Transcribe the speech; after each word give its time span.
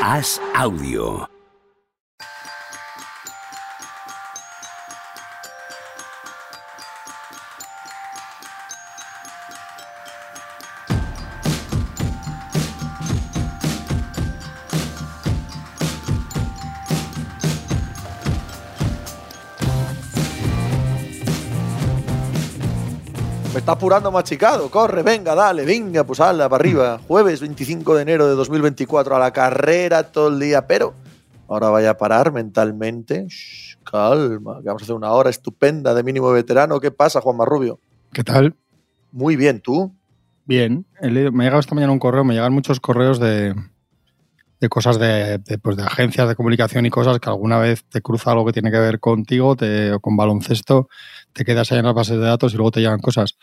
Haz 0.00 0.40
audio. 0.54 1.39
Está 23.70 23.78
apurando 23.78 24.10
machicado. 24.10 24.68
Corre, 24.68 25.04
venga, 25.04 25.32
dale, 25.36 25.64
venga, 25.64 26.02
pues 26.02 26.18
ala, 26.18 26.48
para 26.48 26.60
arriba. 26.60 27.00
Jueves 27.06 27.40
25 27.40 27.94
de 27.94 28.02
enero 28.02 28.26
de 28.26 28.34
2024 28.34 29.14
a 29.14 29.18
la 29.20 29.32
carrera 29.32 30.02
todo 30.10 30.26
el 30.26 30.40
día, 30.40 30.66
pero 30.66 30.92
ahora 31.46 31.70
vaya 31.70 31.90
a 31.90 31.96
parar 31.96 32.32
mentalmente. 32.32 33.26
Shh, 33.28 33.76
calma, 33.84 34.58
que 34.60 34.66
vamos 34.66 34.82
a 34.82 34.84
hacer 34.84 34.96
una 34.96 35.12
hora 35.12 35.30
estupenda 35.30 35.94
de 35.94 36.02
mínimo 36.02 36.32
veterano. 36.32 36.80
¿Qué 36.80 36.90
pasa, 36.90 37.20
Juan 37.20 37.36
Marrubio? 37.36 37.78
¿Qué 38.12 38.24
tal? 38.24 38.56
Muy 39.12 39.36
bien, 39.36 39.60
¿tú? 39.60 39.94
Bien. 40.46 40.84
Me 41.00 41.08
ha 41.08 41.44
llegado 41.44 41.60
esta 41.60 41.76
mañana 41.76 41.92
un 41.92 42.00
correo, 42.00 42.24
me 42.24 42.34
llegan 42.34 42.52
muchos 42.52 42.80
correos 42.80 43.20
de, 43.20 43.54
de 44.58 44.68
cosas 44.68 44.98
de, 44.98 45.38
de, 45.38 45.58
pues, 45.58 45.76
de 45.76 45.84
agencias 45.84 46.28
de 46.28 46.34
comunicación 46.34 46.86
y 46.86 46.90
cosas 46.90 47.20
que 47.20 47.30
alguna 47.30 47.58
vez 47.58 47.84
te 47.84 48.02
cruza 48.02 48.32
algo 48.32 48.44
que 48.46 48.52
tiene 48.52 48.72
que 48.72 48.80
ver 48.80 48.98
contigo 48.98 49.54
te, 49.54 49.92
o 49.92 50.00
con 50.00 50.16
baloncesto, 50.16 50.88
te 51.32 51.44
quedas 51.44 51.70
ahí 51.70 51.78
en 51.78 51.84
las 51.84 51.94
bases 51.94 52.18
de 52.18 52.24
datos 52.24 52.52
y 52.52 52.56
luego 52.56 52.72
te 52.72 52.80
llegan 52.80 52.98
cosas. 52.98 53.36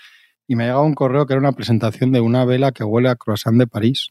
Y 0.47 0.55
me 0.55 0.63
ha 0.63 0.67
llegado 0.67 0.83
un 0.83 0.93
correo 0.95 1.25
que 1.25 1.33
era 1.33 1.39
una 1.41 1.51
presentación 1.51 2.11
de 2.11 2.21
una 2.21 2.45
vela 2.45 2.71
que 2.71 2.83
huele 2.83 3.09
a 3.09 3.15
croissant 3.15 3.57
de 3.57 3.67
París. 3.67 4.09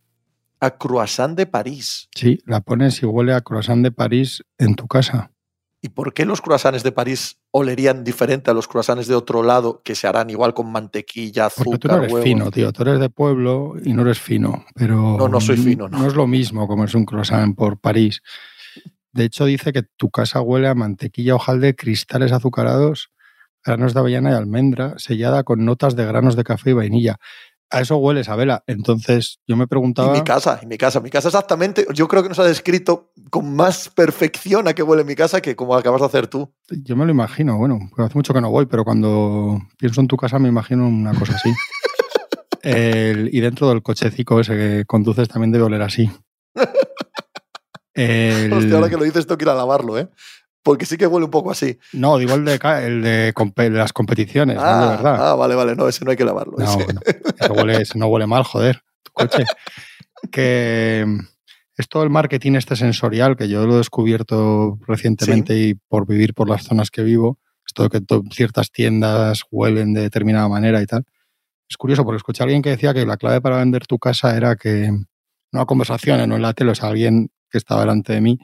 A 0.61 0.71
Croissant 0.71 1.37
de 1.37 1.47
París. 1.47 2.09
Sí, 2.15 2.39
la 2.47 2.61
pones 2.61 3.03
y 3.03 3.07
huele 3.07 3.35
a 3.35 3.41
croissant 3.43 3.83
de 3.83 3.93
París 3.93 4.43
en 4.59 4.75
tu 4.75 4.87
casa. 4.87 5.31
¿Y 5.83 5.91
por 5.91 6.15
qué 6.15 6.25
los 6.25 6.41
croissants 6.41 6.83
de 6.83 6.93
París 6.93 7.39
olerían 7.51 8.03
diferente 8.05 8.51
a 8.51 8.55
los 8.55 8.67
croissants 8.67 9.07
de 9.07 9.15
otro 9.15 9.43
lado 9.43 9.83
que 9.85 9.95
se 9.95 10.07
harán 10.09 10.31
igual 10.31 10.55
con 10.55 10.73
mantequilla, 10.73 11.47
azúcar, 11.47 11.65
Porque 11.65 11.79
tú 11.79 11.89
no 11.89 11.97
eres 11.99 12.13
huevos? 12.13 12.25
fino, 12.25 12.51
tío. 12.51 12.73
Tú 12.73 12.83
eres 12.83 12.99
de 13.01 13.11
pueblo 13.11 13.75
y 13.85 13.93
no 13.93 14.03
eres 14.03 14.19
fino. 14.19 14.65
Pero 14.75 15.17
No, 15.19 15.29
no 15.29 15.41
soy 15.41 15.59
fino, 15.59 15.89
no. 15.89 15.99
No 15.99 16.07
es 16.07 16.15
lo 16.15 16.27
mismo 16.27 16.67
comerse 16.67 16.97
un 16.97 17.05
croissant 17.05 17.55
por 17.55 17.79
París. 17.79 18.23
De 19.13 19.25
hecho, 19.25 19.45
dice 19.45 19.73
que 19.73 19.83
tu 19.83 20.11
casa 20.11 20.41
huele 20.41 20.69
a 20.69 20.75
mantequilla, 20.75 21.35
hojaldre, 21.35 21.77
cristales 21.77 22.33
azucarados, 22.33 23.11
granos 23.67 23.93
de 23.95 24.01
avellana 24.01 24.31
y 24.31 24.35
almendra, 24.35 24.95
sellada 24.99 25.43
con 25.45 25.65
notas 25.65 25.97
de 25.97 26.07
granos 26.07 26.37
de 26.37 26.45
café 26.45 26.71
y 26.71 26.75
vainilla. 26.75 27.17
A 27.69 27.81
eso 27.81 27.97
huele, 27.97 28.21
Isabela. 28.21 28.63
Entonces, 28.69 29.41
yo 29.49 29.57
me 29.57 29.65
Y 29.65 29.67
preguntaba. 29.67 30.13
mi 30.13 30.23
casa, 30.23 30.61
y 30.63 30.67
mi 30.67 30.79
casa. 30.79 31.01
Mi 31.01 31.11
casa 31.11 31.27
exactamente, 31.29 31.85
yo 31.93 32.07
creo 32.07 32.23
que 32.23 32.29
nos 32.29 32.39
ha 32.39 32.45
descrito 32.45 33.11
con 33.29 33.57
más 33.57 33.89
perfección 33.89 34.69
a 34.69 34.73
qué 34.75 34.85
huele 34.85 35.03
mi 35.03 35.17
casa 35.17 35.41
que 35.41 35.57
como 35.57 35.75
acabas 35.75 36.01
de 36.01 36.07
hacer 36.07 36.29
tú. 36.29 36.55
Yo 36.71 36.95
me 36.95 37.05
lo 37.05 37.11
imagino, 37.11 37.59
bueno, 37.59 37.81
hace 37.99 38.15
mucho 38.15 38.33
que 38.33 38.41
no 38.41 38.51
voy, 38.53 38.67
pero 38.67 38.85
cuando 38.85 39.59
pienso 39.79 40.01
en 40.01 40.07
tu 40.07 40.17
casa 40.17 40.39
me 40.39 40.49
imagino 40.49 40.87
una 40.87 41.13
cosa 41.19 41.35
así. 41.35 41.51
El- 42.63 43.31
y 43.35 43.41
dentro 43.41 43.69
del 43.69 43.83
cochecico 43.83 44.39
ese 44.41 44.57
que 44.57 44.85
conduces 44.87 45.29
también 45.29 45.51
debe 45.53 45.65
oler 45.65 45.83
así. 45.83 46.09
El- 47.95 48.53
Hostia, 48.53 48.77
ahora 48.77 48.89
que 48.91 48.97
lo 48.97 49.05
dices 49.05 49.27
tengo 49.27 49.39
que 49.39 49.45
ir 49.45 49.49
a 49.51 49.55
lavarlo, 49.55 49.99
¿eh? 49.99 50.09
Porque 50.67 50.85
sí 50.85 50.97
que 50.97 51.07
huele 51.07 51.27
un 51.27 51.31
poco 51.31 51.53
así. 51.53 51.79
No, 51.93 52.19
digo 52.19 52.35
el 52.35 52.45
de, 52.45 52.59
el 52.85 53.01
de, 53.01 53.71
las 53.71 53.93
competiciones, 53.93 54.57
no 54.57 54.63
el 54.63 54.67
de 54.81 54.87
Ah, 54.87 54.91
verdad. 54.97 55.31
ah, 55.31 55.35
vale, 55.37 55.55
vale, 55.55 55.77
no, 55.77 55.87
ese 55.87 56.05
no 56.05 56.11
hay 56.11 56.17
que 56.17 56.25
lavarlo. 56.25 56.57
no, 56.59 56.75
bueno, 56.79 57.01
huele- 57.55 57.95
no 57.95 58.09
huele 58.09 58.27
mal, 58.27 58.43
joder, 58.43 58.83
tu 59.05 59.13
coche. 59.13 59.45
que 60.33 61.05
mm, 61.07 61.21
es 61.77 61.89
todo 61.89 62.03
el 62.03 62.11
marketing 62.11 62.55
este 62.57 62.75
sensorial 62.75 63.37
que 63.37 63.49
yo 63.49 63.65
lo 63.65 63.75
he 63.75 63.77
descubierto 63.77 64.81
recientemente 64.89 65.57
y 65.57 65.75
por 65.75 66.05
vivir 66.05 66.35
por 66.35 66.49
las 66.49 66.65
zonas 66.65 66.91
que 66.91 67.05
vivo, 67.05 67.39
esto 67.65 67.89
de 67.89 68.01
que 68.01 68.05
ciertas 68.33 68.73
tiendas 68.73 69.45
huelen 69.53 69.95
de 69.95 70.01
determinada 70.01 70.49
manera 70.49 70.83
y 70.83 70.87
tal. 70.87 71.05
Es 71.71 71.77
curioso 71.77 72.03
porque 72.03 72.17
escuché 72.17 72.43
a 72.43 72.47
alguien 72.47 72.63
que 72.63 72.71
decía 72.71 72.93
que 72.93 73.07
la 73.07 73.17
clave 73.19 73.41
para 73.41 73.59
vender 73.59 73.87
tu 73.87 74.01
casa 74.01 74.37
era 74.37 74.57
que, 74.57 74.91
no 75.53 75.61
a 75.61 75.67
conversaciones, 75.67 76.27
no 76.27 76.35
en 76.35 76.43
la 76.43 76.55
tele, 76.55 76.73
o 76.73 76.75
sea, 76.75 76.89
alguien 76.89 77.31
que 77.49 77.59
estaba 77.59 77.83
delante 77.83 78.15
de 78.15 78.21
mí 78.21 78.41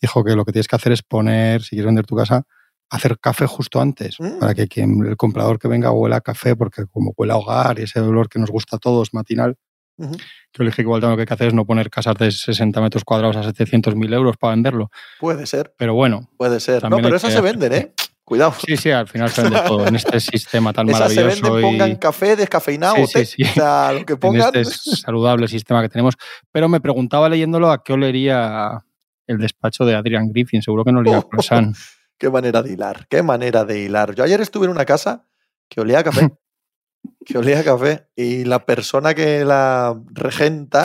dijo 0.00 0.22
que 0.24 0.34
lo 0.34 0.44
que 0.44 0.52
tienes 0.52 0.68
que 0.68 0.76
hacer 0.76 0.92
es 0.92 1.02
poner, 1.02 1.62
si 1.62 1.70
quieres 1.70 1.86
vender 1.86 2.06
tu 2.06 2.16
casa, 2.16 2.42
hacer 2.90 3.18
café 3.18 3.46
justo 3.46 3.80
antes, 3.80 4.16
Mm. 4.20 4.38
para 4.38 4.54
que 4.54 4.68
quien, 4.68 5.04
el 5.06 5.16
comprador 5.16 5.58
que 5.58 5.68
venga 5.68 5.90
huela 5.90 6.16
a 6.16 6.20
café, 6.20 6.54
porque 6.54 6.84
como 6.86 7.12
huele 7.16 7.32
a 7.32 7.36
hogar 7.36 7.78
y 7.78 7.82
ese 7.82 8.00
olor 8.00 8.28
que 8.28 8.38
nos 8.38 8.50
gusta 8.50 8.76
a 8.76 8.78
todos 8.78 9.12
matinal, 9.12 9.56
Ujú. 9.98 10.12
yo 10.16 10.18
le 10.58 10.66
dije 10.66 10.76
que 10.76 10.82
igual 10.82 11.00
lo 11.00 11.14
que 11.16 11.22
hay 11.22 11.26
que 11.26 11.34
hacer 11.34 11.48
es 11.48 11.54
no 11.54 11.64
poner 11.64 11.90
casas 11.90 12.14
de 12.16 12.30
60 12.30 12.80
metros 12.80 13.02
cuadrados 13.04 13.36
a 13.36 13.42
700.000 13.42 14.12
euros 14.14 14.36
para 14.36 14.52
venderlo. 14.54 14.90
Puede 15.18 15.46
ser, 15.46 15.74
Pero 15.78 15.94
bueno, 15.94 16.28
puede 16.36 16.60
ser. 16.60 16.88
No, 16.88 16.98
pero 16.98 17.16
esas 17.16 17.30
que 17.30 17.36
se 17.36 17.42
venden, 17.42 17.72
¿eh? 17.72 17.92
Cuidado. 18.22 18.54
sí, 18.66 18.76
sí, 18.76 18.90
al 18.90 19.06
final 19.06 19.30
se 19.30 19.40
vende 19.42 19.60
todo 19.66 19.86
en 19.86 19.94
este 19.94 20.18
sistema 20.20 20.72
tan 20.72 20.88
Esas 20.90 21.12
se 21.12 21.20
maravilloso 21.22 21.52
venden, 21.54 21.70
pongan 21.78 21.96
café 21.96 22.34
descafeinado 22.36 22.96
Sí, 23.06 23.12
té. 23.12 23.24
sí, 23.24 23.44
sí. 23.44 23.50
O 23.50 23.54
sea, 23.54 23.92
lo 23.92 24.04
que 24.04 24.14
en 24.14 24.18
pongan. 24.18 24.50
este 24.56 24.64
saludable 24.64 25.46
sistema 25.48 25.80
que 25.80 25.88
tenemos. 25.88 26.14
Pero 26.52 26.68
me 26.68 26.80
preguntaba 26.80 27.28
leyéndolo 27.28 27.70
a 27.70 27.82
qué 27.84 27.92
olería 27.92 28.84
el 29.26 29.38
despacho 29.38 29.84
de 29.84 29.94
Adrian 29.94 30.28
Griffin. 30.28 30.62
Seguro 30.62 30.84
que 30.84 30.92
no 30.92 31.00
olía 31.00 31.18
a 31.18 31.22
croissant. 31.22 31.76
Qué 32.18 32.30
manera 32.30 32.62
de 32.62 32.72
hilar, 32.72 33.06
qué 33.10 33.22
manera 33.22 33.66
de 33.66 33.78
hilar. 33.78 34.14
Yo 34.14 34.24
ayer 34.24 34.40
estuve 34.40 34.64
en 34.64 34.70
una 34.70 34.86
casa 34.86 35.26
que 35.68 35.82
olía 35.82 35.98
a 35.98 36.02
café. 36.04 36.30
que 37.26 37.36
olía 37.36 37.60
a 37.60 37.64
café. 37.64 38.08
Y 38.16 38.44
la 38.44 38.64
persona 38.64 39.12
que 39.14 39.44
la 39.44 40.00
regenta 40.12 40.82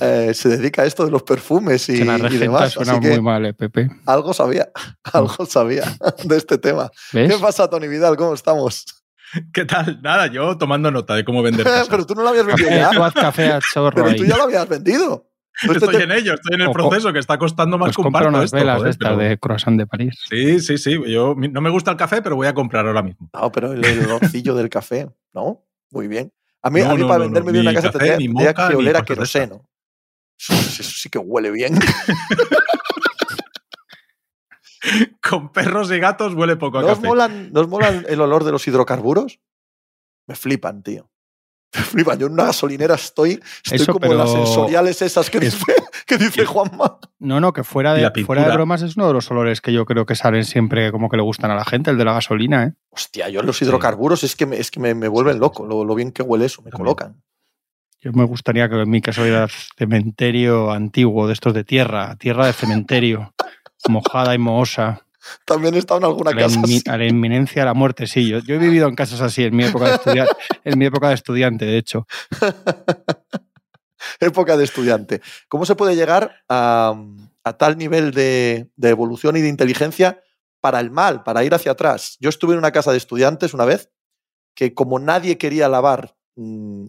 eh, 0.00 0.32
se 0.32 0.48
dedica 0.48 0.82
a 0.82 0.84
esto 0.86 1.04
de 1.04 1.10
los 1.10 1.24
perfumes 1.24 1.88
y, 1.88 1.98
que 1.98 2.04
la 2.04 2.18
y 2.18 2.22
regenta 2.22 2.44
demás. 2.44 2.72
suena 2.72 2.92
Así 2.92 3.00
que 3.00 3.10
muy 3.10 3.20
mal, 3.20 3.44
¿eh, 3.46 3.54
Pepe? 3.54 3.90
algo 4.06 4.32
sabía, 4.32 4.70
algo 5.12 5.44
sabía 5.44 5.84
de 6.22 6.36
este 6.36 6.56
tema. 6.58 6.90
¿Ves? 7.12 7.32
¿Qué 7.32 7.38
pasa, 7.40 7.68
Tony 7.68 7.88
Vidal? 7.88 8.16
¿Cómo 8.16 8.34
estamos? 8.34 8.84
¿Qué 9.52 9.64
tal? 9.64 10.00
Nada, 10.02 10.26
yo 10.28 10.56
tomando 10.58 10.90
nota 10.90 11.14
de 11.14 11.24
cómo 11.24 11.42
vender 11.42 11.64
casas. 11.64 11.88
Pero 11.88 12.06
tú 12.06 12.14
no 12.14 12.22
lo 12.22 12.28
habías 12.28 12.46
vendido 12.46 12.68
Café, 12.68 12.80
ya. 12.80 12.90
tú 12.90 13.02
haz 13.02 13.14
café 13.14 13.52
a 13.52 13.60
chorro 13.60 13.94
Pero 13.94 14.08
ahí. 14.08 14.16
tú 14.16 14.24
ya 14.24 14.36
lo 14.36 14.44
habías 14.44 14.68
vendido. 14.68 15.29
Estoy 15.62 15.96
te- 15.96 16.02
en 16.04 16.12
ello, 16.12 16.34
estoy 16.34 16.54
en 16.54 16.62
el 16.62 16.70
proceso 16.70 17.12
que 17.12 17.18
está 17.18 17.38
costando 17.38 17.76
más 17.78 17.88
Pues 17.88 17.96
que 17.96 18.00
un 18.00 18.04
compra 18.04 18.28
unas 18.28 18.44
esto, 18.44 18.56
velas 18.56 18.76
joder, 18.78 18.84
de 18.86 18.90
estas 18.90 19.08
pero- 19.16 19.28
de 19.28 19.38
croissant 19.38 19.78
de 19.78 19.86
París. 19.86 20.18
Sí, 20.28 20.60
sí, 20.60 20.78
sí. 20.78 20.98
Yo 21.06 21.34
no 21.36 21.60
me 21.60 21.70
gusta 21.70 21.90
el 21.90 21.96
café, 21.96 22.22
pero 22.22 22.36
voy 22.36 22.46
a 22.46 22.54
comprar 22.54 22.86
ahora 22.86 23.02
mismo. 23.02 23.28
No, 23.34 23.52
pero 23.52 23.72
el, 23.72 23.84
olorcillo 24.06 24.54
del 24.54 24.68
café, 24.70 25.08
¿no? 25.34 25.64
Muy 25.90 26.08
bien. 26.08 26.32
A 26.62 26.70
mí, 26.70 26.80
No, 26.80 26.90
a 26.90 26.94
mí 26.94 27.00
no, 27.02 27.08
para 27.08 27.18
no, 27.18 27.24
venderme 27.24 27.48
no, 27.48 27.52
bien 27.52 27.64
una 27.66 27.74
casa 27.74 27.88
café, 27.92 27.98
tendría, 27.98 28.16
ni 28.18 28.26
tendría 28.26 28.54
que 28.54 28.74
oler 28.74 28.96
a 28.96 29.02
queroseno. 29.02 29.68
Eso, 30.38 30.54
eso 30.54 30.82
sí 30.82 31.08
que 31.10 31.18
huele 31.18 31.50
bien. 31.50 31.78
Con 35.22 35.52
perros 35.52 35.90
y 35.92 35.98
gatos 35.98 36.34
huele 36.34 36.56
poco 36.56 36.78
a 36.78 36.82
¿No 36.82 36.88
os, 36.88 36.94
café. 36.94 37.06
molan, 37.06 37.52
¿No 37.52 37.60
os 37.60 37.68
molan 37.68 38.06
el 38.08 38.20
olor 38.20 38.44
de 38.44 38.52
los 38.52 38.66
hidrocarburos? 38.66 39.40
Me 40.26 40.34
flipan, 40.34 40.82
tío. 40.82 41.10
Me 41.76 41.80
flipan. 41.82 42.18
Yo 42.18 42.26
en 42.26 42.32
una 42.32 42.44
gasolinera 42.46 42.94
estoy, 42.96 43.40
estoy 43.64 43.76
Eso, 43.76 43.92
como 43.92 44.12
las 44.14 44.30
pero- 44.30 44.44
sensoriales 44.44 45.02
esas 45.02 45.30
que 45.30 45.38
Es- 45.38 45.44
dice, 45.58 45.72
que 46.06 46.18
dice 46.18 46.44
Juanma. 46.44 46.98
No, 47.20 47.38
no, 47.40 47.52
que 47.52 47.62
fuera 47.64 47.94
de, 47.94 48.10
fuera 48.24 48.44
de 48.48 48.52
bromas 48.54 48.82
es 48.82 48.96
uno 48.96 49.06
de 49.06 49.12
los 49.12 49.30
olores 49.30 49.60
que 49.60 49.72
yo 49.72 49.84
creo 49.86 50.06
que 50.06 50.14
salen 50.16 50.44
siempre 50.44 50.90
como 50.90 51.08
que 51.08 51.16
le 51.16 51.22
gustan 51.22 51.50
a 51.50 51.54
la 51.54 51.64
gente, 51.64 51.90
el 51.90 51.98
de 51.98 52.04
la 52.04 52.14
gasolina, 52.14 52.64
¿eh? 52.64 52.72
Hostia, 52.90 53.28
yo 53.28 53.42
los 53.42 53.60
hidrocarburos 53.62 54.24
es 54.24 54.34
que 54.36 54.46
me, 54.46 54.56
es 54.56 54.70
que 54.70 54.80
me, 54.80 54.94
me 54.94 55.06
vuelven 55.08 55.38
loco 55.38 55.64
lo, 55.66 55.84
lo 55.84 55.94
bien 55.94 56.10
que 56.12 56.22
huele 56.22 56.46
eso, 56.46 56.62
me 56.62 56.70
También. 56.70 56.84
colocan. 56.86 57.22
Yo 58.00 58.12
me 58.12 58.24
gustaría 58.24 58.68
que 58.68 58.80
en 58.80 58.88
mi 58.90 59.02
casa 59.02 59.20
hubiera 59.22 59.46
cementerio 59.76 60.70
antiguo, 60.72 61.26
de 61.26 61.34
estos 61.34 61.52
de 61.52 61.64
tierra, 61.64 62.16
tierra 62.16 62.46
de 62.46 62.52
cementerio, 62.54 63.34
mojada 63.88 64.34
y 64.34 64.38
mohosa, 64.38 65.02
También 65.44 65.74
he 65.74 65.78
estado 65.78 65.98
en 66.00 66.04
alguna 66.04 66.30
a 66.30 66.34
casa. 66.34 66.60
así. 66.62 66.82
a 66.88 66.96
la 66.96 67.06
inminencia 67.06 67.62
de 67.62 67.66
la 67.66 67.74
muerte. 67.74 68.06
Sí, 68.06 68.28
yo, 68.28 68.38
yo 68.40 68.54
he 68.54 68.58
vivido 68.58 68.88
en 68.88 68.94
casas 68.94 69.20
así 69.20 69.44
en 69.44 69.54
mi 69.54 69.64
época 69.64 69.86
de, 69.86 69.94
estudia- 69.96 70.26
en 70.64 70.78
mi 70.78 70.86
época 70.86 71.08
de 71.08 71.14
estudiante, 71.14 71.64
de 71.66 71.78
hecho. 71.78 72.06
Época 74.18 74.56
de 74.56 74.64
estudiante. 74.64 75.20
¿Cómo 75.48 75.66
se 75.66 75.74
puede 75.74 75.94
llegar 75.94 76.36
a, 76.48 76.94
a 77.44 77.52
tal 77.58 77.76
nivel 77.76 78.12
de, 78.12 78.70
de 78.76 78.88
evolución 78.88 79.36
y 79.36 79.40
de 79.42 79.48
inteligencia 79.48 80.22
para 80.60 80.80
el 80.80 80.90
mal, 80.90 81.22
para 81.22 81.44
ir 81.44 81.52
hacia 81.54 81.72
atrás? 81.72 82.16
Yo 82.18 82.28
estuve 82.30 82.52
en 82.54 82.58
una 82.58 82.72
casa 82.72 82.92
de 82.92 82.96
estudiantes 82.98 83.52
una 83.54 83.66
vez 83.66 83.90
que 84.54 84.72
como 84.74 84.98
nadie 84.98 85.36
quería 85.38 85.68
lavar 85.68 86.16
mm, 86.36 86.86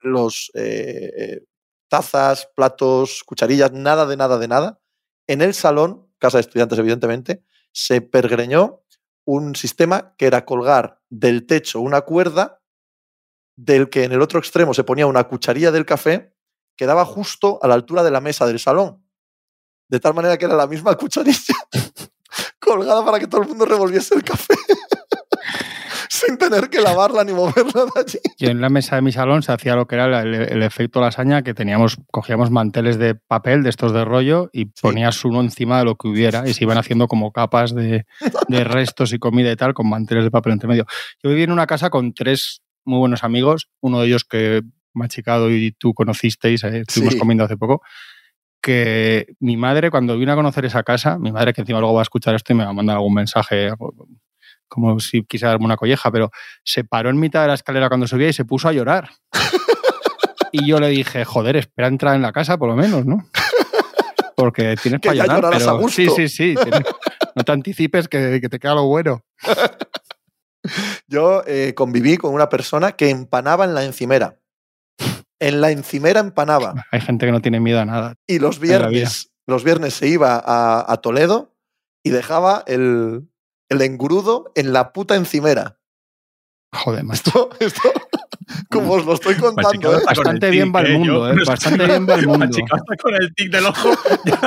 los 0.00 0.50
eh, 0.54 1.10
eh, 1.16 1.40
tazas, 1.88 2.48
platos, 2.56 3.22
cucharillas, 3.24 3.72
nada 3.72 4.06
de 4.06 4.16
nada 4.16 4.38
de 4.38 4.48
nada, 4.48 4.80
en 5.26 5.42
el 5.42 5.52
salón, 5.54 6.08
casa 6.18 6.38
de 6.38 6.42
estudiantes 6.42 6.78
evidentemente, 6.78 7.42
se 7.74 8.00
pergreñó 8.00 8.82
un 9.26 9.56
sistema 9.56 10.14
que 10.16 10.26
era 10.26 10.44
colgar 10.44 11.02
del 11.10 11.46
techo 11.46 11.80
una 11.80 12.02
cuerda 12.02 12.62
del 13.56 13.88
que 13.90 14.04
en 14.04 14.12
el 14.12 14.22
otro 14.22 14.38
extremo 14.38 14.74
se 14.74 14.84
ponía 14.84 15.06
una 15.06 15.24
cucharilla 15.24 15.70
del 15.72 15.84
café 15.84 16.34
que 16.76 16.86
daba 16.86 17.04
justo 17.04 17.58
a 17.62 17.68
la 17.68 17.74
altura 17.74 18.02
de 18.02 18.10
la 18.10 18.20
mesa 18.20 18.46
del 18.46 18.58
salón. 18.58 19.04
De 19.88 20.00
tal 20.00 20.14
manera 20.14 20.36
que 20.38 20.44
era 20.44 20.56
la 20.56 20.66
misma 20.66 20.94
cucharilla 20.96 21.54
colgada 22.58 23.04
para 23.04 23.20
que 23.20 23.26
todo 23.26 23.42
el 23.42 23.48
mundo 23.48 23.64
revolviese 23.64 24.14
el 24.14 24.24
café. 24.24 24.54
sin 26.26 26.38
tener 26.38 26.68
que 26.70 26.80
lavarla 26.80 27.24
ni 27.24 27.32
moverla 27.32 27.84
de 27.94 28.00
allí. 28.00 28.18
Yo 28.38 28.48
en 28.50 28.60
la 28.60 28.68
mesa 28.68 28.96
de 28.96 29.02
mi 29.02 29.12
salón 29.12 29.42
se 29.42 29.52
hacía 29.52 29.74
lo 29.76 29.86
que 29.86 29.94
era 29.96 30.22
el, 30.22 30.34
el 30.34 30.62
efecto 30.62 31.00
lasaña, 31.00 31.42
que 31.42 31.54
teníamos, 31.54 31.96
cogíamos 32.10 32.50
manteles 32.50 32.98
de 32.98 33.14
papel 33.14 33.62
de 33.62 33.70
estos 33.70 33.92
de 33.92 34.04
rollo 34.04 34.50
y 34.52 34.66
ponías 34.66 35.24
uno 35.24 35.40
encima 35.40 35.78
de 35.78 35.84
lo 35.84 35.96
que 35.96 36.08
hubiera 36.08 36.48
y 36.48 36.54
se 36.54 36.64
iban 36.64 36.78
haciendo 36.78 37.08
como 37.08 37.32
capas 37.32 37.74
de, 37.74 38.04
de 38.48 38.64
restos 38.64 39.12
y 39.12 39.18
comida 39.18 39.50
y 39.52 39.56
tal 39.56 39.74
con 39.74 39.88
manteles 39.88 40.24
de 40.24 40.30
papel 40.30 40.52
entre 40.52 40.68
medio. 40.68 40.86
Yo 41.22 41.30
viví 41.30 41.42
en 41.42 41.50
una 41.52 41.66
casa 41.66 41.90
con 41.90 42.12
tres 42.14 42.60
muy 42.84 42.98
buenos 42.98 43.24
amigos, 43.24 43.68
uno 43.80 44.00
de 44.00 44.06
ellos 44.06 44.24
que 44.24 44.62
Machicado 44.92 45.50
y 45.50 45.72
tú 45.72 45.92
conocisteis, 45.94 46.62
eh, 46.64 46.84
estuvimos 46.86 47.14
Sí. 47.14 47.18
comiendo 47.18 47.42
hace 47.44 47.56
poco, 47.56 47.82
que 48.62 49.34
mi 49.40 49.56
madre, 49.56 49.90
cuando 49.90 50.16
vino 50.16 50.32
a 50.32 50.36
conocer 50.36 50.64
esa 50.64 50.82
casa, 50.82 51.18
mi 51.18 51.32
madre 51.32 51.52
que 51.52 51.60
encima 51.62 51.80
luego 51.80 51.94
va 51.94 52.00
a 52.00 52.04
escuchar 52.04 52.34
esto 52.34 52.52
y 52.52 52.56
me 52.56 52.64
va 52.64 52.70
a 52.70 52.74
mandar 52.74 52.96
algún 52.96 53.14
mensaje 53.14 53.70
como 54.74 54.98
si 55.00 55.22
quisiera 55.24 55.50
darme 55.52 55.64
una 55.66 55.76
colleja, 55.76 56.10
pero 56.10 56.30
se 56.64 56.84
paró 56.84 57.08
en 57.10 57.18
mitad 57.20 57.42
de 57.42 57.48
la 57.48 57.54
escalera 57.54 57.88
cuando 57.88 58.06
subía 58.06 58.28
y 58.28 58.32
se 58.32 58.44
puso 58.44 58.68
a 58.68 58.72
llorar. 58.72 59.10
Y 60.56 60.68
yo 60.68 60.78
le 60.78 60.86
dije, 60.86 61.24
joder, 61.24 61.56
espera 61.56 61.88
a 61.88 61.90
entrar 61.90 62.14
en 62.14 62.22
la 62.22 62.30
casa 62.30 62.56
por 62.56 62.68
lo 62.68 62.76
menos, 62.76 63.04
¿no? 63.04 63.28
Porque 64.36 64.76
tienes 64.80 65.00
Que 65.00 65.08
para 65.08 65.14
llorar, 65.24 65.36
llorarás 65.42 65.62
a 65.62 65.66
pero 65.72 65.78
gusto. 65.78 65.96
sí, 65.96 66.08
sí, 66.08 66.28
sí. 66.28 66.54
tienes- 66.54 66.84
no 67.34 67.42
te 67.42 67.50
anticipes 67.50 68.06
que, 68.06 68.38
que 68.40 68.48
te 68.48 68.60
queda 68.60 68.76
lo 68.76 68.84
bueno. 68.84 69.24
Yo 71.08 71.42
eh, 71.48 71.74
conviví 71.74 72.16
con 72.16 72.32
una 72.32 72.48
persona 72.48 72.92
que 72.92 73.10
empanaba 73.10 73.64
en 73.64 73.74
la 73.74 73.84
encimera. 73.84 74.38
En 75.40 75.60
la 75.60 75.70
encimera 75.72 76.20
empanaba. 76.20 76.74
Hay 76.92 77.00
gente 77.00 77.26
que 77.26 77.32
no 77.32 77.40
tiene 77.42 77.58
miedo 77.58 77.80
a 77.80 77.84
nada. 77.84 78.14
Y 78.28 78.38
los 78.38 78.60
viernes, 78.60 79.32
los 79.48 79.64
viernes 79.64 79.94
se 79.94 80.06
iba 80.06 80.36
a, 80.44 80.84
a 80.90 80.96
Toledo 80.98 81.54
y 82.04 82.10
dejaba 82.10 82.62
el, 82.68 83.28
el 83.74 83.82
engrudo 83.82 84.52
en 84.54 84.72
la 84.72 84.92
puta 84.92 85.14
encimera. 85.14 85.78
Joder, 86.72 87.04
macho. 87.04 87.20
Esto, 87.22 87.50
esto, 87.60 87.92
como 88.70 88.94
os 88.94 89.06
lo 89.06 89.14
estoy 89.14 89.36
contando, 89.36 89.92
¿eh? 89.92 89.96
con 89.96 90.04
Bastante 90.06 90.50
bien 90.50 90.66
tic, 90.66 90.74
va 90.74 90.80
el 90.80 90.86
¿eh? 90.86 90.98
mundo, 90.98 91.30
¿eh? 91.30 91.36
Bastante 91.46 91.86
bien 91.86 92.06
va 92.08 92.14
el 92.14 92.26
mundo. 92.26 92.46
Machicado 92.46 92.82
está 92.82 92.96
con 93.02 93.14
el 93.14 93.34
tic 93.34 93.50
del 93.52 93.66
ojo. 93.66 93.90
Ya, 94.24 94.40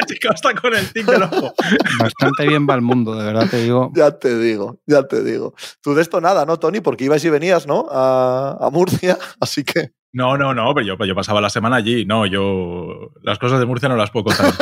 Machicado 0.00 0.34
está 0.34 0.54
con 0.54 0.74
el 0.74 0.92
tic 0.92 1.06
del 1.06 1.22
ojo. 1.22 1.54
Bastante 2.00 2.48
bien 2.48 2.66
va 2.68 2.74
el 2.74 2.82
mundo, 2.82 3.14
de 3.14 3.24
verdad 3.24 3.48
te 3.48 3.62
digo. 3.62 3.92
Ya 3.94 4.10
te 4.10 4.38
digo, 4.38 4.80
ya 4.86 5.02
te 5.04 5.22
digo. 5.22 5.54
Tú 5.80 5.94
de 5.94 6.02
esto 6.02 6.20
nada, 6.20 6.44
¿no, 6.44 6.58
Tony? 6.58 6.80
Porque 6.80 7.04
ibas 7.04 7.24
y 7.24 7.30
venías, 7.30 7.66
¿no? 7.66 7.86
A, 7.90 8.58
a 8.60 8.70
Murcia, 8.70 9.16
así 9.40 9.62
que 9.64 9.92
No, 10.12 10.36
no, 10.36 10.54
no, 10.54 10.74
pero 10.74 10.86
yo, 10.86 11.04
yo 11.04 11.14
pasaba 11.14 11.40
la 11.40 11.50
semana 11.50 11.76
allí. 11.76 12.04
No, 12.04 12.26
yo. 12.26 13.12
Las 13.22 13.38
cosas 13.38 13.60
de 13.60 13.66
Murcia 13.66 13.88
no 13.88 13.96
las 13.96 14.10
puedo 14.10 14.24
contar. 14.24 14.52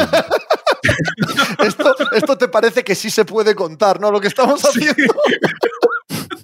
Esto, 1.60 1.94
esto 2.12 2.38
te 2.38 2.48
parece 2.48 2.84
que 2.84 2.94
sí 2.94 3.10
se 3.10 3.24
puede 3.24 3.54
contar, 3.54 4.00
¿no? 4.00 4.10
Lo 4.10 4.20
que 4.20 4.28
estamos 4.28 4.62
haciendo. 4.64 5.14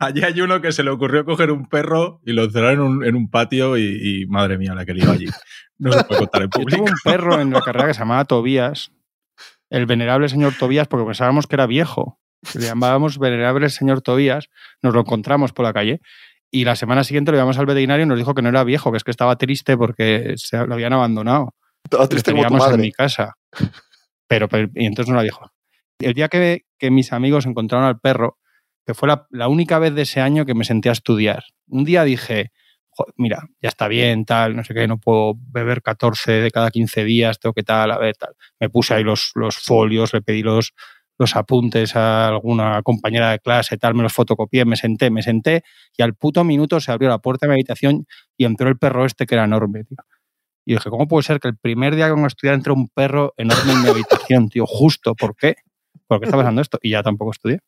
Allí 0.00 0.22
hay 0.24 0.40
uno 0.40 0.60
que 0.60 0.72
se 0.72 0.82
le 0.82 0.90
ocurrió 0.90 1.24
coger 1.24 1.52
un 1.52 1.68
perro 1.68 2.20
y 2.24 2.32
lo 2.32 2.44
encerrar 2.44 2.72
en 2.72 2.80
un, 2.80 3.04
en 3.04 3.14
un 3.14 3.30
patio 3.30 3.76
y, 3.76 4.22
y, 4.22 4.26
madre 4.26 4.58
mía, 4.58 4.74
la 4.74 4.84
que 4.86 4.94
lió 4.94 5.10
allí. 5.12 5.26
No 5.78 5.92
se 5.92 6.02
puede 6.04 6.20
contar 6.20 6.42
en 6.42 6.48
Yo 6.48 6.64
tuve 6.64 6.64
público. 6.64 6.84
un 6.84 6.94
perro 7.04 7.40
en 7.40 7.50
la 7.50 7.60
carrera 7.60 7.86
que 7.88 7.94
se 7.94 8.00
llamaba 8.00 8.24
Tobías, 8.24 8.90
el 9.70 9.86
venerable 9.86 10.28
señor 10.28 10.54
Tobías, 10.58 10.88
porque 10.88 11.04
pensábamos 11.04 11.46
que 11.46 11.54
era 11.56 11.66
viejo. 11.66 12.18
Le 12.54 12.66
llamábamos 12.66 13.18
venerable 13.18 13.68
señor 13.68 14.00
Tobías, 14.00 14.48
nos 14.82 14.94
lo 14.94 15.00
encontramos 15.00 15.52
por 15.52 15.64
la 15.66 15.72
calle 15.72 16.00
y 16.50 16.64
la 16.64 16.74
semana 16.74 17.04
siguiente 17.04 17.30
lo 17.30 17.36
llevamos 17.36 17.58
al 17.58 17.66
veterinario 17.66 18.04
y 18.04 18.08
nos 18.08 18.18
dijo 18.18 18.34
que 18.34 18.42
no 18.42 18.48
era 18.48 18.64
viejo, 18.64 18.90
que 18.90 18.96
es 18.96 19.04
que 19.04 19.10
estaba 19.10 19.36
triste 19.36 19.76
porque 19.76 20.32
se 20.36 20.66
lo 20.66 20.74
habían 20.74 20.94
abandonado. 20.94 21.54
Estaba 21.84 22.04
Lo 22.04 22.08
triste 22.08 22.32
como 22.32 22.42
tu 22.44 22.48
teníamos 22.48 22.68
en 22.70 22.80
mi 22.80 22.88
madre. 22.88 22.92
casa. 22.92 23.34
Pero, 24.28 24.48
y 24.74 24.86
entonces 24.86 25.10
no 25.10 25.16
la 25.16 25.22
dijo. 25.22 25.50
El 25.98 26.14
día 26.14 26.28
que, 26.28 26.62
mis 26.90 27.12
amigos 27.12 27.46
encontraron 27.46 27.86
al 27.86 27.98
perro, 27.98 28.38
que 28.86 28.94
fue 28.94 29.08
la, 29.08 29.48
única 29.48 29.78
vez 29.78 29.94
de 29.94 30.02
ese 30.02 30.20
año 30.20 30.46
que 30.46 30.54
me 30.54 30.64
senté 30.64 30.88
a 30.88 30.92
estudiar. 30.92 31.44
Un 31.66 31.84
día 31.84 32.04
dije, 32.04 32.52
"Joder, 32.90 33.14
mira, 33.16 33.48
ya 33.60 33.68
está 33.68 33.88
bien, 33.88 34.24
tal, 34.24 34.56
no 34.56 34.64
sé 34.64 34.74
qué, 34.74 34.86
no 34.86 34.98
puedo 34.98 35.34
beber 35.36 35.82
14 35.82 36.32
de 36.32 36.50
cada 36.50 36.70
15 36.70 37.04
días, 37.04 37.38
tengo 37.40 37.52
que 37.52 37.64
tal, 37.64 37.90
a 37.90 37.98
ver, 37.98 38.16
tal. 38.16 38.34
Me 38.60 38.70
puse 38.70 38.94
ahí 38.94 39.04
los, 39.04 39.32
los 39.34 39.56
folios, 39.56 40.12
le 40.14 40.22
pedí 40.22 40.42
los, 40.42 40.72
los 41.18 41.36
apuntes 41.36 41.96
a 41.96 42.28
alguna 42.28 42.82
compañera 42.82 43.30
de 43.32 43.40
clase, 43.40 43.76
tal, 43.76 43.94
me 43.94 44.02
los 44.02 44.12
fotocopié, 44.12 44.64
me 44.64 44.76
senté, 44.76 45.10
me 45.10 45.22
senté 45.22 45.64
y 45.96 46.02
al 46.02 46.14
puto 46.14 46.44
minuto 46.44 46.80
se 46.80 46.92
abrió 46.92 47.08
la 47.08 47.18
puerta 47.18 47.46
de 47.46 47.50
mi 47.50 47.54
habitación 47.54 48.06
y 48.36 48.44
entró 48.44 48.68
el 48.68 48.78
perro 48.78 49.04
este 49.04 49.26
que 49.26 49.34
era 49.34 49.44
enorme, 49.44 49.84
tío. 49.84 49.98
Y 50.68 50.74
dije, 50.74 50.90
¿cómo 50.90 51.08
puede 51.08 51.22
ser 51.22 51.40
que 51.40 51.48
el 51.48 51.56
primer 51.56 51.96
día 51.96 52.08
que 52.08 52.12
vengo 52.12 52.26
a 52.26 52.28
estudiar 52.28 52.54
entre 52.54 52.74
un 52.74 52.88
perro 52.88 53.32
enorme 53.38 53.72
en 53.72 53.82
mi 53.84 53.88
habitación, 53.88 54.50
tío? 54.50 54.66
Justo, 54.66 55.14
¿por 55.14 55.34
qué? 55.34 55.56
¿Por 56.06 56.20
qué 56.20 56.26
está 56.26 56.36
pasando 56.36 56.60
esto? 56.60 56.78
Y 56.82 56.90
ya 56.90 57.02
tampoco 57.02 57.30
estudié. 57.30 57.60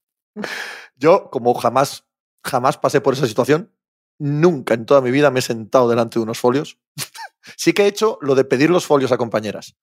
Yo, 0.96 1.30
como 1.30 1.54
jamás, 1.54 2.04
jamás 2.44 2.76
pasé 2.76 3.00
por 3.00 3.14
esa 3.14 3.26
situación, 3.26 3.72
nunca 4.18 4.74
en 4.74 4.84
toda 4.84 5.00
mi 5.00 5.10
vida 5.10 5.30
me 5.30 5.38
he 5.38 5.42
sentado 5.42 5.88
delante 5.88 6.18
de 6.18 6.24
unos 6.24 6.38
folios. 6.38 6.76
sí 7.56 7.72
que 7.72 7.84
he 7.84 7.86
hecho 7.86 8.18
lo 8.20 8.34
de 8.34 8.44
pedir 8.44 8.68
los 8.68 8.84
folios 8.84 9.12
a 9.12 9.16
compañeras. 9.16 9.76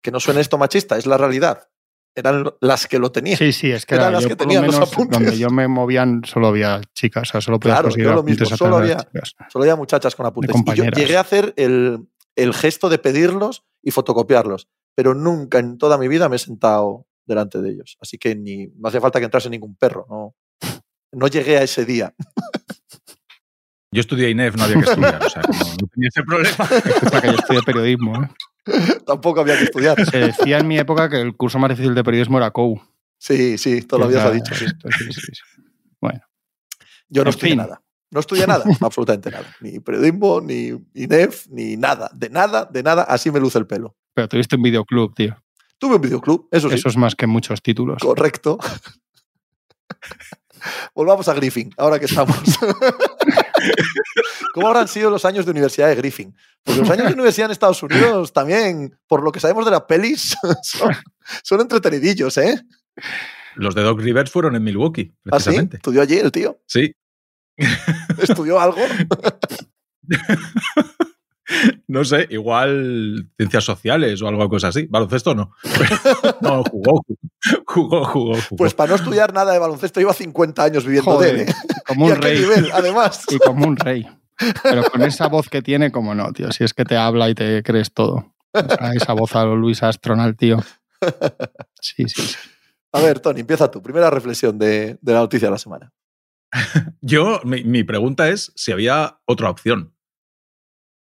Que 0.00 0.12
no 0.12 0.20
suene 0.20 0.40
esto 0.40 0.56
machista, 0.56 0.96
es 0.96 1.06
la 1.06 1.18
realidad. 1.18 1.70
Eran 2.14 2.54
las 2.60 2.86
que 2.86 3.00
lo 3.00 3.10
tenían. 3.10 3.36
Sí, 3.36 3.52
sí, 3.52 3.72
es 3.72 3.84
que 3.84 3.96
Eran 3.96 4.10
era, 4.10 4.12
las 4.12 4.22
yo 4.22 4.28
que 4.28 4.36
tenían 4.36 4.64
los 4.64 4.78
apuntes. 4.78 5.18
donde 5.18 5.36
yo 5.36 5.50
me 5.50 5.66
movían 5.66 6.22
solo 6.24 6.46
había 6.46 6.80
chicas, 6.94 7.30
o 7.30 7.32
sea, 7.32 7.40
solo 7.40 7.58
podías 7.58 7.80
Claro, 7.80 7.96
yo 7.96 8.14
lo 8.14 8.22
mismo, 8.22 8.46
solo 8.46 8.76
había-. 8.76 9.04
Solo 9.48 9.64
había 9.64 9.74
muchachas 9.74 10.14
con 10.14 10.24
apuntes. 10.24 10.54
Y 10.54 10.74
yo 10.76 10.84
llegué 10.84 11.16
a 11.16 11.22
hacer 11.22 11.52
el, 11.56 12.06
el 12.36 12.54
gesto 12.54 12.88
de 12.88 12.98
pedirlos 12.98 13.64
y 13.82 13.90
fotocopiarlos, 13.90 14.68
pero 14.94 15.14
nunca 15.14 15.58
en 15.58 15.78
toda 15.78 15.98
mi 15.98 16.08
vida 16.08 16.28
me 16.28 16.36
he 16.36 16.38
sentado 16.38 17.06
delante 17.26 17.60
de 17.62 17.70
ellos. 17.70 17.96
Así 18.00 18.18
que 18.18 18.34
ni, 18.34 18.68
no 18.76 18.88
hacía 18.88 19.00
falta 19.00 19.18
que 19.18 19.26
entrase 19.26 19.48
ningún 19.50 19.76
perro. 19.76 20.06
No, 20.08 20.34
no 21.12 21.26
llegué 21.28 21.58
a 21.58 21.62
ese 21.62 21.84
día. 21.84 22.14
Yo 23.92 24.00
estudié 24.00 24.30
INEF, 24.30 24.54
no 24.56 24.62
había 24.64 24.76
que 24.76 24.88
estudiar. 24.90 25.24
O 25.24 25.28
sea, 25.30 25.42
no 25.42 25.88
tenía 25.88 26.08
ese 26.08 26.22
problema. 26.22 26.64
Escucha 26.94 27.20
que 27.20 27.26
yo 27.26 27.34
estudié 27.34 27.62
periodismo. 27.62 28.22
¿eh? 28.22 28.28
Tampoco 29.06 29.40
había 29.40 29.58
que 29.58 29.64
estudiar. 29.64 30.06
Se 30.08 30.18
decía 30.18 30.58
en 30.58 30.68
mi 30.68 30.78
época 30.78 31.08
que 31.10 31.20
el 31.20 31.36
curso 31.36 31.58
más 31.58 31.70
difícil 31.70 31.92
de 31.96 32.04
periodismo 32.04 32.38
era 32.38 32.52
COU. 32.52 32.80
Sí, 33.18 33.58
sí, 33.58 33.82
todavía 33.82 34.18
se 34.20 34.22
ha 34.22 34.26
Era 34.28 34.34
dicho. 34.36 34.54
sí. 34.54 34.64
esto, 34.66 34.88
sí, 34.96 35.12
sí, 35.12 35.20
sí. 35.20 35.62
Bueno, 36.00 36.20
Yo 37.08 37.24
no 37.24 37.30
En 37.30 37.34
estudié 37.34 37.50
fin. 37.50 37.58
nada. 37.58 37.82
No 38.10 38.20
estudié 38.20 38.46
nada, 38.46 38.64
absolutamente 38.80 39.30
nada. 39.30 39.54
Ni 39.60 39.78
periodismo, 39.80 40.40
ni 40.40 40.72
INEF, 40.94 41.46
ni 41.48 41.76
nada. 41.76 42.10
De 42.12 42.28
nada, 42.28 42.64
de 42.64 42.82
nada. 42.82 43.02
Así 43.04 43.30
me 43.30 43.40
luce 43.40 43.58
el 43.58 43.66
pelo. 43.66 43.96
pero 44.14 44.28
tuviste 44.28 44.56
un 44.56 44.62
videoclub, 44.62 45.14
tío. 45.14 45.36
Tuve 45.78 45.96
un 45.96 46.00
videoclub, 46.02 46.48
eso 46.50 46.68
sí. 46.68 46.74
Eso 46.74 46.88
es 46.88 46.96
más 46.96 47.14
que 47.14 47.26
muchos 47.26 47.62
títulos. 47.62 48.02
Correcto. 48.02 48.58
Volvamos 50.94 51.26
a 51.28 51.34
Griffin, 51.34 51.72
ahora 51.78 51.98
que 51.98 52.04
estamos. 52.04 52.36
¿Cómo 54.54 54.68
habrán 54.68 54.88
sido 54.88 55.10
los 55.10 55.24
años 55.24 55.44
de 55.46 55.52
universidad 55.52 55.88
de 55.88 55.94
Griffin? 55.94 56.34
Porque 56.62 56.80
los 56.80 56.90
años 56.90 57.06
de 57.06 57.14
universidad 57.14 57.46
en 57.46 57.52
Estados 57.52 57.82
Unidos 57.82 58.32
también, 58.32 58.98
por 59.06 59.22
lo 59.22 59.32
que 59.32 59.40
sabemos 59.40 59.64
de 59.64 59.70
las 59.70 59.82
pelis, 59.82 60.36
son, 60.62 60.92
son 61.42 61.60
entretenidillos, 61.60 62.36
¿eh? 62.36 62.60
Los 63.54 63.74
de 63.74 63.82
Doc 63.82 64.00
Rivers 64.00 64.30
fueron 64.30 64.54
en 64.54 64.62
Milwaukee, 64.62 65.10
¿Ah, 65.10 65.14
sí? 65.14 65.30
precisamente. 65.30 65.76
¿Estudió 65.78 66.02
allí 66.02 66.18
el 66.18 66.30
tío? 66.32 66.60
sí. 66.66 66.94
¿Estudió 68.22 68.60
algo? 68.60 68.80
No 71.88 72.04
sé, 72.04 72.26
igual 72.30 73.28
ciencias 73.36 73.64
sociales 73.64 74.22
o 74.22 74.28
algo 74.28 74.48
cosa 74.48 74.68
así. 74.68 74.86
Baloncesto 74.88 75.34
no. 75.34 75.52
no, 76.40 76.62
jugó, 76.64 77.04
jugó, 77.66 78.04
jugó, 78.04 78.34
jugó. 78.40 78.56
Pues 78.56 78.74
para 78.74 78.90
no 78.90 78.96
estudiar 78.96 79.34
nada 79.34 79.52
de 79.52 79.58
baloncesto 79.58 79.98
lleva 79.98 80.12
50 80.12 80.62
años 80.62 80.84
viviendo 80.84 81.10
Joder, 81.10 81.36
de 81.36 81.42
él, 81.42 81.48
¿eh? 81.48 81.54
como 81.86 82.08
¿Y 82.08 82.12
un 82.12 82.20
qué 82.20 82.22
rey. 82.22 82.38
nivel, 82.38 82.70
además? 82.72 83.24
Y 83.30 83.38
como 83.38 83.66
un 83.66 83.76
rey. 83.76 84.06
Pero 84.62 84.84
con 84.84 85.02
esa 85.02 85.26
voz 85.26 85.48
que 85.48 85.60
tiene, 85.60 85.90
como 85.90 86.14
no, 86.14 86.32
tío. 86.32 86.50
Si 86.52 86.64
es 86.64 86.72
que 86.72 86.84
te 86.84 86.96
habla 86.96 87.28
y 87.28 87.34
te 87.34 87.62
crees 87.62 87.92
todo. 87.92 88.32
O 88.52 88.60
sea, 88.60 88.92
esa 88.94 89.12
voz 89.12 89.34
a 89.34 89.44
lo 89.44 89.56
Luis 89.56 89.82
Astronal, 89.82 90.36
tío. 90.36 90.58
Sí, 91.80 92.04
sí, 92.06 92.22
sí. 92.22 92.36
A 92.92 93.00
ver, 93.00 93.20
Tony, 93.20 93.40
empieza 93.40 93.70
tú. 93.70 93.82
Primera 93.82 94.08
reflexión 94.08 94.58
de, 94.58 94.98
de 95.00 95.12
la 95.12 95.20
noticia 95.20 95.48
de 95.48 95.52
la 95.52 95.58
semana. 95.58 95.92
Yo, 97.00 97.40
mi, 97.44 97.64
mi 97.64 97.84
pregunta 97.84 98.28
es 98.28 98.52
si 98.56 98.72
había 98.72 99.20
otra 99.26 99.50
opción. 99.50 99.94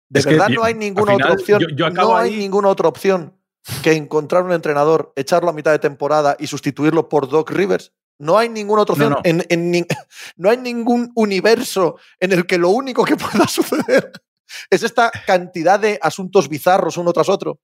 De 0.09 0.19
Es 0.19 0.25
verdad 0.25 0.49
no 0.49 0.63
hay 0.63 0.75
ninguna 0.75 1.13
otra 1.15 1.33
opción. 1.33 1.59
yo- 1.61 1.67
yo 1.75 1.85
acabo 1.87 2.11
no 2.11 2.17
hay 2.17 2.31
ahí- 2.33 2.37
ninguna 2.37 2.67
otra 2.69 2.87
opción 2.87 3.35
que 3.81 3.93
encontrar 3.93 4.43
un 4.43 4.51
entrenador, 4.51 5.11
echarlo 5.15 5.49
a 5.49 5.53
mitad 5.53 5.71
de 5.71 5.79
temporada 5.79 6.35
y 6.37 6.47
sustituirlo 6.47 7.09
por 7.09 7.29
Doc 7.29 7.49
Rivers. 7.51 7.93
No 8.19 8.37
hay 8.37 8.47
ninguna 8.49 8.83
otra 8.83 8.93
opción. 8.93 9.11
no. 9.13 9.21
En, 9.23 9.87
no 10.37 10.49
hay 10.49 10.57
ningún 10.57 11.11
universo 11.15 11.97
en 12.19 12.31
el 12.33 12.45
que 12.45 12.57
lo 12.59 12.69
único 12.69 13.03
que 13.05 13.15
pueda 13.17 13.47
suceder 13.47 14.11
es 14.69 14.83
esta 14.83 15.09
cantidad 15.25 15.79
de 15.79 15.97
asuntos 16.01 16.47
bizarros 16.47 16.97
uno 16.97 17.11
tras 17.11 17.27
otro. 17.29 17.59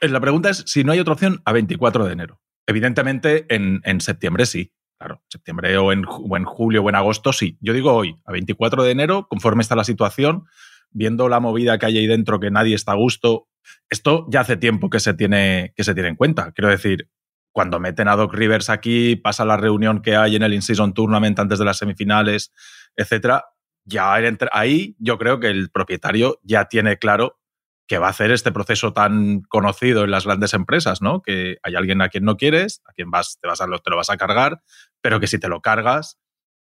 Eh, 0.00 0.08
La 0.08 0.20
pregunta 0.20 0.50
es 0.50 0.62
si 0.66 0.84
no 0.84 0.92
hay 0.92 1.00
otra 1.00 1.14
opción 1.14 1.42
a 1.44 1.52
24 1.52 2.06
de 2.06 2.12
enero. 2.12 2.40
Evidentemente, 2.68 3.46
en, 3.52 3.80
en 3.84 4.00
septiembre 4.00 4.46
sí. 4.46 4.72
Claro, 5.02 5.20
septiembre 5.28 5.76
o 5.78 5.90
en, 5.90 6.04
julio 6.44 6.84
o 6.84 6.88
en 6.88 6.94
agosto 6.94 7.32
sí. 7.32 7.58
Yo 7.60 7.72
digo 7.72 7.92
hoy, 7.92 8.20
a 8.24 8.30
24 8.30 8.84
de 8.84 8.92
enero, 8.92 9.26
conforme 9.28 9.60
está 9.60 9.74
la 9.74 9.82
situación, 9.82 10.44
viendo 10.92 11.28
la 11.28 11.40
movida 11.40 11.76
que 11.76 11.86
hay 11.86 11.98
ahí 11.98 12.06
dentro, 12.06 12.38
que 12.38 12.52
nadie 12.52 12.76
está 12.76 12.92
a 12.92 12.94
gusto. 12.94 13.48
Esto 13.90 14.28
ya 14.30 14.42
hace 14.42 14.56
tiempo 14.56 14.90
que 14.90 15.00
se 15.00 15.12
tiene, 15.12 15.72
que 15.76 15.82
se 15.82 15.94
tiene 15.94 16.10
en 16.10 16.14
cuenta. 16.14 16.52
Quiero 16.52 16.68
decir, 16.68 17.08
cuando 17.50 17.80
meten 17.80 18.06
a 18.06 18.14
Doc 18.14 18.32
Rivers 18.32 18.70
aquí, 18.70 19.16
pasa 19.16 19.44
la 19.44 19.56
reunión 19.56 20.02
que 20.02 20.14
hay 20.14 20.36
en 20.36 20.44
el 20.44 20.54
In-Season 20.54 20.94
Tournament 20.94 21.36
antes 21.40 21.58
de 21.58 21.64
las 21.64 21.78
semifinales, 21.78 22.52
etcétera, 22.94 23.44
ya 23.84 24.14
ahí 24.52 24.94
yo 25.00 25.18
creo 25.18 25.40
que 25.40 25.48
el 25.48 25.70
propietario 25.70 26.38
ya 26.44 26.66
tiene 26.66 26.98
claro 26.98 27.40
que 27.86 27.98
va 27.98 28.06
a 28.06 28.10
hacer 28.10 28.30
este 28.30 28.52
proceso 28.52 28.92
tan 28.92 29.42
conocido 29.42 30.04
en 30.04 30.10
las 30.10 30.24
grandes 30.24 30.54
empresas, 30.54 31.02
¿no? 31.02 31.20
Que 31.20 31.56
hay 31.62 31.74
alguien 31.74 32.00
a 32.00 32.08
quien 32.08 32.24
no 32.24 32.36
quieres, 32.36 32.82
a 32.86 32.92
quien 32.92 33.10
vas, 33.10 33.38
te, 33.40 33.48
vas 33.48 33.60
a, 33.60 33.66
te 33.66 33.90
lo 33.90 33.96
vas 33.96 34.10
a 34.10 34.16
cargar, 34.16 34.62
pero 35.00 35.20
que 35.20 35.26
si 35.26 35.38
te 35.38 35.48
lo 35.48 35.60
cargas, 35.60 36.18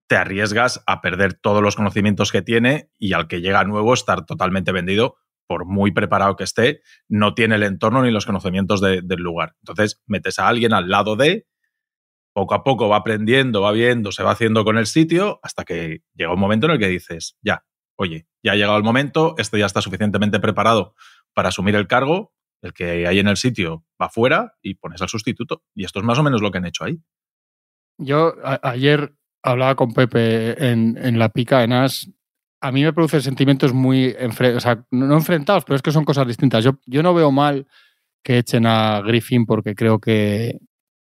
te 0.08 0.18
arriesgas 0.18 0.84
a 0.86 1.02
perder 1.02 1.34
todos 1.34 1.62
los 1.62 1.76
conocimientos 1.76 2.32
que 2.32 2.42
tiene 2.42 2.90
y 2.98 3.14
al 3.14 3.28
que 3.28 3.42
llega 3.42 3.64
nuevo 3.64 3.94
estar 3.94 4.26
totalmente 4.26 4.72
vendido, 4.72 5.16
por 5.48 5.66
muy 5.66 5.92
preparado 5.92 6.36
que 6.36 6.44
esté, 6.44 6.82
no 7.08 7.34
tiene 7.34 7.56
el 7.56 7.64
entorno 7.64 8.02
ni 8.02 8.12
los 8.12 8.26
conocimientos 8.26 8.82
del 8.82 9.06
lugar. 9.18 9.56
Entonces, 9.62 10.02
metes 10.08 10.40
a 10.40 10.48
alguien 10.48 10.74
al 10.74 10.90
lado 10.90 11.16
de, 11.16 11.46
poco 12.34 12.56
a 12.56 12.64
poco 12.64 12.90
va 12.90 12.98
aprendiendo, 12.98 13.62
va 13.62 13.72
viendo, 13.72 14.12
se 14.12 14.24
va 14.24 14.32
haciendo 14.32 14.64
con 14.64 14.78
el 14.78 14.88
sitio, 14.88 15.40
hasta 15.44 15.64
que 15.64 16.02
llega 16.16 16.34
un 16.34 16.40
momento 16.40 16.66
en 16.66 16.74
el 16.74 16.80
que 16.80 16.88
dices, 16.88 17.38
ya, 17.42 17.64
oye, 17.96 18.28
ya 18.44 18.54
ha 18.54 18.56
llegado 18.56 18.78
el 18.78 18.84
momento, 18.84 19.36
este 19.38 19.60
ya 19.60 19.66
está 19.66 19.82
suficientemente 19.82 20.40
preparado 20.40 20.96
para 21.34 21.50
asumir 21.50 21.76
el 21.76 21.88
cargo, 21.88 22.34
el 22.62 22.74
que 22.74 23.08
hay 23.08 23.20
en 23.20 23.28
el 23.28 23.38
sitio 23.38 23.86
va 24.02 24.10
fuera 24.10 24.56
y 24.62 24.76
pones 24.76 25.02
al 25.02 25.10
sustituto. 25.10 25.64
Y 25.76 25.86
esto 25.86 26.00
es 26.00 26.06
más 26.06 26.18
o 26.20 26.24
menos 26.24 26.42
lo 26.42 26.52
que 26.52 26.60
han 26.60 26.66
hecho 26.66 26.86
ahí. 26.86 27.02
Yo 27.98 28.34
ayer 28.64 29.16
hablaba 29.44 29.76
con 29.76 29.94
Pepe 29.94 30.72
en, 30.72 31.20
la 31.20 31.30
pica 31.30 31.64
en 31.64 31.74
As. 31.74 32.10
A 32.62 32.72
mí 32.72 32.84
me 32.84 32.94
producen 32.94 33.22
sentimientos 33.22 33.74
muy, 33.74 34.16
no 34.92 35.16
enfrentados, 35.16 35.66
pero 35.66 35.76
es 35.76 35.82
que 35.82 35.92
son 35.92 36.06
cosas 36.06 36.26
distintas. 36.26 36.64
Yo, 36.64 36.80
yo 36.86 37.04
no 37.04 37.14
veo 37.14 37.32
mal 37.32 37.68
que 38.24 38.38
echen 38.38 38.66
a 38.66 39.02
Griffin 39.02 39.46
porque 39.46 39.76
creo 39.76 40.00
que, 40.00 40.60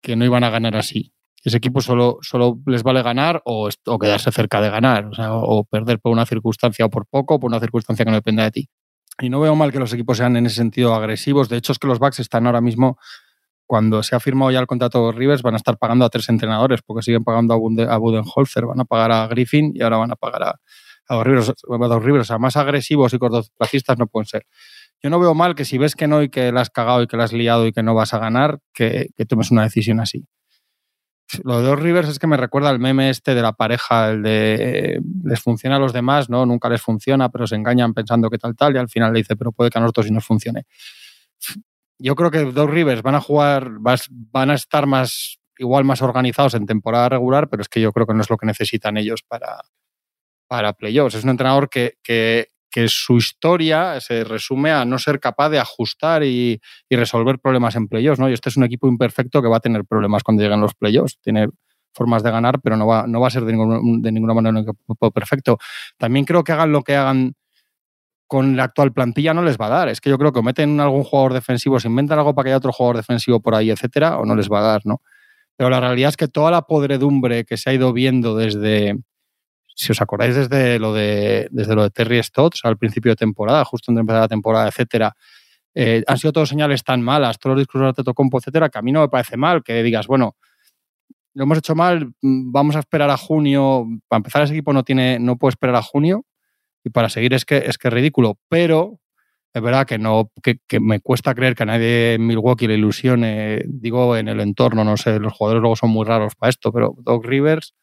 que 0.01 0.15
no 0.15 0.25
iban 0.25 0.45
a 0.45 0.51
ganar 0.51 0.77
así. 0.77 1.13
Ese 1.43 1.57
equipo 1.57 1.81
solo, 1.81 2.19
solo 2.21 2.59
les 2.67 2.83
vale 2.83 3.03
ganar 3.03 3.43
o, 3.45 3.69
quedarse 4.01 4.31
cerca 4.31 4.61
de 4.61 4.71
ganar, 4.71 5.11
o, 5.19 5.65
perder 5.65 5.99
por 5.99 6.13
una 6.13 6.27
circunstancia 6.27 6.85
o 6.85 6.91
por 6.91 7.07
poco, 7.07 7.41
por 7.41 7.51
una 7.51 7.61
circunstancia 7.61 8.05
que 8.05 8.11
no 8.11 8.17
dependa 8.17 8.45
de 8.45 8.51
ti. 8.51 8.69
Y 9.21 9.31
no 9.31 9.41
veo 9.41 9.55
mal 9.55 9.73
que 9.73 9.79
los 9.79 9.93
equipos 9.93 10.17
sean 10.17 10.37
en 10.37 10.47
ese 10.47 10.57
sentido 10.57 10.95
agresivos. 10.95 11.49
De 11.49 11.57
hecho, 11.57 11.73
es 11.73 11.79
que 11.79 11.87
los 11.87 11.99
Bucks 11.99 12.21
están 12.21 12.47
ahora 12.47 12.61
mismo, 12.61 12.99
cuando 13.67 14.03
se 14.03 14.17
ha 14.17 14.21
firmado 14.21 14.51
ya 14.51 14.61
el 14.61 14.67
contrato 14.67 15.07
de 15.07 15.13
Rivers, 15.13 15.43
van 15.43 15.55
a 15.55 15.57
estar 15.57 15.79
pagando 15.79 16.05
a 16.05 16.11
tres 16.11 16.29
entrenadores, 16.29 16.81
porque 16.85 17.03
siguen 17.03 17.25
pagando 17.25 17.55
a, 17.55 17.99
Budenholzer, 17.99 18.67
van 18.67 18.81
a 18.81 18.85
pagar 18.85 19.13
a 19.13 19.27
Griffin 19.29 19.73
y 19.75 19.83
ahora 19.83 19.99
van 19.99 20.13
a 20.13 20.17
pagar 20.17 20.43
a, 20.43 20.61
a 21.09 21.25
Rivers. 21.25 21.51
A 21.51 21.99
Rivers. 21.99 22.23
O 22.23 22.25
sea, 22.25 22.39
más 22.39 22.57
agresivos 22.57 23.13
y 23.15 23.19
cortoplacistas 23.19 23.99
no 23.99 24.07
pueden 24.07 24.27
ser 24.27 24.45
yo 25.03 25.11
no 25.11 25.19
veo 25.19 25.35
mal 25.35 25.55
que 25.55 25.65
si 25.65 25.79
ves 25.79 25.95
que 25.95 26.07
no 26.07 26.23
y 26.23 26.29
que 26.29 26.53
la 26.53 26.61
has 26.61 26.71
cagado 26.71 27.03
y 27.03 27.07
que 27.07 27.17
la 27.17 27.25
has 27.25 27.33
liado 27.33 27.67
y 27.67 27.73
que 27.73 27.83
no 27.83 27.95
vas 27.95 28.13
a 28.13 28.19
ganar, 28.19 28.61
que, 28.75 29.09
tomes 29.29 29.51
una 29.51 29.63
decisión 29.63 30.01
así. 30.01 30.27
Lo 31.45 31.61
de 31.61 31.67
dos 31.67 31.81
Rivers 31.81 32.09
es 32.09 32.19
que 32.19 32.27
me 32.27 32.37
recuerda 32.37 32.71
al 32.71 32.79
meme 32.79 33.11
este 33.11 33.35
de 33.35 33.43
la 33.43 33.53
pareja, 33.53 34.11
el 34.11 34.23
de 34.23 35.01
les 35.25 35.41
funciona 35.41 35.77
a 35.77 35.79
los 35.79 35.93
demás, 35.93 36.29
¿no? 36.29 36.45
Nunca 36.47 36.69
les 36.69 36.83
funciona, 36.83 37.29
pero 37.29 37.47
se 37.47 37.57
engañan 37.57 37.95
pensando 37.95 38.31
que 38.31 38.39
tal, 38.39 38.57
tal, 38.57 38.75
y 38.75 38.79
al 38.79 38.89
final 38.89 39.13
le 39.13 39.21
dice, 39.21 39.37
pero 39.37 39.53
puede 39.53 39.71
que 39.71 39.79
a 39.79 39.81
nosotros 39.81 40.07
sí 40.07 40.13
nos 40.13 40.25
funcione. 40.25 40.65
Yo 41.99 42.15
creo 42.17 42.31
que 42.31 42.45
dos 42.45 42.71
Rivers 42.71 43.03
van 43.03 43.15
a 43.15 43.21
jugar, 43.21 43.71
van 43.79 44.51
a 44.51 44.55
estar 44.55 44.87
más, 44.87 45.39
igual 45.59 45.85
más 45.85 46.03
organizados 46.03 46.55
en 46.55 46.67
temporada 46.67 47.11
regular, 47.11 47.49
pero 47.49 47.63
es 47.63 47.69
que 47.69 47.81
yo 47.81 47.93
creo 47.93 48.07
que 48.07 48.15
no 48.15 48.23
es 48.23 48.31
lo 48.31 48.37
que 48.37 48.47
necesitan 48.47 48.97
ellos 48.97 49.23
para, 49.23 49.61
para 50.49 50.73
playoffs. 50.73 51.15
Es 51.15 51.25
un 51.25 51.31
entrenador 51.31 51.69
que, 51.69 51.99
que, 52.03 52.49
que 52.71 52.89
su 52.89 53.17
historia 53.17 54.01
se 54.01 54.25
resume 54.25 54.71
a 54.71 54.85
no 54.85 54.99
ser 54.99 55.21
capaz 55.21 55.51
de 55.51 55.59
ajustar 55.59 56.23
y, 56.23 56.61
resolver 56.89 57.39
problemas 57.39 57.77
en 57.77 57.89
playoffs, 57.89 58.19
¿no? 58.19 58.29
Y 58.29 58.33
este 58.33 58.49
es 58.49 58.57
un 58.57 58.65
equipo 58.65 58.89
imperfecto 58.89 59.43
que 59.43 59.49
va 59.49 59.59
a 59.59 59.61
tener 59.61 59.85
problemas 59.85 60.23
cuando 60.23 60.43
lleguen 60.43 60.61
los 60.61 60.75
playoffs. 60.75 61.19
Tiene 61.21 61.49
formas 61.93 62.23
de 62.23 62.31
ganar, 62.31 62.61
pero 62.61 62.77
no 62.77 62.87
va, 62.87 63.07
no 63.07 63.21
va 63.21 63.29
a 63.29 63.31
ser 63.31 63.45
de, 63.45 63.53
de 63.53 64.13
ninguna 64.13 64.35
manera 64.35 64.51
un 64.51 64.59
equipo 64.59 65.11
perfecto. 65.11 65.59
También 65.99 66.25
creo 66.25 66.45
que 66.45 66.53
hagan 66.53 66.73
lo 66.73 66.83
que 66.83 66.97
hagan 66.97 67.35
con 68.31 68.57
la 68.57 68.63
actual 68.63 68.93
plantilla 68.93 69.35
no 69.35 69.43
les 69.43 69.59
va 69.59 69.67
a 69.67 69.71
dar. 69.71 69.89
Es 69.89 70.01
que 70.01 70.09
yo 70.09 70.17
creo 70.17 70.33
que 70.33 70.41
meten 70.41 70.79
algún 70.79 71.03
jugador 71.03 71.33
defensivo, 71.33 71.81
se 71.81 71.89
inventan 71.89 72.17
algo 72.17 72.33
para 72.33 72.45
que 72.45 72.51
haya 72.51 72.59
otro 72.59 72.73
jugador 72.73 72.99
defensivo 72.99 73.41
por 73.41 73.57
ahí, 73.57 73.71
etcétera, 73.71 74.19
o 74.19 74.25
no 74.25 74.37
les 74.37 74.49
va 74.49 74.61
a 74.61 74.63
dar, 74.63 74.83
¿no? 74.85 75.03
Pero 75.57 75.69
la 75.69 75.81
realidad 75.81 76.11
es 76.11 76.17
que 76.17 76.29
toda 76.29 76.53
la 76.53 76.63
podredumbre 76.63 77.45
que 77.45 77.57
se 77.57 77.71
ha 77.71 77.75
ido 77.75 77.93
viendo 77.93 78.37
desde, 78.37 79.01
si 79.75 79.93
os 79.93 80.01
acordáis 80.01 80.35
desde 80.35 80.79
lo 80.79 80.93
de, 80.93 81.49
desde 81.51 81.75
lo 81.75 81.83
de 81.83 81.91
Terry 81.91 82.23
Stotts 82.23 82.61
al 82.65 82.77
principio 82.77 83.13
de 83.13 83.17
temporada, 83.17 83.65
justo 83.65 83.91
antes 83.91 83.97
de 83.97 84.01
empezar 84.01 84.21
la 84.23 84.29
temporada, 84.29 84.69
etcétera, 84.69 85.17
eh, 85.75 86.03
han 86.07 86.19
sido 86.19 86.33
todos 86.33 86.49
señales 86.49 86.83
tan 86.83 87.03
malas, 87.03 87.39
todos 87.39 87.55
los 87.55 87.63
discursos 87.63 88.05
de 88.05 88.15
Compo, 88.15 88.39
etcétera, 88.39 88.69
que 88.69 88.79
a 88.79 88.83
mí 88.83 88.93
no 88.93 89.01
me 89.01 89.09
parece 89.09 89.37
mal 89.37 89.63
que 89.63 89.83
digas, 89.83 90.07
bueno, 90.07 90.37
lo 91.35 91.45
hemos 91.45 91.59
hecho 91.59 91.75
mal, 91.75 92.13
mm, 92.23 92.53
vamos 92.53 92.77
a 92.77 92.81
esperar 92.81 93.11
a 93.11 93.17
junio. 93.17 93.87
Para 94.09 94.19
empezar, 94.19 94.43
ese 94.43 94.53
equipo 94.53 94.73
no 94.73 94.83
tiene, 94.83 95.19
no 95.21 95.37
puede 95.37 95.51
esperar 95.51 95.77
a 95.77 95.83
junio, 95.83 96.25
y 96.85 96.91
para 96.91 97.09
seguir 97.09 97.35
es 97.35 97.45
que 97.45 97.59
es 97.59 97.79
que 97.79 97.91
ridículo. 97.91 98.39
Pero 98.49 99.01
es 99.55 99.63
verdad 99.63 99.87
que 99.87 99.99
no, 99.99 100.31
que, 100.43 100.81
me 100.81 101.01
cuesta 101.01 101.35
creer 101.35 101.55
que 101.55 101.65
a 101.65 101.67
nadie 101.67 102.15
en 102.15 102.27
Milwaukee 102.27 102.69
le 102.69 102.75
ilusione, 102.75 103.63
digo, 103.67 104.17
en 104.17 104.29
el 104.29 104.41
entorno, 104.41 104.85
no 104.85 104.97
sé, 104.97 105.19
los 105.19 105.33
jugadores 105.33 105.61
luego 105.61 105.77
son 105.77 105.91
muy 105.91 106.07
raros 106.07 106.35
para 106.37 106.51
esto, 106.51 106.73
pero 106.73 106.95
Doc 106.99 107.25
Rivers 107.25 107.75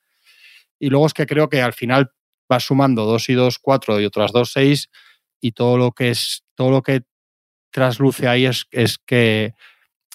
y 0.80 0.90
luego 0.90 1.06
es 1.08 1.14
que 1.14 1.26
creo 1.26 1.50
que 1.50 1.62
al 1.62 1.74
final 1.74 2.12
vas 2.50 2.64
sumando 2.64 3.06
2 3.06 3.30
y 3.30 3.34
2, 3.34 3.60
4 3.60 4.02
y 4.02 4.06
otras 4.06 4.32
2, 4.32 4.52
6 4.52 4.90
y 5.42 5.52
todo 5.52 5.78
lo 5.78 5.92
que 5.92 6.10
es 6.10 6.44
todo 6.56 6.72
lo 6.72 6.82
que 6.82 7.02
trasluce 7.72 8.28
ahí 8.28 8.46
es, 8.46 8.66
es 8.72 8.98
que 8.98 9.54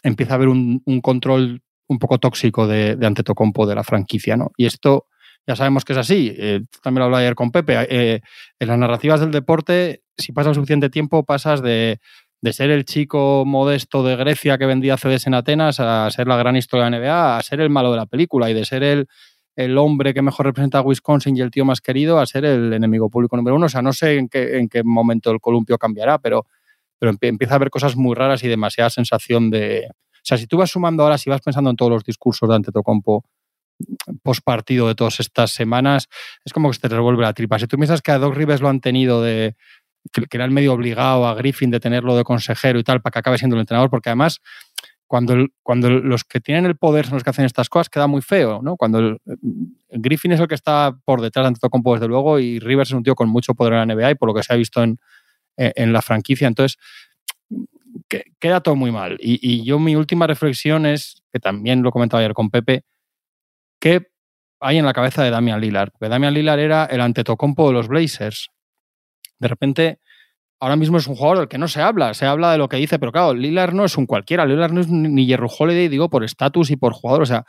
empieza 0.03 0.35
a 0.35 0.37
haber 0.37 0.49
un, 0.49 0.83
control 1.03 1.63
un 1.87 1.99
poco 1.99 2.19
tóxico 2.19 2.67
de, 2.67 2.97
de 2.97 3.07
Antetokounmpo 3.07 3.67
de 3.67 3.75
la 3.75 3.85
franquicia, 3.85 4.37
¿no? 4.37 4.51
Y 4.57 4.67
esto 4.67 5.07
ya 5.47 5.57
sabemos 5.57 5.85
que 5.85 5.93
es 5.93 5.99
así. 5.99 6.35
Eh, 6.37 6.61
también 6.83 7.01
lo 7.01 7.05
hablaba 7.07 7.21
ayer 7.21 7.35
con 7.35 7.51
Pepe. 7.51 7.87
Eh, 7.89 8.21
en 8.59 8.69
las 8.69 8.79
narrativas 8.79 9.21
del 9.21 9.31
deporte, 9.31 10.03
si 10.17 10.33
pasas 10.33 10.57
suficiente 10.57 10.89
tiempo, 10.89 11.25
pasas 11.25 11.63
de, 11.63 11.99
de, 12.41 12.53
ser 12.53 12.71
el 12.71 12.85
chico 12.85 13.45
modesto 13.45 14.05
de 14.05 14.17
Grecia 14.17 14.59
que 14.59 14.67
vendía 14.67 14.97
CDs 14.97 15.27
en 15.27 15.35
Atenas 15.35 15.81
a 15.81 16.11
ser 16.11 16.29
la 16.29 16.37
gran 16.37 16.57
historia 16.57 16.85
de 16.85 16.91
la 16.91 16.99
NBA, 16.99 17.37
a 17.39 17.43
ser 17.43 17.61
el 17.61 17.71
malo 17.71 17.91
de 17.91 17.97
la 17.97 18.07
película 18.07 18.51
y 18.51 18.55
de 18.55 18.65
ser 18.65 18.83
el, 18.83 19.09
el 19.57 19.77
hombre 19.79 20.15
que 20.15 20.23
mejor 20.23 20.47
representa 20.47 20.79
a 20.79 20.83
Wisconsin 20.83 21.37
y 21.37 21.41
el 21.41 21.51
tío 21.51 21.65
más 21.65 21.81
querido 21.81 22.19
a 22.19 22.27
ser 22.27 22.45
el 22.45 22.73
enemigo 22.73 23.11
público 23.11 23.37
número 23.37 23.57
uno. 23.57 23.67
O 23.67 23.69
sea, 23.69 23.83
no 23.83 23.93
sé 23.93 24.17
en 24.17 24.29
qué, 24.29 24.59
en 24.59 24.69
qué 24.69 24.83
momento 24.83 25.31
el 25.31 25.41
columpio 25.41 25.79
cambiará, 25.79 26.19
pero, 26.19 26.47
pero 26.99 27.13
empieza 27.21 27.55
a 27.55 27.57
haber 27.57 27.71
cosas 27.71 27.97
muy 27.97 28.15
raras 28.15 28.43
y 28.45 28.49
demasiada 28.49 28.91
sensación 28.91 29.51
de... 29.51 29.89
O 29.91 30.25
sea, 30.25 30.39
si 30.39 30.47
tú 30.47 30.57
vas 30.57 30.71
sumando 30.71 31.03
ahora, 31.03 31.19
si 31.19 31.29
vas 31.29 31.41
pensando 31.41 31.71
en 31.71 31.77
todos 31.77 31.91
los 31.91 32.05
discursos 32.05 32.49
de 32.49 32.55
Antetokounmpo 32.55 33.25
post 34.23 34.43
partido 34.45 34.87
de 34.87 34.95
todas 34.95 35.21
estas 35.21 35.51
semanas, 35.51 36.09
es 36.45 36.53
como 36.53 36.69
que 36.69 36.75
se 36.75 36.89
te 36.89 36.95
revuelve 36.95 37.23
la 37.23 37.33
tripa. 37.33 37.59
Si 37.59 37.67
tú 37.67 37.77
piensas 37.77 38.01
que 38.01 38.13
a 38.13 38.19
Doc 38.19 38.35
Rivers 38.35 38.61
lo 38.61 38.69
han 38.69 38.81
tenido 38.81 39.23
de 39.23 39.57
que, 40.13 40.27
era 40.31 40.45
el 40.45 40.51
medio 40.51 40.73
obligado 40.73 41.27
a 41.27 41.35
Griffin 41.35 41.71
de 41.71 41.81
tenerlo 41.81 42.17
de 42.17 42.25
consejero 42.25 42.79
y 42.79 42.85
tal 42.85 43.01
para 43.01 43.13
que 43.13 43.19
acabe 43.21 43.39
siendo 43.39 43.57
el 43.57 43.61
entrenador, 43.61 43.91
porque 43.91 44.09
además 44.09 44.41
cuando, 45.13 45.91
los 45.91 46.25
que 46.25 46.41
tienen 46.41 46.65
el 46.65 46.77
poder 46.77 47.05
son 47.05 47.15
los 47.15 47.25
que 47.25 47.31
hacen 47.31 47.45
estas 47.45 47.69
cosas, 47.69 47.91
queda 47.91 48.07
muy 48.07 48.23
feo, 48.23 48.63
¿no? 48.63 48.77
Cuando 48.77 48.99
el, 48.99 49.19
Griffin 49.91 50.33
es 50.33 50.41
el 50.41 50.49
que 50.49 50.55
está 50.55 50.97
por 51.05 51.21
detrás 51.21 51.45
de 51.45 51.49
Antetokounmpo, 51.49 51.95
desde 51.95 52.09
luego, 52.09 52.39
y 52.39 52.59
Rivers 52.59 52.91
es 52.91 52.95
un 52.95 53.03
tío 53.03 53.15
con 53.15 53.29
mucho 53.29 53.55
poder 53.55 53.75
en 53.75 53.87
la 53.87 53.95
NBA 53.95 54.13
y 54.13 54.15
por 54.15 54.29
lo 54.29 54.35
que 54.35 54.43
se 54.43 54.55
ha 54.55 54.57
visto 54.57 54.83
en, 54.83 54.99
en 55.57 55.93
la 55.93 56.01
franquicia. 56.01 56.49
Entonces, 56.49 56.79
queda 58.39 58.61
todo 58.61 58.75
muy 58.75 58.91
mal. 58.91 59.19
Y, 59.21 59.65
yo 59.65 59.79
mi 59.79 59.97
última 59.97 60.27
reflexión 60.27 60.87
es, 60.87 61.23
que 61.31 61.41
también 61.41 61.83
lo 61.83 61.91
comentaba 61.91 62.21
ayer 62.21 62.33
con 62.33 62.51
Pepe, 62.51 62.85
¿qué 63.79 64.09
hay 64.61 64.79
en 64.79 64.87
la 64.87 64.93
cabeza 64.93 65.23
de 65.23 65.31
Damian 65.31 65.61
Lillard? 65.61 65.91
Porque 65.93 66.09
Damian 66.09 66.35
Lillard 66.35 66.61
era 66.61 66.85
el 66.87 67.01
Antetokounmpo 67.01 67.69
de 67.69 67.75
los 67.75 67.89
Blazers. 67.89 68.49
De 69.39 69.49
repente 69.49 70.01
ahora 70.63 70.77
mismo 70.77 70.97
es 70.97 71.09
un 71.09 71.17
jugador 71.17 71.39
del 71.39 71.49
que 71.49 71.59
no 71.59 71.67
se 71.67 71.83
habla, 71.83 72.15
se 72.15 72.25
habla 72.25 72.53
de 72.53 72.59
lo 72.59 72.69
que 72.69 72.77
dice, 72.77 73.01
pero 73.01 73.11
claro, 73.11 73.35
Lillard 73.35 73.75
no 73.75 73.85
es 73.85 73.99
un 73.99 74.07
cualquiera, 74.07 74.47
Lillard 74.47 74.71
no 74.71 74.81
es 74.81 74.87
ni 74.87 75.27
Jerry 75.27 75.49
Holiday, 75.59 75.89
digo, 75.89 76.09
por 76.09 76.23
estatus 76.23 76.71
y 76.71 76.77
por 76.77 76.93
jugador, 76.93 77.23
o 77.23 77.27
sea, 77.27 77.45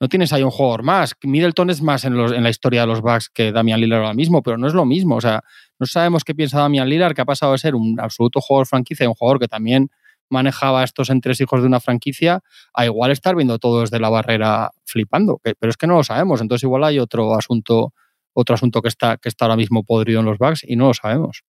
no 0.00 0.08
tienes 0.08 0.32
ahí 0.32 0.42
un 0.42 0.50
jugador 0.50 0.82
más. 0.82 1.12
Middleton 1.22 1.68
es 1.68 1.82
más 1.82 2.04
en, 2.04 2.16
la 2.16 2.48
historia 2.48 2.80
de 2.80 2.86
los 2.86 3.02
Bucks 3.02 3.28
que 3.28 3.52
Damian 3.52 3.78
Lillard 3.78 4.00
ahora 4.00 4.14
mismo, 4.14 4.42
pero 4.42 4.56
no 4.56 4.66
es 4.66 4.72
lo 4.72 4.86
mismo, 4.86 5.16
o 5.16 5.20
sea, 5.20 5.42
no 5.78 5.84
sabemos 5.84 6.24
qué 6.24 6.34
piensa 6.34 6.58
Damian 6.60 6.88
Lillard, 6.88 7.14
que 7.14 7.20
ha 7.20 7.26
pasado 7.26 7.52
de 7.52 7.58
ser 7.58 7.74
un 7.74 8.00
absoluto 8.00 8.40
jugador 8.40 8.66
franquicia, 8.66 9.06
un 9.06 9.14
jugador 9.14 9.38
que 9.38 9.48
también 9.48 9.90
manejaba 10.30 10.82
estos 10.82 11.10
entresijos 11.10 11.60
de 11.60 11.66
una 11.66 11.80
franquicia, 11.80 12.40
a 12.72 12.86
igual 12.86 13.10
estar 13.10 13.36
viendo 13.36 13.58
todo 13.58 13.82
desde 13.82 14.00
la 14.00 14.08
barrera 14.08 14.70
flipando, 14.86 15.42
pero 15.42 15.68
es 15.68 15.76
que 15.76 15.86
no 15.86 15.96
lo 15.96 16.04
sabemos, 16.04 16.40
entonces 16.40 16.62
igual 16.62 16.84
hay 16.84 17.00
otro 17.00 17.34
asunto 17.36 17.92
otro 18.32 18.54
asunto 18.54 18.82
que 18.82 18.88
está, 18.88 19.16
que 19.18 19.28
está 19.28 19.46
ahora 19.46 19.56
mismo 19.56 19.82
podrido 19.82 20.20
en 20.20 20.26
los 20.26 20.38
Bucks 20.38 20.62
y 20.66 20.76
no 20.76 20.88
lo 20.88 20.94
sabemos. 20.94 21.42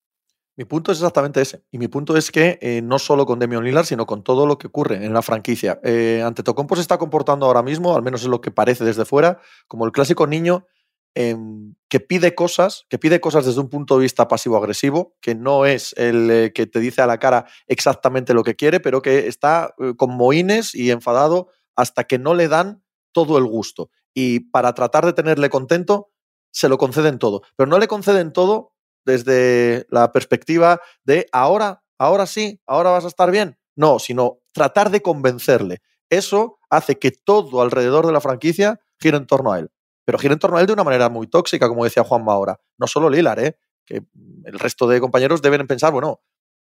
Mi 0.58 0.64
punto 0.64 0.90
es 0.90 0.98
exactamente 0.98 1.40
ese. 1.40 1.62
Y 1.70 1.78
mi 1.78 1.86
punto 1.86 2.16
es 2.16 2.32
que 2.32 2.58
eh, 2.60 2.82
no 2.82 2.98
solo 2.98 3.26
con 3.26 3.38
Demion 3.38 3.62
Lillard, 3.62 3.84
sino 3.84 4.06
con 4.06 4.24
todo 4.24 4.44
lo 4.44 4.58
que 4.58 4.66
ocurre 4.66 5.06
en 5.06 5.14
la 5.14 5.22
franquicia. 5.22 5.78
Eh, 5.84 6.20
ante 6.26 6.42
Tocompo 6.42 6.74
se 6.74 6.82
está 6.82 6.98
comportando 6.98 7.46
ahora 7.46 7.62
mismo, 7.62 7.94
al 7.94 8.02
menos 8.02 8.22
es 8.22 8.26
lo 8.26 8.40
que 8.40 8.50
parece 8.50 8.84
desde 8.84 9.04
fuera, 9.04 9.38
como 9.68 9.86
el 9.86 9.92
clásico 9.92 10.26
niño 10.26 10.66
em, 11.14 11.76
que 11.88 12.00
pide 12.00 12.34
cosas, 12.34 12.86
que 12.90 12.98
pide 12.98 13.20
cosas 13.20 13.46
desde 13.46 13.60
un 13.60 13.68
punto 13.68 13.96
de 13.98 14.02
vista 14.02 14.26
pasivo-agresivo, 14.26 15.14
que 15.20 15.36
no 15.36 15.64
es 15.64 15.94
el 15.96 16.28
eh, 16.28 16.52
que 16.52 16.66
te 16.66 16.80
dice 16.80 17.02
a 17.02 17.06
la 17.06 17.18
cara 17.18 17.46
exactamente 17.68 18.34
lo 18.34 18.42
que 18.42 18.56
quiere, 18.56 18.80
pero 18.80 19.00
que 19.00 19.28
está 19.28 19.76
con 19.96 20.10
moines 20.10 20.74
y 20.74 20.90
enfadado 20.90 21.50
hasta 21.76 22.02
que 22.02 22.18
no 22.18 22.34
le 22.34 22.48
dan 22.48 22.82
todo 23.12 23.38
el 23.38 23.44
gusto. 23.44 23.90
Y 24.12 24.40
para 24.50 24.74
tratar 24.74 25.06
de 25.06 25.12
tenerle 25.12 25.50
contento, 25.50 26.10
se 26.50 26.68
lo 26.68 26.78
conceden 26.78 27.20
todo. 27.20 27.42
Pero 27.54 27.70
no 27.70 27.78
le 27.78 27.86
conceden 27.86 28.32
todo 28.32 28.72
desde 29.08 29.86
la 29.88 30.12
perspectiva 30.12 30.80
de 31.02 31.26
ahora, 31.32 31.82
ahora 31.98 32.26
sí, 32.26 32.60
ahora 32.66 32.90
vas 32.90 33.06
a 33.06 33.08
estar 33.08 33.30
bien. 33.30 33.56
No, 33.74 33.98
sino 33.98 34.40
tratar 34.52 34.90
de 34.90 35.00
convencerle. 35.00 35.78
Eso 36.10 36.58
hace 36.68 36.98
que 36.98 37.10
todo 37.10 37.62
alrededor 37.62 38.06
de 38.06 38.12
la 38.12 38.20
franquicia 38.20 38.80
gire 39.00 39.16
en 39.16 39.26
torno 39.26 39.52
a 39.52 39.60
él. 39.60 39.70
Pero 40.04 40.18
gire 40.18 40.34
en 40.34 40.38
torno 40.38 40.58
a 40.58 40.60
él 40.60 40.66
de 40.66 40.74
una 40.74 40.84
manera 40.84 41.08
muy 41.08 41.26
tóxica, 41.26 41.68
como 41.68 41.84
decía 41.84 42.04
Juanma 42.04 42.32
ahora. 42.34 42.60
No 42.76 42.86
solo 42.86 43.08
Lilar, 43.08 43.40
¿eh? 43.40 43.56
que 43.86 44.02
el 44.44 44.58
resto 44.58 44.86
de 44.86 45.00
compañeros 45.00 45.40
deben 45.40 45.66
pensar, 45.66 45.92
bueno, 45.92 46.20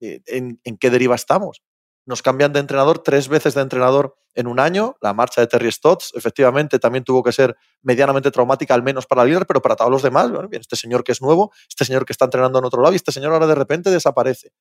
eh, 0.01 0.21
¿en, 0.27 0.61
¿en, 0.65 0.77
qué 0.77 0.91
deriva 0.91 1.15
estamos? 1.15 1.63
Nos 2.07 2.23
cambian 2.23 2.53
de 2.53 2.61
entrenador 2.61 3.01
tres 3.01 3.29
veces 3.29 3.55
de 3.55 3.63
entrenador 3.63 4.17
en 4.35 4.47
un 4.47 4.61
año. 4.61 4.97
La 5.01 5.13
marcha 5.13 5.41
de 5.41 5.49
Terry 5.49 5.73
Stotts, 5.73 6.13
efectivamente, 6.15 6.79
también 6.79 7.03
tuvo 7.03 7.23
que 7.23 7.33
ser 7.33 7.57
medianamente 7.83 8.31
traumática, 8.31 8.75
al 8.75 8.83
menos 8.83 9.07
para 9.07 9.25
Lillard, 9.25 9.47
pero 9.47 9.61
para 9.61 9.75
todos 9.75 9.91
los 9.91 10.03
demás. 10.03 10.31
Bueno, 10.31 10.49
bien, 10.49 10.61
este 10.61 10.77
señor 10.77 11.03
que 11.03 11.13
es 11.13 11.21
nuevo, 11.21 11.53
este 11.69 11.85
señor 11.85 12.07
que 12.07 12.13
está 12.13 12.27
entrenando 12.27 12.61
en 12.61 12.65
otro 12.65 12.81
lado 12.81 12.93
y 12.93 12.97
este 12.97 13.13
señor 13.13 13.33
ahora 13.33 13.47
de 13.47 13.57
repente 13.57 13.91
desaparece. 13.91 14.53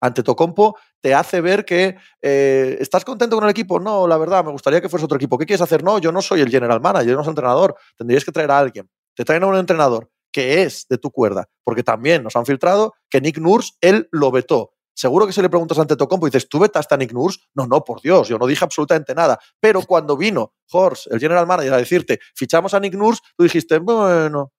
Ante 0.00 0.22
Tocompo 0.22 0.78
te 1.00 1.14
hace 1.14 1.40
ver 1.40 1.64
que 1.64 1.96
eh, 2.22 2.76
estás 2.80 3.04
contento 3.04 3.36
con 3.36 3.44
el 3.44 3.50
equipo. 3.50 3.80
No, 3.80 4.06
la 4.06 4.18
verdad, 4.18 4.44
me 4.44 4.52
gustaría 4.52 4.80
que 4.80 4.88
fuese 4.88 5.06
otro 5.06 5.16
equipo. 5.16 5.38
¿Qué 5.38 5.46
quieres 5.46 5.62
hacer? 5.62 5.82
No, 5.82 5.98
yo 5.98 6.12
no 6.12 6.22
soy 6.22 6.40
el 6.42 6.50
general 6.50 6.80
manager, 6.80 7.10
yo 7.10 7.16
no 7.16 7.24
soy 7.24 7.30
entrenador. 7.30 7.74
Tendrías 7.96 8.24
que 8.24 8.30
traer 8.30 8.50
a 8.50 8.58
alguien. 8.58 8.88
Te 9.14 9.24
traen 9.24 9.42
a 9.42 9.46
un 9.46 9.56
entrenador 9.56 10.10
que 10.30 10.62
es 10.62 10.86
de 10.88 10.98
tu 10.98 11.10
cuerda, 11.10 11.48
porque 11.64 11.82
también 11.82 12.22
nos 12.22 12.36
han 12.36 12.44
filtrado 12.44 12.92
que 13.08 13.22
Nick 13.22 13.38
Nurse, 13.38 13.72
él 13.80 14.06
lo 14.12 14.30
vetó. 14.30 14.75
Seguro 14.96 15.26
que 15.26 15.32
si 15.34 15.42
le 15.42 15.50
preguntas 15.50 15.78
ante 15.78 15.94
Tocompo 15.94 16.26
y 16.26 16.30
dices, 16.30 16.48
¿tú 16.48 16.58
vetaste 16.58 16.94
a 16.94 16.96
Nick 16.96 17.12
Nurse? 17.12 17.38
No, 17.54 17.66
no, 17.66 17.84
por 17.84 18.00
Dios, 18.00 18.28
yo 18.28 18.38
no 18.38 18.46
dije 18.46 18.64
absolutamente 18.64 19.14
nada. 19.14 19.38
Pero 19.60 19.82
cuando 19.82 20.16
vino 20.16 20.54
Horst, 20.72 21.12
el 21.12 21.20
general 21.20 21.46
manager, 21.46 21.74
a 21.74 21.76
decirte, 21.76 22.18
fichamos 22.34 22.72
a 22.72 22.80
Nick 22.80 22.94
Nurse, 22.94 23.20
tú 23.36 23.44
dijiste, 23.44 23.78
bueno, 23.78 24.54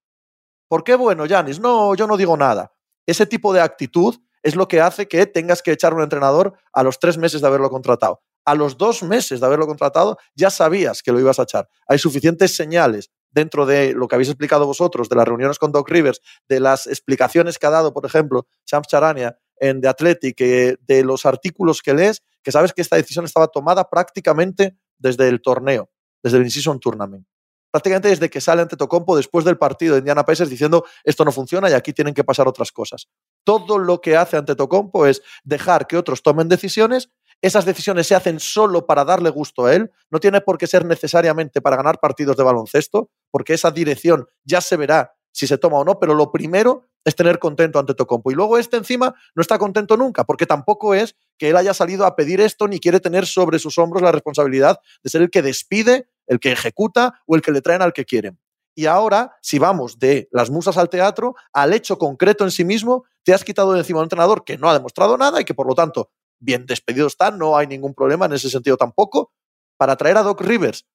¿por 0.69 0.83
qué 0.83 0.93
bueno, 0.93 1.25
Janis? 1.27 1.59
No, 1.59 1.95
yo 1.95 2.05
no 2.05 2.17
digo 2.17 2.37
nada. 2.37 2.71
Ese 3.07 3.25
tipo 3.25 3.51
de 3.51 3.61
actitud 3.61 4.15
es 4.43 4.55
lo 4.55 4.67
que 4.67 4.79
hace 4.79 5.07
que 5.07 5.25
tengas 5.25 5.63
que 5.63 5.71
echar 5.71 5.95
un 5.95 6.03
entrenador 6.03 6.53
a 6.71 6.83
los 6.83 6.99
tres 6.99 7.17
meses 7.17 7.41
de 7.41 7.47
haberlo 7.47 7.71
contratado. 7.71 8.21
A 8.45 8.53
los 8.53 8.77
dos 8.77 9.01
meses 9.01 9.39
de 9.39 9.45
haberlo 9.47 9.65
contratado 9.65 10.19
ya 10.35 10.51
sabías 10.51 11.01
que 11.01 11.11
lo 11.11 11.19
ibas 11.19 11.39
a 11.39 11.43
echar. 11.43 11.67
Hay 11.87 11.97
suficientes 11.97 12.55
señales 12.55 13.09
dentro 13.31 13.65
de 13.65 13.93
lo 13.93 14.07
que 14.07 14.15
habéis 14.15 14.29
explicado 14.29 14.67
vosotros, 14.67 15.09
de 15.09 15.15
las 15.15 15.27
reuniones 15.27 15.57
con 15.57 15.71
Doc 15.71 15.89
Rivers, 15.89 16.21
de 16.47 16.59
las 16.59 16.85
explicaciones 16.85 17.57
que 17.57 17.65
ha 17.65 17.71
dado, 17.71 17.91
por 17.91 18.05
ejemplo, 18.05 18.47
Shams 18.67 18.87
Charania 18.87 19.37
en 19.59 19.81
The 19.81 19.87
Athletic, 19.87 20.37
de 20.37 21.03
los 21.03 21.25
artículos 21.25 21.81
que 21.81 21.93
lees, 21.93 22.23
que 22.43 22.51
sabes 22.51 22.73
que 22.73 22.81
esta 22.81 22.95
decisión 22.95 23.25
estaba 23.25 23.47
tomada 23.47 23.89
prácticamente 23.89 24.77
desde 24.97 25.27
el 25.27 25.41
torneo, 25.41 25.89
desde 26.23 26.37
el 26.37 26.43
In-Season 26.43 26.79
Tournament. 26.79 27.25
Prácticamente 27.69 28.07
desde 28.07 28.29
que 28.29 28.39
sale 28.39 28.61
ante 28.61 28.77
Tocompo 28.77 29.17
después 29.17 29.43
del 29.43 29.57
partido 29.57 29.93
de 29.93 29.99
Indiana 29.99 30.23
Pacers 30.23 30.49
diciendo 30.49 30.85
esto 31.03 31.25
no 31.25 31.31
funciona 31.31 31.69
y 31.69 31.73
aquí 31.73 31.91
tienen 31.91 32.13
que 32.13 32.23
pasar 32.23 32.47
otras 32.47 32.71
cosas. 32.71 33.07
Todo 33.43 33.77
lo 33.77 33.99
que 33.99 34.15
hace 34.15 34.37
ante 34.37 34.55
Tocompo 34.55 35.05
es 35.05 35.21
dejar 35.43 35.85
que 35.85 35.97
otros 35.97 36.23
tomen 36.23 36.47
decisiones 36.47 37.09
esas 37.41 37.65
decisiones 37.65 38.07
se 38.07 38.15
hacen 38.15 38.39
solo 38.39 38.87
para 38.87 39.05
darle 39.05 39.29
gusto 39.29 39.65
a 39.65 39.75
él, 39.75 39.91
no 40.09 40.19
tiene 40.19 40.41
por 40.41 40.57
qué 40.57 40.65
ser 40.65 40.85
necesariamente 40.85 41.61
para 41.61 41.77
ganar 41.77 41.99
partidos 41.99 42.35
de 42.35 42.43
baloncesto, 42.43 43.11
porque 43.29 43.53
esa 43.53 43.69
dirección 43.69 44.27
ya 44.43 44.59
se 44.59 44.75
verá 44.75 45.13
si 45.37 45.45
se 45.45 45.59
toma 45.59 45.77
o 45.77 45.85
no, 45.85 45.99
pero 45.99 46.15
lo 46.15 46.31
primero 46.31 46.87
es 47.05 47.15
tener 47.15 47.37
contento 47.37 47.77
ante 47.77 47.93
Tocompo. 47.93 48.31
Y 48.31 48.33
luego 48.33 48.57
este 48.57 48.75
encima 48.75 49.13
no 49.35 49.41
está 49.41 49.59
contento 49.59 49.95
nunca, 49.95 50.23
porque 50.23 50.47
tampoco 50.47 50.95
es 50.95 51.15
que 51.37 51.49
él 51.49 51.57
haya 51.57 51.75
salido 51.75 52.07
a 52.07 52.15
pedir 52.15 52.41
esto 52.41 52.67
ni 52.67 52.79
quiere 52.79 52.99
tener 52.99 53.27
sobre 53.27 53.59
sus 53.59 53.77
hombros 53.77 54.01
la 54.01 54.11
responsabilidad 54.11 54.79
de 55.03 55.09
ser 55.11 55.21
el 55.21 55.29
que 55.29 55.43
despide, 55.43 56.09
el 56.25 56.39
que 56.39 56.51
ejecuta 56.51 57.21
o 57.27 57.35
el 57.35 57.43
que 57.43 57.51
le 57.51 57.61
traen 57.61 57.83
al 57.83 57.93
que 57.93 58.03
quieren. 58.03 58.39
Y 58.73 58.87
ahora, 58.87 59.37
si 59.43 59.59
vamos 59.59 59.99
de 59.99 60.27
las 60.31 60.49
musas 60.49 60.75
al 60.75 60.89
teatro, 60.89 61.35
al 61.53 61.71
hecho 61.71 61.99
concreto 61.99 62.43
en 62.43 62.49
sí 62.49 62.65
mismo, 62.65 63.05
te 63.23 63.31
has 63.31 63.43
quitado 63.43 63.73
de 63.73 63.79
encima 63.79 63.99
un 63.99 64.05
entrenador 64.05 64.43
que 64.43 64.57
no 64.57 64.67
ha 64.67 64.73
demostrado 64.73 65.19
nada 65.19 65.39
y 65.39 65.45
que 65.45 65.53
por 65.53 65.67
lo 65.67 65.75
tanto 65.75 66.09
bien 66.39 66.65
despedido 66.65 67.05
está, 67.05 67.29
no 67.29 67.55
hay 67.57 67.67
ningún 67.67 67.93
problema 67.93 68.25
en 68.25 68.33
ese 68.33 68.49
sentido 68.49 68.75
tampoco, 68.75 69.31
para 69.77 69.97
traer 69.97 70.17
a 70.17 70.23
Doc 70.23 70.41
Rivers, 70.41 70.87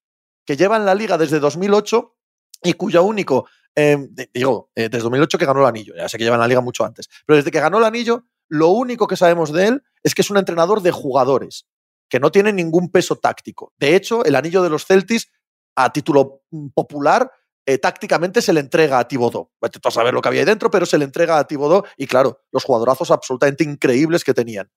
que 0.44 0.56
lleva 0.56 0.76
en 0.76 0.84
la 0.84 0.96
liga 0.96 1.16
desde 1.16 1.38
2008 1.38 2.16
y 2.64 2.72
cuyo 2.74 3.04
único 3.04 3.46
eh, 3.74 3.96
digo, 4.34 4.70
eh, 4.74 4.88
desde 4.88 5.04
2008 5.04 5.38
que 5.38 5.46
ganó 5.46 5.60
el 5.60 5.66
anillo, 5.66 5.94
ya 5.96 6.08
sé 6.08 6.18
que 6.18 6.24
lleva 6.24 6.36
en 6.36 6.40
la 6.40 6.48
liga 6.48 6.60
mucho 6.60 6.84
antes, 6.84 7.08
pero 7.26 7.36
desde 7.36 7.50
que 7.50 7.60
ganó 7.60 7.78
el 7.78 7.84
anillo, 7.84 8.24
lo 8.48 8.68
único 8.68 9.06
que 9.06 9.16
sabemos 9.16 9.52
de 9.52 9.66
él 9.68 9.82
es 10.02 10.14
que 10.14 10.22
es 10.22 10.30
un 10.30 10.36
entrenador 10.36 10.82
de 10.82 10.90
jugadores, 10.90 11.66
que 12.08 12.20
no 12.20 12.30
tiene 12.30 12.52
ningún 12.52 12.90
peso 12.90 13.16
táctico. 13.16 13.72
De 13.78 13.96
hecho, 13.96 14.24
el 14.24 14.34
anillo 14.34 14.62
de 14.62 14.68
los 14.68 14.84
Celtics, 14.84 15.30
a 15.74 15.90
título 15.90 16.42
mm, 16.50 16.68
popular, 16.68 17.30
eh, 17.64 17.78
tácticamente 17.78 18.42
se 18.42 18.52
le 18.52 18.60
entrega 18.60 18.98
a 18.98 19.06
Thibodeau. 19.06 19.50
Vete 19.60 19.78
saber 19.90 20.12
lo 20.12 20.20
que 20.20 20.28
había 20.28 20.40
ahí 20.40 20.46
dentro, 20.46 20.70
pero 20.70 20.84
se 20.84 20.98
le 20.98 21.04
entrega 21.04 21.38
a 21.38 21.46
Thibodeau 21.46 21.84
y 21.96 22.06
claro, 22.06 22.40
los 22.50 22.64
jugadorazos 22.64 23.10
absolutamente 23.10 23.64
increíbles 23.64 24.24
que 24.24 24.34
tenían. 24.34 24.70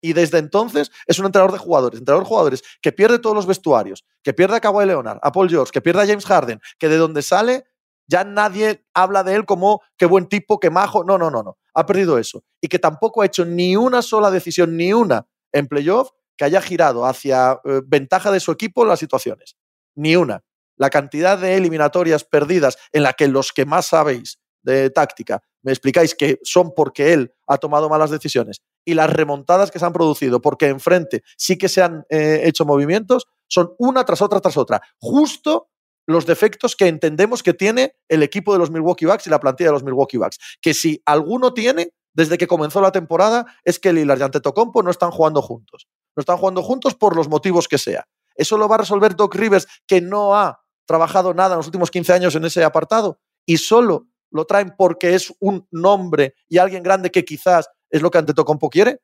Y 0.00 0.14
desde 0.14 0.38
entonces 0.38 0.90
es 1.06 1.18
un 1.18 1.26
entrenador 1.26 1.52
de 1.52 1.58
jugadores, 1.58 2.00
entrenador 2.00 2.24
de 2.24 2.28
jugadores 2.28 2.62
que 2.80 2.90
pierde 2.90 3.20
todos 3.20 3.36
los 3.36 3.46
vestuarios, 3.46 4.04
que 4.22 4.32
pierde 4.32 4.56
a 4.56 4.60
Kawhi 4.60 4.86
Leonard, 4.86 5.20
a 5.22 5.30
Paul 5.30 5.48
George, 5.48 5.70
que 5.70 5.80
pierde 5.80 6.02
a 6.02 6.06
James 6.06 6.26
Harden, 6.26 6.60
que 6.78 6.88
de 6.88 6.96
donde 6.96 7.22
sale 7.22 7.66
ya 8.06 8.24
nadie 8.24 8.84
habla 8.94 9.22
de 9.22 9.34
él 9.34 9.44
como 9.44 9.82
qué 9.96 10.06
buen 10.06 10.26
tipo, 10.26 10.60
qué 10.60 10.70
majo. 10.70 11.04
No, 11.04 11.18
no, 11.18 11.30
no, 11.30 11.42
no. 11.42 11.58
Ha 11.74 11.86
perdido 11.86 12.18
eso. 12.18 12.44
Y 12.60 12.68
que 12.68 12.78
tampoco 12.78 13.22
ha 13.22 13.26
hecho 13.26 13.44
ni 13.44 13.76
una 13.76 14.02
sola 14.02 14.30
decisión, 14.30 14.76
ni 14.76 14.92
una 14.92 15.26
en 15.52 15.68
playoff 15.68 16.10
que 16.36 16.44
haya 16.44 16.60
girado 16.60 17.06
hacia 17.06 17.60
eh, 17.64 17.80
ventaja 17.86 18.30
de 18.30 18.40
su 18.40 18.52
equipo 18.52 18.82
en 18.82 18.88
las 18.88 18.98
situaciones. 18.98 19.56
Ni 19.94 20.16
una. 20.16 20.42
La 20.76 20.90
cantidad 20.90 21.38
de 21.38 21.56
eliminatorias 21.56 22.24
perdidas 22.24 22.76
en 22.92 23.02
la 23.02 23.12
que 23.12 23.28
los 23.28 23.52
que 23.52 23.66
más 23.66 23.86
sabéis 23.86 24.38
de 24.62 24.90
táctica 24.90 25.42
me 25.62 25.72
explicáis 25.72 26.14
que 26.14 26.38
son 26.42 26.72
porque 26.74 27.12
él 27.12 27.34
ha 27.46 27.58
tomado 27.58 27.88
malas 27.88 28.10
decisiones 28.10 28.62
y 28.84 28.94
las 28.94 29.10
remontadas 29.10 29.70
que 29.70 29.78
se 29.78 29.84
han 29.84 29.92
producido 29.92 30.40
porque 30.40 30.68
enfrente 30.68 31.22
sí 31.36 31.56
que 31.56 31.68
se 31.68 31.82
han 31.82 32.04
eh, 32.08 32.42
hecho 32.44 32.64
movimientos 32.64 33.26
son 33.48 33.74
una 33.78 34.04
tras 34.04 34.22
otra 34.22 34.40
tras 34.40 34.56
otra. 34.56 34.80
Justo 34.98 35.68
los 36.06 36.26
defectos 36.26 36.76
que 36.76 36.88
entendemos 36.88 37.42
que 37.42 37.54
tiene 37.54 37.94
el 38.08 38.22
equipo 38.22 38.52
de 38.52 38.58
los 38.58 38.70
Milwaukee 38.70 39.06
Bucks 39.06 39.26
y 39.26 39.30
la 39.30 39.40
plantilla 39.40 39.68
de 39.68 39.74
los 39.74 39.84
Milwaukee 39.84 40.18
Bucks. 40.18 40.38
Que 40.60 40.74
si 40.74 41.02
alguno 41.06 41.54
tiene, 41.54 41.92
desde 42.12 42.38
que 42.38 42.46
comenzó 42.46 42.80
la 42.80 42.92
temporada, 42.92 43.46
es 43.64 43.78
que 43.78 43.92
Lillard 43.92 44.20
y 44.20 44.22
Antetokounmpo 44.22 44.82
no 44.82 44.90
están 44.90 45.10
jugando 45.10 45.42
juntos. 45.42 45.88
No 46.16 46.20
están 46.20 46.36
jugando 46.36 46.62
juntos 46.62 46.94
por 46.94 47.16
los 47.16 47.28
motivos 47.28 47.68
que 47.68 47.78
sea. 47.78 48.04
Eso 48.34 48.56
lo 48.56 48.68
va 48.68 48.76
a 48.76 48.78
resolver 48.78 49.14
Doc 49.14 49.34
Rivers, 49.34 49.66
que 49.86 50.00
no 50.00 50.34
ha 50.34 50.60
trabajado 50.86 51.34
nada 51.34 51.54
en 51.54 51.58
los 51.58 51.66
últimos 51.66 51.90
15 51.90 52.12
años 52.12 52.34
en 52.34 52.44
ese 52.44 52.64
apartado 52.64 53.20
y 53.46 53.58
solo 53.58 54.08
lo 54.30 54.46
traen 54.46 54.74
porque 54.76 55.14
es 55.14 55.32
un 55.40 55.66
nombre 55.70 56.34
y 56.48 56.58
alguien 56.58 56.82
grande 56.82 57.10
que 57.10 57.24
quizás 57.24 57.68
es 57.90 58.02
lo 58.02 58.10
que 58.10 58.18
Antetokounmpo 58.18 58.70
quiere. 58.70 59.00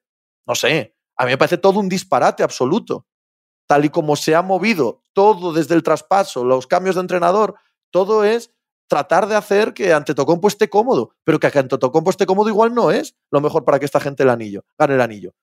No 0.46 0.54
sé, 0.54 0.94
a 1.16 1.24
mí 1.24 1.32
me 1.32 1.38
parece 1.38 1.58
todo 1.58 1.80
un 1.80 1.88
disparate 1.88 2.42
absoluto 2.42 3.06
tal 3.68 3.84
y 3.84 3.90
como 3.90 4.16
se 4.16 4.34
ha 4.34 4.42
movido 4.42 5.02
todo 5.12 5.52
desde 5.52 5.74
el 5.74 5.84
traspaso, 5.84 6.44
los 6.44 6.66
cambios 6.66 6.96
de 6.96 7.02
entrenador, 7.02 7.54
todo 7.90 8.24
es 8.24 8.50
tratar 8.88 9.28
de 9.28 9.36
hacer 9.36 9.74
que 9.74 9.92
Antetokounmpo 9.92 10.48
esté 10.48 10.68
cómodo, 10.68 11.14
pero 11.22 11.38
que 11.38 11.46
Antetokounmpo 11.46 12.10
esté 12.10 12.26
cómodo 12.26 12.48
igual 12.48 12.74
no 12.74 12.90
es 12.90 13.14
lo 13.30 13.40
mejor 13.40 13.64
para 13.64 13.78
que 13.78 13.84
esta 13.84 14.00
gente 14.00 14.22
el 14.22 14.30
anillo, 14.30 14.64
gane 14.78 14.94
el 14.94 15.00
anillo. 15.00 15.34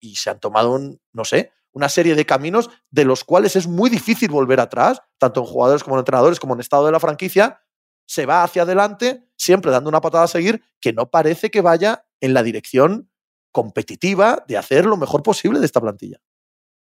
Y 0.00 0.16
se 0.16 0.30
han 0.30 0.40
tomado, 0.40 0.72
un, 0.72 0.98
no 1.12 1.24
sé, 1.24 1.52
una 1.72 1.88
serie 1.88 2.14
de 2.14 2.26
caminos 2.26 2.70
de 2.90 3.04
los 3.04 3.22
cuales 3.22 3.54
es 3.54 3.66
muy 3.66 3.90
difícil 3.90 4.30
volver 4.30 4.58
atrás, 4.58 5.02
tanto 5.18 5.40
en 5.40 5.46
jugadores 5.46 5.84
como 5.84 5.96
en 5.96 6.00
entrenadores, 6.00 6.40
como 6.40 6.54
en 6.54 6.60
estado 6.60 6.86
de 6.86 6.92
la 6.92 7.00
franquicia, 7.00 7.62
se 8.06 8.26
va 8.26 8.42
hacia 8.42 8.62
adelante, 8.62 9.28
siempre 9.36 9.70
dando 9.70 9.88
una 9.88 10.00
patada 10.00 10.24
a 10.24 10.28
seguir 10.28 10.62
que 10.80 10.92
no 10.92 11.10
parece 11.10 11.50
que 11.50 11.60
vaya 11.60 12.06
en 12.20 12.34
la 12.34 12.42
dirección 12.42 13.10
competitiva 13.52 14.44
de 14.48 14.56
hacer 14.56 14.86
lo 14.86 14.96
mejor 14.96 15.22
posible 15.22 15.60
de 15.60 15.66
esta 15.66 15.80
plantilla. 15.80 16.18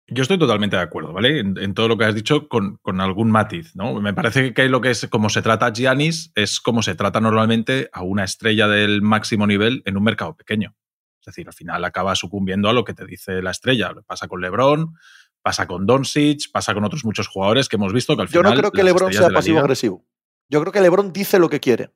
Yo 0.07 0.21
estoy 0.21 0.37
totalmente 0.37 0.75
de 0.75 0.83
acuerdo, 0.83 1.13
¿vale? 1.13 1.39
En, 1.39 1.73
todo 1.73 1.87
lo 1.87 1.97
que 1.97 2.05
has 2.05 2.13
dicho 2.13 2.47
con, 2.47 2.79
algún 3.01 3.31
matiz, 3.31 3.75
¿no? 3.75 3.99
Me 4.01 4.13
parece 4.13 4.53
que 4.53 4.69
lo 4.69 4.79
que 4.79 4.91
es 4.91 5.07
como 5.09 5.29
se 5.29 5.41
trata 5.41 5.65
a 5.65 5.73
Giannis 5.73 6.31
es 6.35 6.59
como 6.59 6.83
se 6.83 6.93
trata 6.93 7.19
normalmente 7.19 7.89
a 7.91 8.03
una 8.03 8.23
estrella 8.23 8.67
del 8.67 9.01
máximo 9.01 9.47
nivel 9.47 9.81
en 9.85 9.97
un 9.97 10.03
mercado 10.03 10.35
pequeño. 10.35 10.75
Es 11.21 11.25
decir, 11.25 11.47
al 11.47 11.55
final 11.55 11.83
acaba 11.83 12.13
sucumbiendo 12.15 12.69
a 12.69 12.73
lo 12.73 12.85
que 12.85 12.93
te 12.93 13.03
dice 13.05 13.41
la 13.41 13.49
estrella. 13.49 13.95
Pasa 14.05 14.27
con 14.27 14.41
LeBron, 14.41 14.93
pasa 15.41 15.65
con 15.65 15.87
Doncic, 15.87 16.51
pasa 16.51 16.75
con 16.75 16.85
otros 16.85 17.03
muchos 17.03 17.27
jugadores 17.27 17.67
que 17.67 17.77
hemos 17.77 17.91
visto 17.91 18.15
que 18.15 18.21
al 18.21 18.27
final. 18.27 18.43
Yo 18.43 18.49
no 18.51 18.57
creo 18.57 18.71
que 18.71 18.83
LeBron 18.83 19.11
sea 19.11 19.29
pasivo-agresivo. 19.29 20.05
Yo 20.49 20.61
creo 20.61 20.71
que 20.71 20.81
LeBron 20.81 21.13
dice 21.13 21.39
lo 21.39 21.49
que 21.49 21.59
quiere. 21.59 21.91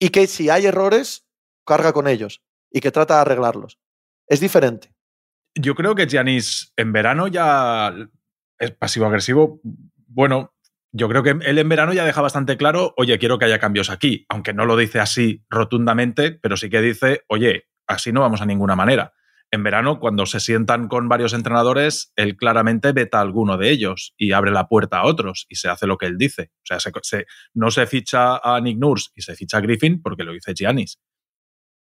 Y 0.00 0.08
que 0.08 0.26
si 0.26 0.50
hay 0.50 0.66
errores, 0.66 1.28
carga 1.64 1.92
con 1.92 2.08
ellos. 2.08 2.42
Y 2.72 2.80
que 2.80 2.90
trata 2.90 3.14
de 3.14 3.20
arreglarlos. 3.20 3.78
Es 4.26 4.40
diferente. 4.40 4.95
Yo 5.58 5.74
creo 5.74 5.94
que 5.94 6.06
Giannis 6.06 6.72
en 6.76 6.92
verano 6.92 7.28
ya 7.28 7.92
es 8.58 8.70
pasivo-agresivo. 8.72 9.60
Bueno, 10.06 10.54
yo 10.92 11.08
creo 11.08 11.22
que 11.22 11.30
él 11.30 11.58
en 11.58 11.68
verano 11.68 11.94
ya 11.94 12.04
deja 12.04 12.20
bastante 12.20 12.56
claro, 12.56 12.92
oye, 12.96 13.18
quiero 13.18 13.38
que 13.38 13.46
haya 13.46 13.58
cambios 13.58 13.90
aquí, 13.90 14.26
aunque 14.28 14.52
no 14.52 14.66
lo 14.66 14.76
dice 14.76 15.00
así 15.00 15.44
rotundamente, 15.48 16.32
pero 16.32 16.56
sí 16.56 16.68
que 16.68 16.80
dice, 16.80 17.22
oye, 17.28 17.68
así 17.86 18.12
no 18.12 18.20
vamos 18.20 18.42
a 18.42 18.46
ninguna 18.46 18.76
manera. 18.76 19.14
En 19.50 19.62
verano, 19.62 20.00
cuando 20.00 20.26
se 20.26 20.40
sientan 20.40 20.88
con 20.88 21.08
varios 21.08 21.32
entrenadores, 21.32 22.12
él 22.16 22.36
claramente 22.36 22.92
veta 22.92 23.18
a 23.18 23.22
alguno 23.22 23.56
de 23.56 23.70
ellos 23.70 24.12
y 24.18 24.32
abre 24.32 24.50
la 24.50 24.68
puerta 24.68 24.98
a 24.98 25.06
otros 25.06 25.46
y 25.48 25.54
se 25.54 25.68
hace 25.68 25.86
lo 25.86 25.96
que 25.96 26.06
él 26.06 26.18
dice. 26.18 26.50
O 26.70 26.78
sea, 26.78 26.92
no 27.54 27.70
se 27.70 27.86
ficha 27.86 28.38
a 28.38 28.60
Nick 28.60 28.78
Nurse 28.78 29.10
y 29.14 29.22
se 29.22 29.34
ficha 29.36 29.58
a 29.58 29.60
Griffin 29.60 30.02
porque 30.02 30.24
lo 30.24 30.32
dice 30.32 30.52
Giannis. 30.54 30.98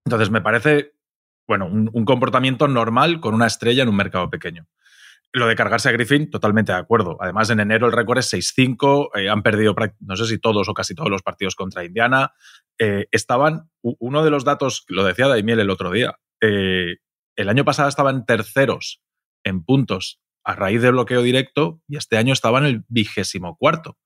Entonces, 0.05 0.29
me 0.29 0.41
parece, 0.41 0.93
bueno, 1.49 1.65
un, 1.65 2.05
comportamiento 2.05 2.67
normal 2.67 3.19
con 3.19 3.33
una 3.33 3.47
estrella 3.47 3.81
en 3.81 3.89
un 3.89 3.95
mercado 3.95 4.29
pequeño. 4.29 4.67
Lo 5.33 5.47
de 5.47 5.55
cargarse 5.55 5.89
a 5.89 5.91
Griffin, 5.91 6.29
totalmente 6.29 6.71
de 6.71 6.77
acuerdo. 6.77 7.17
Además, 7.19 7.49
en 7.49 7.59
enero 7.59 7.87
el 7.87 7.91
récord 7.91 8.19
es 8.19 8.31
6-5, 8.31 9.09
eh, 9.15 9.29
han 9.29 9.41
perdido, 9.41 9.75
no 9.99 10.15
sé 10.15 10.27
si 10.27 10.37
todos 10.37 10.69
o 10.69 10.75
casi 10.75 10.93
todos 10.93 11.09
los 11.09 11.23
partidos 11.23 11.55
contra 11.55 11.83
Indiana. 11.83 12.33
Eh, 12.77 13.07
estaban, 13.09 13.71
uno 13.81 14.23
de 14.23 14.29
los 14.29 14.45
datos, 14.45 14.85
lo 14.89 15.03
decía 15.03 15.27
Daimiel 15.27 15.59
el 15.59 15.71
otro 15.71 15.89
día, 15.89 16.19
eh, 16.39 16.97
el 17.35 17.49
año 17.49 17.65
pasado 17.65 17.89
estaban 17.89 18.27
terceros 18.27 19.01
en 19.43 19.63
puntos 19.63 20.21
a 20.43 20.53
raíz 20.53 20.83
del 20.83 20.91
bloqueo 20.91 21.23
directo 21.23 21.81
y 21.87 21.97
este 21.97 22.17
año 22.17 22.33
estaban 22.33 22.63
el 22.63 22.83
vigésimo 22.89 23.57
cuarto. 23.57 23.97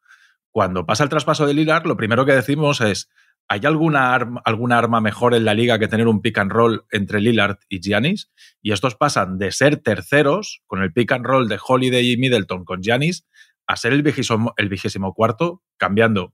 Cuando 0.49 0.86
pasa 0.86 1.03
el 1.03 1.10
traspaso 1.10 1.45
de 1.45 1.53
Lillard, 1.53 1.88
lo 1.88 1.97
primero 1.97 2.25
que 2.25 2.32
decimos 2.32 2.79
es, 2.79 3.10
¿hay 3.47 3.62
alguna 3.65 4.13
arma, 4.13 4.41
alguna 4.45 4.77
arma 4.77 5.01
mejor 5.01 5.34
en 5.34 5.45
la 5.45 5.53
liga 5.53 5.79
que 5.79 5.88
tener 5.88 6.08
un 6.08 6.21
pick 6.21 6.38
and 6.38 6.51
roll 6.51 6.86
entre 6.91 7.21
Lillard 7.21 7.58
y 7.69 7.79
Giannis? 7.82 8.32
Y 8.62 8.71
estos 8.71 8.95
pasan 8.95 9.38
de 9.38 9.51
ser 9.51 9.77
terceros 9.77 10.62
con 10.67 10.82
el 10.82 10.93
pick 10.93 11.12
and 11.12 11.25
roll 11.25 11.47
de 11.47 11.60
Holiday 11.65 12.12
y 12.12 12.17
Middleton 12.17 12.65
con 12.65 12.82
Giannis 12.82 13.27
a 13.67 13.75
ser 13.75 13.93
el 13.93 14.03
vigésimo, 14.03 14.53
el 14.58 14.69
vigésimo 14.69 15.13
cuarto 15.13 15.62
cambiando 15.77 16.34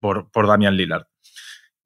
por, 0.00 0.30
por 0.30 0.46
Damian 0.46 0.76
Lillard 0.76 1.06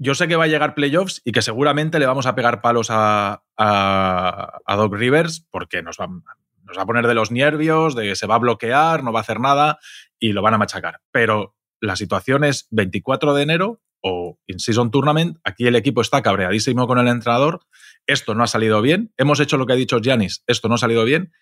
yo 0.02 0.16
sé 0.16 0.26
que 0.26 0.34
va 0.34 0.44
a 0.44 0.48
llegar 0.48 0.74
playoffs 0.74 1.22
y 1.24 1.30
que 1.30 1.42
seguramente 1.42 2.00
le 2.00 2.06
vamos 2.06 2.26
a 2.26 2.34
pegar 2.34 2.60
palos 2.60 2.88
a, 2.90 3.44
a, 3.56 4.76
Doc 4.76 4.94
Rivers 4.94 5.46
porque 5.48 5.80
nos 5.80 5.96
va, 5.96 6.08
nos 6.08 6.76
va 6.76 6.82
a 6.82 6.86
poner 6.86 7.06
de 7.06 7.14
los 7.14 7.30
nervios, 7.30 7.94
de 7.94 8.08
que 8.08 8.16
se 8.16 8.26
va 8.26 8.34
a 8.34 8.38
bloquear, 8.38 9.04
no 9.04 9.12
va 9.12 9.20
a 9.20 9.22
hacer 9.22 9.38
nada 9.38 9.78
y 10.18 10.32
lo 10.32 10.42
van 10.42 10.54
a 10.54 10.58
machacar. 10.58 11.00
Pero 11.12 11.54
la 11.80 11.94
situación 11.94 12.42
es 12.42 12.66
24 12.70 13.32
de 13.34 13.42
enero 13.44 13.80
o 14.02 14.38
in 14.46 14.58
season 14.58 14.90
tournament, 14.90 15.38
aquí 15.44 15.66
el 15.66 15.76
equipo 15.76 16.00
está 16.00 16.22
cabreadísimo 16.22 16.86
con 16.86 16.98
el 16.98 17.08
entrenador, 17.08 17.60
esto 18.06 18.34
no 18.34 18.44
ha 18.44 18.48
salido 18.48 18.82
bien, 18.82 19.12
hemos 19.16 19.40
hecho 19.40 19.56
lo 19.56 19.66
que 19.66 19.72
ha 19.72 19.76
dicho 19.76 20.00
Giannis, 20.00 20.42
esto 20.46 20.68
no 20.68 20.74
ha 20.74 20.78
salido 20.78 21.04
bien 21.04 21.32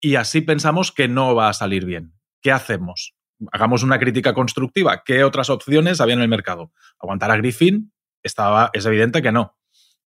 y 0.00 0.16
así 0.16 0.40
pensamos 0.40 0.92
que 0.92 1.08
no 1.08 1.34
va 1.34 1.48
a 1.48 1.52
salir 1.52 1.84
bien. 1.84 2.14
¿Qué 2.42 2.52
hacemos? 2.52 3.14
Hagamos 3.52 3.82
una 3.82 3.98
crítica 3.98 4.34
constructiva. 4.34 5.02
¿Qué 5.04 5.22
otras 5.24 5.48
opciones 5.48 6.00
había 6.00 6.14
en 6.14 6.22
el 6.22 6.28
mercado? 6.28 6.72
¿Aguantar 7.00 7.30
a 7.30 7.36
Griffin? 7.36 7.92
estaba, 8.22 8.70
es 8.72 8.86
evidente 8.86 9.22
que 9.22 9.32
no. 9.32 9.56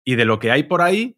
Y 0.04 0.15
de 0.15 0.26
lo 0.26 0.39
que 0.39 0.52
hay 0.52 0.63
por 0.63 0.82
ahí, 0.82 1.18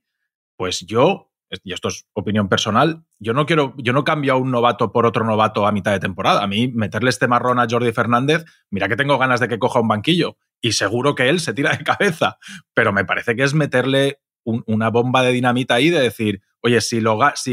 pues 0.56 0.82
yo, 0.82 1.32
y 1.63 1.73
esto 1.73 1.89
es 1.89 2.08
opinión 2.13 2.50
personal, 2.50 3.06
yo 3.19 3.34
no 3.34 3.45
quiero, 3.45 3.73
yo 3.78 3.93
no 3.93 4.04
cambio 4.04 4.34
a 4.34 4.38
un 4.38 4.52
novato 4.52 4.91
por 4.91 5.06
otro 5.06 5.26
novato 5.26 5.67
a 5.67 5.71
mitad 5.71 5.91
de 5.91 6.00
temporada. 6.00 6.43
A 6.43 6.47
mí, 6.47 6.69
meterle 6.69 7.10
este 7.10 7.28
marrón 7.28 7.60
a 7.60 7.67
Jordi 7.69 7.91
Fernández, 7.91 8.45
mira 8.69 8.88
que 8.88 8.95
tengo 8.95 9.17
ganas 9.17 9.39
de 9.39 9.47
que 9.47 9.60
coja 9.60 9.80
un 9.80 9.88
banquillo. 9.88 10.38
Y 10.62 10.74
seguro 10.74 11.15
que 11.15 11.30
él 11.30 11.39
se 11.39 11.54
tira 11.54 11.76
de 11.76 11.84
cabeza. 11.84 12.38
Pero 12.74 12.93
me 12.93 13.06
parece 13.06 13.36
que 13.36 13.43
es 13.43 13.54
meterle 13.54 14.22
una 14.43 14.89
bomba 14.89 15.24
de 15.24 15.34
dinamita 15.34 15.76
ahí 15.76 15.89
de 15.89 16.00
decir, 16.00 16.41
oye, 16.62 16.80
si, 16.80 17.02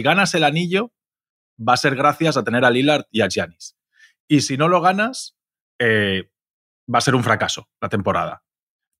ganas 0.02 0.34
el 0.34 0.44
anillo, 0.44 0.92
va 1.58 1.74
a 1.74 1.76
ser 1.76 1.96
gracias 1.96 2.36
a 2.36 2.44
tener 2.44 2.64
a 2.64 2.70
Lillard 2.70 3.06
y 3.10 3.20
a 3.20 3.28
Giannis. 3.28 3.76
Y 4.28 4.42
si 4.42 4.56
no 4.56 4.68
lo 4.68 4.80
ganas, 4.80 5.36
eh, 5.80 6.30
va 6.92 6.98
a 6.98 7.02
ser 7.02 7.16
un 7.16 7.24
fracaso 7.24 7.68
la 7.80 7.88
temporada. 7.88 8.44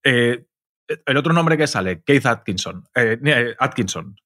Eh, 0.03 0.47
el 1.07 1.17
otro 1.17 1.33
nombre 1.33 1.57
que 1.57 1.69
sale, 1.69 2.03
Keith 2.03 2.27
Atkinson. 2.27 2.85
Eh, 2.97 3.55
Atkinson. 3.59 4.17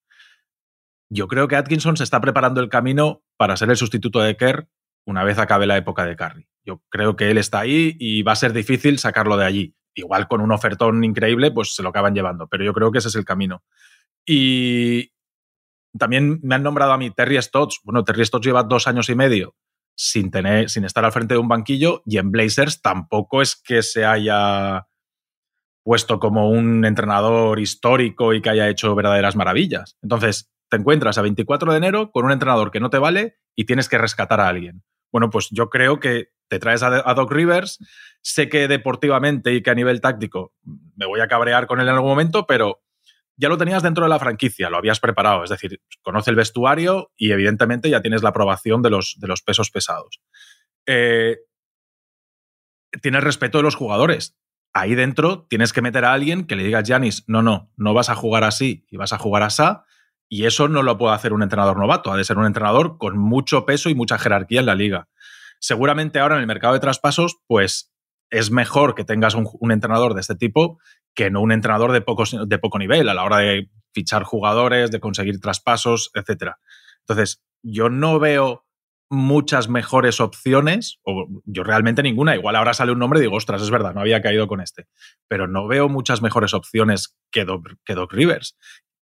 Yo 1.11 1.27
creo 1.27 1.47
que 1.47 1.55
Atkinson 1.55 1.95
se 1.95 2.03
está 2.03 2.19
preparando 2.19 2.61
el 2.61 2.69
camino 2.69 3.23
para 3.37 3.55
ser 3.55 3.69
el 3.69 3.77
sustituto 3.77 4.19
de 4.19 4.35
Kerr 4.35 4.67
una 5.09 5.23
vez 5.23 5.39
acabe 5.39 5.65
la 5.65 5.77
época 5.77 6.05
de 6.05 6.15
Curry. 6.15 6.47
Yo 6.65 6.81
creo 6.89 7.15
que 7.15 7.31
él 7.31 7.37
está 7.37 7.59
ahí 7.59 7.95
y 7.99 8.23
va 8.23 8.33
a 8.33 8.37
ser 8.37 8.53
difícil 8.53 8.99
sacarlo 8.99 9.37
de 9.37 9.45
allí. 9.45 9.75
Igual 9.95 10.27
con 10.27 10.41
un 10.41 10.51
ofertón 10.51 11.03
increíble, 11.03 11.51
pues 11.51 11.75
se 11.75 11.83
lo 11.83 11.89
acaban 11.89 12.13
llevando, 12.13 12.47
pero 12.47 12.63
yo 12.63 12.73
creo 12.73 12.91
que 12.91 12.99
ese 12.99 13.07
es 13.07 13.15
el 13.15 13.25
camino. 13.25 13.63
Y 14.25 15.11
también 15.97 16.39
me 16.43 16.55
han 16.55 16.63
nombrado 16.63 16.93
a 16.93 16.97
mí 16.97 17.11
Terry 17.11 17.41
Stotts. 17.41 17.81
Bueno, 17.83 18.03
Terry 18.03 18.25
Stotts 18.25 18.45
lleva 18.45 18.63
dos 18.63 18.87
años 18.87 19.09
y 19.09 19.15
medio 19.15 19.55
sin, 19.99 20.31
tener, 20.31 20.69
sin 20.69 20.85
estar 20.85 21.03
al 21.03 21.11
frente 21.11 21.33
de 21.33 21.39
un 21.39 21.49
banquillo 21.49 22.01
y 22.05 22.19
en 22.19 22.31
Blazers 22.31 22.81
tampoco 22.81 23.41
es 23.41 23.55
que 23.55 23.83
se 23.83 24.05
haya 24.05 24.87
puesto 25.83 26.19
como 26.19 26.49
un 26.49 26.85
entrenador 26.85 27.59
histórico 27.59 28.33
y 28.33 28.41
que 28.41 28.49
haya 28.49 28.69
hecho 28.69 28.95
verdaderas 28.95 29.35
maravillas. 29.35 29.97
Entonces, 30.01 30.49
te 30.69 30.77
encuentras 30.77 31.17
a 31.17 31.21
24 31.21 31.71
de 31.71 31.77
enero 31.77 32.11
con 32.11 32.25
un 32.25 32.31
entrenador 32.31 32.71
que 32.71 32.79
no 32.79 32.89
te 32.89 32.97
vale 32.97 33.39
y 33.55 33.65
tienes 33.65 33.89
que 33.89 33.97
rescatar 33.97 34.39
a 34.39 34.47
alguien. 34.47 34.83
Bueno, 35.11 35.29
pues 35.29 35.49
yo 35.51 35.69
creo 35.69 35.99
que 35.99 36.29
te 36.47 36.59
traes 36.59 36.83
a, 36.83 37.13
Doc 37.13 37.31
Rivers. 37.31 37.79
Sé 38.21 38.49
que 38.49 38.67
deportivamente 38.67 39.53
y 39.53 39.61
que 39.61 39.69
a 39.69 39.75
nivel 39.75 40.01
táctico 40.01 40.53
me 40.95 41.05
voy 41.05 41.21
a 41.21 41.27
cabrear 41.27 41.67
con 41.67 41.79
él 41.79 41.87
en 41.87 41.93
algún 41.93 42.09
momento, 42.09 42.45
pero 42.45 42.81
ya 43.37 43.49
lo 43.49 43.57
tenías 43.57 43.83
dentro 43.83 44.03
de 44.03 44.09
la 44.09 44.19
franquicia, 44.19 44.69
lo 44.69 44.77
habías 44.77 44.99
preparado. 44.99 45.43
Es 45.43 45.49
decir, 45.49 45.81
conoce 46.01 46.29
el 46.31 46.35
vestuario 46.35 47.11
y 47.15 47.31
evidentemente 47.31 47.89
ya 47.89 48.01
tienes 48.01 48.23
la 48.23 48.29
aprobación 48.29 48.81
de 48.81 48.89
los, 48.89 49.15
de 49.19 49.27
los 49.27 49.41
pesos 49.41 49.71
pesados. 49.71 50.21
Eh, 50.85 51.37
tienes 53.01 53.23
respeto 53.23 53.59
de 53.59 53.63
los 53.63 53.75
jugadores 53.75 54.35
ahí 54.73 54.95
dentro 54.95 55.45
tienes 55.49 55.73
que 55.73 55.81
meter 55.81 56.05
a 56.05 56.13
alguien 56.13 56.45
que 56.45 56.55
le 56.55 56.63
diga 56.63 56.79
a 56.79 56.83
Giannis, 56.83 57.23
no, 57.27 57.41
no, 57.41 57.71
no 57.75 57.93
vas 57.93 58.09
a 58.09 58.15
jugar 58.15 58.43
así 58.43 58.85
y 58.89 58.97
vas 58.97 59.13
a 59.13 59.17
jugar 59.17 59.43
así. 59.43 59.63
Y 60.29 60.45
eso 60.45 60.67
no 60.67 60.83
lo 60.83 60.97
puede 60.97 61.15
hacer 61.15 61.33
un 61.33 61.41
entrenador 61.41 61.77
novato, 61.77 62.11
ha 62.11 62.17
de 62.17 62.23
ser 62.23 62.37
un 62.37 62.45
entrenador 62.45 62.97
con 62.97 63.17
mucho 63.17 63.65
peso 63.65 63.89
y 63.89 63.95
mucha 63.95 64.19
jerarquía 64.19 64.59
en 64.59 64.67
la 64.67 64.75
liga. 64.75 65.09
Seguramente 65.59 66.19
ahora 66.19 66.35
en 66.35 66.41
el 66.41 66.47
mercado 66.47 66.73
de 66.75 66.79
traspasos, 66.79 67.39
pues 67.47 67.91
es 68.29 68.51
mejor 68.51 68.93
que 68.93 69.03
tengas 69.03 69.33
un, 69.33 69.71
entrenador 69.71 70.13
de 70.13 70.21
este 70.21 70.35
tipo 70.35 70.79
que 71.15 71.31
no 71.31 71.41
un 71.41 71.51
entrenador 71.51 71.91
de, 71.91 72.05
de 72.45 72.59
poco 72.59 72.79
nivel 72.79 73.09
a 73.09 73.15
la 73.15 73.23
hora 73.23 73.37
de 73.37 73.69
fichar 73.91 74.23
jugadores, 74.23 74.91
de 74.91 74.99
conseguir 74.99 75.39
traspasos, 75.39 76.11
etc. 76.13 76.53
Entonces, 77.01 77.41
yo 77.63 77.89
no 77.89 78.19
veo 78.19 78.65
muchas 79.09 79.69
mejores 79.69 80.21
opciones, 80.21 80.99
o 81.03 81.27
yo 81.45 81.63
realmente 81.63 82.03
ninguna, 82.03 82.35
igual 82.35 82.55
ahora 82.55 82.75
sale 82.75 82.91
un 82.91 82.99
nombre 82.99 83.19
y 83.19 83.23
digo, 83.23 83.35
ostras, 83.35 83.61
es 83.61 83.71
verdad, 83.71 83.93
no 83.95 84.01
había 84.01 84.21
caído 84.21 84.47
con 84.47 84.61
este, 84.61 84.87
pero 85.27 85.47
no 85.47 85.67
veo 85.67 85.89
muchas 85.89 86.21
mejores 86.21 86.53
opciones 86.53 87.17
que 87.31 87.43
Doc, 87.43 87.67
que 87.83 87.95
Doc 87.95 88.13
Rivers, 88.13 88.55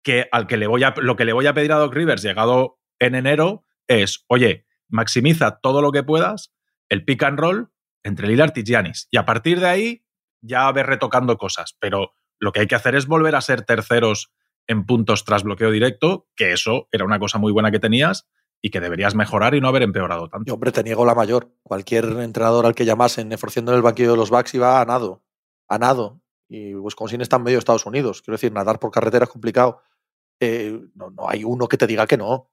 que 0.06 0.28
al 0.30 0.46
que 0.46 0.56
le 0.56 0.68
voy 0.68 0.84
a, 0.84 0.94
lo 0.98 1.16
que 1.16 1.24
le 1.24 1.32
voy 1.32 1.48
a 1.48 1.52
pedir 1.52 1.72
a 1.72 1.78
Doc 1.78 1.92
Rivers 1.92 2.22
llegado 2.22 2.78
en 3.00 3.16
enero 3.16 3.64
es, 3.88 4.24
oye, 4.28 4.64
maximiza 4.86 5.58
todo 5.60 5.82
lo 5.82 5.90
que 5.90 6.04
puedas 6.04 6.54
el 6.88 7.04
pick 7.04 7.24
and 7.24 7.40
roll 7.40 7.72
entre 8.04 8.28
Lillard 8.28 8.56
y 8.56 8.62
Giannis, 8.62 9.08
y 9.10 9.16
a 9.16 9.24
partir 9.24 9.58
de 9.58 9.66
ahí 9.66 10.04
ya 10.40 10.70
ver 10.70 10.86
retocando 10.86 11.36
cosas, 11.36 11.76
pero 11.80 12.14
lo 12.38 12.52
que 12.52 12.60
hay 12.60 12.68
que 12.68 12.76
hacer 12.76 12.94
es 12.94 13.08
volver 13.08 13.34
a 13.34 13.40
ser 13.40 13.62
terceros 13.62 14.32
en 14.68 14.86
puntos 14.86 15.24
tras 15.24 15.42
bloqueo 15.42 15.72
directo, 15.72 16.28
que 16.36 16.52
eso 16.52 16.86
era 16.92 17.04
una 17.04 17.18
cosa 17.18 17.38
muy 17.38 17.50
buena 17.50 17.72
que 17.72 17.80
tenías, 17.80 18.28
y 18.62 18.70
que 18.70 18.78
deberías 18.78 19.16
mejorar 19.16 19.56
y 19.56 19.60
no 19.60 19.66
haber 19.66 19.82
empeorado 19.82 20.28
tanto. 20.28 20.46
Yo, 20.46 20.54
hombre, 20.54 20.70
te 20.70 20.84
niego 20.84 21.04
la 21.04 21.16
mayor. 21.16 21.52
Cualquier 21.64 22.04
entrenador 22.04 22.64
al 22.64 22.76
que 22.76 22.84
llamasen 22.84 23.32
ofreciendo 23.32 23.72
en 23.72 23.76
el 23.76 23.82
banquillo 23.82 24.12
de 24.12 24.16
los 24.16 24.30
Bucks 24.30 24.54
iba 24.54 24.80
a 24.80 24.84
nado. 24.84 25.24
A 25.68 25.78
nado. 25.78 26.20
Y 26.48 26.74
Wisconsin 26.76 27.20
está 27.20 27.36
en 27.36 27.42
medio 27.42 27.56
de 27.56 27.60
Estados 27.60 27.86
Unidos. 27.86 28.22
Quiero 28.22 28.36
decir, 28.36 28.52
nadar 28.52 28.78
por 28.78 28.92
carretera 28.92 29.24
es 29.24 29.30
complicado. 29.30 29.82
Eh, 30.40 30.78
no, 30.94 31.10
no, 31.10 31.28
hay 31.28 31.44
uno 31.44 31.68
que 31.68 31.76
te 31.76 31.86
diga 31.86 32.06
que 32.06 32.16
no. 32.16 32.50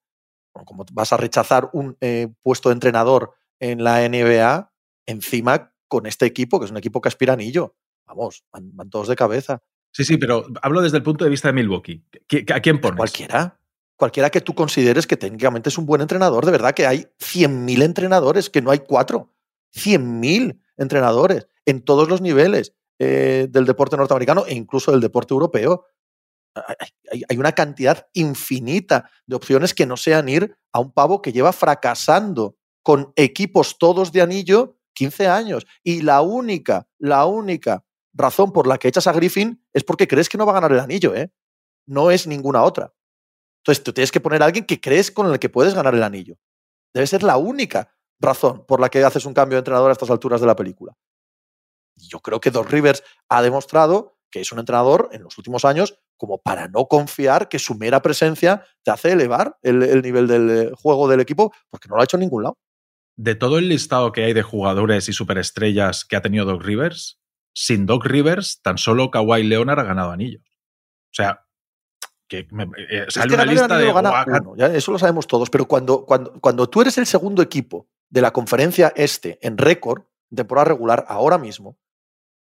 Como 0.51 0.85
vas 0.91 1.11
a 1.13 1.17
rechazar 1.17 1.69
un 1.73 1.97
eh, 1.99 2.29
puesto 2.41 2.69
de 2.69 2.73
entrenador 2.73 3.33
en 3.59 3.83
la 3.83 4.07
NBA, 4.07 4.71
encima 5.05 5.73
con 5.87 6.05
este 6.05 6.25
equipo, 6.25 6.59
que 6.59 6.65
es 6.65 6.71
un 6.71 6.77
equipo 6.77 7.01
que 7.01 7.09
aspira 7.09 7.33
anillo. 7.33 7.75
Vamos, 8.05 8.43
van, 8.51 8.89
todos 8.89 9.07
de 9.07 9.15
cabeza. 9.15 9.63
Sí, 9.91 10.03
sí, 10.03 10.17
pero 10.17 10.45
hablo 10.61 10.81
desde 10.81 10.97
el 10.97 11.03
punto 11.03 11.23
de 11.23 11.31
vista 11.31 11.47
de 11.47 11.53
Milwaukee. 11.53 12.03
¿A 12.53 12.59
quién 12.59 12.79
pones? 12.79 12.97
Cualquiera 12.97 13.59
cualquiera 13.95 14.29
que 14.29 14.41
tú 14.41 14.53
consideres 14.53 15.07
que 15.07 15.15
técnicamente 15.15 15.69
es 15.69 15.77
un 15.77 15.85
buen 15.85 16.01
entrenador, 16.01 16.45
de 16.45 16.51
verdad 16.51 16.73
que 16.73 16.85
hay 16.85 17.05
100.000 17.19 17.83
entrenadores, 17.83 18.49
que 18.49 18.61
no 18.61 18.71
hay 18.71 18.79
cuatro, 18.79 19.33
100.000 19.73 20.59
entrenadores 20.75 21.47
en 21.65 21.81
todos 21.81 22.09
los 22.09 22.19
niveles 22.19 22.73
eh, 22.99 23.47
del 23.49 23.65
deporte 23.65 23.95
norteamericano 23.95 24.45
e 24.45 24.55
incluso 24.55 24.91
del 24.91 24.99
deporte 24.99 25.33
europeo. 25.33 25.85
Hay, 26.55 27.37
una 27.37 27.53
cantidad 27.53 28.07
infinita 28.13 29.09
de 29.25 29.35
opciones 29.35 29.73
que 29.73 29.85
no 29.85 29.97
sean 29.97 30.29
ir 30.29 30.55
a 30.71 30.79
un 30.79 30.91
pavo 30.91 31.21
que 31.21 31.31
lleva 31.31 31.51
fracasando 31.51 32.57
con 32.83 33.11
equipos 33.15 33.77
todos 33.77 34.11
de 34.11 34.21
anillo 34.21 34.77
15 34.93 35.27
años. 35.27 35.65
Y 35.83 36.01
la 36.01 36.21
única, 36.21 36.87
la 36.99 37.25
única 37.25 37.83
razón 38.13 38.51
por 38.51 38.67
la 38.67 38.77
que 38.77 38.87
echas 38.87 39.07
a 39.07 39.13
Griffin 39.13 39.63
es 39.73 39.83
porque 39.83 40.07
crees 40.07 40.29
que 40.29 40.37
no 40.37 40.45
va 40.45 40.51
a 40.51 40.55
ganar 40.55 40.71
el 40.71 40.79
anillo, 40.79 41.15
¿eh? 41.15 41.31
No 41.87 42.11
es 42.11 42.27
ninguna 42.27 42.63
otra. 42.63 42.93
Entonces, 43.61 43.83
tú 43.83 43.93
tienes 43.93 44.11
que 44.11 44.19
poner 44.19 44.41
a 44.41 44.45
alguien 44.45 44.65
que 44.65 44.79
crees 44.79 45.11
con 45.11 45.31
el 45.31 45.39
que 45.39 45.49
puedes 45.49 45.73
ganar 45.73 45.95
el 45.95 46.03
anillo. 46.03 46.37
Debe 46.93 47.07
ser 47.07 47.23
la 47.23 47.37
única 47.37 47.95
razón 48.19 48.65
por 48.65 48.79
la 48.79 48.89
que 48.89 49.03
haces 49.03 49.25
un 49.25 49.33
cambio 49.33 49.55
de 49.55 49.59
entrenador 49.59 49.89
a 49.89 49.93
estas 49.93 50.09
alturas 50.09 50.41
de 50.41 50.47
la 50.47 50.55
película. 50.55 50.95
Y 51.97 52.07
yo 52.07 52.19
creo 52.19 52.39
que 52.39 52.51
Doc 52.51 52.69
Rivers 52.69 53.03
ha 53.29 53.41
demostrado 53.41 54.17
que 54.29 54.41
es 54.41 54.51
un 54.51 54.59
entrenador 54.59 55.09
en 55.11 55.23
los 55.23 55.37
últimos 55.37 55.63
años 55.63 55.99
como 56.23 56.37
para 56.37 56.69
no 56.69 56.85
confiar 56.85 57.49
que 57.49 57.59
su 57.59 57.75
mera 57.75 58.01
presencia 58.01 58.65
te 58.81 58.91
hace 58.91 59.11
elevar 59.11 59.57
el, 59.61 60.01
nivel 60.01 60.25
del 60.25 60.49
eh, 60.49 60.71
juego 60.73 61.09
del 61.09 61.19
equipo, 61.19 61.53
porque 61.69 61.89
no 61.89 61.97
lo 61.97 62.01
ha 62.01 62.05
hecho 62.05 62.15
en 62.15 62.21
ningún 62.21 62.43
lado. 62.43 62.57
De 63.17 63.35
todo 63.35 63.57
el 63.57 63.67
listado 63.67 64.13
que 64.13 64.23
hay 64.23 64.31
de 64.31 64.41
jugadores 64.41 65.09
y 65.09 65.11
superestrellas 65.11 66.05
que 66.05 66.15
ha 66.15 66.21
tenido 66.21 66.45
Doc 66.45 66.63
Rivers, 66.63 67.19
sin 67.53 67.85
Doc 67.85 68.05
Rivers, 68.05 68.61
tan 68.61 68.77
solo 68.77 69.11
Kawhi 69.11 69.43
Leonard 69.43 69.81
ha 69.81 69.83
ganado 69.83 70.11
anillos. 70.11 70.43
O 70.47 71.13
sea, 71.13 71.45
que 72.29 72.47
eh, 72.89 73.05
sale 73.09 73.33
una 73.33 73.43
lista 73.43 73.77
de 73.77 74.77
eso 74.77 74.93
lo 74.93 74.99
sabemos 74.99 75.27
todos, 75.27 75.49
pero 75.49 75.67
cuando, 75.67 76.05
cuando, 76.05 76.39
cuando 76.39 76.69
tú 76.69 76.79
eres 76.79 76.97
el 76.97 77.05
segundo 77.05 77.41
equipo 77.41 77.89
de 78.09 78.21
la 78.21 78.31
conferencia 78.31 78.93
este 78.95 79.45
en 79.45 79.57
récord, 79.57 80.03
temporada 80.33 80.69
regular, 80.69 81.03
ahora 81.09 81.37
mismo, 81.37 81.77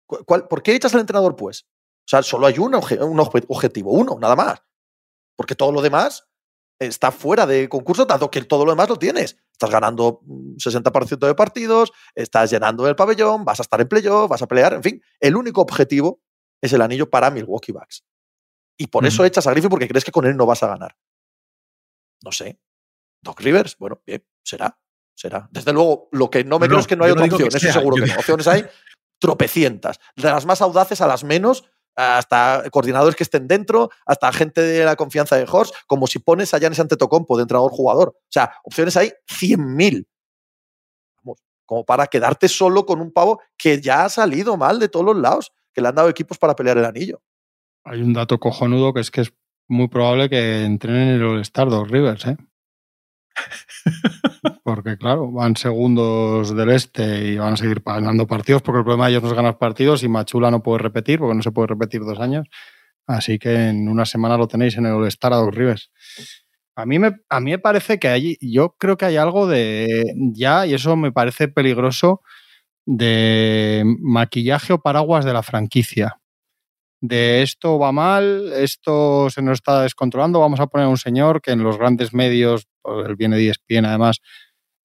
¿por 0.06 0.62
qué 0.62 0.76
echas 0.76 0.94
al 0.94 1.00
entrenador, 1.00 1.34
pues? 1.34 1.66
O 2.04 2.08
sea, 2.08 2.22
solo 2.22 2.46
hay 2.46 2.58
un, 2.58 2.74
un 2.74 3.20
objetivo, 3.20 3.92
uno, 3.92 4.18
nada 4.20 4.36
más. 4.36 4.62
Porque 5.36 5.54
todo 5.54 5.72
lo 5.72 5.80
demás 5.80 6.28
está 6.78 7.10
fuera 7.10 7.46
de 7.46 7.68
concurso, 7.68 8.04
dado 8.04 8.30
que 8.30 8.42
todo 8.42 8.64
lo 8.64 8.72
demás 8.72 8.88
lo 8.88 8.96
tienes. 8.96 9.36
Estás 9.52 9.70
ganando 9.70 10.20
60% 10.22 11.26
de 11.26 11.34
partidos, 11.34 11.92
estás 12.14 12.50
llenando 12.50 12.86
el 12.88 12.96
pabellón, 12.96 13.44
vas 13.44 13.60
a 13.60 13.62
estar 13.62 13.80
en 13.80 13.88
playoff, 13.88 14.28
vas 14.28 14.42
a 14.42 14.46
pelear, 14.46 14.74
en 14.74 14.82
fin. 14.82 15.02
El 15.20 15.36
único 15.36 15.62
objetivo 15.62 16.20
es 16.60 16.72
el 16.72 16.82
anillo 16.82 17.08
para 17.08 17.30
Milwaukee 17.30 17.72
Bucks. 17.72 18.04
Y 18.76 18.88
por 18.88 19.06
eso 19.06 19.24
echas 19.24 19.46
a 19.46 19.52
Griffin 19.52 19.70
porque 19.70 19.88
crees 19.88 20.04
que 20.04 20.10
con 20.10 20.26
él 20.26 20.36
no 20.36 20.46
vas 20.46 20.62
a 20.62 20.66
ganar. 20.66 20.96
No 22.22 22.32
sé. 22.32 22.58
Doc 23.22 23.40
Rivers, 23.40 23.78
bueno, 23.78 24.02
bien, 24.04 24.26
será. 24.42 24.78
Será. 25.14 25.48
Desde 25.52 25.72
luego, 25.72 26.08
lo 26.10 26.28
que 26.28 26.42
no 26.42 26.58
me 26.58 26.66
creo 26.66 26.80
es 26.80 26.86
que 26.88 26.96
no 26.96 27.04
hay 27.04 27.12
otra 27.12 27.24
opción. 27.24 27.48
Eso 27.48 27.72
seguro 27.72 27.96
que 27.96 28.12
no. 28.12 28.18
Opciones 28.18 28.48
hay 28.48 28.66
tropecientas. 29.20 30.00
De 30.16 30.24
las 30.24 30.44
más 30.44 30.60
audaces 30.60 31.00
a 31.00 31.06
las 31.06 31.22
menos, 31.22 31.64
hasta 31.96 32.64
coordinadores 32.70 33.16
que 33.16 33.22
estén 33.22 33.46
dentro, 33.46 33.90
hasta 34.06 34.32
gente 34.32 34.60
de 34.60 34.84
la 34.84 34.96
confianza 34.96 35.36
de 35.36 35.46
Horst, 35.50 35.74
como 35.86 36.06
si 36.06 36.18
pones 36.18 36.52
a 36.54 36.60
Janis 36.60 36.80
Antetokounmpo 36.80 37.36
de 37.36 37.42
entrenador 37.42 37.70
jugador. 37.70 38.14
O 38.16 38.30
sea, 38.30 38.52
opciones 38.64 38.96
hay 38.96 39.12
100.000. 39.28 40.06
Vamos, 41.22 41.42
como 41.64 41.84
para 41.84 42.06
quedarte 42.06 42.48
solo 42.48 42.86
con 42.86 43.00
un 43.00 43.12
pavo 43.12 43.40
que 43.56 43.80
ya 43.80 44.04
ha 44.04 44.08
salido 44.08 44.56
mal 44.56 44.78
de 44.78 44.88
todos 44.88 45.06
los 45.06 45.16
lados, 45.16 45.52
que 45.72 45.80
le 45.80 45.88
han 45.88 45.94
dado 45.94 46.08
equipos 46.08 46.38
para 46.38 46.54
pelear 46.54 46.78
el 46.78 46.84
anillo. 46.84 47.22
Hay 47.84 48.00
un 48.00 48.12
dato 48.12 48.38
cojonudo 48.38 48.94
que 48.94 49.00
es 49.00 49.10
que 49.10 49.22
es 49.22 49.32
muy 49.68 49.88
probable 49.88 50.28
que 50.28 50.64
entrenen 50.64 51.08
en 51.08 51.14
el 51.16 51.24
All-Star 51.24 51.68
dos 51.68 51.90
Rivers, 51.90 52.26
¿eh? 52.26 52.36
Porque, 54.62 54.96
claro, 54.96 55.30
van 55.30 55.56
segundos 55.56 56.54
del 56.54 56.70
este 56.70 57.32
y 57.32 57.36
van 57.36 57.54
a 57.54 57.56
seguir 57.56 57.82
ganando 57.84 58.26
partidos, 58.26 58.62
porque 58.62 58.78
el 58.78 58.84
problema 58.84 59.06
de 59.06 59.12
ellos 59.12 59.22
no 59.22 59.30
es 59.30 59.34
ganar 59.34 59.58
partidos 59.58 60.02
y 60.02 60.08
Machula 60.08 60.50
no 60.50 60.62
puede 60.62 60.78
repetir, 60.78 61.18
porque 61.18 61.34
no 61.34 61.42
se 61.42 61.52
puede 61.52 61.68
repetir 61.68 62.02
dos 62.02 62.20
años. 62.20 62.46
Así 63.06 63.38
que 63.38 63.68
en 63.68 63.88
una 63.88 64.06
semana 64.06 64.38
lo 64.38 64.48
tenéis 64.48 64.76
en 64.76 64.86
el 64.86 64.92
All-Star 64.92 65.32
a 65.32 65.36
dos 65.36 65.54
Rivers. 65.54 65.90
A 66.76 66.86
mí, 66.86 66.98
me, 66.98 67.12
a 67.28 67.40
mí 67.40 67.52
me 67.52 67.58
parece 67.58 67.98
que 67.98 68.08
hay, 68.08 68.36
yo 68.40 68.76
creo 68.78 68.96
que 68.96 69.04
hay 69.04 69.16
algo 69.16 69.46
de 69.46 70.14
ya, 70.32 70.66
y 70.66 70.74
eso 70.74 70.96
me 70.96 71.12
parece 71.12 71.48
peligroso, 71.48 72.22
de 72.86 73.84
maquillaje 74.00 74.72
o 74.72 74.80
paraguas 74.80 75.24
de 75.24 75.32
la 75.32 75.42
franquicia 75.42 76.20
de 77.06 77.42
esto 77.42 77.78
va 77.78 77.92
mal, 77.92 78.50
esto 78.54 79.28
se 79.28 79.42
nos 79.42 79.56
está 79.58 79.82
descontrolando, 79.82 80.40
vamos 80.40 80.58
a 80.58 80.68
poner 80.68 80.86
a 80.86 80.88
un 80.88 80.96
señor 80.96 81.42
que 81.42 81.50
en 81.50 81.62
los 81.62 81.76
grandes 81.76 82.14
medios, 82.14 82.66
él 83.06 83.14
viene 83.16 83.36
de 83.36 83.50
ESPN 83.50 83.84
además, 83.84 84.22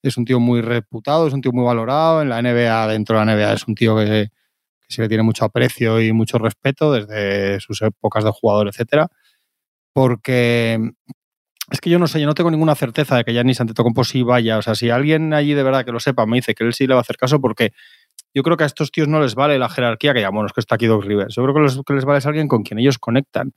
es 0.03 0.17
un 0.17 0.25
tío 0.25 0.41
muy 0.41 0.59
reputado, 0.59 1.27
es 1.27 1.33
un 1.33 1.39
tío 1.39 1.53
muy 1.53 1.63
valorado, 1.63 2.21
en 2.21 2.27
la 2.27 2.41
NBA, 2.41 2.87
dentro 2.89 3.17
de 3.17 3.25
la 3.25 3.33
NBA 3.33 3.53
es 3.53 3.67
un 3.69 3.75
tío 3.75 3.95
que, 3.95 4.27
se 4.89 5.01
le 5.01 5.07
tiene 5.07 5.23
mucho 5.23 5.45
aprecio 5.45 6.01
y 6.01 6.11
mucho 6.11 6.39
respeto 6.39 6.91
desde 6.91 7.61
sus 7.61 7.81
épocas 7.83 8.25
de 8.25 8.31
jugador, 8.31 8.67
etcétera, 8.67 9.07
porque 9.93 10.91
es 11.71 11.79
que 11.79 11.89
yo 11.89 11.99
no 11.99 12.07
sé, 12.07 12.19
yo 12.19 12.27
no 12.27 12.33
tengo 12.33 12.51
ninguna 12.51 12.75
certeza 12.75 13.15
de 13.15 13.23
que 13.23 13.43
ni 13.45 13.53
Antetokounmpo 13.57 14.03
sí 14.03 14.23
vaya, 14.23 14.57
o 14.57 14.61
sea, 14.61 14.75
si 14.75 14.89
alguien 14.89 15.33
allí 15.33 15.53
de 15.53 15.63
verdad 15.63 15.85
que 15.85 15.93
lo 15.93 16.01
sepa 16.01 16.25
me 16.25 16.37
dice 16.37 16.53
que 16.53 16.65
él 16.65 16.73
sí 16.73 16.85
le 16.85 16.95
va 16.95 16.99
a 16.99 17.01
hacer 17.01 17.15
caso 17.15 17.39
porque 17.39 17.71
yo 18.33 18.43
creo 18.43 18.57
que 18.57 18.63
a 18.63 18.67
estos 18.67 18.91
tíos 18.91 19.07
no 19.07 19.19
les 19.19 19.35
vale 19.35 19.57
la 19.57 19.69
jerarquía 19.69 20.13
que 20.13 20.21
llamamos, 20.21 20.53
que 20.53 20.59
está 20.59 20.75
aquí 20.75 20.85
Doc 20.85 21.03
Rivers. 21.03 21.35
Yo 21.35 21.43
creo 21.43 21.55
que 21.55 21.75
lo 21.75 21.83
que 21.83 21.93
les 21.93 22.05
vale 22.05 22.19
es 22.19 22.25
alguien 22.25 22.47
con 22.47 22.63
quien 22.63 22.79
ellos 22.79 22.97
conectan. 22.97 23.53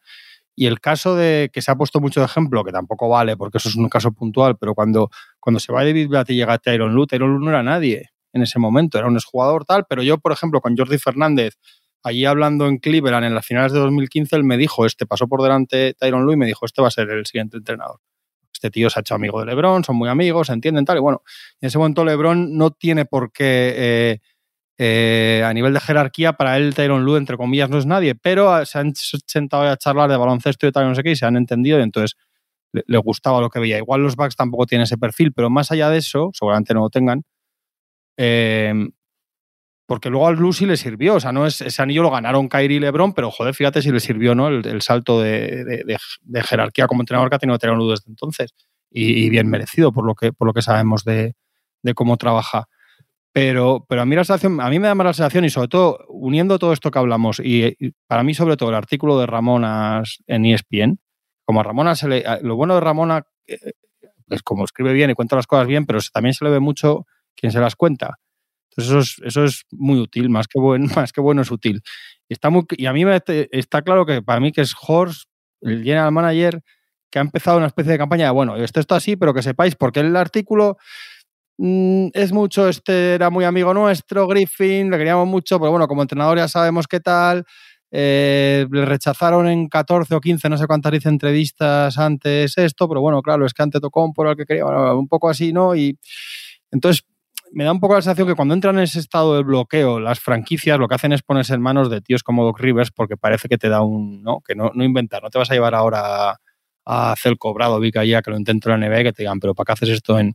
Y 0.54 0.66
el 0.66 0.80
caso 0.80 1.16
de 1.16 1.50
que 1.52 1.62
se 1.62 1.70
ha 1.70 1.76
puesto 1.76 2.00
mucho 2.00 2.20
de 2.20 2.26
ejemplo, 2.26 2.62
que 2.64 2.72
tampoco 2.72 3.08
vale 3.08 3.36
porque 3.36 3.58
eso 3.58 3.68
es 3.68 3.76
un 3.76 3.88
caso 3.88 4.12
puntual, 4.12 4.56
pero 4.58 4.74
cuando, 4.74 5.10
cuando 5.40 5.60
se 5.60 5.72
va 5.72 5.84
David 5.84 6.08
Blatt 6.08 6.30
y 6.30 6.36
llega 6.36 6.58
Tyron 6.58 6.94
Lue, 6.94 7.06
Tyron 7.06 7.32
Lue 7.32 7.44
no 7.44 7.50
era 7.50 7.62
nadie 7.62 8.10
en 8.34 8.42
ese 8.42 8.58
momento, 8.58 8.98
era 8.98 9.06
un 9.06 9.14
exjugador 9.14 9.64
tal, 9.64 9.84
pero 9.88 10.02
yo, 10.02 10.18
por 10.18 10.32
ejemplo, 10.32 10.60
con 10.60 10.76
Jordi 10.76 10.98
Fernández, 10.98 11.58
allí 12.02 12.24
hablando 12.24 12.66
en 12.66 12.78
Cleveland 12.78 13.26
en 13.26 13.34
las 13.34 13.46
finales 13.46 13.72
de 13.72 13.78
2015, 13.78 14.36
él 14.36 14.44
me 14.44 14.56
dijo, 14.56 14.84
este 14.86 15.06
pasó 15.06 15.26
por 15.26 15.42
delante 15.42 15.94
Tyron 15.94 16.24
Lue 16.24 16.34
y 16.34 16.36
me 16.36 16.46
dijo, 16.46 16.66
este 16.66 16.82
va 16.82 16.88
a 16.88 16.90
ser 16.90 17.10
el 17.10 17.24
siguiente 17.26 17.58
entrenador. 17.58 18.00
Este 18.52 18.70
tío 18.70 18.90
se 18.90 18.98
ha 18.98 19.00
hecho 19.00 19.14
amigo 19.14 19.40
de 19.40 19.46
LeBron, 19.46 19.84
son 19.84 19.96
muy 19.96 20.08
amigos, 20.08 20.48
se 20.48 20.52
entienden 20.52 20.84
tal, 20.84 20.98
y 20.98 21.00
bueno, 21.00 21.22
en 21.60 21.66
ese 21.66 21.78
momento 21.78 22.04
LeBron 22.04 22.56
no 22.56 22.70
tiene 22.70 23.06
por 23.06 23.32
qué... 23.32 23.74
Eh, 23.76 24.20
eh, 24.78 25.42
a 25.44 25.52
nivel 25.52 25.74
de 25.74 25.80
jerarquía, 25.80 26.32
para 26.32 26.56
él 26.56 26.74
Tyron 26.74 27.04
Lue, 27.04 27.18
entre 27.18 27.36
comillas, 27.36 27.68
no 27.68 27.78
es 27.78 27.86
nadie, 27.86 28.14
pero 28.14 28.64
se 28.64 28.78
han 28.78 28.94
sentado 28.94 29.64
a 29.64 29.76
charlar 29.76 30.10
de 30.10 30.16
baloncesto 30.16 30.66
y 30.66 30.72
tal, 30.72 30.88
no 30.88 30.94
sé 30.94 31.02
qué, 31.02 31.10
y 31.10 31.16
se 31.16 31.26
han 31.26 31.36
entendido 31.36 31.78
y 31.78 31.82
entonces 31.82 32.16
le, 32.72 32.98
gustaba 32.98 33.40
lo 33.40 33.50
que 33.50 33.60
veía. 33.60 33.78
Igual 33.78 34.02
los 34.02 34.16
Bucks 34.16 34.34
tampoco 34.34 34.66
tienen 34.66 34.84
ese 34.84 34.96
perfil, 34.96 35.32
pero 35.32 35.50
más 35.50 35.70
allá 35.70 35.90
de 35.90 35.98
eso, 35.98 36.30
seguramente 36.32 36.72
no 36.72 36.80
lo 36.80 36.90
tengan, 36.90 37.22
em, 38.16 38.92
porque 39.86 40.08
luego 40.08 40.26
al 40.26 40.54
sí 40.54 40.64
le 40.64 40.76
sirvió, 40.78 41.16
o 41.16 41.20
sea, 41.20 41.32
no 41.32 41.46
es, 41.46 41.60
ese 41.60 41.82
anillo 41.82 42.02
lo 42.02 42.10
ganaron 42.10 42.48
Kyrie 42.48 42.78
y 42.78 42.80
LeBron, 42.80 43.12
pero 43.12 43.30
joder, 43.30 43.54
fíjate 43.54 43.82
si 43.82 43.92
le 43.92 44.00
sirvió 44.00 44.34
¿no? 44.34 44.48
el, 44.48 44.82
salto 44.82 45.20
de, 45.20 45.84
jerarquía 46.44 46.86
como 46.86 47.02
entrenador 47.02 47.28
que 47.28 47.36
ha 47.36 47.38
tenido 47.38 47.58
Lue 47.76 47.90
desde 47.90 48.08
entonces, 48.08 48.54
y, 48.90 49.28
bien 49.28 49.48
merecido 49.48 49.92
por 49.92 50.06
lo 50.06 50.14
que, 50.14 50.32
por 50.32 50.46
lo 50.46 50.54
que 50.54 50.62
sabemos 50.62 51.04
de 51.04 51.34
cómo 51.94 52.16
trabaja. 52.16 52.68
Pero, 53.32 53.86
pero 53.88 54.02
a 54.02 54.06
mí 54.06 54.14
la 54.14 54.24
sensación, 54.24 54.60
a 54.60 54.68
mí 54.68 54.78
me 54.78 54.88
da 54.88 54.94
más 54.94 55.06
la 55.06 55.12
sensación, 55.14 55.44
y 55.44 55.50
sobre 55.50 55.68
todo 55.68 56.04
uniendo 56.08 56.58
todo 56.58 56.72
esto 56.72 56.90
que 56.90 56.98
hablamos, 56.98 57.40
y, 57.42 57.76
para 58.06 58.22
mí, 58.22 58.34
sobre 58.34 58.56
todo, 58.56 58.68
el 58.68 58.74
artículo 58.74 59.18
de 59.18 59.26
Ramona 59.26 60.02
en 60.26 60.44
ESPN, 60.44 61.00
como 61.44 61.60
a 61.60 61.62
Ramona 61.62 61.94
se 61.94 62.08
le. 62.08 62.24
Lo 62.42 62.56
bueno 62.56 62.74
de 62.74 62.80
Ramona 62.80 63.26
eh, 63.46 63.72
es 64.28 64.42
como 64.42 64.64
escribe 64.64 64.92
bien 64.92 65.10
y 65.10 65.14
cuenta 65.14 65.36
las 65.36 65.46
cosas 65.46 65.66
bien, 65.66 65.86
pero 65.86 65.98
también 66.12 66.34
se 66.34 66.44
le 66.44 66.50
ve 66.50 66.60
mucho 66.60 67.06
quien 67.34 67.52
se 67.52 67.60
las 67.60 67.74
cuenta. 67.74 68.18
Entonces, 68.70 69.20
eso 69.24 69.44
es, 69.44 69.64
muy 69.70 69.98
útil, 69.98 70.30
más 70.30 70.48
que, 70.48 70.58
bueno, 70.58 70.86
más 70.96 71.12
que 71.12 71.20
bueno 71.20 71.42
es 71.42 71.50
útil. 71.50 71.82
Está 72.28 72.50
muy, 72.50 72.64
y 72.70 72.86
a 72.86 72.92
mí 72.92 73.04
me, 73.04 73.20
está 73.50 73.82
claro 73.82 74.06
que 74.06 74.22
para 74.22 74.40
mí 74.40 74.52
que 74.52 74.62
es 74.62 74.74
Horst, 74.80 75.28
el 75.60 75.82
general 75.82 76.12
manager, 76.12 76.62
que 77.10 77.18
ha 77.18 77.22
empezado 77.22 77.58
una 77.58 77.66
especie 77.66 77.92
de 77.92 77.98
campaña 77.98 78.26
de, 78.26 78.30
bueno, 78.30 78.56
esto 78.56 78.80
está 78.80 78.96
así, 78.96 79.16
pero 79.16 79.34
que 79.34 79.42
sepáis, 79.42 79.74
porque 79.76 80.00
el 80.00 80.16
artículo 80.16 80.78
Mm, 81.58 82.08
es 82.14 82.32
mucho, 82.32 82.68
este 82.68 83.14
era 83.14 83.30
muy 83.30 83.44
amigo 83.44 83.74
nuestro, 83.74 84.26
Griffin, 84.26 84.90
le 84.90 84.98
queríamos 84.98 85.28
mucho, 85.28 85.58
pero 85.58 85.70
bueno, 85.70 85.86
como 85.86 86.02
entrenador 86.02 86.38
ya 86.38 86.48
sabemos 86.48 86.86
qué 86.86 87.00
tal. 87.00 87.44
Eh, 87.94 88.66
le 88.70 88.86
rechazaron 88.86 89.46
en 89.48 89.68
14 89.68 90.14
o 90.14 90.20
15, 90.20 90.48
no 90.48 90.56
sé 90.56 90.66
cuántas 90.66 90.94
hice 90.94 91.10
entrevistas 91.10 91.98
antes 91.98 92.56
esto, 92.56 92.88
pero 92.88 93.02
bueno, 93.02 93.20
claro, 93.20 93.44
es 93.44 93.52
que 93.52 93.62
antes 93.62 93.82
tocó 93.82 94.10
por 94.14 94.28
el 94.28 94.36
que 94.36 94.46
quería, 94.46 94.64
un 94.64 95.08
poco 95.08 95.28
así, 95.28 95.52
¿no? 95.52 95.74
Y 95.76 95.98
entonces 96.70 97.04
me 97.52 97.64
da 97.64 97.72
un 97.72 97.80
poco 97.80 97.94
la 97.94 98.02
sensación 98.02 98.26
que 98.26 98.34
cuando 98.34 98.54
entran 98.54 98.76
en 98.78 98.84
ese 98.84 98.98
estado 98.98 99.36
de 99.36 99.42
bloqueo, 99.42 100.00
las 100.00 100.20
franquicias 100.20 100.78
lo 100.78 100.88
que 100.88 100.94
hacen 100.94 101.12
es 101.12 101.22
ponerse 101.22 101.54
en 101.54 101.60
manos 101.60 101.90
de 101.90 102.00
tíos 102.00 102.22
como 102.22 102.44
Doc 102.44 102.60
Rivers 102.60 102.90
porque 102.90 103.18
parece 103.18 103.48
que 103.48 103.58
te 103.58 103.68
da 103.68 103.82
un, 103.82 104.22
¿no? 104.22 104.40
Que 104.40 104.54
no, 104.54 104.70
no 104.74 104.84
inventar, 104.84 105.22
no 105.22 105.28
te 105.30 105.38
vas 105.38 105.50
a 105.50 105.54
llevar 105.54 105.74
ahora 105.74 106.38
a, 106.86 107.12
hacer 107.12 107.36
cobrado, 107.38 107.78
Vica 107.78 108.04
ya 108.04 108.22
que 108.22 108.30
lo 108.30 108.38
intento 108.38 108.70
en 108.70 108.80
la 108.80 108.88
NBA 108.88 109.02
que 109.04 109.12
te 109.12 109.22
digan, 109.22 109.38
pero 109.38 109.54
¿para 109.54 109.66
qué 109.66 109.72
haces 109.74 109.90
esto 109.90 110.18
en, 110.18 110.34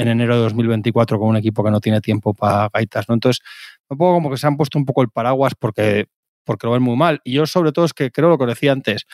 en 0.00 0.08
enero 0.08 0.36
de 0.36 0.42
2024 0.42 1.18
con 1.18 1.28
un 1.28 1.36
equipo 1.36 1.62
que 1.62 1.70
no 1.70 1.80
tiene 1.80 2.00
tiempo 2.00 2.32
para 2.34 2.70
gaitas, 2.72 3.08
¿no? 3.08 3.14
Entonces, 3.14 3.42
un 3.88 3.98
poco 3.98 4.14
como 4.14 4.30
que 4.30 4.36
se 4.36 4.46
han 4.46 4.56
puesto 4.56 4.78
un 4.78 4.84
poco 4.84 5.02
el 5.02 5.10
paraguas 5.10 5.52
porque, 5.58 6.06
porque 6.44 6.66
lo 6.66 6.72
ven 6.72 6.82
muy 6.82 6.96
mal. 6.96 7.20
Y 7.24 7.32
yo 7.32 7.46
sobre 7.46 7.72
todo 7.72 7.84
es 7.84 7.92
que 7.92 8.10
creo 8.10 8.28
lo 8.28 8.38
que 8.38 8.46
decía 8.46 8.72
antes, 8.72 9.06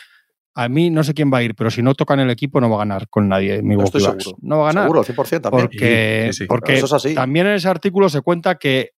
a 0.55 0.69
mí 0.69 0.89
no 0.89 1.03
sé 1.03 1.13
quién 1.13 1.31
va 1.31 1.39
a 1.39 1.43
ir, 1.43 1.55
pero 1.55 1.69
si 1.69 1.81
no 1.81 1.93
tocan 1.93 2.19
el 2.19 2.29
equipo 2.29 2.61
no 2.61 2.69
va 2.69 2.77
a 2.77 2.79
ganar 2.79 3.09
con 3.09 3.27
nadie. 3.27 3.61
Mi 3.61 3.75
no, 3.75 3.83
estoy 3.83 4.01
seguro. 4.01 4.37
no 4.41 4.59
va 4.59 4.69
a 4.69 4.73
ganar. 4.73 4.85
Seguro, 4.85 5.03
100% 5.03 5.41
también. 5.41 5.67
Porque, 5.67 6.31
porque 6.47 6.83
también 7.13 7.47
en 7.47 7.53
ese 7.53 7.67
artículo 7.67 8.09
se 8.09 8.21
cuenta 8.21 8.55
que 8.55 8.91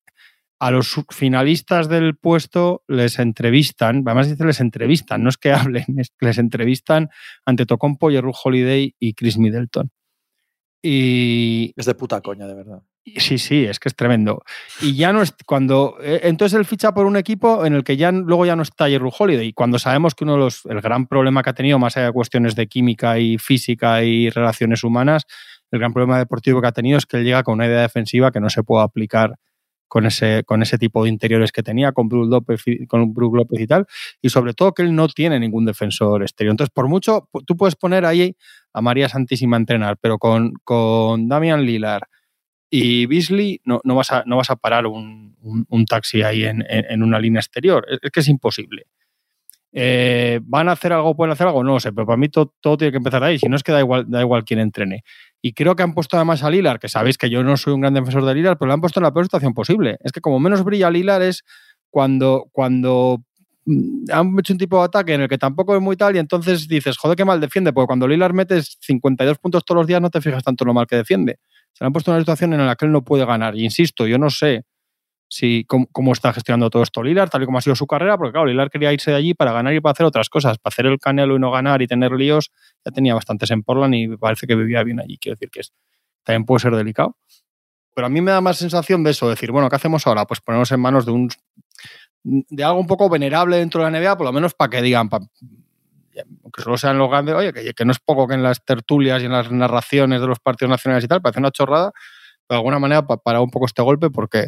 a 0.59 0.71
los 0.71 0.93
finalistas 1.09 1.89
del 1.89 2.17
puesto 2.17 2.83
les 2.87 3.17
entrevistan, 3.17 4.03
además 4.05 4.29
dice 4.29 4.45
les 4.45 4.59
entrevistan, 4.59 5.23
no 5.23 5.29
es 5.29 5.37
que 5.37 5.51
hablen, 5.53 5.85
es 5.97 6.11
que 6.17 6.27
les 6.27 6.37
entrevistan 6.37 7.09
ante 7.45 7.65
Tocompo, 7.65 8.09
Jerry 8.11 8.31
Holiday 8.43 8.95
y 8.99 9.13
Chris 9.13 9.37
Middleton. 9.37 9.91
Y, 10.81 11.73
es 11.75 11.85
de 11.85 11.95
puta 11.95 12.21
coña, 12.21 12.47
de 12.47 12.53
verdad. 12.53 12.81
Sí, 13.17 13.37
sí, 13.37 13.65
es 13.65 13.79
que 13.79 13.89
es 13.89 13.95
tremendo. 13.95 14.43
Y 14.81 14.95
ya 14.95 15.11
no 15.11 15.21
es 15.21 15.33
cuando. 15.45 15.97
Eh, 16.01 16.21
entonces 16.23 16.57
él 16.57 16.65
ficha 16.65 16.93
por 16.93 17.05
un 17.05 17.17
equipo 17.17 17.65
en 17.65 17.73
el 17.73 17.83
que 17.83 17.97
ya 17.97 18.11
luego 18.11 18.45
ya 18.45 18.55
no 18.55 18.61
está 18.63 18.87
Jerry 18.87 19.09
Holiday. 19.17 19.47
Y 19.47 19.53
cuando 19.53 19.79
sabemos 19.79 20.15
que 20.15 20.23
uno 20.23 20.33
de 20.33 20.39
los. 20.39 20.65
El 20.65 20.81
gran 20.81 21.07
problema 21.07 21.41
que 21.41 21.49
ha 21.49 21.53
tenido, 21.53 21.79
más 21.79 21.97
allá 21.97 22.07
de 22.07 22.13
cuestiones 22.13 22.55
de 22.55 22.67
química 22.67 23.19
y 23.19 23.37
física 23.37 24.03
y 24.03 24.29
relaciones 24.29 24.83
humanas, 24.83 25.23
el 25.71 25.79
gran 25.79 25.93
problema 25.93 26.17
deportivo 26.17 26.61
que 26.61 26.67
ha 26.67 26.71
tenido 26.71 26.97
es 26.97 27.05
que 27.05 27.17
él 27.17 27.23
llega 27.23 27.43
con 27.43 27.55
una 27.55 27.67
idea 27.67 27.81
defensiva 27.81 28.31
que 28.31 28.39
no 28.39 28.49
se 28.49 28.63
puede 28.63 28.83
aplicar 28.83 29.35
con 29.89 30.05
ese, 30.05 30.43
con 30.45 30.61
ese 30.61 30.77
tipo 30.77 31.03
de 31.03 31.09
interiores 31.09 31.51
que 31.51 31.63
tenía, 31.63 31.91
con 31.91 32.07
Brook 32.07 32.29
López, 32.29 32.63
con 32.87 33.13
y 33.51 33.67
tal, 33.67 33.85
y 34.21 34.29
sobre 34.29 34.53
todo 34.53 34.73
que 34.73 34.83
él 34.83 34.95
no 34.95 35.09
tiene 35.09 35.39
ningún 35.39 35.65
defensor 35.65 36.21
exterior. 36.21 36.51
Entonces, 36.51 36.71
por 36.73 36.87
mucho, 36.87 37.27
tú 37.45 37.57
puedes 37.57 37.75
poner 37.75 38.05
ahí 38.05 38.37
a 38.71 38.81
María 38.81 39.09
Santísima 39.09 39.57
a 39.57 39.59
entrenar, 39.59 39.97
pero 39.99 40.17
con, 40.17 40.53
con 40.63 41.27
Damian 41.27 41.65
Lillard 41.65 42.03
y 42.69 43.07
Beasley 43.07 43.61
no, 43.65 43.81
no, 43.83 43.95
vas, 43.95 44.11
a, 44.11 44.23
no 44.25 44.37
vas 44.37 44.51
a 44.51 44.55
parar 44.55 44.85
un, 44.85 45.35
un, 45.67 45.85
taxi 45.85 46.21
ahí 46.21 46.45
en, 46.45 46.63
en, 46.69 47.01
una 47.01 47.19
línea 47.19 47.39
exterior. 47.39 47.85
Es, 47.89 48.11
que 48.11 48.19
es 48.19 48.27
imposible. 48.27 48.83
Eh, 49.71 50.39
¿Van 50.43 50.69
a 50.69 50.73
hacer 50.73 50.93
algo? 50.93 51.15
¿Pueden 51.15 51.31
hacer 51.31 51.47
algo? 51.47 51.63
No 51.63 51.73
lo 51.73 51.79
sé, 51.79 51.91
pero 51.91 52.05
para 52.05 52.17
mí 52.17 52.29
todo, 52.29 52.53
todo, 52.59 52.77
tiene 52.77 52.91
que 52.91 52.97
empezar 52.97 53.23
ahí. 53.23 53.39
Si 53.39 53.47
no 53.47 53.55
es 53.55 53.63
que 53.63 53.71
da 53.71 53.79
igual, 53.79 54.05
da 54.07 54.21
igual 54.21 54.43
quién 54.43 54.59
entrene. 54.59 55.03
Y 55.41 55.53
creo 55.53 55.75
que 55.75 55.83
han 55.83 55.93
puesto 55.93 56.17
además 56.17 56.43
a 56.43 56.49
Lilar, 56.49 56.79
que 56.79 56.89
sabéis 56.89 57.17
que 57.17 57.29
yo 57.29 57.43
no 57.43 57.55
soy 57.55 57.73
un 57.73 57.81
gran 57.81 57.93
defensor 57.93 58.25
de 58.25 58.35
Lilar, 58.35 58.57
pero 58.57 58.67
lo 58.67 58.73
han 58.73 58.81
puesto 58.81 58.99
en 58.99 59.05
la 59.05 59.13
peor 59.13 59.25
situación 59.25 59.53
posible. 59.53 59.97
Es 60.01 60.11
que 60.11 60.21
como 60.21 60.39
menos 60.39 60.63
brilla 60.63 60.89
Lilar 60.89 61.21
es 61.21 61.43
cuando, 61.89 62.49
cuando 62.51 63.23
mm, 63.65 64.11
han 64.11 64.37
hecho 64.39 64.53
un 64.53 64.59
tipo 64.59 64.77
de 64.79 64.85
ataque 64.85 65.13
en 65.13 65.21
el 65.21 65.29
que 65.29 65.37
tampoco 65.37 65.75
es 65.75 65.81
muy 65.81 65.95
tal 65.95 66.15
y 66.15 66.19
entonces 66.19 66.67
dices, 66.67 66.97
joder, 66.97 67.15
qué 67.15 67.23
mal 67.23 67.39
defiende, 67.39 67.71
porque 67.71 67.87
cuando 67.87 68.07
Lilar 68.07 68.33
metes 68.33 68.77
52 68.81 69.37
puntos 69.37 69.63
todos 69.63 69.79
los 69.79 69.87
días 69.87 70.01
no 70.01 70.09
te 70.09 70.19
fijas 70.19 70.43
tanto 70.43 70.65
en 70.65 70.67
lo 70.67 70.73
mal 70.73 70.87
que 70.87 70.97
defiende. 70.97 71.39
Se 71.73 71.83
le 71.83 71.87
han 71.87 71.93
puesto 71.93 72.11
en 72.11 72.15
una 72.15 72.21
situación 72.21 72.53
en 72.53 72.65
la 72.65 72.75
que 72.75 72.85
él 72.85 72.91
no 72.91 73.03
puede 73.03 73.25
ganar. 73.25 73.55
Y 73.55 73.63
insisto, 73.63 74.07
yo 74.07 74.17
no 74.17 74.29
sé 74.29 74.65
si 75.29 75.63
cómo, 75.65 76.11
está 76.11 76.33
gestionando 76.33 76.71
todo 76.71 76.81
esto 76.81 77.03
Lilar, 77.03 77.29
tal 77.29 77.43
y 77.43 77.45
como 77.45 77.59
ha 77.59 77.61
sido 77.61 77.75
su 77.75 77.85
carrera, 77.85 78.17
porque 78.17 78.31
claro, 78.31 78.47
Lilar 78.47 78.71
quería 78.71 78.91
irse 78.91 79.11
de 79.11 79.17
allí 79.17 79.33
para 79.35 79.53
ganar 79.53 79.73
y 79.75 79.79
para 79.79 79.91
hacer 79.91 80.05
otras 80.05 80.27
cosas, 80.27 80.57
para 80.57 80.73
hacer 80.73 80.87
el 80.87 80.97
canelo 80.97 81.35
y 81.35 81.39
no 81.39 81.51
ganar 81.51 81.81
y 81.83 81.87
tener 81.87 82.11
líos, 82.11 82.51
ya 82.83 82.91
tenía 82.91 83.13
bastantes 83.13 83.51
en 83.51 83.61
Portland 83.61 83.93
y 83.93 84.17
parece 84.17 84.47
que 84.47 84.55
vivía 84.55 84.83
bien 84.83 84.99
allí, 84.99 85.17
quiero 85.19 85.35
decir 85.35 85.51
que 85.51 85.59
es, 85.59 85.71
también 86.23 86.45
puede 86.45 86.59
ser 86.59 86.75
delicado. 86.75 87.15
Pero 87.93 88.07
a 88.07 88.09
mí 88.09 88.21
me 88.21 88.31
da 88.31 88.41
más 88.41 88.57
sensación 88.57 89.03
de 89.03 89.11
eso, 89.11 89.29
decir, 89.29 89.51
bueno, 89.51 89.69
¿qué 89.69 89.75
hacemos 89.75 90.07
ahora? 90.07 90.25
Pues 90.25 90.41
ponernos 90.41 90.71
en 90.71 90.79
manos 90.79 91.05
de 91.05 91.11
un 91.11 91.29
de 92.23 92.63
algo 92.63 92.79
un 92.79 92.87
poco 92.87 93.09
venerable 93.09 93.57
dentro 93.57 93.83
de 93.83 93.91
la 93.91 93.99
NBA, 93.99 94.17
por 94.17 94.25
lo 94.25 94.33
menos 94.33 94.53
para 94.53 94.69
que 94.69 94.81
digan, 94.81 95.09
aunque 95.11 96.61
solo 96.61 96.77
sean 96.77 96.97
los 96.97 97.09
grandes, 97.09 97.35
oye, 97.35 97.53
que, 97.53 97.73
que, 97.73 97.85
no 97.85 97.91
es 97.91 97.99
poco 97.99 98.27
que 98.27 98.33
en 98.33 98.43
las 98.43 98.65
tertulias 98.65 99.21
y 99.21 99.25
en 99.25 99.31
las 99.31 99.51
narraciones 99.51 100.19
de 100.19 100.27
los 100.27 100.39
partidos 100.39 100.69
nacionales 100.69 101.05
y 101.05 101.07
tal, 101.07 101.21
parece 101.21 101.39
una 101.39 101.51
chorrada, 101.51 101.91
de 102.49 102.55
alguna 102.55 102.79
manera 102.79 103.05
para 103.05 103.41
un 103.41 103.51
poco 103.51 103.67
este 103.67 103.81
golpe 103.81 104.09
porque 104.09 104.47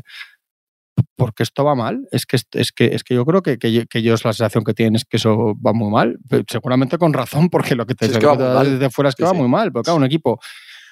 porque 1.16 1.44
esto 1.44 1.64
va 1.64 1.76
mal. 1.76 2.08
Es 2.12 2.26
que, 2.26 2.38
es 2.54 2.72
que, 2.72 2.86
es 2.96 3.04
que 3.04 3.16
yo 3.16 3.26
creo 3.26 3.42
que, 3.42 3.58
que, 3.58 3.88
ellos 3.94 4.26
la 4.26 4.34
sensación 4.34 4.64
que 4.64 4.74
tienen 4.74 4.96
es 4.96 5.06
que 5.06 5.18
eso 5.18 5.56
va 5.66 5.74
muy 5.74 5.90
mal. 5.90 6.18
Seguramente 6.48 6.98
con 6.98 7.14
razón, 7.14 7.50
porque 7.50 7.76
lo 7.76 7.86
que 7.86 7.96
te 7.96 8.08
sí, 8.08 8.14
desde 8.14 8.90
fuera 8.90 9.10
es 9.10 9.16
que 9.16 9.24
va 9.24 9.34
muy 9.34 9.48
mal. 9.48 9.72
Porque 9.72 9.86
claro, 9.86 9.98
un 9.98 10.06
equipo 10.06 10.40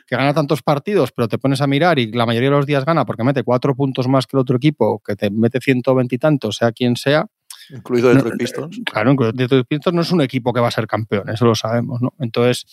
que 0.09 0.15
gana 0.15 0.33
tantos 0.33 0.63
partidos, 0.63 1.11
pero 1.11 1.27
te 1.27 1.37
pones 1.37 1.61
a 1.61 1.67
mirar 1.67 1.99
y 1.99 2.11
la 2.11 2.25
mayoría 2.25 2.49
de 2.49 2.55
los 2.55 2.65
días 2.65 2.83
gana 2.83 3.05
porque 3.05 3.23
mete 3.23 3.43
cuatro 3.43 3.75
puntos 3.75 4.07
más 4.07 4.25
que 4.25 4.35
el 4.37 4.41
otro 4.41 4.57
equipo, 4.57 4.99
que 5.05 5.15
te 5.15 5.29
mete 5.29 5.59
120 5.61 6.15
y 6.15 6.17
tantos, 6.17 6.55
sea 6.55 6.71
quien 6.71 6.95
sea. 6.95 7.27
Incluido 7.69 8.11
Detroit 8.11 8.39
Pistons. 8.39 8.81
Claro, 8.85 9.11
incluido 9.11 9.33
Detroit 9.33 9.67
Pistons 9.67 9.93
no 9.93 10.01
es 10.01 10.11
un 10.11 10.21
equipo 10.21 10.51
que 10.51 10.61
va 10.61 10.69
a 10.69 10.71
ser 10.71 10.87
campeón, 10.87 11.29
eso 11.29 11.45
lo 11.45 11.53
sabemos, 11.53 12.01
¿no? 12.01 12.15
Entonces, 12.19 12.65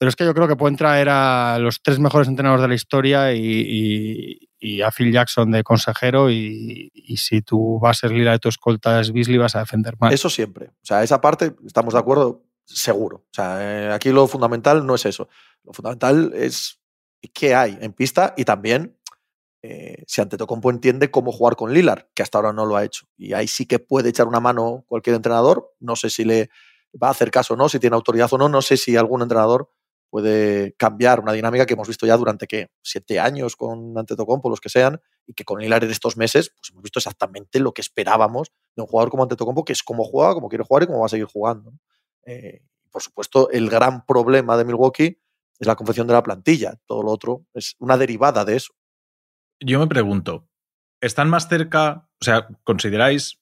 pero 0.00 0.08
es 0.08 0.16
que 0.16 0.24
yo 0.24 0.32
creo 0.32 0.48
que 0.48 0.56
pueden 0.56 0.78
traer 0.78 1.10
a 1.10 1.58
los 1.58 1.82
tres 1.82 1.98
mejores 1.98 2.26
entrenadores 2.26 2.62
de 2.62 2.68
la 2.68 2.74
historia 2.74 3.34
y, 3.34 4.80
a 4.82 4.90
Phil 4.90 5.12
Jackson 5.12 5.50
de 5.50 5.62
consejero 5.62 6.30
y, 6.30 6.90
si 7.18 7.42
tú 7.42 7.78
vas 7.78 7.98
a 7.98 8.00
ser 8.00 8.12
lila 8.12 8.32
de 8.32 8.38
tu 8.38 8.48
escolta 8.48 8.98
es 8.98 9.12
Beasley 9.12 9.36
vas 9.36 9.56
a 9.56 9.58
defender 9.58 9.96
más. 10.00 10.14
Eso 10.14 10.30
siempre. 10.30 10.68
O 10.68 10.86
sea, 10.86 11.02
esa 11.02 11.20
parte, 11.20 11.54
estamos 11.66 11.92
de 11.92 12.00
acuerdo, 12.00 12.46
seguro. 12.64 13.26
O 13.26 13.30
sea, 13.30 13.58
eh, 13.60 13.92
aquí 13.92 14.08
lo 14.08 14.26
fundamental 14.26 14.86
no 14.86 14.94
es 14.94 15.04
eso. 15.04 15.28
Lo 15.64 15.74
fundamental 15.74 16.32
es 16.34 16.80
qué 17.34 17.54
hay 17.54 17.76
en 17.82 17.92
pista 17.92 18.32
y 18.38 18.46
también 18.46 18.96
eh, 19.60 20.02
si 20.06 20.22
Antetokounmpo 20.22 20.70
entiende 20.70 21.10
cómo 21.10 21.30
jugar 21.30 21.56
con 21.56 21.74
Lillard, 21.74 22.06
que 22.14 22.22
hasta 22.22 22.38
ahora 22.38 22.54
no 22.54 22.64
lo 22.64 22.74
ha 22.76 22.84
hecho. 22.86 23.04
Y 23.18 23.34
ahí 23.34 23.46
sí 23.46 23.66
que 23.66 23.78
puede 23.78 24.08
echar 24.08 24.28
una 24.28 24.40
mano 24.40 24.82
cualquier 24.88 25.16
entrenador. 25.16 25.74
No 25.78 25.94
sé 25.94 26.08
si 26.08 26.24
le 26.24 26.48
va 26.90 27.08
a 27.08 27.10
hacer 27.10 27.30
caso 27.30 27.52
o 27.52 27.56
no, 27.58 27.68
si 27.68 27.78
tiene 27.78 27.96
autoridad 27.96 28.32
o 28.32 28.38
no. 28.38 28.48
No 28.48 28.62
sé 28.62 28.78
si 28.78 28.96
algún 28.96 29.20
entrenador 29.20 29.68
puede 30.10 30.74
cambiar 30.74 31.20
una 31.20 31.32
dinámica 31.32 31.64
que 31.64 31.74
hemos 31.74 31.88
visto 31.88 32.06
ya 32.06 32.16
durante 32.16 32.46
¿qué? 32.46 32.70
siete 32.82 33.20
años 33.20 33.56
con 33.56 33.96
Antetokounmpo, 33.96 34.50
los 34.50 34.60
que 34.60 34.68
sean, 34.68 35.00
y 35.26 35.34
que 35.34 35.44
con 35.44 35.60
Lillard 35.60 35.84
en 35.84 35.90
estos 35.90 36.16
meses 36.16 36.50
pues 36.50 36.70
hemos 36.70 36.82
visto 36.82 36.98
exactamente 36.98 37.60
lo 37.60 37.72
que 37.72 37.80
esperábamos 37.80 38.52
de 38.76 38.82
un 38.82 38.88
jugador 38.88 39.10
como 39.10 39.22
Antetokounmpo, 39.22 39.64
que 39.64 39.72
es 39.72 39.82
cómo 39.82 40.04
juega, 40.04 40.34
cómo 40.34 40.48
quiere 40.48 40.64
jugar 40.64 40.82
y 40.82 40.86
cómo 40.86 41.00
va 41.00 41.06
a 41.06 41.10
seguir 41.10 41.26
jugando. 41.26 41.72
Eh, 42.26 42.62
por 42.90 43.02
supuesto, 43.02 43.50
el 43.50 43.70
gran 43.70 44.04
problema 44.04 44.56
de 44.56 44.64
Milwaukee 44.64 45.20
es 45.58 45.66
la 45.66 45.76
confección 45.76 46.06
de 46.06 46.14
la 46.14 46.22
plantilla. 46.22 46.74
Todo 46.86 47.02
lo 47.02 47.12
otro 47.12 47.46
es 47.54 47.76
una 47.78 47.96
derivada 47.96 48.44
de 48.44 48.56
eso. 48.56 48.74
Yo 49.60 49.78
me 49.78 49.86
pregunto, 49.86 50.48
¿están 51.00 51.28
más 51.28 51.48
cerca, 51.48 52.08
o 52.20 52.24
sea, 52.24 52.48
consideráis 52.64 53.39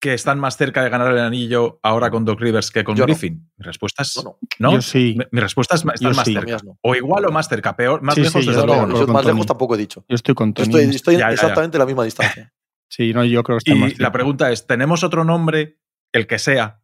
que 0.00 0.14
están 0.14 0.38
más 0.38 0.56
cerca 0.56 0.82
de 0.82 0.90
ganar 0.90 1.12
el 1.12 1.18
anillo 1.18 1.80
ahora 1.82 2.10
con 2.10 2.24
Doc 2.24 2.40
Rivers 2.40 2.70
que 2.70 2.84
con 2.84 2.94
Griffin? 2.94 3.50
Mi 3.56 3.64
respuesta 3.64 4.02
es 4.02 4.22
no. 4.58 4.72
Yo 4.72 4.82
sí. 4.82 5.16
Mi, 5.30 5.40
respuesta 5.40 5.74
es 5.74 5.84
están 5.84 6.14
más 6.14 6.24
cerca. 6.24 6.58
O 6.82 6.94
igual 6.94 7.24
o 7.26 7.32
más 7.32 7.48
cerca, 7.48 7.76
peor, 7.76 8.02
más 8.02 8.16
lejos. 8.16 8.44
Sí, 8.44 8.52
yo 8.52 9.06
más 9.08 9.24
lejos 9.24 9.46
tampoco 9.46 9.74
he 9.74 9.78
dicho. 9.78 10.04
Yo 10.08 10.14
estoy 10.14 10.34
con 10.34 10.54
Estoy, 10.56 11.14
exactamente 11.16 11.76
en 11.76 11.80
la 11.80 11.86
misma 11.86 12.04
distancia. 12.04 12.52
Sí, 12.90 13.12
no, 13.12 13.22
yo 13.24 13.42
creo 13.42 13.58
que 13.58 13.70
está 13.70 13.86
y 13.86 13.94
la 13.96 14.12
pregunta 14.12 14.50
es, 14.50 14.66
¿tenemos 14.66 15.04
otro 15.04 15.22
nombre, 15.22 15.78
el 16.12 16.26
que 16.26 16.38
sea, 16.38 16.82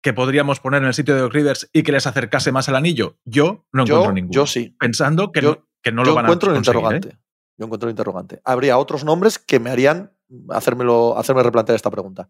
que 0.00 0.12
podríamos 0.12 0.60
poner 0.60 0.82
en 0.82 0.88
el 0.88 0.94
sitio 0.94 1.14
de 1.14 1.20
Doc 1.20 1.32
Rivers 1.32 1.68
y 1.72 1.82
que 1.82 1.90
les 1.90 2.06
acercase 2.06 2.52
más 2.52 2.68
al 2.68 2.76
anillo? 2.76 3.18
Yo 3.24 3.66
no 3.72 3.82
encuentro 3.82 4.12
ninguno. 4.12 4.32
Yo 4.32 4.46
sí. 4.46 4.76
Pensando 4.78 5.32
que, 5.32 5.42
no, 5.42 5.66
que 5.82 5.90
no 5.90 6.04
lo 6.04 6.14
van 6.14 6.26
a 6.26 6.28
encuentro 6.28 6.52
un 6.52 6.58
interrogante. 6.58 7.08
¿eh? 7.08 7.18
Yo 7.58 7.66
encuentro 7.66 7.88
un 7.88 7.90
interrogante. 7.90 8.40
Habría 8.44 8.78
otros 8.78 9.04
nombres 9.04 9.38
que 9.38 9.58
me 9.58 9.70
harían 9.70 10.12
hacérmelo, 10.50 11.18
hacerme 11.18 11.42
replantear 11.42 11.76
esta 11.76 11.90
pregunta. 11.90 12.28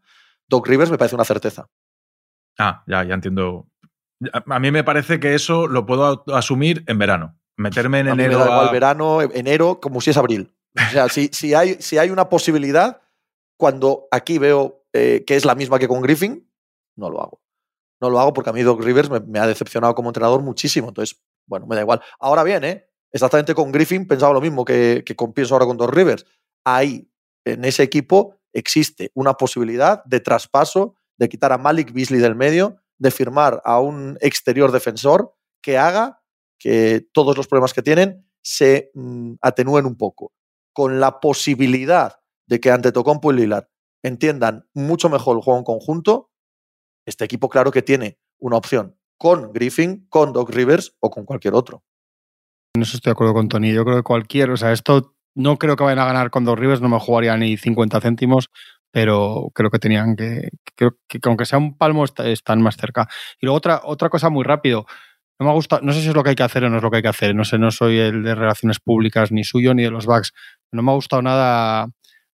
Doc 0.48 0.66
Rivers 0.66 0.90
me 0.90 0.98
parece 0.98 1.14
una 1.14 1.24
certeza. 1.24 1.68
Ah, 2.58 2.82
ya, 2.86 3.04
ya 3.04 3.14
entiendo. 3.14 3.68
A 4.46 4.58
mí 4.58 4.70
me 4.70 4.84
parece 4.84 5.18
que 5.18 5.34
eso 5.34 5.66
lo 5.66 5.86
puedo 5.86 6.24
asumir 6.34 6.84
en 6.86 6.98
verano. 6.98 7.38
Meterme 7.56 8.00
en 8.00 8.08
enero. 8.08 8.38
me 8.38 8.44
da 8.44 8.50
igual 8.50 8.72
verano, 8.72 9.22
enero, 9.22 9.80
como 9.80 10.00
si 10.00 10.10
es 10.10 10.16
abril. 10.16 10.54
O 10.74 10.90
sea, 10.90 11.08
si, 11.08 11.28
si, 11.32 11.54
hay, 11.54 11.76
si 11.80 11.98
hay 11.98 12.10
una 12.10 12.28
posibilidad, 12.28 13.02
cuando 13.58 14.06
aquí 14.10 14.38
veo 14.38 14.84
eh, 14.92 15.24
que 15.26 15.36
es 15.36 15.44
la 15.44 15.54
misma 15.54 15.78
que 15.78 15.88
con 15.88 16.02
Griffin, 16.02 16.48
no 16.96 17.10
lo 17.10 17.20
hago. 17.20 17.42
No 18.00 18.10
lo 18.10 18.18
hago 18.20 18.32
porque 18.32 18.50
a 18.50 18.52
mí 18.52 18.62
Doc 18.62 18.82
Rivers 18.82 19.10
me, 19.10 19.38
ha 19.38 19.46
decepcionado 19.46 19.94
como 19.94 20.08
entrenador 20.08 20.42
muchísimo. 20.42 20.88
Entonces, 20.88 21.20
bueno, 21.46 21.66
me 21.66 21.76
da 21.76 21.82
igual. 21.82 22.00
Ahora 22.18 22.42
bien, 22.42 22.64
¿eh? 22.64 22.88
exactamente 23.12 23.54
con 23.54 23.70
Griffin 23.70 24.06
pensaba 24.06 24.32
lo 24.32 24.40
mismo 24.40 24.64
que, 24.64 25.02
que 25.04 25.14
con, 25.14 25.32
pienso 25.32 25.54
ahora 25.54 25.66
con 25.66 25.76
Doc 25.76 25.92
Rivers. 25.92 26.26
Ahí, 26.64 27.08
en 27.44 27.64
ese 27.64 27.82
equipo, 27.82 28.36
existe 28.52 29.10
una 29.14 29.34
posibilidad 29.34 30.04
de 30.04 30.20
traspaso, 30.20 30.94
de 31.18 31.28
quitar 31.28 31.52
a 31.52 31.58
Malik 31.58 31.92
Beasley 31.92 32.20
del 32.20 32.34
medio, 32.34 32.76
de 32.98 33.10
firmar 33.10 33.60
a 33.64 33.80
un 33.80 34.16
exterior 34.20 34.72
defensor 34.72 35.34
que 35.62 35.78
haga 35.78 36.22
que 36.58 37.06
todos 37.12 37.36
los 37.36 37.48
problemas 37.48 37.74
que 37.74 37.82
tienen 37.82 38.28
se 38.42 38.90
mm, 38.94 39.34
atenúen 39.40 39.86
un 39.86 39.96
poco. 39.96 40.32
Con 40.72 41.00
la 41.00 41.20
posibilidad 41.20 42.14
de 42.46 42.60
que 42.60 42.70
ante 42.70 42.92
Tocompo 42.92 43.32
y 43.32 43.36
Lillard 43.36 43.66
entiendan 44.02 44.68
mucho 44.74 45.08
mejor 45.08 45.36
el 45.36 45.42
juego 45.42 45.58
en 45.58 45.64
conjunto, 45.64 46.30
este 47.06 47.24
equipo 47.24 47.48
claro 47.48 47.70
que 47.70 47.82
tiene 47.82 48.18
una 48.38 48.56
opción 48.56 48.96
con 49.18 49.52
Griffin, 49.52 50.06
con 50.08 50.32
Doc 50.32 50.50
Rivers 50.50 50.96
o 51.00 51.10
con 51.10 51.24
cualquier 51.24 51.54
otro. 51.54 51.84
En 52.74 52.82
eso 52.82 52.96
estoy 52.96 53.10
de 53.10 53.12
acuerdo 53.12 53.34
con 53.34 53.48
Tony. 53.48 53.72
Yo 53.72 53.84
creo 53.84 53.96
que 53.96 54.02
cualquier, 54.02 54.50
o 54.50 54.56
sea, 54.56 54.72
esto 54.72 55.11
no 55.34 55.58
creo 55.58 55.76
que 55.76 55.84
vayan 55.84 55.98
a 55.98 56.06
ganar 56.06 56.30
con 56.30 56.44
dos 56.44 56.58
Rivers, 56.58 56.80
no 56.80 56.88
me 56.88 56.98
jugaría 56.98 57.36
ni 57.36 57.56
50 57.56 58.00
céntimos, 58.00 58.50
pero 58.90 59.50
creo 59.54 59.70
que 59.70 59.78
tenían 59.78 60.16
que, 60.16 60.50
creo 60.76 60.96
que 61.08 61.18
aunque 61.24 61.46
sea 61.46 61.58
un 61.58 61.76
palmo 61.76 62.04
están 62.04 62.62
más 62.62 62.76
cerca. 62.76 63.08
Y 63.40 63.46
luego 63.46 63.56
otra, 63.56 63.80
otra 63.84 64.08
cosa 64.08 64.28
muy 64.30 64.44
rápido, 64.44 64.86
no 65.38 65.46
me 65.46 65.52
gusta, 65.52 65.80
no 65.82 65.92
sé 65.92 66.02
si 66.02 66.08
es 66.08 66.14
lo 66.14 66.22
que 66.22 66.30
hay 66.30 66.36
que 66.36 66.42
hacer 66.42 66.64
o 66.64 66.70
no 66.70 66.76
es 66.76 66.82
lo 66.82 66.90
que 66.90 66.98
hay 66.98 67.02
que 67.02 67.08
hacer, 67.08 67.34
no 67.34 67.44
sé, 67.44 67.58
no 67.58 67.70
soy 67.70 67.98
el 67.98 68.22
de 68.22 68.34
relaciones 68.34 68.78
públicas 68.80 69.32
ni 69.32 69.44
suyo 69.44 69.74
ni 69.74 69.82
de 69.82 69.90
los 69.90 70.06
backs, 70.06 70.32
no 70.70 70.82
me 70.82 70.92
ha 70.92 70.94
gustado 70.94 71.22
nada 71.22 71.88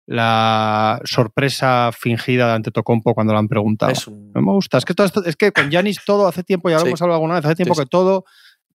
la 0.07 1.01
sorpresa 1.05 1.91
fingida 1.93 2.47
de 2.47 2.53
Antetokounmpo 2.55 3.13
cuando 3.13 3.33
lo 3.33 3.41
han 3.41 3.49
preguntado. 3.49 3.93
No 4.35 4.41
me 4.41 4.53
gusta, 4.53 4.79
es 4.79 4.85
que, 4.85 4.95
todo 4.95 5.25
es 5.25 5.37
que 5.37 5.53
con 5.53 5.71
Janis 5.71 6.01
todo 6.07 6.29
hace 6.29 6.45
tiempo, 6.45 6.71
ya 6.71 6.79
lo 6.79 6.87
hemos 6.87 7.03
hablado 7.03 7.17
alguna 7.17 7.35
vez, 7.35 7.45
hace 7.45 7.57
tiempo 7.57 7.75
que 7.75 7.87
todo 7.87 8.25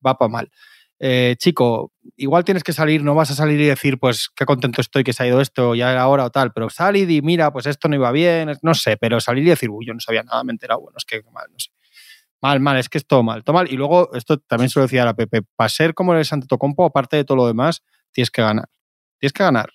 va 0.05 0.17
para 0.17 0.29
mal. 0.29 0.51
Eh, 1.03 1.35
chico, 1.39 1.91
igual 2.15 2.45
tienes 2.45 2.63
que 2.63 2.73
salir, 2.73 3.03
no 3.03 3.15
vas 3.15 3.31
a 3.31 3.33
salir 3.33 3.59
y 3.59 3.65
decir, 3.65 3.97
pues 3.97 4.29
qué 4.35 4.45
contento 4.45 4.81
estoy 4.81 5.03
que 5.03 5.13
se 5.13 5.23
ha 5.23 5.27
ido 5.27 5.41
esto, 5.41 5.73
ya 5.73 5.91
era 5.91 6.07
hora 6.07 6.25
o 6.25 6.29
tal, 6.29 6.53
pero 6.53 6.69
salir 6.69 7.09
y 7.09 7.23
mira, 7.23 7.51
pues 7.51 7.65
esto 7.65 7.87
no 7.87 7.95
iba 7.95 8.11
bien, 8.11 8.51
no 8.61 8.75
sé, 8.75 8.97
pero 8.97 9.19
salir 9.19 9.43
y 9.43 9.49
decir, 9.49 9.71
uy, 9.71 9.87
yo 9.87 9.95
no 9.95 9.99
sabía 9.99 10.21
nada, 10.21 10.43
me 10.43 10.51
he 10.51 10.53
enterado, 10.53 10.81
bueno, 10.81 10.97
es 10.99 11.05
que 11.05 11.23
mal, 11.31 11.47
no 11.51 11.57
sé. 11.57 11.71
Mal, 12.39 12.59
mal, 12.59 12.77
es 12.77 12.87
que 12.87 12.99
es 12.99 13.07
todo 13.07 13.23
mal, 13.23 13.43
todo 13.43 13.55
mal. 13.55 13.71
Y 13.71 13.77
luego, 13.77 14.13
esto 14.13 14.37
también 14.39 14.69
se 14.69 14.79
lo 14.79 14.83
decía 14.83 15.01
a 15.01 15.05
la 15.05 15.15
Pepe, 15.15 15.41
para 15.55 15.69
ser 15.69 15.95
como 15.95 16.13
el 16.13 16.23
Compo, 16.59 16.85
aparte 16.85 17.17
de 17.17 17.23
todo 17.25 17.37
lo 17.37 17.47
demás, 17.47 17.81
tienes 18.11 18.29
que 18.29 18.43
ganar. 18.43 18.69
Tienes 19.19 19.33
que 19.33 19.43
ganar. 19.43 19.71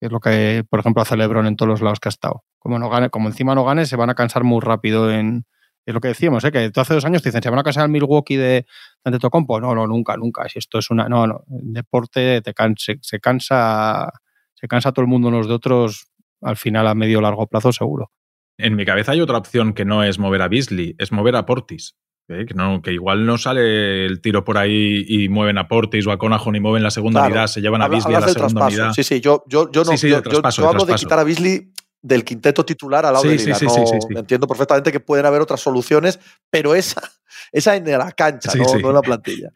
Es 0.00 0.10
lo 0.12 0.20
que, 0.20 0.64
por 0.70 0.80
ejemplo, 0.80 1.02
hace 1.02 1.16
Lebron 1.18 1.46
en 1.46 1.56
todos 1.56 1.68
los 1.68 1.82
lados 1.82 2.00
que 2.00 2.08
ha 2.08 2.10
estado. 2.10 2.44
Como, 2.58 2.78
no 2.78 2.88
gane, 2.90 3.10
como 3.10 3.28
encima 3.28 3.54
no 3.54 3.64
gane, 3.64 3.86
se 3.86 3.96
van 3.96 4.10
a 4.10 4.14
cansar 4.14 4.44
muy 4.44 4.60
rápido 4.60 5.10
en, 5.10 5.44
es 5.86 5.94
lo 5.94 6.00
que 6.00 6.08
decíamos, 6.08 6.42
¿eh? 6.44 6.50
que 6.52 6.70
hace 6.74 6.94
dos 6.94 7.04
años 7.04 7.22
te 7.22 7.28
dicen, 7.28 7.42
¿se 7.42 7.48
van 7.50 7.58
a 7.58 7.62
casar 7.62 7.84
al 7.84 7.88
Milwaukee 7.90 8.36
de 8.36 8.66
Antetokounmpo? 9.04 9.60
No, 9.60 9.74
no, 9.74 9.86
nunca, 9.86 10.16
nunca. 10.16 10.48
Si 10.48 10.58
esto 10.58 10.78
es 10.78 10.90
una... 10.90 11.08
No, 11.08 11.26
no, 11.26 11.44
el 11.48 11.72
deporte 11.72 12.40
te 12.42 12.52
cansa, 12.54 12.92
se, 13.00 13.20
cansa 13.20 14.10
se 14.54 14.68
cansa 14.68 14.92
todo 14.92 15.02
el 15.02 15.08
mundo 15.08 15.28
unos 15.28 15.46
de 15.48 15.54
otros 15.54 16.08
al 16.42 16.56
final 16.56 16.86
a 16.88 16.94
medio 16.94 17.18
o 17.18 17.22
largo 17.22 17.46
plazo 17.46 17.72
seguro. 17.72 18.10
En 18.58 18.74
mi 18.74 18.84
cabeza 18.84 19.12
hay 19.12 19.20
otra 19.20 19.38
opción 19.38 19.74
que 19.74 19.84
no 19.84 20.02
es 20.02 20.18
mover 20.18 20.42
a 20.42 20.48
Beasley, 20.48 20.94
es 20.98 21.12
mover 21.12 21.36
a 21.36 21.46
Portis. 21.46 21.94
¿eh? 22.28 22.46
Que, 22.48 22.54
no, 22.54 22.82
que 22.82 22.92
igual 22.92 23.24
no 23.26 23.38
sale 23.38 24.06
el 24.06 24.20
tiro 24.20 24.42
por 24.44 24.58
ahí 24.58 25.04
y 25.06 25.28
mueven 25.28 25.58
a 25.58 25.68
Portis 25.68 26.06
o 26.06 26.10
a 26.10 26.18
Conajon 26.18 26.56
y 26.56 26.60
mueven 26.60 26.82
la 26.82 26.90
segunda 26.90 27.20
Claro. 27.20 27.32
unidad, 27.34 27.46
se 27.46 27.60
llevan 27.60 27.82
a 27.82 27.84
Habla- 27.84 27.96
Beasley 27.98 28.14
a 28.16 28.20
la 28.20 28.28
segunda 28.28 28.48
traspaso. 28.60 28.76
unidad. 28.76 28.92
Sí, 28.94 29.02
sí, 29.04 29.20
yo, 29.20 29.44
yo, 29.46 29.70
yo 29.70 29.84
no. 29.84 29.90
Sí, 29.92 29.98
sí, 29.98 30.08
yo, 30.08 30.22
traspaso, 30.22 30.62
yo 30.62 30.68
hablo 30.68 30.84
de 30.84 30.94
quitar 30.94 31.18
a 31.18 31.24
Beasley 31.24 31.70
del 32.02 32.24
quinteto 32.24 32.64
titular 32.64 33.04
al 33.06 33.12
lado 33.14 33.22
Sí, 33.24 33.30
de 33.30 33.36
Lillard. 33.36 33.58
sí, 33.58 33.66
sí, 33.68 33.98
no-. 34.10 34.20
Entiendo 34.20 34.46
perfectamente 34.46 34.92
que 34.92 35.00
pueden 35.00 35.26
haber 35.26 35.40
otras 35.40 35.60
soluciones, 35.60 36.18
pero 36.50 36.74
esa, 36.74 37.00
esa 37.52 37.74
en 37.76 37.84
la 37.90 38.12
cancha, 38.12 38.52
no, 38.54 38.88
en 38.88 38.94
la 38.94 39.02
plantilla. 39.02 39.50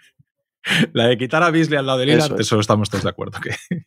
La 0.92 1.06
de 1.06 1.16
quitar 1.16 1.42
a 1.42 1.50
Beasley 1.50 1.78
al 1.78 1.86
lado 1.86 1.98
de 2.00 2.06
Lillard, 2.06 2.32
Eso 2.32 2.36
eso, 2.38 2.56
es. 2.56 2.60
estamos 2.60 2.90
todos 2.90 3.04
de 3.04 3.08
acuerdo. 3.10 3.40
Que, 3.40 3.54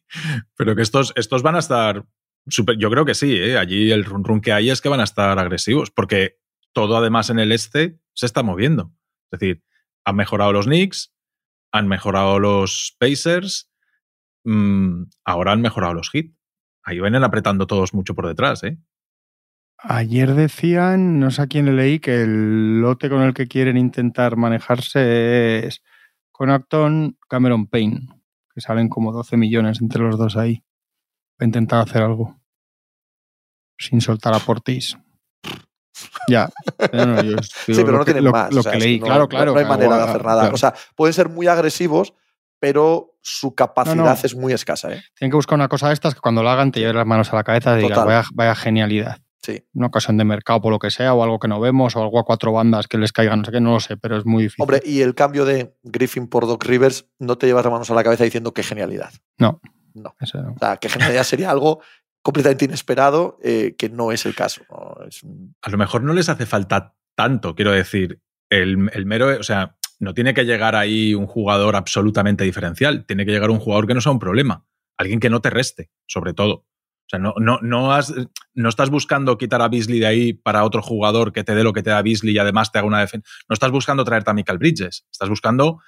pero 0.58 0.76
que 0.76 0.82
estos, 0.82 1.14
estos 1.16 1.44
van 1.44 1.56
a 1.56 1.60
estar. 1.60 2.04
súper- 2.48 2.78
yo 2.80 2.90
creo 2.90 3.06
que 3.06 3.14
sí, 3.14 3.36
¿eh? 3.38 3.58
allí 3.60 3.92
el 3.92 4.04
run 4.06 4.24
run 4.24 4.42
que 4.42 4.54
hay 4.54 4.72
es 4.72 4.82
que 4.82 4.90
van 4.90 5.00
a 5.00 5.04
estar 5.04 5.38
agresivos, 5.38 5.92
porque 5.92 6.40
todo 6.72 6.98
además 6.98 7.30
en 7.30 7.38
el 7.38 7.52
este 7.52 8.00
se 8.14 8.26
está 8.26 8.42
moviendo. 8.42 8.92
Es 9.32 9.40
decir, 9.40 9.64
han 10.04 10.16
mejorado 10.16 10.52
los 10.52 10.66
Knicks, 10.66 11.14
han 11.72 11.88
mejorado 11.88 12.40
los 12.40 12.96
Pacers, 13.00 13.70
mm, 14.44 15.04
ahora 15.26 15.52
han 15.52 15.62
mejorado 15.62 15.94
los 15.94 16.10
Heat. 16.10 16.26
Ahí 16.84 17.00
vienen 17.00 17.24
apretando 17.24 17.66
todos 17.68 17.94
mucho 17.94 18.14
por 18.16 18.28
detrás, 18.28 18.64
¿eh? 18.64 18.78
Ayer 19.78 20.34
decían, 20.34 21.20
no 21.20 21.30
sé 21.32 21.42
a 21.42 21.48
quién 21.48 21.66
le 21.66 21.74
leí, 21.74 22.00
que 22.00 22.22
el 22.24 22.80
lote 22.82 23.10
con 23.10 23.22
el 23.22 23.34
que 23.34 23.48
quieren 23.48 23.78
intentar 23.78 24.38
manejarse 24.38 25.66
es 25.68 25.82
con 26.32 26.50
Acton 26.50 27.18
Cameron 27.28 27.68
Payne, 27.68 28.08
que 28.54 28.62
salen 28.62 28.88
como 28.90 29.12
12 29.12 29.36
millones 29.38 29.82
entre 29.82 30.02
los 30.02 30.18
dos 30.18 30.38
ahí. 30.38 30.64
Para 31.38 31.48
intentar 31.48 31.82
hacer 31.82 32.02
algo. 32.02 32.40
Sin 33.78 34.00
soltar 34.02 34.34
a 34.34 34.40
Portis. 34.40 34.98
Ya. 36.30 36.50
No, 36.94 37.06
no, 37.06 37.24
yo- 37.24 37.38
Sí, 37.42 37.74
pero 37.76 37.92
no 37.94 38.00
que- 38.00 38.06
tienen 38.06 38.24
lo- 38.26 38.32
más. 38.32 38.54
Lo 38.54 38.62
o 38.62 38.64
sea, 38.64 38.72
que 38.74 38.80
leí, 38.80 39.00
no- 39.00 39.06
claro, 39.06 39.22
no- 39.24 39.28
claro. 39.30 39.52
No 39.54 39.58
hay 39.60 39.66
claro, 39.66 39.80
manera 39.80 39.98
de 39.98 40.10
hacer 40.10 40.24
nada. 40.26 40.42
claro. 40.44 40.56
O 40.56 40.58
sea, 40.58 40.74
pueden 40.96 41.14
ser 41.14 41.28
muy 41.30 41.48
agresivos, 41.48 42.14
pero 42.60 43.13
su 43.26 43.56
capacidad 43.56 43.96
No, 43.96 44.04
no. 44.04 44.12
es 44.14 44.36
muy 44.36 44.54
escasa. 44.54 44.92
¿eh? 44.94 45.02
Tienen 45.18 45.32
que 45.32 45.36
buscar 45.38 45.56
una 45.56 45.70
cosa 45.70 45.88
de 45.88 45.94
estas 45.94 46.14
que 46.14 46.20
cuando 46.22 46.44
lo 46.44 46.50
hagan 46.50 46.72
te 46.72 46.80
lleven 46.82 46.98
las 46.98 47.08
manos 47.08 47.32
a 47.32 47.36
la 47.38 47.44
cabeza 47.44 47.80
y 47.80 47.84
digas, 47.84 48.06
vaya, 48.06 48.24
vaya 48.34 48.54
genialidad. 48.54 49.18
Sí. 49.42 49.62
Una 49.74 49.88
ocasión 49.88 50.18
de 50.18 50.24
mercado 50.26 50.62
por 50.62 50.72
lo 50.72 50.80
que 50.80 50.90
sea, 50.92 51.14
o 51.14 51.24
algo 51.24 51.40
que 51.40 51.48
no 51.48 51.60
vemos, 51.60 51.96
o 51.96 52.02
algo 52.02 52.20
a 52.20 52.24
cuatro 52.24 52.52
bandas 52.54 52.88
que 52.88 52.98
les 52.98 53.12
caigan, 53.12 53.40
no 53.40 53.46
sé 53.46 53.52
qué, 53.52 53.60
no 53.62 53.72
lo 53.72 53.80
sé, 53.80 53.98
pero 53.98 54.18
es 54.18 54.26
muy 54.26 54.44
difícil. 54.44 54.62
Hombre, 54.64 54.82
y 54.86 55.02
el 55.02 55.16
cambio 55.16 55.44
de 55.46 55.76
Griffin 55.84 56.28
por 56.28 56.48
Doc 56.48 56.64
Rivers 56.66 57.08
no 57.20 57.38
te 57.38 57.48
llevas 57.48 57.64
las 57.66 57.72
manos 57.72 57.90
a 57.92 57.94
la 57.94 58.04
cabeza 58.04 58.24
diciendo 58.24 58.54
qué 58.54 58.64
genialidad. 58.64 59.12
No. 59.38 59.60
No. 59.94 60.16
Eso 60.20 60.42
no. 60.42 60.54
O 60.54 60.58
sea, 60.60 60.78
qué 60.78 60.90
genialidad 60.90 61.24
sería 61.24 61.50
algo 61.52 61.82
completamente 62.22 62.66
inesperado, 62.66 63.38
eh, 63.44 63.76
que 63.78 63.90
no 63.90 64.12
es 64.14 64.26
el 64.26 64.34
caso. 64.34 64.62
¿no? 64.70 64.96
Es 65.08 65.24
un- 65.24 65.56
a 65.62 65.70
lo 65.70 65.78
mejor 65.78 66.04
no 66.04 66.14
les 66.14 66.30
hace 66.30 66.46
falta 66.46 66.94
tanto, 67.16 67.54
quiero 67.54 67.72
decir, 67.74 68.20
el, 68.50 68.90
el 68.94 69.06
mero, 69.06 69.28
o 69.40 69.44
sea, 69.44 69.76
no 70.04 70.14
tiene 70.14 70.34
que 70.34 70.46
llegar 70.46 70.76
ahí 70.76 71.16
un 71.16 71.26
jugador 71.26 71.76
absolutamente 71.76 72.44
diferencial, 72.44 73.06
tiene 73.06 73.26
que 73.26 73.32
llegar 73.32 73.50
un 73.50 73.60
jugador 73.60 73.88
que 73.88 73.94
no 73.94 74.02
sea 74.02 74.12
un 74.12 74.20
problema, 74.20 74.66
alguien 74.98 75.20
que 75.20 75.30
no 75.30 75.42
te 75.42 75.50
reste, 75.50 75.90
sobre 76.06 76.34
todo. 76.34 76.54
O 77.06 77.10
sea, 77.10 77.20
no, 77.20 77.34
no, 77.38 77.60
no, 77.62 77.94
has, 77.94 78.14
no 78.54 78.70
estás 78.70 78.90
buscando 78.90 79.38
quitar 79.38 79.62
a 79.62 79.68
Beasley 79.68 80.00
de 80.00 80.08
ahí 80.08 80.34
para 80.34 80.64
otro 80.64 80.82
jugador 80.82 81.34
que 81.34 81.44
te 81.44 81.54
dé 81.54 81.64
lo 81.64 81.74
que 81.74 81.84
te 81.84 81.90
da 81.90 82.02
Beasley 82.02 82.34
y 82.34 82.38
además 82.38 82.72
te 82.72 82.80
haga 82.80 82.88
una 82.88 83.00
defensa. 83.00 83.28
No 83.50 83.54
estás 83.54 83.72
buscando 83.72 84.04
traerte 84.06 84.32
a 84.32 84.34
Michael 84.34 84.58
Bridges, 84.58 85.06
estás 85.12 85.30
buscando 85.30 85.80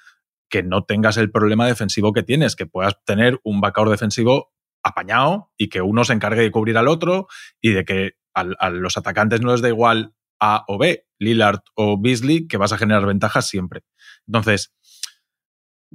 que 0.48 0.62
no 0.62 0.84
tengas 0.84 1.16
el 1.16 1.30
problema 1.30 1.66
defensivo 1.66 2.12
que 2.12 2.22
tienes, 2.22 2.54
que 2.54 2.66
puedas 2.66 3.02
tener 3.04 3.40
un 3.44 3.60
backcourt 3.60 3.90
defensivo 3.90 4.52
apañado 4.82 5.52
y 5.56 5.68
que 5.68 5.80
uno 5.80 6.04
se 6.04 6.12
encargue 6.12 6.42
de 6.42 6.50
cubrir 6.50 6.76
al 6.78 6.88
otro 6.88 7.26
y 7.60 7.70
de 7.70 7.84
que 7.84 8.12
a 8.34 8.68
los 8.68 8.98
atacantes 8.98 9.40
no 9.40 9.52
les 9.52 9.62
da 9.62 9.68
igual 9.68 10.12
A 10.38 10.64
o 10.68 10.76
B, 10.76 11.05
Lillard 11.18 11.60
o 11.74 11.98
Beasley, 12.00 12.46
que 12.46 12.56
vas 12.56 12.72
a 12.72 12.78
generar 12.78 13.06
ventajas 13.06 13.48
siempre. 13.48 13.82
Entonces, 14.26 14.72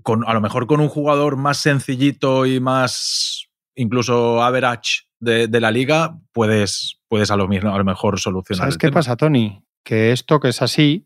con, 0.03 0.23
a 0.27 0.33
lo 0.33 0.41
mejor 0.41 0.67
con 0.67 0.79
un 0.79 0.87
jugador 0.89 1.37
más 1.37 1.57
sencillito 1.57 2.45
y 2.45 2.59
más 2.59 3.47
incluso 3.75 4.41
average 4.43 5.03
de, 5.19 5.47
de 5.47 5.59
la 5.61 5.71
liga, 5.71 6.17
puedes, 6.31 6.99
puedes 7.07 7.29
a, 7.31 7.35
lo, 7.37 7.47
mismo- 7.47 7.73
a 7.73 7.77
lo 7.77 7.83
mejor 7.85 8.19
solucionar. 8.19 8.59
¿Sabes 8.63 8.77
qué 8.77 8.87
tema. 8.87 8.95
pasa, 8.95 9.15
Tony? 9.15 9.63
Que 9.83 10.11
esto 10.11 10.39
que 10.39 10.49
es 10.49 10.61
así, 10.61 11.05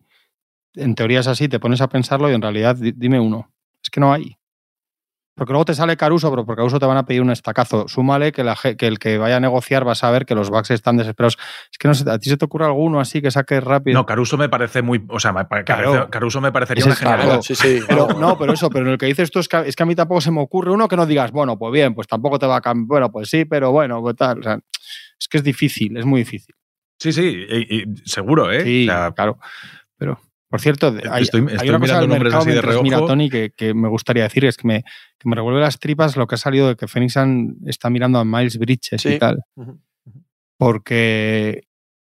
en 0.74 0.96
teoría 0.96 1.20
es 1.22 1.28
así, 1.28 1.48
te 1.48 1.60
pones 1.60 1.82
a 1.82 1.90
pensarlo 1.90 2.30
y 2.30 2.34
en 2.34 2.42
realidad 2.42 2.76
di- 2.76 2.94
dime 2.96 3.20
uno. 3.20 3.52
Es 3.84 3.90
que 3.90 4.00
no 4.00 4.14
hay. 4.14 4.38
Porque 5.36 5.52
luego 5.52 5.66
te 5.66 5.74
sale 5.74 5.98
Caruso, 5.98 6.30
pero 6.30 6.46
por 6.46 6.56
Caruso 6.56 6.80
te 6.80 6.86
van 6.86 6.96
a 6.96 7.06
pedir 7.06 7.22
un 7.22 7.30
estacazo. 7.30 7.88
Súmale 7.90 8.32
que, 8.32 8.44
la 8.44 8.56
ge- 8.56 8.78
que 8.78 8.88
el 8.88 9.00
que 9.00 9.18
vaya 9.18 9.36
a 9.36 9.40
negociar 9.42 9.86
va 9.86 9.92
a 9.92 9.96
saber 9.96 10.26
que 10.26 10.34
los 10.34 10.50
Bucks 10.50 10.72
están 10.72 10.96
desesperados. 10.96 11.38
Es 11.72 11.78
que 11.78 11.88
no 11.90 11.94
sé, 11.94 12.10
¿a 12.10 12.18
ti 12.18 12.30
se 12.30 12.38
te 12.38 12.46
ocurre 12.46 12.66
alguno 12.66 13.02
así 13.02 13.22
que 13.22 13.30
saque 13.32 13.60
rápido? 13.60 14.00
No, 14.00 14.06
Caruso 14.06 14.38
me 14.38 14.48
parece 14.48 14.82
muy. 14.82 15.04
O 15.10 15.20
sea, 15.20 15.34
Claro. 15.66 16.10
Caruso 16.10 16.40
me 16.40 16.52
parecería 16.54 16.86
una 16.86 16.96
genialidad. 16.96 17.42
Sí, 17.42 17.54
sí. 17.54 17.80
Pero, 17.86 18.08
no, 18.18 18.38
pero 18.38 18.54
eso, 18.54 18.70
pero 18.70 18.86
en 18.86 18.94
el 18.94 18.98
que 18.98 19.08
dices 19.08 19.30
tú 19.30 19.40
es 19.40 19.50
que, 19.50 19.58
es 19.68 19.76
que 19.76 19.84
a 19.84 19.86
mí 19.86 19.94
tampoco 19.94 20.22
se 20.22 20.32
me 20.32 20.40
ocurre 20.42 20.72
uno 20.72 20.88
que 20.88 20.96
no 20.96 21.06
digas, 21.06 21.32
bueno, 21.32 21.58
pues 21.60 21.74
bien, 21.74 21.94
pues 21.94 22.08
tampoco 22.08 22.40
te 22.40 22.48
va 22.48 22.56
a 22.58 22.62
cambiar. 22.62 22.88
Bueno, 22.88 23.12
pues 23.12 23.30
sí, 23.30 23.44
pero 23.46 23.72
bueno, 23.72 24.02
pues 24.02 24.16
tal. 24.16 24.40
O 24.40 24.44
sea, 24.44 24.58
es 25.20 25.28
que 25.28 25.38
es 25.38 25.44
difícil, 25.44 25.98
es 25.98 26.06
muy 26.06 26.22
difícil. 26.22 26.56
Sí, 26.98 27.12
sí, 27.12 27.46
y- 27.50 27.82
y 27.82 27.98
seguro, 28.06 28.50
¿eh? 28.54 28.64
Sí, 28.64 28.88
O 28.88 28.92
sea, 28.94 29.12
claro. 29.12 29.38
Pero, 29.98 30.18
por 30.56 30.62
cierto, 30.62 30.88
hay, 31.12 31.24
Estoy- 31.24 31.42
hay 31.50 31.56
estoy 31.56 31.70
una 31.70 31.80
cosa 31.80 32.00
del 32.00 32.10
mercado 32.10 32.38
así 32.38 32.48
de 32.50 32.54
mientras 32.54 32.82
mira 32.82 32.98
reojo. 32.98 33.08
Tony 33.12 33.30
que, 33.30 33.52
que 33.56 33.74
me 33.74 33.88
gustaría 33.90 34.24
decir, 34.24 34.46
es 34.46 34.58
que 34.58 34.68
me, 34.68 34.84
que 35.20 35.28
me 35.30 35.36
revuelve 35.36 35.60
las 35.62 35.80
tripas 35.80 36.16
lo 36.16 36.28
que 36.28 36.36
ha 36.36 36.38
salido 36.38 36.68
de 36.70 36.76
que 36.76 36.88
Phoenix 36.88 37.16
está 37.66 37.90
mirando 37.90 38.20
a 38.20 38.26
Miles 38.26 38.58
Bridges 38.58 39.02
Sí. 39.02 39.14
y 39.16 39.20
tal. 39.20 39.40
Porque 40.58 41.68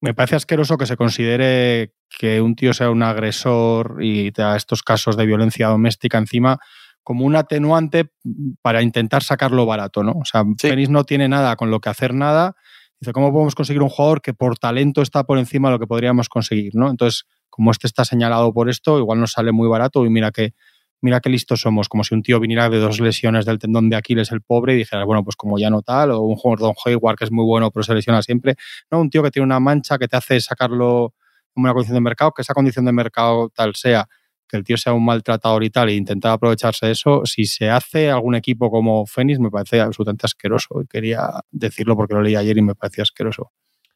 me 0.02 0.14
parece 0.14 0.36
asqueroso 0.38 0.78
que 0.78 0.86
se 0.86 0.96
considere 0.96 1.94
que 2.18 2.42
un 2.42 2.56
tío 2.56 2.74
sea 2.74 2.90
un 2.90 3.04
agresor 3.04 3.98
y 4.02 4.32
te 4.32 4.42
da 4.42 4.56
estos 4.56 4.82
casos 4.82 5.18
de 5.18 5.26
violencia 5.26 5.68
doméstica 5.68 6.18
encima 6.18 6.58
como 7.04 7.26
un 7.26 7.36
atenuante 7.36 8.10
para 8.62 8.82
intentar 8.82 9.24
sacarlo 9.24 9.66
barato, 9.66 10.04
¿no? 10.04 10.12
O 10.14 10.26
sea, 10.26 10.44
Sí. 10.58 10.68
Phoenix 10.70 10.90
no 10.90 11.04
tiene 11.04 11.28
nada 11.28 11.56
con 11.56 11.72
lo 11.72 11.80
que 11.82 11.90
hacer 11.90 12.14
nada. 12.14 12.56
Dice, 13.02 13.14
¿cómo 13.14 13.32
podemos 13.32 13.56
conseguir 13.56 13.82
un 13.82 13.90
jugador 13.90 14.22
que 14.22 14.34
por 14.34 14.58
talento 14.58 15.02
está 15.02 15.24
por 15.24 15.38
encima 15.38 15.70
de 15.70 15.74
lo 15.76 15.80
que 15.80 15.88
podríamos 15.88 16.30
conseguir, 16.30 16.76
¿no? 16.76 16.90
Entonces, 16.90 17.26
como 17.50 17.72
este 17.72 17.88
está 17.88 18.06
señalado 18.06 18.54
por 18.54 18.70
esto, 18.70 19.00
igual 19.00 19.20
nos 19.20 19.32
sale 19.32 19.52
muy 19.52 19.68
barato 19.68 20.06
y 20.06 20.10
mira 20.10 20.32
que 20.32 20.54
mira 21.02 21.22
qué 21.22 21.30
listos 21.30 21.62
somos, 21.62 21.88
como 21.88 22.04
si 22.04 22.14
un 22.14 22.22
tío 22.22 22.40
viniera 22.40 22.70
de 22.70 22.78
dos 22.78 23.00
lesiones 23.00 23.46
del 23.46 23.58
tendón 23.58 23.90
de 23.90 23.96
Aquiles 23.96 24.32
el 24.32 24.42
pobre 24.42 24.74
y 24.74 24.78
dijera, 24.78 25.06
bueno, 25.06 25.24
pues 25.24 25.36
como 25.36 25.58
ya 25.58 25.70
no 25.70 25.82
tal, 25.82 26.12
o 26.12 26.22
un 26.22 26.36
jugador 26.36 26.60
Don 26.60 26.74
Hayward 26.86 27.18
que 27.18 27.24
es 27.24 27.32
muy 27.32 27.46
bueno 27.46 27.72
pero 27.72 27.84
se 27.84 27.94
lesiona 27.94 28.22
siempre, 28.22 28.56
no, 28.92 29.00
un 29.00 29.10
tío 29.10 29.24
que 29.24 29.32
tiene 29.32 29.46
una 29.46 29.60
mancha 29.60 29.98
que 29.98 30.08
te 30.08 30.18
hace 30.18 30.42
sacarlo 30.42 31.14
en 31.56 31.64
una 31.64 31.74
condición 31.74 31.96
de 31.96 32.02
mercado, 32.02 32.32
que 32.34 32.42
esa 32.42 32.54
condición 32.54 32.86
de 32.86 32.92
mercado 32.92 33.50
tal 33.50 33.76
sea, 33.76 34.08
que 34.50 34.58
el 34.58 34.64
tío 34.64 34.78
sea 34.78 34.94
un 34.94 35.06
maltratador 35.06 35.64
y 35.64 35.70
tal, 35.70 35.90
e 35.90 35.96
intentar 35.96 36.32
aprovecharse 36.32 36.88
de 36.88 36.94
eso, 36.94 37.22
si 37.26 37.46
se 37.46 37.70
hace 37.70 38.10
algún 38.10 38.36
equipo 38.36 38.72
como 38.72 39.06
Fénix 39.06 39.40
me 39.40 39.52
parece 39.52 39.80
absolutamente 39.80 40.26
asqueroso. 40.26 40.82
Y 40.82 40.88
quería 40.88 41.30
decirlo 41.52 41.96
porque 41.96 42.16
lo 42.16 42.22
leí 42.24 42.36
ayer 42.36 42.58
y 42.58 42.64
me 42.64 42.74
parecía 42.74 43.04
asqueroso. 43.04 43.52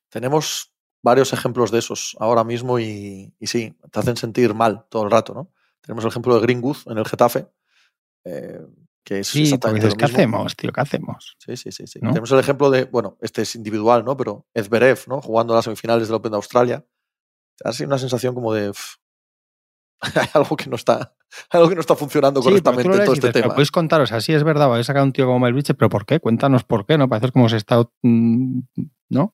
Tenemos 0.10 0.73
varios 1.04 1.34
ejemplos 1.34 1.70
de 1.72 1.80
esos 1.80 2.16
ahora 2.20 2.44
mismo 2.44 2.80
y, 2.80 3.34
y 3.40 3.48
sí, 3.48 3.76
te 3.92 4.00
hacen 4.00 4.16
sentir 4.18 4.54
mal 4.56 4.86
todo 4.90 5.04
el 5.04 5.12
rato, 5.12 5.34
¿no? 5.34 5.52
Tenemos 5.82 6.04
el 6.06 6.10
ejemplo 6.10 6.36
de 6.36 6.42
Greenwood 6.42 6.78
en 6.88 6.98
el 6.98 7.06
Getafe, 7.06 7.46
eh, 8.26 8.62
que 9.04 9.20
es 9.20 9.28
Sí, 9.28 9.44
exactamente 9.44 9.88
lo 9.90 9.96
¿qué 9.96 10.06
mismo. 10.06 10.18
hacemos, 10.18 10.56
tío? 10.56 10.72
¿Qué 10.72 10.80
hacemos? 10.82 11.36
Sí, 11.40 11.58
sí, 11.58 11.72
sí. 11.74 11.88
sí. 11.88 12.00
¿No? 12.02 12.10
Tenemos 12.12 12.32
el 12.32 12.40
ejemplo 12.40 12.70
de, 12.70 12.86
bueno, 12.86 13.18
este 13.20 13.42
es 13.42 13.54
individual, 13.56 14.06
¿no? 14.06 14.16
Pero 14.16 14.48
Ezberev, 14.54 15.00
¿no? 15.08 15.22
Jugando 15.22 15.54
las 15.54 15.66
semifinales 15.66 16.08
del 16.08 16.16
Open 16.16 16.32
de 16.32 16.38
Australia. 16.38 16.80
Te 17.58 17.64
da 17.66 17.72
así 17.72 17.84
una 17.84 17.98
sensación 17.98 18.34
como 18.34 18.54
de. 18.54 18.70
"Uf, 18.70 18.96
hay 20.16 20.28
algo 20.34 20.56
que 20.56 20.70
no 20.70 20.76
está, 20.78 21.14
algo 21.50 21.70
que 21.70 21.76
no 21.76 21.82
está 21.82 21.96
funcionando 21.96 22.42
Sí, 22.42 22.48
correctamente 22.50 22.88
en 22.88 23.04
todo 23.06 23.14
este 23.14 23.28
dices, 23.28 23.42
tema. 23.42 23.54
podéis 23.54 23.72
contar, 23.72 24.02
o 24.02 24.06
sea, 24.08 24.22
sí 24.22 24.34
es 24.34 24.44
verdad, 24.44 24.68
vais 24.70 24.82
a 24.82 24.84
sacar 24.88 25.04
un 25.04 25.12
tío 25.14 25.26
como 25.26 25.40
Mel 25.40 25.54
Bridges, 25.54 25.76
pero 25.78 25.90
¿por 25.90 26.06
qué? 26.06 26.20
Cuéntanos 26.20 26.64
por 26.64 26.86
qué, 26.86 26.98
¿no? 26.98 27.08
Parece 27.10 27.32
como 27.32 27.48
se 27.50 27.58
está, 27.58 27.88
mm, 28.04 28.60
¿no? 29.10 29.34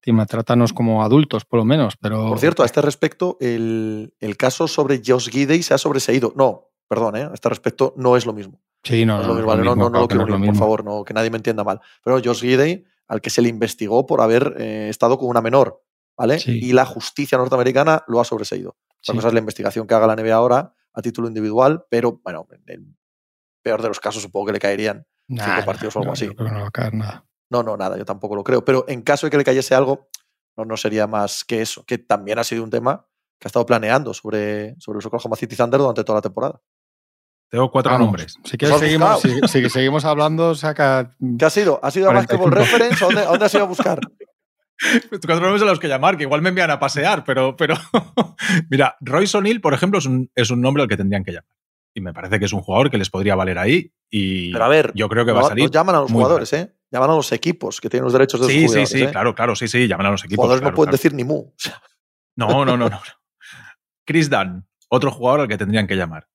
Tima, 0.00 0.26
trátanos 0.26 0.72
como 0.72 1.02
adultos, 1.02 1.44
por 1.44 1.58
lo 1.58 1.64
menos, 1.64 1.96
pero... 1.96 2.28
Por 2.28 2.38
cierto, 2.38 2.62
a 2.62 2.66
este 2.66 2.80
respecto, 2.82 3.36
el, 3.40 4.14
el 4.20 4.36
caso 4.36 4.68
sobre 4.68 5.00
Josh 5.04 5.28
Gidey 5.30 5.62
se 5.62 5.74
ha 5.74 5.78
sobreseído. 5.78 6.32
No, 6.36 6.70
perdón, 6.88 7.16
¿eh? 7.16 7.22
a 7.22 7.34
este 7.34 7.48
respecto 7.48 7.92
no 7.96 8.16
es 8.16 8.26
lo 8.26 8.32
mismo. 8.32 8.60
Sí, 8.84 9.04
no, 9.04 9.16
No 9.16 9.22
es 9.22 9.26
no, 9.28 9.32
lo 9.34 9.38
es 9.38 9.38
mismo, 9.38 9.46
lo 9.46 9.56
¿vale? 9.56 9.64
No, 9.64 9.70
mismo, 9.74 9.84
no, 9.84 9.90
no 9.90 10.00
lo 10.00 10.08
quiero 10.08 10.26
lo 10.26 10.36
unir, 10.36 10.50
por 10.50 10.58
favor, 10.58 10.84
no, 10.84 11.02
que 11.04 11.14
nadie 11.14 11.30
me 11.30 11.38
entienda 11.38 11.64
mal. 11.64 11.80
Pero 12.04 12.20
Josh 12.24 12.40
Gidey, 12.42 12.84
al 13.08 13.20
que 13.20 13.30
se 13.30 13.42
le 13.42 13.48
investigó 13.48 14.06
por 14.06 14.20
haber 14.20 14.54
eh, 14.58 14.88
estado 14.88 15.18
con 15.18 15.28
una 15.28 15.40
menor, 15.40 15.82
¿vale? 16.16 16.38
Sí. 16.38 16.58
Y 16.62 16.72
la 16.72 16.84
justicia 16.84 17.36
norteamericana 17.38 18.04
lo 18.06 18.20
ha 18.20 18.24
sobreseído. 18.24 18.70
Otra 19.00 19.12
Sí. 19.12 19.12
cosa 19.14 19.28
es 19.28 19.34
la 19.34 19.40
investigación 19.40 19.86
que 19.88 19.94
haga 19.94 20.06
la 20.06 20.14
NBA 20.16 20.34
ahora 20.34 20.72
a 20.92 21.02
título 21.02 21.26
individual, 21.28 21.84
pero 21.90 22.20
bueno, 22.22 22.46
en 22.52 22.62
el 22.66 22.86
peor 23.62 23.82
de 23.82 23.88
los 23.88 23.98
casos 24.00 24.22
supongo 24.22 24.46
que 24.46 24.52
le 24.52 24.58
caerían. 24.60 25.06
Nah, 25.28 25.64
partidos 25.64 25.96
o 25.96 25.98
algo 25.98 26.10
no, 26.10 26.12
así. 26.12 26.28
no 26.28 26.44
va 26.44 26.68
a 26.68 26.70
caer 26.70 26.94
nada. 26.94 27.25
No, 27.50 27.62
no, 27.62 27.76
nada, 27.76 27.96
yo 27.96 28.04
tampoco 28.04 28.34
lo 28.34 28.44
creo. 28.44 28.64
Pero 28.64 28.84
en 28.88 29.02
caso 29.02 29.26
de 29.26 29.30
que 29.30 29.38
le 29.38 29.44
cayese 29.44 29.74
algo, 29.74 30.08
no, 30.56 30.64
no 30.64 30.76
sería 30.76 31.06
más 31.06 31.44
que 31.44 31.62
eso, 31.62 31.84
que 31.84 31.98
también 31.98 32.38
ha 32.38 32.44
sido 32.44 32.64
un 32.64 32.70
tema 32.70 33.06
que 33.38 33.46
ha 33.46 33.48
estado 33.48 33.66
planeando 33.66 34.14
sobre, 34.14 34.74
sobre 34.80 34.96
los 34.96 35.06
Oklahoma 35.06 35.36
City 35.36 35.56
Thunder 35.56 35.78
durante 35.78 36.04
toda 36.04 36.18
la 36.18 36.22
temporada. 36.22 36.60
Tengo 37.48 37.70
cuatro 37.70 37.96
nombres. 37.98 38.36
Si 38.44 38.58
quieres, 38.58 38.78
seguimos, 38.78 39.20
si, 39.20 39.70
seguimos 39.70 40.04
hablando, 40.04 40.54
saca. 40.54 41.14
¿Qué 41.38 41.44
ha 41.44 41.50
sido? 41.50 41.78
¿Ha 41.82 41.90
sido 41.90 42.10
a 42.10 42.12
Basketball 42.12 42.50
Reference? 42.50 43.04
¿A 43.04 43.08
dónde, 43.08 43.44
has 43.44 43.54
ido 43.54 43.62
a 43.62 43.66
buscar? 43.66 44.00
cuatro 45.10 45.40
nombres 45.40 45.62
a 45.62 45.66
los 45.66 45.78
que 45.78 45.86
llamar, 45.86 46.16
que 46.16 46.24
igual 46.24 46.42
me 46.42 46.48
envían 46.48 46.70
a 46.70 46.80
pasear, 46.80 47.22
pero. 47.24 47.54
pero 47.56 47.76
Mira, 48.70 48.96
Royce 49.00 49.38
O'Neill, 49.38 49.60
por 49.60 49.74
ejemplo, 49.74 50.00
es 50.00 50.06
un, 50.06 50.30
es 50.34 50.50
un 50.50 50.60
nombre 50.60 50.82
al 50.82 50.88
que 50.88 50.96
tendrían 50.96 51.22
que 51.22 51.32
llamar. 51.32 51.54
Y 51.94 52.00
me 52.00 52.12
parece 52.12 52.38
que 52.40 52.46
es 52.46 52.52
un 52.52 52.62
jugador 52.62 52.90
que 52.90 52.98
les 52.98 53.10
podría 53.10 53.36
valer 53.36 53.58
ahí. 53.58 53.92
Y 54.10 54.52
pero 54.52 54.64
a 54.64 54.68
ver, 54.68 54.92
yo 54.94 55.08
creo 55.08 55.24
que 55.24 55.32
va 55.32 55.40
a 55.40 55.44
salir. 55.44 55.70
llaman 55.70 55.94
a 55.94 56.00
los 56.00 56.10
jugadores, 56.10 56.52
¿eh? 56.52 56.75
Llaman 56.90 57.10
a 57.10 57.14
los 57.14 57.32
equipos 57.32 57.80
que 57.80 57.90
tienen 57.90 58.04
los 58.04 58.12
derechos 58.12 58.40
de 58.40 58.46
los 58.46 58.52
sí, 58.52 58.62
jugadores. 58.62 58.88
Sí, 58.88 58.98
sí, 58.98 59.04
¿eh? 59.04 59.10
claro, 59.10 59.34
claro, 59.34 59.56
sí, 59.56 59.66
sí, 59.66 59.88
llaman 59.88 60.06
a 60.06 60.10
los 60.10 60.24
equipos. 60.24 60.44
Jugadores 60.44 60.62
no 60.62 60.74
pueden 60.74 60.92
decir 60.92 61.12
ni 61.14 61.24
mu. 61.24 61.52
No, 62.38 62.66
no, 62.66 62.76
no, 62.76 62.90
no. 62.90 63.00
Chris 64.06 64.28
Dunn, 64.28 64.68
otro 64.88 65.10
jugador 65.10 65.40
al 65.40 65.48
que 65.48 65.56
tendrían 65.56 65.86
que 65.86 65.96
llamar. 65.96 66.28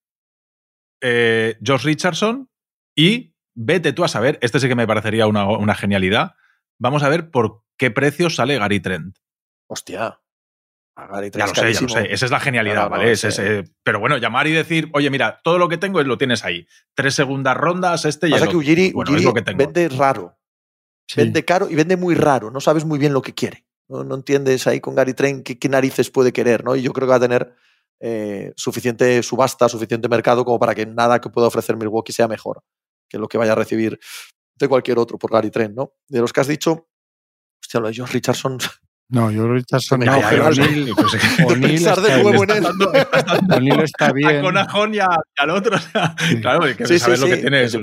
Eh, 0.99 1.57
Josh 1.65 1.83
Richardson 1.83 2.49
y 2.95 3.35
vete 3.55 3.93
tú 3.93 4.03
a 4.03 4.07
saber, 4.07 4.37
este 4.41 4.59
sí 4.59 4.67
que 4.67 4.75
me 4.75 4.87
parecería 4.87 5.27
una, 5.27 5.75
genialidad. 5.75 6.35
Vamos 6.79 7.03
a 7.03 7.09
ver 7.09 7.31
por 7.31 7.63
qué 7.77 7.91
precio 7.91 8.29
sale 8.29 8.57
Gary 8.57 8.79
Trent. 8.79 9.15
Hostia. 9.67 10.19
Gary 10.95 11.31
Trent 11.31 11.53
ya 11.53 11.61
lo 11.63 11.73
sé, 11.73 11.73
ya 11.73 11.81
lo 11.81 11.89
sé. 11.89 12.13
Esa 12.13 12.25
es 12.25 12.31
la 12.31 12.39
genialidad, 12.39 12.89
¿vale? 12.89 13.13
pero 13.83 13.99
bueno, 13.99 14.17
llamar 14.17 14.47
y 14.47 14.51
decir, 14.51 14.89
oye, 14.93 15.09
mira, 15.09 15.39
todo 15.43 15.57
lo 15.57 15.69
que 15.69 15.77
tengo 15.77 16.01
lo 16.03 16.17
tienes 16.17 16.43
ahí. 16.43 16.67
Tres 16.93 17.15
segundas 17.15 17.55
rondas, 17.55 18.05
este 18.05 18.27
y 18.27 18.31
Pasa 18.31 18.47
que 18.47 18.57
Ujiri, 18.57 18.87
es 18.87 19.23
lo 19.23 19.33
que 19.33 19.41
tengo. 19.41 19.57
vende 19.57 19.89
raro. 19.89 20.40
Vende 21.15 21.43
caro 21.43 21.69
y 21.69 21.75
vende 21.75 21.97
muy 21.97 22.15
raro. 22.15 22.51
No 22.51 22.61
sabes 22.61 22.85
muy 22.85 22.97
bien 22.97 23.13
lo 23.13 23.21
que 23.21 23.33
quiere. 23.33 23.65
No, 23.89 24.15
entiendes 24.15 24.67
ahí 24.67 24.79
con 24.79 24.95
Gary 24.95 25.13
Trent 25.13 25.45
qué, 25.45 25.69
narices 25.69 26.09
puede 26.09 26.31
querer, 26.31 26.63
¿no? 26.63 26.77
Y 26.77 26.81
yo 26.81 26.93
creo 26.93 27.07
que 27.07 27.11
va 27.11 27.17
a 27.17 27.19
tener 27.19 27.53
eh, 27.99 28.53
suficiente 28.55 29.21
subasta, 29.21 29.67
suficiente 29.67 30.07
mercado 30.07 30.45
como 30.45 30.57
para 30.57 30.73
que 30.73 30.85
nada 30.85 31.19
que 31.19 31.29
pueda 31.29 31.47
ofrecer 31.47 31.75
Milwaukee 31.75 32.13
sea 32.13 32.29
mejor 32.29 32.63
que 33.09 33.17
lo 33.17 33.27
que 33.27 33.37
vaya 33.37 33.51
a 33.51 33.55
recibir 33.55 33.99
de 34.55 34.67
cualquier 34.69 34.97
otro 34.97 35.17
por 35.17 35.31
Gary 35.31 35.51
Trent, 35.51 35.75
¿no? 35.75 35.95
De 36.07 36.21
los 36.21 36.31
que 36.31 36.39
has 36.39 36.47
dicho, 36.47 36.87
hostia, 37.61 37.81
lo 37.81 37.89
de 37.89 37.95
Josh 37.97 38.13
Richardson. 38.13 38.57
No, 39.11 39.29
yo 39.29 39.45
Richardson 39.45 39.99
no, 39.99 40.17
O'Neill, 40.17 40.93
pues. 40.95 41.13
O'Neill 41.45 41.85
está 43.81 44.13
bien. 44.13 44.37
A 44.37 44.41
Conajón 44.41 44.95
y, 44.95 44.99
al 44.99 45.49
otro. 45.49 45.77
Claro, 46.39 46.63
hay 46.63 46.75
que 46.75 46.87
sí, 46.87 46.97
saber 46.97 47.19
lo 47.19 47.27
que 47.27 47.37
tienes. 47.37 47.77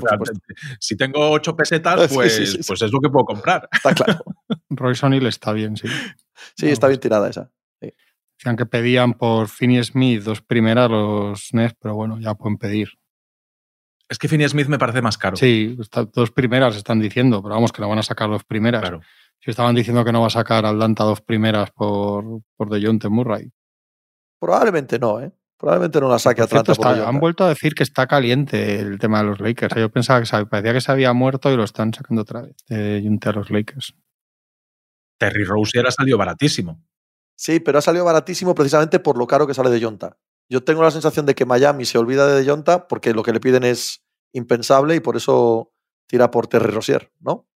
si 0.81 0.97
tengo 0.97 1.31
ocho 1.31 1.55
pesetas, 1.55 2.09
pues, 2.15 2.59
pues 2.67 2.83
es 2.83 2.91
lo 2.91 3.01
que 3.01 3.11
puedo 3.11 3.27
comprar. 3.27 3.69
Está 3.71 3.95
claro. 3.95 4.25
Royce 4.71 5.05
O'Neill 5.05 5.27
está 5.27 5.53
bien, 5.53 5.77
sí. 5.77 5.87
Sí, 6.57 6.71
está 6.71 6.89
bien 6.89 6.99
tirada 6.99 7.29
esa. 7.29 7.51
Decían 7.81 8.57
que 8.57 8.67
pedían 8.67 9.15
por 9.15 9.49
Finney 9.49 9.83
Smith 9.85 10.23
dos 10.23 10.41
primeras 10.41 10.89
los 10.89 11.53
Nets, 11.53 11.75
pero 11.79 11.95
bueno, 11.95 12.19
ya 12.21 12.35
pueden 12.35 12.57
pedir. 12.57 12.89
Es 14.09 14.17
que 14.17 14.29
Finney 14.29 14.49
Smith 14.49 14.69
me 14.69 14.79
parece 14.79 15.03
más 15.03 15.19
caro. 15.19 15.37
Sí, 15.37 15.77
dos 16.15 16.31
primeras 16.31 16.77
están 16.77 17.01
diciendo, 17.01 17.43
pero 17.43 17.57
vamos, 17.57 17.73
que 17.73 17.83
no 17.83 17.89
van 17.89 17.99
a 17.99 18.03
sacar 18.03 18.31
dos 18.31 18.45
primeras. 18.45 18.81
Claro. 18.81 19.03
Si 19.41 19.51
estaban 19.51 19.75
diciendo 19.75 20.05
que 20.05 20.13
no 20.13 20.21
va 20.21 20.27
a 20.27 20.31
sacar 20.31 20.67
Atlanta 20.67 21.05
dos 21.05 21.21
primeras 21.21 21.71
por, 21.71 22.43
por 22.57 22.71
DeJounte 22.71 23.09
Murray. 23.09 23.53
Probablemente 24.41 24.99
no, 24.99 25.21
¿eh? 25.21 25.33
Probablemente 25.59 26.01
no 26.01 26.09
la 26.09 26.21
saque 26.21 26.43
Atlanta. 26.43 26.73
por 26.73 26.87
han 26.87 27.19
vuelto 27.19 27.45
a 27.45 27.49
decir 27.49 27.75
que 27.75 27.83
está 27.83 28.07
caliente 28.07 28.79
el 28.79 28.99
tema 29.01 29.19
de 29.19 29.25
los 29.25 29.41
Lakers. 29.41 29.75
Yo 29.75 29.91
pensaba 29.91 30.23
que 30.23 30.47
parecía 30.47 30.73
que 30.73 30.81
se 30.81 30.93
había 30.93 31.13
muerto 31.13 31.51
y 31.51 31.57
lo 31.57 31.65
están 31.65 31.93
sacando 31.93 32.23
otra 32.23 32.43
vez 32.43 32.57
de 32.69 33.19
a 33.25 33.33
los 33.33 33.51
Lakers. 33.51 33.95
Terry 35.19 35.43
Rose 35.43 35.81
ha 35.81 35.91
salido 35.91 36.17
baratísimo. 36.17 36.81
Sí, 37.37 37.59
pero 37.59 37.79
ha 37.79 37.83
salido 37.83 38.05
baratísimo 38.05 38.55
precisamente 38.55 39.01
por 39.01 39.19
lo 39.19 39.27
caro 39.27 39.49
que 39.49 39.55
sale 39.55 39.71
de 39.71 39.83
Jonta. 39.83 40.17
Yo 40.49 40.63
tengo 40.63 40.83
la 40.83 40.93
sensación 40.93 41.27
de 41.27 41.35
que 41.35 41.45
Miami 41.45 41.85
se 41.85 41.99
olvida 41.99 42.27
de 42.29 42.49
Jonta 42.49 42.87
porque 42.87 43.13
lo 43.13 43.25
que 43.25 43.33
le 43.33 43.41
piden 43.41 43.65
es 43.65 44.05
impensable 44.33 44.95
y 44.95 45.01
por 45.01 45.17
eso 45.17 45.73
tira 46.07 46.31
por 46.31 46.47
Terry 46.47 46.71
Rosier, 46.71 47.13
¿no? 47.19 47.48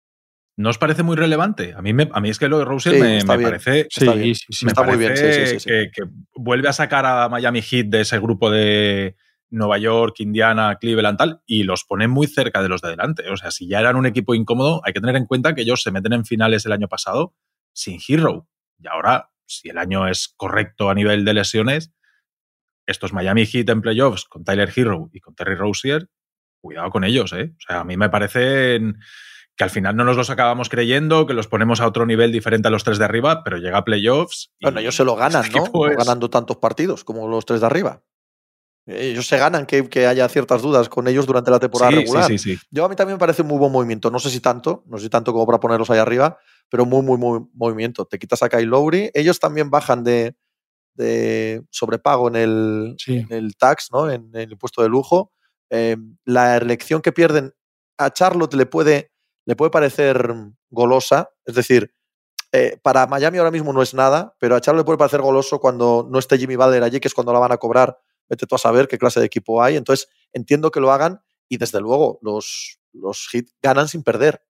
¿No 0.56 0.68
os 0.68 0.78
parece 0.78 1.02
muy 1.02 1.16
relevante? 1.16 1.72
A 1.74 1.80
mí, 1.80 1.94
me, 1.94 2.10
a 2.12 2.20
mí 2.20 2.28
es 2.28 2.38
que 2.38 2.48
lo 2.48 2.58
de 2.58 2.64
Rosier 2.66 3.00
me, 3.00 3.24
parece. 3.24 3.86
Está, 3.90 4.14
bien, 4.14 4.34
está 4.48 4.82
muy 4.82 4.98
bien. 4.98 5.14
Que, 5.14 5.90
que, 5.92 6.02
vuelve 6.36 6.68
a 6.68 6.74
sacar 6.74 7.06
a 7.06 7.28
Miami 7.30 7.62
Heat 7.62 7.86
de 7.86 8.02
ese 8.02 8.18
grupo 8.18 8.50
de 8.50 9.16
Nueva 9.48 9.78
York, 9.78 10.20
Indiana, 10.20 10.76
Cleveland, 10.78 11.18
tal, 11.18 11.42
y 11.46 11.62
los 11.62 11.84
pone 11.84 12.06
muy 12.06 12.26
cerca 12.26 12.62
de 12.62 12.68
los 12.68 12.82
de 12.82 12.88
adelante. 12.88 13.28
O 13.30 13.36
sea, 13.36 13.50
si 13.50 13.66
ya 13.66 13.80
eran 13.80 13.96
un 13.96 14.06
equipo 14.06 14.34
incómodo, 14.34 14.82
hay 14.84 14.92
que 14.92 15.00
tener 15.00 15.16
en 15.16 15.26
cuenta 15.26 15.54
que 15.54 15.62
ellos 15.62 15.82
se 15.82 15.90
meten 15.90 16.12
en 16.12 16.24
finales 16.26 16.66
el 16.66 16.72
año 16.72 16.88
pasado 16.88 17.34
sin 17.72 17.98
Hero. 18.06 18.48
Y 18.78 18.88
ahora, 18.88 19.30
si 19.46 19.70
el 19.70 19.78
año 19.78 20.06
es 20.06 20.34
correcto 20.36 20.90
a 20.90 20.94
nivel 20.94 21.24
de 21.24 21.34
lesiones, 21.34 21.92
estos 22.86 23.12
Miami 23.12 23.46
Heat 23.46 23.68
en 23.68 23.80
playoffs 23.80 24.24
con 24.24 24.44
Tyler 24.44 24.72
Hero 24.74 25.08
y 25.12 25.20
con 25.20 25.34
Terry 25.34 25.54
Rozier, 25.54 26.08
cuidado 26.60 26.90
con 26.90 27.04
ellos, 27.04 27.32
¿eh? 27.32 27.52
O 27.56 27.60
sea, 27.66 27.80
a 27.80 27.84
mí 27.84 27.96
me 27.96 28.08
parecen 28.08 28.98
que 29.56 29.64
al 29.64 29.70
final 29.70 29.96
no 29.96 30.04
nos 30.04 30.16
los 30.16 30.30
acabamos 30.30 30.68
creyendo, 30.68 31.26
que 31.26 31.34
los 31.34 31.46
ponemos 31.46 31.80
a 31.80 31.86
otro 31.86 32.06
nivel 32.06 32.32
diferente 32.32 32.68
a 32.68 32.70
los 32.70 32.84
tres 32.84 32.98
de 32.98 33.04
arriba, 33.04 33.44
pero 33.44 33.58
llega 33.58 33.78
a 33.78 33.84
playoffs. 33.84 34.50
bueno, 34.60 34.80
ellos 34.80 34.96
se 34.96 35.04
lo 35.04 35.14
ganan, 35.14 35.44
¿no? 35.52 35.70
Ganando 35.96 36.30
tantos 36.30 36.56
partidos 36.56 37.04
como 37.04 37.28
los 37.28 37.44
tres 37.44 37.60
de 37.60 37.66
arriba. 37.66 38.02
Ellos 38.84 39.28
se 39.28 39.38
ganan 39.38 39.64
que, 39.64 40.06
haya 40.06 40.28
ciertas 40.28 40.60
dudas 40.60 40.88
con 40.88 41.06
ellos 41.06 41.24
durante 41.24 41.52
la 41.52 41.60
temporada 41.60 41.92
regular. 41.92 42.24
Sí, 42.24 42.38
sí, 42.38 42.58
Yo 42.70 42.84
a 42.84 42.88
mí 42.88 42.96
también 42.96 43.14
me 43.14 43.20
parece 43.20 43.42
un 43.42 43.48
muy 43.48 43.58
buen 43.58 43.70
movimiento. 43.70 44.10
No 44.10 44.18
sé 44.18 44.28
si 44.28 44.40
tanto, 44.40 44.82
no 44.86 44.96
sé 44.96 45.04
si 45.04 45.10
tanto 45.10 45.32
como 45.32 45.46
para 45.46 45.60
ponerlos 45.60 45.88
ahí 45.90 45.98
arriba, 45.98 46.36
pero 46.68 46.84
muy, 46.84 47.02
muy, 47.02 47.16
muy 47.16 47.40
movimiento. 47.54 48.04
Te 48.06 48.18
quitas 48.18 48.42
a 48.42 48.48
Kyle 48.48 48.66
Lowry. 48.66 49.10
Ellos 49.14 49.38
también 49.38 49.70
bajan 49.70 50.02
de, 50.02 50.34
de 50.94 51.62
sobrepago 51.70 52.26
en 52.26 52.36
el, 52.36 52.96
el 53.06 53.56
tax, 53.56 53.90
¿no? 53.92 54.10
En, 54.10 54.30
el 54.34 54.50
impuesto 54.50 54.82
de 54.82 54.88
lujo. 54.88 55.30
Eh, 55.70 55.96
la 56.24 56.56
elección 56.56 57.02
que 57.02 57.12
pierden 57.12 57.54
a 57.98 58.10
Charlotte 58.10 58.54
le 58.54 58.66
puede, 58.66 59.11
le 59.44 59.56
puede 59.56 59.70
parecer 59.70 60.34
golosa, 60.70 61.30
es 61.44 61.54
decir, 61.54 61.94
eh, 62.52 62.78
para 62.82 63.06
Miami 63.06 63.38
ahora 63.38 63.50
mismo 63.50 63.72
no 63.72 63.82
es 63.82 63.94
nada, 63.94 64.36
pero 64.38 64.54
a 64.54 64.60
Charlotte 64.60 64.82
le 64.82 64.84
puede 64.84 64.98
parecer 64.98 65.22
goloso 65.22 65.58
cuando 65.58 66.06
no 66.10 66.18
esté 66.18 66.38
Jimmy 66.38 66.56
Butler 66.56 66.82
allí, 66.82 67.00
que 67.00 67.08
es 67.08 67.14
cuando 67.14 67.32
la 67.32 67.38
van 67.38 67.52
a 67.52 67.56
cobrar. 67.56 67.98
Vete 68.28 68.46
tú 68.46 68.54
a 68.54 68.58
saber 68.58 68.88
qué 68.88 68.98
clase 68.98 69.20
de 69.20 69.26
equipo 69.26 69.62
hay. 69.62 69.76
Entonces, 69.76 70.08
entiendo 70.32 70.70
que 70.70 70.80
lo 70.80 70.92
hagan 70.92 71.22
y 71.48 71.56
desde 71.56 71.80
luego 71.80 72.18
los, 72.22 72.78
los 72.92 73.28
Heat 73.32 73.46
ganan 73.62 73.88
sin 73.88 74.02
perder. 74.02 74.42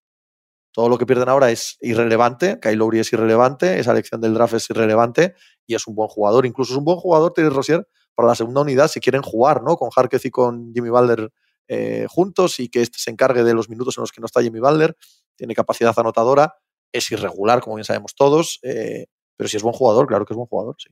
Todo 0.72 0.88
lo 0.88 0.98
que 0.98 1.06
pierden 1.06 1.28
ahora 1.28 1.50
es 1.50 1.78
irrelevante. 1.80 2.58
Kyle 2.60 2.80
es 2.98 3.12
irrelevante, 3.12 3.78
esa 3.78 3.92
elección 3.92 4.20
del 4.20 4.34
draft 4.34 4.54
es 4.54 4.68
irrelevante 4.70 5.34
y 5.66 5.74
es 5.74 5.86
un 5.86 5.94
buen 5.94 6.08
jugador. 6.08 6.44
Incluso 6.44 6.72
es 6.72 6.78
un 6.78 6.84
buen 6.84 6.98
jugador, 6.98 7.32
Terry 7.32 7.50
Rosier, 7.50 7.86
para 8.14 8.28
la 8.28 8.34
segunda 8.34 8.62
unidad 8.62 8.88
si 8.88 8.98
quieren 8.98 9.22
jugar, 9.22 9.62
¿no? 9.62 9.76
Con 9.76 9.90
Harkez 9.94 10.24
y 10.24 10.30
con 10.30 10.72
Jimmy 10.74 10.88
Butler 10.88 11.30
eh, 11.72 12.06
juntos 12.08 12.60
y 12.60 12.68
que 12.68 12.82
este 12.82 12.98
se 12.98 13.10
encargue 13.10 13.44
de 13.44 13.54
los 13.54 13.68
minutos 13.68 13.96
en 13.96 14.02
los 14.02 14.12
que 14.12 14.20
no 14.20 14.26
está 14.26 14.42
Jimmy 14.42 14.60
Butler. 14.60 14.96
Tiene 15.36 15.54
capacidad 15.54 15.98
anotadora, 15.98 16.54
es 16.92 17.10
irregular, 17.10 17.60
como 17.60 17.76
bien 17.76 17.84
sabemos 17.84 18.14
todos, 18.14 18.58
eh, 18.62 19.06
pero 19.36 19.48
si 19.48 19.56
es 19.56 19.62
buen 19.62 19.74
jugador, 19.74 20.06
claro 20.06 20.26
que 20.26 20.34
es 20.34 20.36
buen 20.36 20.48
jugador, 20.48 20.76
sí. 20.78 20.90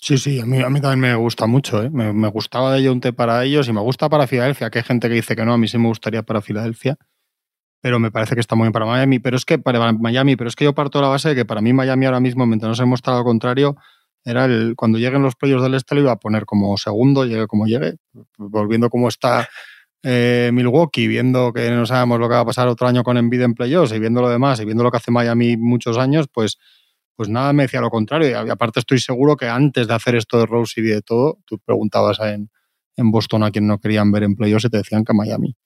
Sí, 0.00 0.16
sí, 0.16 0.38
a 0.38 0.46
mí, 0.46 0.62
a 0.62 0.70
mí 0.70 0.80
también 0.80 1.00
me 1.00 1.14
gusta 1.16 1.48
mucho. 1.48 1.82
¿eh? 1.82 1.90
Me, 1.90 2.28
gustaba 2.28 2.72
de 2.72 2.86
Jonte 2.86 3.12
para 3.12 3.44
ellos 3.44 3.66
y 3.66 3.72
me 3.72 3.80
gusta 3.80 4.08
para 4.08 4.28
Filadelfia, 4.28 4.70
que 4.70 4.78
hay 4.78 4.84
gente 4.84 5.08
que 5.08 5.14
dice 5.14 5.34
que 5.34 5.44
no, 5.44 5.54
a 5.54 5.58
mí 5.58 5.66
sí 5.66 5.76
me 5.76 5.88
gustaría 5.88 6.22
para 6.22 6.40
Filadelfia 6.40 6.96
pero 7.80 8.00
me 8.00 8.10
parece 8.10 8.34
que 8.34 8.40
está 8.40 8.56
muy 8.56 8.64
bien 8.64 8.72
para 8.72 8.86
Miami. 8.86 9.18
Pero 9.18 9.36
es 9.36 9.44
que 9.44 9.58
para 9.58 9.92
Miami, 9.92 10.36
pero 10.36 10.48
es 10.48 10.56
que 10.56 10.64
yo 10.64 10.74
parto 10.74 10.98
de 10.98 11.02
la 11.02 11.08
base 11.08 11.30
de 11.30 11.34
que 11.34 11.44
para 11.44 11.60
mí 11.60 11.72
Miami 11.72 12.06
ahora 12.06 12.20
mismo, 12.20 12.46
mientras 12.46 12.70
no 12.70 12.74
se 12.74 12.84
mostrado 12.84 13.20
lo 13.20 13.24
contrario, 13.24 13.76
era 14.24 14.44
el 14.46 14.74
cuando 14.76 14.98
lleguen 14.98 15.22
los 15.22 15.36
playoffs 15.36 15.62
del 15.62 15.74
este 15.74 15.94
lo 15.94 16.02
iba 16.02 16.12
a 16.12 16.18
poner 16.18 16.44
como 16.44 16.76
segundo, 16.76 17.24
llegue 17.24 17.46
como 17.46 17.66
llegue, 17.66 17.96
volviendo 18.36 18.90
como 18.90 19.08
está 19.08 19.48
eh, 20.02 20.50
Milwaukee, 20.52 21.08
viendo 21.08 21.52
que 21.52 21.70
no 21.70 21.86
sabemos 21.86 22.20
lo 22.20 22.28
que 22.28 22.34
va 22.34 22.40
a 22.40 22.46
pasar 22.46 22.68
otro 22.68 22.86
año 22.86 23.02
con 23.02 23.16
Embiid 23.16 23.42
en 23.42 23.54
playoffs 23.54 23.92
y 23.92 23.98
viendo 23.98 24.20
lo 24.20 24.28
demás 24.28 24.60
y 24.60 24.64
viendo 24.64 24.84
lo 24.84 24.90
que 24.90 24.98
hace 24.98 25.10
Miami 25.10 25.56
muchos 25.56 25.98
años, 25.98 26.26
pues 26.32 26.58
pues 27.16 27.28
nada 27.28 27.52
me 27.52 27.64
decía 27.64 27.80
lo 27.80 27.90
contrario. 27.90 28.30
Y 28.46 28.50
aparte 28.50 28.78
estoy 28.78 29.00
seguro 29.00 29.36
que 29.36 29.48
antes 29.48 29.88
de 29.88 29.94
hacer 29.94 30.14
esto 30.14 30.38
de 30.38 30.46
Rose 30.46 30.80
y 30.80 30.84
de 30.84 31.02
todo, 31.02 31.38
tú 31.46 31.58
preguntabas 31.58 32.20
en, 32.20 32.48
en 32.96 33.10
Boston 33.10 33.42
a 33.42 33.50
quien 33.50 33.66
no 33.66 33.78
querían 33.78 34.12
ver 34.12 34.22
en 34.22 34.36
playoffs 34.36 34.66
y 34.66 34.70
te 34.70 34.76
decían 34.76 35.04
que 35.04 35.12
Miami. 35.14 35.56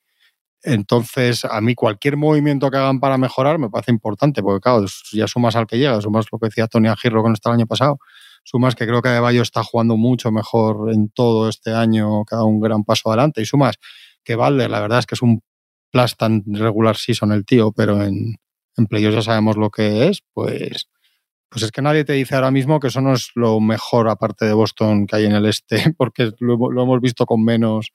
Entonces, 0.63 1.45
a 1.45 1.61
mí 1.61 1.75
cualquier 1.75 2.17
movimiento 2.17 2.71
que 2.71 2.77
hagan 2.77 3.01
para 3.01 3.19
mejorar 3.19 3.59
me 3.59 3.69
parece 3.69 3.91
importante, 3.91 4.43
porque 4.43 4.61
claro, 4.61 4.87
ya 5.13 5.27
sumas 5.27 5.57
al 5.57 5.67
que 5.67 5.77
llega, 5.77 6.01
sumas 6.01 6.27
lo 6.33 6.39
que 6.39 6.47
decía 6.47 6.69
Tony 6.69 6.89
Agirro 6.89 7.23
con 7.23 7.33
este 7.33 7.49
el 7.49 7.57
año 7.57 7.67
pasado, 7.67 7.99
sumas 8.45 8.75
que 8.75 8.87
creo 8.87 9.03
que 9.03 9.19
Bayo 9.19 9.43
está 9.43 9.65
jugando 9.65 9.97
mucho 9.97 10.31
mejor 10.31 10.91
en 10.93 11.11
todo 11.11 11.49
este 11.49 11.73
año, 11.75 12.25
que 12.25 12.35
ha 12.35 12.39
dado 12.39 12.47
un 12.47 12.61
gran 12.61 12.85
paso 12.85 13.11
adelante, 13.11 13.43
y 13.43 13.45
sumas 13.45 13.77
que 14.25 14.37
Valder, 14.37 14.71
la 14.71 14.81
verdad 14.81 15.01
es 15.01 15.07
que 15.07 15.15
es 15.15 15.23
un 15.23 15.43
plus 15.91 16.17
tan 16.17 16.43
regular 16.47 16.97
season 16.97 17.33
el 17.33 17.45
tío, 17.45 17.73
pero 17.73 18.03
en, 18.03 18.37
en 18.77 18.87
playoffs 18.87 19.17
ya 19.17 19.23
sabemos 19.23 19.57
lo 19.57 19.71
que 19.71 20.09
es, 20.09 20.23
pues, 20.33 20.89
pues 21.49 21.65
es 21.65 21.71
que 21.71 21.83
nadie 21.83 22.05
te 22.05 22.15
dice 22.15 22.35
ahora 22.35 22.51
mismo 22.51 22.81
que 22.81 22.89
eso 22.89 23.01
no 23.01 23.13
es 23.13 23.31
lo 23.35 23.61
mejor 23.61 24.09
aparte 24.09 24.47
de 24.47 24.55
Boston 24.55 25.07
que 25.07 25.17
hay 25.17 25.27
en 25.27 25.33
el 25.33 25.47
este, 25.47 25.77
porque 25.99 26.33
lo, 26.39 26.71
lo 26.71 26.83
hemos 26.83 27.01
visto 27.01 27.27
con 27.27 27.45
menos 27.45 27.93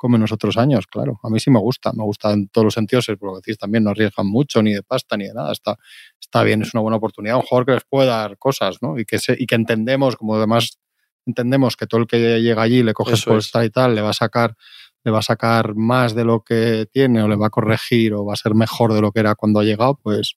como 0.00 0.16
en 0.16 0.22
los 0.22 0.32
otros 0.32 0.56
años, 0.56 0.86
claro. 0.86 1.20
A 1.22 1.28
mí 1.28 1.38
sí 1.40 1.50
me 1.50 1.58
gusta, 1.58 1.92
me 1.92 2.02
gusta 2.04 2.32
en 2.32 2.48
todos 2.48 2.64
los 2.64 2.72
sentidos, 2.72 3.06
es 3.10 3.18
por 3.18 3.28
lo 3.28 3.34
que 3.34 3.42
decís 3.44 3.58
también, 3.58 3.84
no 3.84 3.90
arriesgan 3.90 4.26
mucho, 4.26 4.62
ni 4.62 4.72
de 4.72 4.82
pasta, 4.82 5.14
ni 5.18 5.26
de 5.26 5.34
nada. 5.34 5.52
Está, 5.52 5.76
está 6.18 6.42
bien, 6.42 6.62
es 6.62 6.72
una 6.72 6.80
buena 6.80 6.96
oportunidad, 6.96 7.36
un 7.36 7.42
jugador 7.42 7.66
que 7.66 7.72
les 7.72 7.84
puede 7.84 8.08
dar 8.08 8.38
cosas, 8.38 8.78
¿no? 8.80 8.98
Y 8.98 9.04
que, 9.04 9.18
y 9.36 9.44
que 9.44 9.54
entendemos, 9.54 10.16
como 10.16 10.36
además 10.36 10.78
entendemos 11.26 11.76
que 11.76 11.86
todo 11.86 12.00
el 12.00 12.06
que 12.06 12.40
llega 12.40 12.62
allí 12.62 12.82
le 12.82 12.94
coges 12.94 13.22
por 13.26 13.36
estar 13.36 13.62
y 13.62 13.68
tal, 13.68 13.94
le 13.94 14.00
va 14.00 14.08
a 14.08 14.14
sacar 14.14 14.56
le 15.04 15.10
va 15.10 15.20
a 15.20 15.22
sacar 15.22 15.74
más 15.74 16.14
de 16.14 16.24
lo 16.24 16.42
que 16.42 16.86
tiene 16.92 17.22
o 17.22 17.28
le 17.28 17.36
va 17.36 17.46
a 17.46 17.50
corregir 17.50 18.14
o 18.14 18.24
va 18.24 18.34
a 18.34 18.36
ser 18.36 18.54
mejor 18.54 18.92
de 18.92 19.00
lo 19.00 19.12
que 19.12 19.20
era 19.20 19.34
cuando 19.34 19.60
ha 19.60 19.64
llegado, 19.64 19.98
pues, 20.02 20.36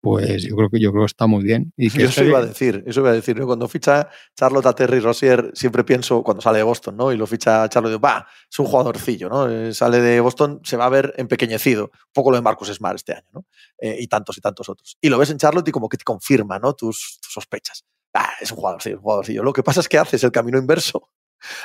pues 0.00 0.44
yo 0.44 0.54
creo 0.54 0.70
que 0.70 0.78
yo 0.78 0.92
creo 0.92 1.02
que 1.02 1.06
está 1.06 1.26
muy 1.26 1.42
bien. 1.42 1.72
Y 1.76 1.90
que 1.90 2.04
eso 2.04 2.22
iba 2.22 2.38
a 2.38 2.46
decir, 2.46 2.84
eso 2.86 3.00
iba 3.00 3.10
a 3.10 3.12
decir. 3.12 3.40
Cuando 3.42 3.66
ficha 3.66 4.08
Charlotte 4.36 4.66
a 4.66 4.72
Terry 4.72 5.00
Rossier, 5.00 5.50
siempre 5.52 5.82
pienso, 5.82 6.22
cuando 6.22 6.40
sale 6.40 6.58
de 6.58 6.62
Boston, 6.62 6.96
¿no? 6.96 7.10
Y 7.10 7.16
lo 7.16 7.26
ficha 7.26 7.68
Charlotte, 7.68 7.90
digo, 7.90 8.00
va, 8.00 8.24
es 8.48 8.58
un 8.60 8.66
jugadorcillo, 8.66 9.28
¿no? 9.28 9.50
Eh, 9.50 9.74
sale 9.74 10.00
de 10.00 10.20
Boston, 10.20 10.60
se 10.62 10.76
va 10.76 10.84
a 10.84 10.90
ver 10.90 11.12
empequeñecido. 11.16 11.86
Un 11.86 12.12
poco 12.12 12.30
lo 12.30 12.36
de 12.36 12.42
Marcus 12.42 12.68
Smart 12.68 12.94
este 12.94 13.14
año, 13.14 13.26
¿no? 13.32 13.46
Eh, 13.78 13.96
y 13.98 14.06
tantos 14.06 14.38
y 14.38 14.40
tantos 14.40 14.68
otros. 14.68 14.96
Y 15.00 15.08
lo 15.08 15.18
ves 15.18 15.30
en 15.30 15.38
Charlotte 15.38 15.66
y 15.66 15.72
como 15.72 15.88
que 15.88 15.96
te 15.96 16.04
confirma, 16.04 16.60
¿no? 16.60 16.74
Tus, 16.74 17.18
sospechas. 17.28 17.84
Ah, 18.14 18.30
es 18.40 18.52
un 18.52 18.58
jugadorcillo, 18.58 18.96
un 18.96 19.02
jugadorcillo. 19.02 19.42
Lo 19.42 19.52
que 19.52 19.64
pasa 19.64 19.80
es 19.80 19.88
que 19.88 19.98
haces 19.98 20.22
el 20.22 20.30
camino 20.30 20.56
inverso. 20.56 21.10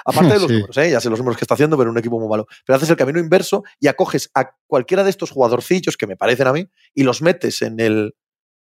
Aparte 0.05 0.34
de 0.34 0.39
los 0.39 0.51
números, 0.51 0.78
¿eh? 0.78 0.91
ya 0.91 0.99
sé 0.99 1.09
los 1.09 1.19
números 1.19 1.38
que 1.38 1.45
está 1.45 1.55
haciendo, 1.55 1.78
pero 1.78 1.91
un 1.91 1.97
equipo 1.97 2.19
muy 2.19 2.30
malo. 2.30 2.47
Pero 2.65 2.78
haces 2.78 2.89
el 2.89 2.97
camino 2.97 3.19
inverso 3.19 3.63
y 3.80 3.88
acoges 3.88 4.30
a 4.34 4.51
cualquiera 4.67 5.03
de 5.03 5.09
estos 5.09 5.32
jugadorcillos 5.32 5.97
que 5.97 6.07
me 6.07 6.17
parecen 6.17 6.47
a 6.47 6.53
mí 6.53 6.67
y 6.93 7.03
los 7.03 7.22
metes 7.22 7.61
en 7.61 7.80
el, 7.80 8.15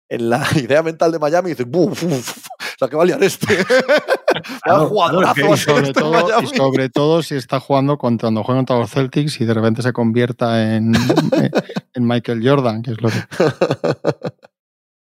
en 0.09 0.31
la 0.31 0.47
idea 0.57 0.83
mental 0.83 1.13
de 1.13 1.19
Miami 1.19 1.51
y 1.51 1.55
dices, 1.55 1.67
¡buf! 1.69 2.03
uf, 2.03 2.47
la 2.81 2.89
que 2.89 2.97
va 2.97 3.03
a 3.03 3.07
liar 3.07 3.23
este. 3.23 3.47
jugadorazo 4.89 5.55
y, 5.55 5.57
sobre 5.57 5.87
este 5.89 6.01
todo, 6.01 6.43
y 6.43 6.47
sobre 6.49 6.89
todo 6.91 7.23
si 7.23 7.37
está 7.37 7.59
jugando 7.59 7.97
contra, 7.97 8.27
cuando 8.27 8.45
juega 8.45 8.59
contra 8.59 8.79
los 8.79 8.91
Celtics 8.91 9.41
y 9.41 9.45
de 9.45 9.55
repente 9.55 9.83
se 9.83 9.93
convierta 9.93 10.77
en, 10.77 10.93
en 11.95 12.07
Michael 12.07 12.47
Jordan, 12.47 12.83
que 12.83 12.93
es 12.93 13.01
lo 13.01 13.09
que. 13.09 13.17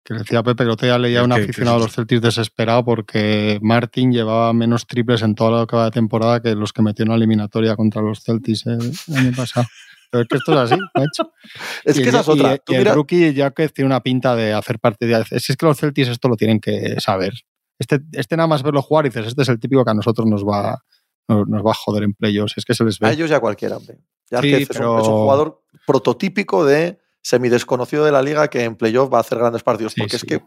Que 0.03 0.15
decía 0.15 0.43
Pepe, 0.43 0.65
que 0.65 0.69
otro 0.69 0.85
día 0.85 0.97
leía 0.97 1.21
a 1.21 1.23
un 1.23 1.31
aficionado 1.31 1.77
de 1.77 1.85
los 1.85 1.95
Celtics 1.95 2.21
desesperado 2.21 2.83
porque 2.83 3.57
Martin 3.61 4.11
llevaba 4.11 4.51
menos 4.51 4.85
triples 4.85 5.21
en 5.21 5.33
toda 5.33 5.65
la 5.65 5.85
de 5.85 5.91
temporada 5.91 6.41
que 6.41 6.55
los 6.55 6.73
que 6.73 6.81
metió 6.81 7.03
en 7.03 7.09
la 7.09 7.15
eliminatoria 7.15 7.77
contra 7.77 8.01
los 8.01 8.21
Celtics 8.21 8.65
el 8.65 8.93
año 9.15 9.31
pasado. 9.35 9.65
Pero 10.11 10.23
es 10.23 10.27
que 10.29 10.37
esto 10.37 10.51
es 10.53 10.71
así, 10.71 10.75
hecho. 10.95 11.31
Es 11.85 11.99
que 11.99 12.09
esa 12.09 12.19
es 12.19 12.27
otra. 12.27 12.57
Y, 12.67 12.75
el 12.75 12.85
rookie 12.93 13.33
ya 13.33 13.51
que 13.51 13.67
tiene 13.69 13.87
una 13.87 14.03
pinta 14.03 14.35
de 14.35 14.53
hacer 14.53 14.77
partida. 14.77 15.23
Es, 15.31 15.49
es 15.49 15.57
que 15.57 15.65
los 15.65 15.79
Celtics 15.79 16.09
esto 16.09 16.27
lo 16.27 16.35
tienen 16.35 16.59
que 16.59 16.99
saber. 16.99 17.33
Este, 17.79 17.99
este 18.11 18.37
nada 18.37 18.47
más 18.47 18.61
verlo 18.61 18.81
jugar 18.81 19.05
y 19.05 19.09
dices, 19.09 19.27
este 19.27 19.41
es 19.41 19.49
el 19.49 19.59
típico 19.59 19.83
que 19.83 19.91
a 19.91 19.95
nosotros 19.95 20.27
nos 20.27 20.45
va, 20.45 20.83
nos, 21.27 21.65
va 21.65 21.71
a 21.71 21.73
joder 21.73 22.03
en 22.03 22.13
playoffs. 22.13 22.53
Es 22.57 22.65
que 22.65 22.75
se 22.75 22.83
les 22.83 22.99
ve. 22.99 23.07
A 23.07 23.11
ellos 23.11 23.29
ya 23.29 23.39
cualquiera, 23.39 23.77
hombre. 23.77 23.97
Ya 24.29 24.37
es, 24.37 24.43
que 24.43 24.57
es, 24.63 24.79
un, 24.79 25.01
jugador 25.01 25.63
prototípico 25.87 26.63
de 26.65 26.99
semidesconocido 27.23 28.05
de 28.05 28.11
la 28.11 28.21
liga 28.21 28.47
que 28.49 28.63
en 28.63 28.75
playoff 28.75 29.11
va 29.11 29.17
a 29.17 29.21
hacer 29.21 29.39
grandes 29.39 29.63
partidos. 29.63 29.95
porque 29.97 30.15
es 30.15 30.23
que 30.23 30.43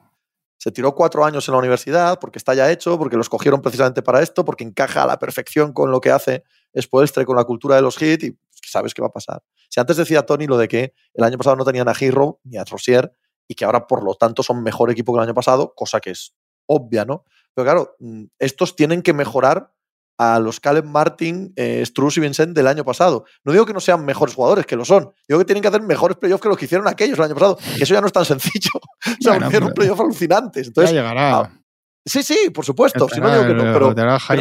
se 0.58 0.70
tiró 0.70 0.94
cuatro 0.94 1.24
años 1.24 1.48
en 1.48 1.52
la 1.52 1.58
universidad, 1.58 2.18
porque 2.18 2.38
está 2.38 2.54
ya 2.54 2.70
hecho, 2.70 2.98
porque 2.98 3.16
lo 3.16 3.22
escogieron 3.22 3.60
precisamente 3.60 4.02
para 4.02 4.22
esto, 4.22 4.44
porque 4.44 4.64
encaja 4.64 5.02
a 5.02 5.06
la 5.06 5.18
perfección 5.18 5.72
con 5.72 5.90
lo 5.90 6.00
que 6.00 6.10
hace 6.10 6.44
Spoelstre, 6.80 7.24
con 7.24 7.36
la 7.36 7.44
cultura 7.44 7.76
de 7.76 7.82
los 7.82 8.00
hits 8.00 8.24
y 8.24 8.38
sabes 8.66 8.94
qué 8.94 9.02
va 9.02 9.08
a 9.08 9.12
pasar. 9.12 9.42
Si 9.68 9.80
antes 9.80 9.96
decía 9.96 10.24
Tony 10.24 10.46
lo 10.46 10.58
de 10.58 10.68
que 10.68 10.94
el 11.14 11.24
año 11.24 11.38
pasado 11.38 11.56
no 11.56 11.64
tenían 11.64 11.88
a 11.88 11.94
Hero 11.98 12.40
ni 12.44 12.56
a 12.56 12.64
Rosier 12.64 13.12
y 13.48 13.54
que 13.54 13.64
ahora 13.64 13.86
por 13.86 14.02
lo 14.02 14.14
tanto 14.14 14.42
son 14.42 14.62
mejor 14.62 14.90
equipo 14.90 15.12
que 15.12 15.18
el 15.18 15.24
año 15.24 15.34
pasado, 15.34 15.72
cosa 15.74 16.00
que 16.00 16.10
es 16.10 16.34
obvia, 16.66 17.04
¿no? 17.04 17.24
Pero 17.54 17.64
claro, 17.64 17.96
mm, 18.00 18.24
estos 18.38 18.76
tienen 18.76 19.02
que 19.02 19.12
mejorar 19.12 19.72
a 20.18 20.38
los 20.38 20.60
Caleb 20.60 20.84
Martin, 20.84 21.52
eh, 21.56 21.84
Struz 21.84 22.16
y 22.16 22.20
Vincent 22.20 22.54
del 22.54 22.66
año 22.66 22.84
pasado. 22.84 23.24
No 23.44 23.52
digo 23.52 23.66
que 23.66 23.72
no 23.72 23.80
sean 23.80 24.04
mejores 24.04 24.34
jugadores, 24.34 24.66
que 24.66 24.76
lo 24.76 24.84
son. 24.84 25.12
Digo 25.28 25.38
que 25.38 25.44
tienen 25.44 25.62
que 25.62 25.68
hacer 25.68 25.82
mejores 25.82 26.16
playoffs 26.16 26.42
que 26.42 26.48
los 26.48 26.56
que 26.56 26.64
hicieron 26.64 26.88
aquellos 26.88 27.18
el 27.18 27.24
año 27.24 27.34
pasado. 27.34 27.58
Que 27.76 27.84
eso 27.84 27.94
ya 27.94 28.00
no 28.00 28.06
es 28.06 28.12
tan 28.12 28.24
sencillo. 28.24 28.70
o 29.06 29.22
sea, 29.22 29.36
hicieron 29.36 29.72
playoffs 29.72 30.00
alucinantes. 30.00 30.68
Entonces, 30.68 30.92
ya 30.92 31.00
llegará. 31.00 31.40
Ah, 31.40 31.60
sí, 32.04 32.22
sí, 32.22 32.50
por 32.52 32.64
supuesto. 32.64 33.08
Si 33.08 33.20
no 33.20 33.30
digo 33.30 33.46
que 33.46 33.54
no, 33.54 33.72
pero, 33.72 33.94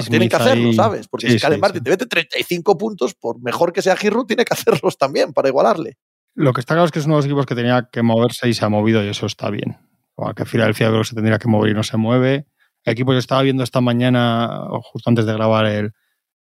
tienen 0.04 0.30
que 0.30 0.36
hacerlo, 0.36 0.72
¿sabes? 0.74 1.08
Porque 1.08 1.30
si 1.30 1.40
Caleb 1.40 1.60
Martin 1.60 1.84
te 1.84 1.90
mete 1.90 2.06
35 2.06 2.78
puntos, 2.78 3.14
por 3.14 3.42
mejor 3.42 3.74
que 3.74 3.82
sea 3.82 3.96
Giroud, 3.96 4.26
tiene 4.26 4.46
que 4.46 4.54
hacerlos 4.54 4.98
también 4.98 5.34
para 5.34 5.50
igualarle. 5.50 5.98
Lo 6.36 6.52
que 6.52 6.60
está 6.60 6.74
claro 6.74 6.86
es 6.86 6.92
que 6.92 7.00
es 7.00 7.06
uno 7.06 7.16
de 7.16 7.20
los 7.20 7.26
equipos 7.26 7.46
que 7.46 7.56
tenía 7.56 7.88
que 7.92 8.02
moverse 8.02 8.48
y 8.50 8.54
se 8.54 8.66
ha 8.66 8.70
movido 8.70 9.04
y 9.04 9.08
eso 9.08 9.26
está 9.26 9.50
bien. 9.50 9.78
O 10.16 10.34
que 10.34 10.46
Filadelfia 10.46 10.88
creo 10.88 11.02
que 11.02 11.08
se 11.08 11.16
tendría 11.16 11.40
que 11.40 11.48
mover 11.48 11.72
y 11.72 11.74
no 11.74 11.84
se 11.84 11.98
mueve. 11.98 12.46
Equipo 12.86 13.12
que 13.12 13.18
estaba 13.18 13.42
viendo 13.42 13.64
esta 13.64 13.82
mañana, 13.82 14.68
justo 14.84 15.10
antes 15.10 15.26
de 15.26 15.34
grabar 15.34 15.66
el, 15.66 15.92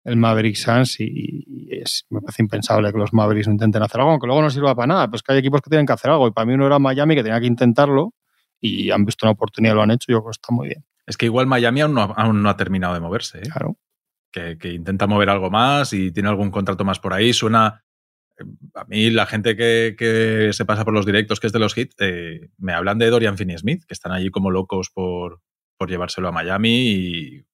el 0.04 0.16
Maverick 0.16 0.56
Suns 0.56 1.00
y, 1.00 1.66
es, 1.70 2.06
me 2.10 2.20
parece 2.20 2.42
impensable 2.42 2.92
que 2.92 2.98
los 2.98 3.12
Mavericks 3.12 3.48
intenten 3.48 3.82
hacer 3.82 4.00
algo, 4.00 4.12
aunque 4.12 4.26
luego 4.26 4.42
no 4.42 4.50
sirva 4.50 4.74
para 4.74 4.86
nada. 4.86 5.10
Pues 5.10 5.22
que 5.22 5.32
hay 5.32 5.38
equipos 5.38 5.62
que 5.62 5.70
tienen 5.70 5.86
que 5.86 5.94
hacer 5.94 6.10
algo 6.10 6.28
y 6.28 6.32
para 6.32 6.46
mí 6.46 6.54
uno 6.54 6.66
era 6.66 6.78
Miami 6.78 7.14
que 7.16 7.22
tenía 7.22 7.40
que 7.40 7.46
intentarlo 7.46 8.14
y 8.60 8.90
han 8.90 9.04
visto 9.04 9.26
una 9.26 9.32
oportunidad 9.32 9.74
lo 9.74 9.82
han 9.82 9.90
hecho. 9.90 10.12
Yo 10.12 10.18
creo 10.20 10.30
que 10.30 10.36
está 10.36 10.54
muy 10.54 10.68
bien. 10.68 10.84
Es 11.06 11.16
que 11.16 11.26
igual 11.26 11.46
Miami 11.46 11.80
aún 11.80 11.94
no, 11.94 12.48
ha 12.48 12.56
terminado 12.56 12.94
de 12.94 13.00
moverse. 13.00 13.38
¿eh? 13.38 13.48
Claro. 13.50 13.78
Que, 14.30 14.56
intenta 14.72 15.06
mover 15.06 15.30
algo 15.30 15.50
más 15.50 15.92
y 15.92 16.12
tiene 16.12 16.28
algún 16.28 16.50
contrato 16.50 16.84
más 16.84 16.98
por 16.98 17.12
ahí. 17.12 17.32
Suena. 17.32 17.84
Eh, 18.38 18.44
a 18.74 18.84
mí, 18.84 19.10
la 19.10 19.26
gente 19.26 19.56
que, 19.56 20.50
se 20.52 20.64
pasa 20.64 20.84
por 20.84 20.92
los 20.92 21.06
directos, 21.06 21.40
que 21.40 21.46
es 21.46 21.52
de 21.52 21.58
los 21.58 21.76
hits, 21.76 21.94
eh, 22.00 22.50
me 22.58 22.72
hablan 22.72 22.98
de 22.98 23.10
Dorian 23.10 23.36
Finney-Smith, 23.36 23.84
que 23.86 23.94
están 23.94 24.12
allí 24.12 24.30
como 24.30 24.50
locos 24.50 24.90
por, 24.92 25.40
por 25.76 25.88
llevárselo 25.88 26.28
a 26.28 26.32
Miami 26.32 26.88
y 26.88 27.44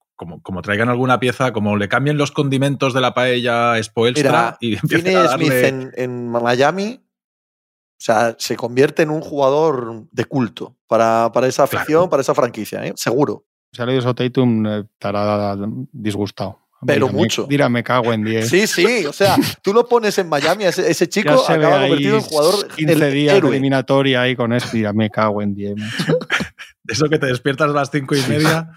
como, 0.42 0.60
traigan 0.62 0.90
alguna 0.90 1.18
pieza, 1.18 1.52
como 1.52 1.76
le 1.76 1.88
cambien 1.88 2.18
los 2.18 2.30
condimentos 2.30 2.92
de 2.92 3.00
la 3.00 3.14
paella 3.14 3.72
a 3.72 3.82
Spoelstra 3.82 4.58
y 4.60 4.76
Finney 4.76 5.16
Smith 5.34 5.92
en, 5.96 6.28
Miami, 6.28 7.00
o 7.02 8.02
sea, 8.02 8.34
se 8.38 8.56
convierte 8.56 9.02
en 9.02 9.10
un 9.10 9.20
jugador 9.20 10.04
de 10.10 10.24
culto 10.26 10.76
para, 10.86 11.30
esa 11.44 11.64
afición, 11.64 12.10
para 12.10 12.20
esa 12.20 12.34
franquicia, 12.34 12.84
¿eh? 12.84 12.92
seguro. 12.96 13.46
Si 13.72 13.80
ha 13.80 13.86
leído 13.86 14.00
eso 14.00 14.14
Tatum, 14.14 14.66
eh, 14.66 14.80
estará 14.80 15.56
disgustado. 15.92 16.58
Pero 16.86 17.08
mucho. 17.08 17.46
Dirá, 17.46 17.68
me 17.68 17.82
cago 17.82 18.12
en 18.12 18.24
10. 18.24 18.48
Sí, 18.48 18.66
sí, 18.66 19.04
o 19.04 19.12
sea, 19.12 19.36
tú 19.62 19.74
lo 19.74 19.86
pones 19.86 20.16
en 20.18 20.28
Miami, 20.28 20.64
ese, 20.64 21.08
chico 21.08 21.44
acaba 21.46 21.82
convertido 21.82 22.16
en 22.16 22.22
jugador 22.22 22.68
15 22.68 23.10
días 23.10 23.40
de 23.40 23.48
eliminatoria 23.48 24.22
ahí 24.22 24.34
con 24.34 24.52
esto, 24.52 24.70
dirá, 24.72 24.92
me 24.92 25.10
cago 25.10 25.42
en 25.42 25.54
10. 25.54 25.74
Eso 26.90 27.08
que 27.08 27.18
te 27.18 27.26
despiertas 27.26 27.70
a 27.70 27.72
las 27.72 27.90
cinco 27.90 28.14
y 28.14 28.22
media 28.22 28.70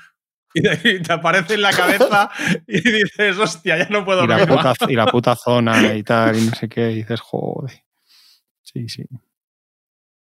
y 0.53 1.01
te 1.01 1.13
aparece 1.13 1.55
en 1.55 1.61
la 1.61 1.73
cabeza 1.73 2.29
y 2.67 2.79
dices, 2.79 3.37
hostia, 3.37 3.77
ya 3.77 3.89
no 3.89 4.05
puedo 4.05 4.23
y 4.23 4.27
la, 4.27 4.45
puta, 4.45 4.73
y 4.87 4.95
la 4.95 5.05
puta 5.07 5.35
zona 5.35 5.93
y 5.95 6.03
tal, 6.03 6.37
y 6.37 6.45
no 6.45 6.53
sé 6.53 6.69
qué, 6.69 6.91
y 6.91 6.95
dices, 6.95 7.19
joder. 7.21 7.83
Sí, 8.61 8.87
sí. 8.87 9.03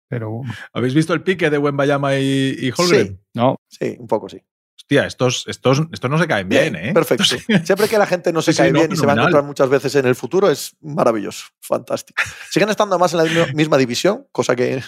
Pero 0.07 0.41
¿Habéis 0.73 0.93
visto 0.93 1.13
el 1.13 1.23
pique 1.23 1.49
de 1.49 1.57
Wembayama 1.57 2.15
y, 2.17 2.55
y 2.59 2.71
Holgren? 2.75 3.07
Sí. 3.07 3.19
No. 3.33 3.57
Sí, 3.67 3.95
un 3.99 4.07
poco 4.07 4.29
sí. 4.29 4.41
Hostia, 4.77 5.05
estos, 5.05 5.45
estos, 5.47 5.81
estos 5.91 6.09
no 6.09 6.19
se 6.19 6.27
caen 6.27 6.49
bien, 6.49 6.75
¿eh? 6.75 6.93
Perfecto. 6.93 7.23
Siempre 7.63 7.87
que 7.87 7.97
la 7.97 8.05
gente 8.05 8.33
no 8.33 8.41
se 8.41 8.53
cae 8.55 8.71
bien 8.71 8.91
y 8.91 8.95
se 8.95 9.05
va 9.05 9.13
a 9.13 9.15
encontrar 9.15 9.43
muchas 9.43 9.69
veces 9.69 9.95
en 9.95 10.05
el 10.05 10.15
futuro, 10.15 10.49
es 10.49 10.75
maravilloso, 10.81 11.45
fantástico. 11.61 12.21
Siguen 12.49 12.69
estando 12.69 12.99
más 12.99 13.13
en 13.13 13.19
la 13.19 13.47
misma 13.53 13.77
división, 13.77 14.27
cosa 14.31 14.55
que 14.55 14.83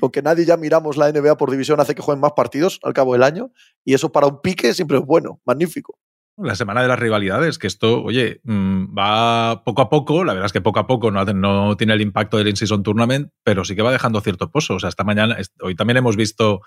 aunque 0.00 0.22
nadie 0.22 0.44
ya 0.44 0.56
miramos 0.56 0.96
la 0.96 1.10
NBA 1.10 1.36
por 1.36 1.50
división, 1.50 1.80
hace 1.80 1.94
que 1.94 2.02
jueguen 2.02 2.20
más 2.20 2.32
partidos 2.32 2.80
al 2.82 2.92
cabo 2.92 3.12
del 3.12 3.22
año. 3.22 3.52
Y 3.84 3.94
eso 3.94 4.12
para 4.12 4.26
un 4.26 4.40
pique 4.40 4.74
siempre 4.74 4.98
es 4.98 5.04
bueno, 5.04 5.40
magnífico. 5.44 5.98
La 6.36 6.54
semana 6.54 6.82
de 6.82 6.88
las 6.88 6.98
rivalidades, 6.98 7.58
que 7.58 7.66
esto, 7.66 8.00
oye, 8.02 8.40
mm, 8.44 8.96
va 8.96 9.64
poco 9.64 9.82
a 9.82 9.88
poco, 9.88 10.22
la 10.22 10.34
verdad 10.34 10.46
es 10.46 10.52
que 10.52 10.60
poco 10.60 10.78
a 10.78 10.86
poco 10.86 11.10
no, 11.10 11.24
no 11.24 11.76
tiene 11.76 11.94
el 11.94 12.00
impacto 12.00 12.36
del 12.36 12.46
In-Season 12.46 12.84
Tournament, 12.84 13.30
pero 13.42 13.64
sí 13.64 13.74
que 13.74 13.82
va 13.82 13.90
dejando 13.90 14.20
cierto 14.20 14.50
pozo. 14.50 14.74
O 14.74 14.78
sea, 14.78 14.88
esta 14.88 15.02
mañana, 15.02 15.36
hoy 15.60 15.74
también 15.74 15.96
hemos 15.96 16.14
visto 16.14 16.60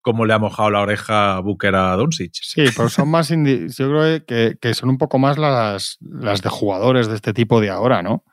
cómo 0.00 0.24
le 0.24 0.32
ha 0.32 0.38
mojado 0.38 0.70
la 0.70 0.80
oreja 0.80 1.36
a 1.36 1.40
Booker 1.40 1.74
a 1.74 1.96
Doncic. 1.96 2.32
Sí, 2.32 2.64
pero 2.74 2.88
son 2.88 3.10
más, 3.10 3.28
yo 3.28 3.36
creo 3.36 4.24
que, 4.24 4.56
que, 4.58 4.74
son 4.74 4.88
un 4.88 4.98
poco 4.98 5.18
más 5.18 5.36
las, 5.36 5.98
las 6.00 6.40
de 6.40 6.48
jugadores 6.48 7.08
de 7.08 7.16
este 7.16 7.32
tipo 7.32 7.60
de 7.60 7.68
ahora, 7.70 8.02
¿no? 8.02 8.24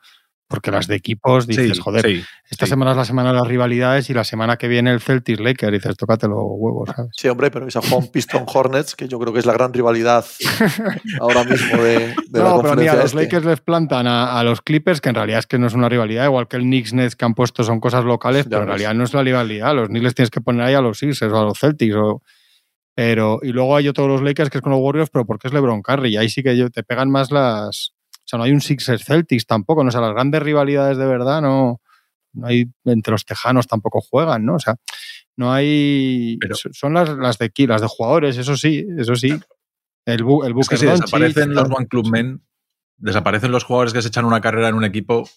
Porque 0.48 0.70
las 0.70 0.86
de 0.86 0.96
equipos 0.96 1.46
dices, 1.46 1.78
joder, 1.78 2.24
esta 2.48 2.66
semana 2.66 2.92
es 2.92 2.96
la 2.96 3.04
semana 3.04 3.32
de 3.32 3.38
las 3.38 3.46
rivalidades 3.46 4.08
y 4.08 4.14
la 4.14 4.24
semana 4.24 4.56
que 4.56 4.66
viene 4.66 4.90
el 4.90 5.00
Celtics 5.00 5.40
Lakers, 5.40 5.72
dices, 5.72 5.96
tócate 5.98 6.26
los 6.26 6.38
huevos, 6.40 6.88
¿sabes? 6.96 7.10
Sí, 7.14 7.28
hombre, 7.28 7.50
pero 7.50 7.68
esa 7.68 7.80
Home 7.80 8.08
Piston 8.10 8.46
Hornets, 8.46 8.96
que 8.96 9.08
yo 9.08 9.18
creo 9.18 9.34
que 9.34 9.40
es 9.40 9.46
la 9.46 9.52
gran 9.52 9.74
rivalidad 9.74 10.24
ahora 11.20 11.44
mismo 11.44 11.82
de, 11.82 12.14
de 12.30 12.40
no, 12.40 12.62
pero 12.62 12.76
mira, 12.76 12.94
los 12.94 13.04
este. 13.06 13.24
Lakers 13.24 13.44
les 13.44 13.60
plantan 13.60 14.06
a, 14.06 14.42
los 14.42 14.62
Clippers, 14.62 15.02
que 15.02 15.10
en 15.10 15.16
realidad 15.16 15.40
es 15.40 15.46
que 15.46 15.58
no 15.58 15.66
es 15.66 15.74
una 15.74 15.90
rivalidad, 15.90 16.24
igual 16.24 16.48
que 16.48 16.56
el 16.56 16.62
Knicks 16.62 16.94
Nets 16.94 17.14
que 17.14 17.26
han 17.26 17.34
puesto 17.34 17.62
son 17.62 17.78
cosas 17.78 18.06
locales, 18.06 18.46
pero 18.48 18.62
en 18.62 18.68
realidad 18.68 18.94
no 18.94 19.04
es 19.04 19.12
la 19.12 19.22
rivalidad. 19.22 19.74
Los 19.74 19.88
Knicks 19.88 20.04
les 20.04 20.14
tienes 20.14 20.30
que 20.30 20.40
poner 20.40 20.62
ahí 20.62 20.74
a 20.74 20.80
los 20.80 20.98
Sixers 20.98 21.32
o 21.32 21.38
a 21.38 21.44
los 21.44 21.58
Celtics 21.58 21.94
o. 21.94 22.22
Pero, 22.94 23.38
y 23.42 23.52
luego 23.52 23.76
hay 23.76 23.86
otros 23.86 24.08
los 24.08 24.22
Lakers 24.22 24.50
que 24.50 24.58
es 24.58 24.62
con 24.62 24.72
los 24.72 24.80
Warriors, 24.80 25.10
pero 25.10 25.24
porque 25.24 25.46
es 25.46 25.54
LeBron 25.54 25.82
Curry. 25.82 26.14
Y 26.14 26.16
ahí 26.16 26.28
sí 26.28 26.42
que 26.42 26.68
te 26.70 26.82
pegan 26.82 27.10
más 27.10 27.30
las, 27.30 27.94
sea, 28.28 28.38
no 28.38 28.44
hay 28.44 28.52
un 28.52 28.60
Sixers 28.60 29.04
Celtics 29.04 29.46
tampoco, 29.46 29.82
¿no? 29.82 29.88
O 29.88 29.92
sea, 29.92 30.00
las 30.00 30.12
grandes 30.12 30.42
rivalidades 30.42 30.98
de 30.98 31.06
verdad 31.06 31.40
no, 31.40 31.80
no 32.32 32.46
hay, 32.46 32.66
entre 32.84 33.12
los 33.12 33.24
tejanos 33.24 33.66
tampoco 33.66 34.00
juegan, 34.00 34.44
¿no? 34.44 34.56
O 34.56 34.58
sea, 34.58 34.76
no 35.36 35.52
hay, 35.52 36.36
Pero, 36.40 36.54
son 36.56 36.94
las, 36.94 37.08
las 37.10 37.38
de 37.38 37.46
aquí, 37.46 37.66
las 37.66 37.80
de 37.80 37.86
jugadores, 37.86 38.36
eso 38.36 38.56
sí, 38.56 38.86
eso 38.98 39.14
sí. 39.14 39.38
El, 40.04 40.24
el 40.44 40.58
es 40.58 40.68
que 40.68 40.76
si 40.76 40.86
desaparecen 40.86 41.54
los 41.54 41.70
One 41.70 41.86
Club 41.86 42.08
Men, 42.10 42.42
desaparecen 42.96 43.52
los 43.52 43.64
jugadores 43.64 43.92
que 43.92 44.02
se 44.02 44.08
echan 44.08 44.24
una 44.24 44.40
carrera 44.40 44.68
en 44.68 44.74
un 44.74 44.84
equipo, 44.84 45.28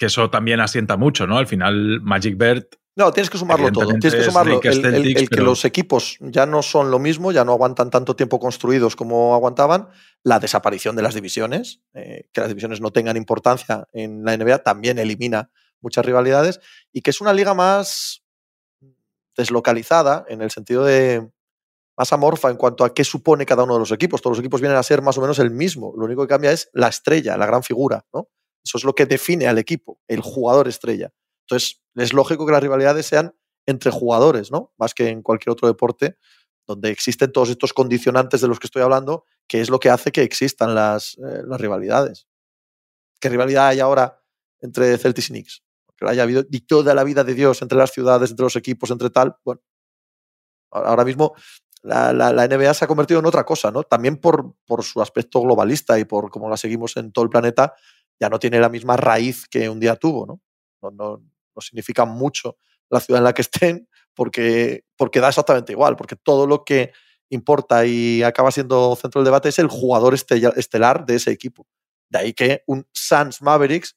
que 0.00 0.06
eso 0.06 0.30
también 0.30 0.60
asienta 0.60 0.96
mucho, 0.96 1.26
¿no? 1.26 1.36
Al 1.36 1.46
final, 1.46 2.00
Magic 2.00 2.34
Bird. 2.38 2.64
No, 2.96 3.12
tienes 3.12 3.28
que 3.28 3.36
sumarlo 3.36 3.70
todo. 3.70 3.88
Tienes 3.88 4.14
que 4.14 4.22
sumarlo. 4.22 4.58
El, 4.62 5.28
que 5.28 5.42
los 5.42 5.66
equipos 5.66 6.16
ya 6.20 6.46
no 6.46 6.62
son 6.62 6.90
lo 6.90 6.98
mismo, 6.98 7.32
ya 7.32 7.44
no 7.44 7.52
aguantan 7.52 7.90
tanto 7.90 8.16
tiempo 8.16 8.40
construidos 8.40 8.96
como 8.96 9.34
aguantaban. 9.34 9.90
La 10.22 10.38
desaparición 10.40 10.96
de 10.96 11.02
las 11.02 11.12
divisiones, 11.12 11.82
eh, 11.92 12.30
que 12.32 12.40
las 12.40 12.48
divisiones 12.48 12.80
no 12.80 12.92
tengan 12.92 13.18
importancia 13.18 13.86
en 13.92 14.24
la 14.24 14.34
NBA, 14.34 14.62
también 14.62 14.98
elimina 14.98 15.50
muchas 15.82 16.02
rivalidades. 16.06 16.60
Y 16.94 17.02
que 17.02 17.10
es 17.10 17.20
una 17.20 17.34
liga 17.34 17.52
más 17.52 18.24
deslocalizada 19.36 20.24
en 20.28 20.40
el 20.40 20.50
sentido 20.50 20.82
de 20.82 21.28
más 21.98 22.10
amorfa 22.14 22.48
en 22.48 22.56
cuanto 22.56 22.86
a 22.86 22.94
qué 22.94 23.04
supone 23.04 23.44
cada 23.44 23.64
uno 23.64 23.74
de 23.74 23.80
los 23.80 23.92
equipos. 23.92 24.22
Todos 24.22 24.38
los 24.38 24.40
equipos 24.40 24.62
vienen 24.62 24.78
a 24.78 24.82
ser 24.82 25.02
más 25.02 25.18
o 25.18 25.20
menos 25.20 25.38
el 25.40 25.50
mismo. 25.50 25.92
Lo 25.94 26.06
único 26.06 26.22
que 26.22 26.28
cambia 26.28 26.52
es 26.52 26.70
la 26.72 26.88
estrella, 26.88 27.36
la 27.36 27.44
gran 27.44 27.62
figura, 27.62 28.06
¿no? 28.14 28.28
Eso 28.64 28.78
es 28.78 28.84
lo 28.84 28.94
que 28.94 29.06
define 29.06 29.46
al 29.46 29.58
equipo, 29.58 30.00
el 30.08 30.20
jugador 30.20 30.68
estrella. 30.68 31.12
Entonces, 31.42 31.80
es 31.94 32.12
lógico 32.12 32.46
que 32.46 32.52
las 32.52 32.62
rivalidades 32.62 33.06
sean 33.06 33.34
entre 33.66 33.90
jugadores, 33.90 34.50
¿no? 34.50 34.72
Más 34.78 34.94
que 34.94 35.08
en 35.08 35.22
cualquier 35.22 35.52
otro 35.52 35.68
deporte 35.68 36.16
donde 36.66 36.90
existen 36.90 37.32
todos 37.32 37.50
estos 37.50 37.72
condicionantes 37.72 38.40
de 38.40 38.48
los 38.48 38.60
que 38.60 38.66
estoy 38.66 38.82
hablando, 38.82 39.24
que 39.48 39.60
es 39.60 39.70
lo 39.70 39.80
que 39.80 39.90
hace 39.90 40.12
que 40.12 40.22
existan 40.22 40.74
las, 40.74 41.18
eh, 41.18 41.42
las 41.44 41.60
rivalidades. 41.60 42.28
¿Qué 43.20 43.28
rivalidad 43.28 43.68
hay 43.68 43.80
ahora 43.80 44.22
entre 44.60 44.96
Celtics 44.96 45.30
y 45.30 45.32
Knicks? 45.32 45.62
Que 45.96 46.08
haya 46.08 46.22
habido 46.22 46.44
toda 46.66 46.94
la 46.94 47.02
vida 47.02 47.24
de 47.24 47.34
Dios 47.34 47.60
entre 47.62 47.76
las 47.76 47.90
ciudades, 47.90 48.30
entre 48.30 48.44
los 48.44 48.56
equipos, 48.56 48.90
entre 48.90 49.10
tal. 49.10 49.36
Bueno, 49.44 49.62
ahora 50.70 51.04
mismo 51.04 51.34
la, 51.82 52.12
NBA 52.48 52.74
se 52.74 52.84
ha 52.84 52.88
convertido 52.88 53.20
en 53.20 53.26
otra 53.26 53.44
cosa, 53.44 53.70
¿no? 53.70 53.82
También 53.82 54.16
por, 54.18 54.54
por 54.64 54.84
su 54.84 55.02
aspecto 55.02 55.40
globalista 55.40 55.98
y 55.98 56.04
por 56.04 56.30
cómo 56.30 56.48
la 56.48 56.56
seguimos 56.56 56.96
en 56.96 57.12
todo 57.12 57.24
el 57.24 57.30
planeta, 57.30 57.74
ya 58.20 58.28
no 58.28 58.38
tiene 58.38 58.60
la 58.60 58.68
misma 58.68 58.96
raíz 58.96 59.48
que 59.48 59.68
un 59.68 59.80
día 59.80 59.96
tuvo, 59.96 60.26
¿no? 60.26 60.40
No, 60.82 60.90
no, 60.90 61.22
significa 61.60 62.04
mucho 62.04 62.56
la 62.88 63.00
ciudad 63.00 63.20
en 63.20 63.24
la 63.24 63.32
que 63.32 63.42
estén 63.50 63.88
porque, 64.14 64.84
porque 64.96 65.20
da 65.20 65.28
exactamente 65.28 65.72
igual, 65.72 65.96
porque 65.96 66.16
todo 66.16 66.46
lo 66.46 66.64
que 66.64 66.92
importa 67.30 67.86
y 67.86 68.22
acaba 68.22 68.50
siendo 68.50 68.96
centro 68.96 69.20
del 69.20 69.26
debate 69.26 69.48
es 69.48 69.58
el 69.58 69.68
jugador 69.68 70.14
estelar 70.14 71.06
de 71.06 71.14
ese 71.16 71.30
equipo. 71.30 71.66
De 72.08 72.18
ahí 72.18 72.32
que 72.34 72.62
un 72.66 72.86
Suns 72.92 73.40
Mavericks 73.40 73.96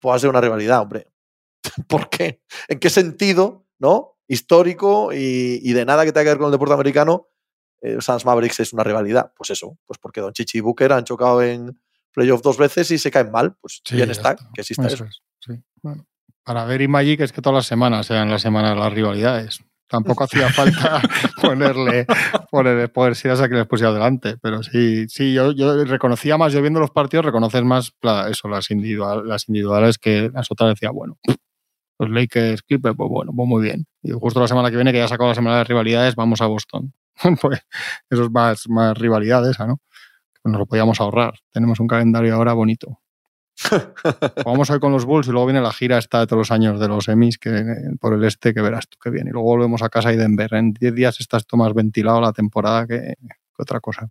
pueda 0.00 0.18
ser 0.18 0.30
una 0.30 0.40
rivalidad, 0.40 0.80
hombre. 0.80 1.08
¿Por 1.88 2.10
qué? 2.10 2.42
¿En 2.68 2.78
qué 2.78 2.90
sentido, 2.90 3.66
no? 3.78 4.14
histórico 4.28 5.10
y, 5.12 5.72
de 5.72 5.84
nada 5.84 6.04
que 6.04 6.12
tenga 6.12 6.24
que 6.24 6.30
ver 6.30 6.38
con 6.38 6.46
el 6.46 6.52
deporte 6.52 6.74
americano, 6.74 7.28
eh, 7.80 7.98
Sans 8.00 8.24
Mavericks 8.24 8.60
es 8.60 8.72
una 8.72 8.84
rivalidad. 8.84 9.32
Pues 9.36 9.50
eso, 9.50 9.78
pues 9.86 9.98
porque 9.98 10.20
Don 10.20 10.32
Chichi 10.32 10.58
y 10.58 10.60
Booker 10.60 10.92
han 10.92 11.04
chocado 11.04 11.42
en 11.42 11.78
playoff 12.14 12.42
dos 12.42 12.56
veces 12.56 12.90
y 12.90 12.98
se 12.98 13.10
caen 13.10 13.30
mal. 13.30 13.56
Pues 13.60 13.82
bien 13.90 14.10
está, 14.10 14.36
que 14.54 14.60
exista 14.60 14.86
eso. 14.86 15.06
para 16.44 16.64
ver 16.64 16.80
y 16.80 16.88
Magic 16.88 17.20
es 17.20 17.32
que 17.32 17.42
todas 17.42 17.56
las 17.56 17.66
semanas 17.66 18.06
sean 18.06 18.30
las 18.30 18.42
semanas 18.42 18.74
de 18.74 18.80
las 18.80 18.92
rivalidades. 18.92 19.60
Tampoco 19.86 20.24
hacía 20.24 20.48
falta 20.48 21.02
ponerle, 21.42 22.06
ponerle 22.50 22.88
poder 22.88 23.14
si 23.16 23.28
a 23.28 23.36
que 23.48 23.54
les 23.54 23.66
pusiera 23.66 23.90
adelante. 23.90 24.36
Pero 24.40 24.62
sí, 24.62 25.06
sí, 25.08 25.34
yo, 25.34 25.52
yo 25.52 25.84
reconocía 25.84 26.38
más, 26.38 26.52
yo 26.52 26.62
viendo 26.62 26.80
los 26.80 26.90
partidos, 26.90 27.26
reconoces 27.26 27.62
más 27.64 27.92
eso, 28.30 28.48
las, 28.48 28.70
individual, 28.70 29.28
las 29.28 29.48
individuales 29.48 29.98
que 29.98 30.30
las 30.32 30.50
otras 30.50 30.70
decía, 30.70 30.90
bueno, 30.90 31.18
los 31.98 32.10
Lakers, 32.10 32.62
Clippers, 32.62 32.96
pues 32.96 33.10
bueno, 33.10 33.32
pues 33.34 33.48
muy 33.48 33.62
bien. 33.62 33.86
Y 34.02 34.12
justo 34.12 34.40
la 34.40 34.48
semana 34.48 34.70
que 34.70 34.76
viene, 34.76 34.92
que 34.92 34.98
ya 34.98 35.08
sacado 35.08 35.28
la 35.28 35.34
semana 35.34 35.58
de 35.58 35.64
rivalidades, 35.64 36.14
vamos 36.14 36.40
a 36.40 36.46
Boston. 36.46 36.92
pues 37.40 37.60
eso 38.10 38.24
es 38.24 38.30
más, 38.30 38.68
más 38.68 38.96
rivalidad 38.98 39.48
esa, 39.48 39.66
¿no? 39.66 39.80
Nos 40.44 40.58
lo 40.58 40.66
podíamos 40.66 41.00
ahorrar. 41.00 41.34
Tenemos 41.50 41.80
un 41.80 41.86
calendario 41.86 42.34
ahora 42.34 42.52
bonito. 42.52 43.00
Vamos 44.44 44.68
hoy 44.70 44.80
con 44.80 44.92
los 44.92 45.04
Bulls 45.04 45.28
y 45.28 45.30
luego 45.30 45.46
viene 45.46 45.60
la 45.60 45.72
gira 45.72 45.96
esta 45.98 46.20
de 46.20 46.26
todos 46.26 46.38
los 46.38 46.50
años 46.50 46.80
de 46.80 46.88
los 46.88 47.04
semis 47.04 47.38
que, 47.38 47.94
por 48.00 48.14
el 48.14 48.24
este 48.24 48.52
que 48.52 48.60
verás 48.60 48.88
tú 48.88 48.98
que 48.98 49.10
viene. 49.10 49.30
Y 49.30 49.32
luego 49.32 49.48
volvemos 49.48 49.82
a 49.82 49.88
casa 49.88 50.12
y 50.12 50.16
Denver. 50.16 50.52
En 50.54 50.72
10 50.72 50.94
días 50.94 51.20
estás 51.20 51.46
tú 51.46 51.56
más 51.56 51.72
ventilado 51.72 52.20
la 52.20 52.32
temporada 52.32 52.86
que, 52.86 53.14
otra 53.56 53.80
cosa. 53.80 54.10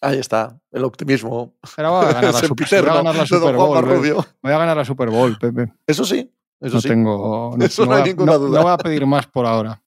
Ahí 0.00 0.18
está, 0.18 0.58
el 0.70 0.84
optimismo. 0.84 1.54
Pero 1.76 1.90
voy 1.90 2.04
a 2.04 2.12
ganar 2.12 2.24
la, 2.32 2.32
Super, 2.32 2.82
voy 2.82 2.90
a 2.90 2.94
ganar 2.94 3.16
la 3.16 3.26
Super 3.26 3.56
Bowl. 3.56 4.24
Voy 4.42 4.52
a 4.52 4.58
ganar 4.58 4.76
la 4.76 4.84
Super 4.84 5.10
Bowl, 5.10 5.38
Pepe. 5.38 5.72
Eso 5.86 6.04
sí, 6.04 6.30
eso 6.60 6.74
no 6.76 6.80
sí. 6.80 6.88
tengo. 6.88 7.54
No, 7.56 7.64
Eso 7.64 7.86
no, 7.86 7.94
hay 7.94 8.04
ninguna 8.04 8.34
duda. 8.34 8.58
No 8.58 8.64
voy 8.64 8.72
a 8.72 8.78
pedir 8.78 9.06
más 9.06 9.26
por 9.26 9.46
ahora. 9.46 9.82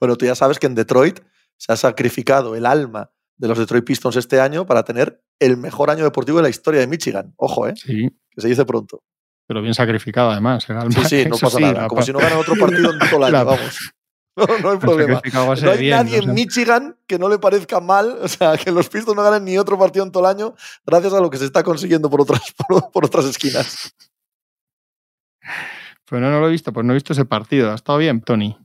bueno, 0.00 0.16
tú 0.16 0.24
ya 0.24 0.34
sabes 0.34 0.58
que 0.58 0.66
en 0.66 0.74
Detroit 0.74 1.20
se 1.56 1.72
ha 1.72 1.76
sacrificado 1.76 2.56
el 2.56 2.66
alma 2.66 3.10
de 3.36 3.48
los 3.48 3.58
Detroit 3.58 3.84
Pistons 3.84 4.16
este 4.16 4.40
año 4.40 4.66
para 4.66 4.84
tener 4.84 5.22
el 5.38 5.56
mejor 5.56 5.90
año 5.90 6.04
deportivo 6.04 6.38
de 6.38 6.44
la 6.44 6.48
historia 6.48 6.80
de 6.80 6.86
Michigan. 6.86 7.34
Ojo, 7.36 7.68
¿eh? 7.68 7.74
Sí. 7.76 8.08
Que 8.30 8.40
se 8.40 8.48
dice 8.48 8.64
pronto. 8.64 9.02
Pero 9.46 9.60
bien 9.60 9.74
sacrificado, 9.74 10.30
además. 10.30 10.68
Alma. 10.70 10.90
Sí, 10.90 11.22
sí, 11.22 11.28
no 11.28 11.36
pasa 11.36 11.60
nada. 11.60 11.86
Como 11.88 12.02
si 12.02 12.12
no 12.12 12.18
ganan 12.18 12.38
otro 12.38 12.54
partido 12.56 12.92
en 12.92 12.98
todo 12.98 13.16
el 13.18 13.24
año, 13.34 13.44
vamos. 13.44 13.78
No, 14.36 14.46
no 14.46 14.70
hay 14.72 14.78
problema. 14.78 15.22
No 15.32 15.70
hay 15.70 15.90
nadie 15.90 16.18
en 16.18 16.34
Michigan 16.34 16.96
que 17.06 17.20
no 17.20 17.28
le 17.28 17.38
parezca 17.38 17.78
mal, 17.78 18.18
o 18.20 18.26
sea, 18.26 18.56
que 18.56 18.72
los 18.72 18.88
Pistons 18.88 19.16
no 19.16 19.22
ganen 19.22 19.44
ni 19.44 19.56
otro 19.58 19.78
partido 19.78 20.04
en 20.04 20.10
todo 20.10 20.24
el 20.24 20.36
año, 20.36 20.56
gracias 20.84 21.12
a 21.12 21.20
lo 21.20 21.30
que 21.30 21.38
se 21.38 21.44
está 21.44 21.62
consiguiendo 21.62 22.10
por 22.10 22.20
otras, 22.20 22.40
por 22.92 23.04
otras 23.04 23.26
esquinas. 23.26 23.94
Pues 26.04 26.20
no, 26.20 26.30
no 26.32 26.40
lo 26.40 26.48
he 26.48 26.50
visto, 26.50 26.72
pues 26.72 26.84
no 26.84 26.92
he 26.92 26.94
visto 26.94 27.12
ese 27.12 27.24
partido. 27.24 27.70
¿Ha 27.70 27.76
estado 27.76 27.98
bien, 27.98 28.22
Tony? 28.22 28.58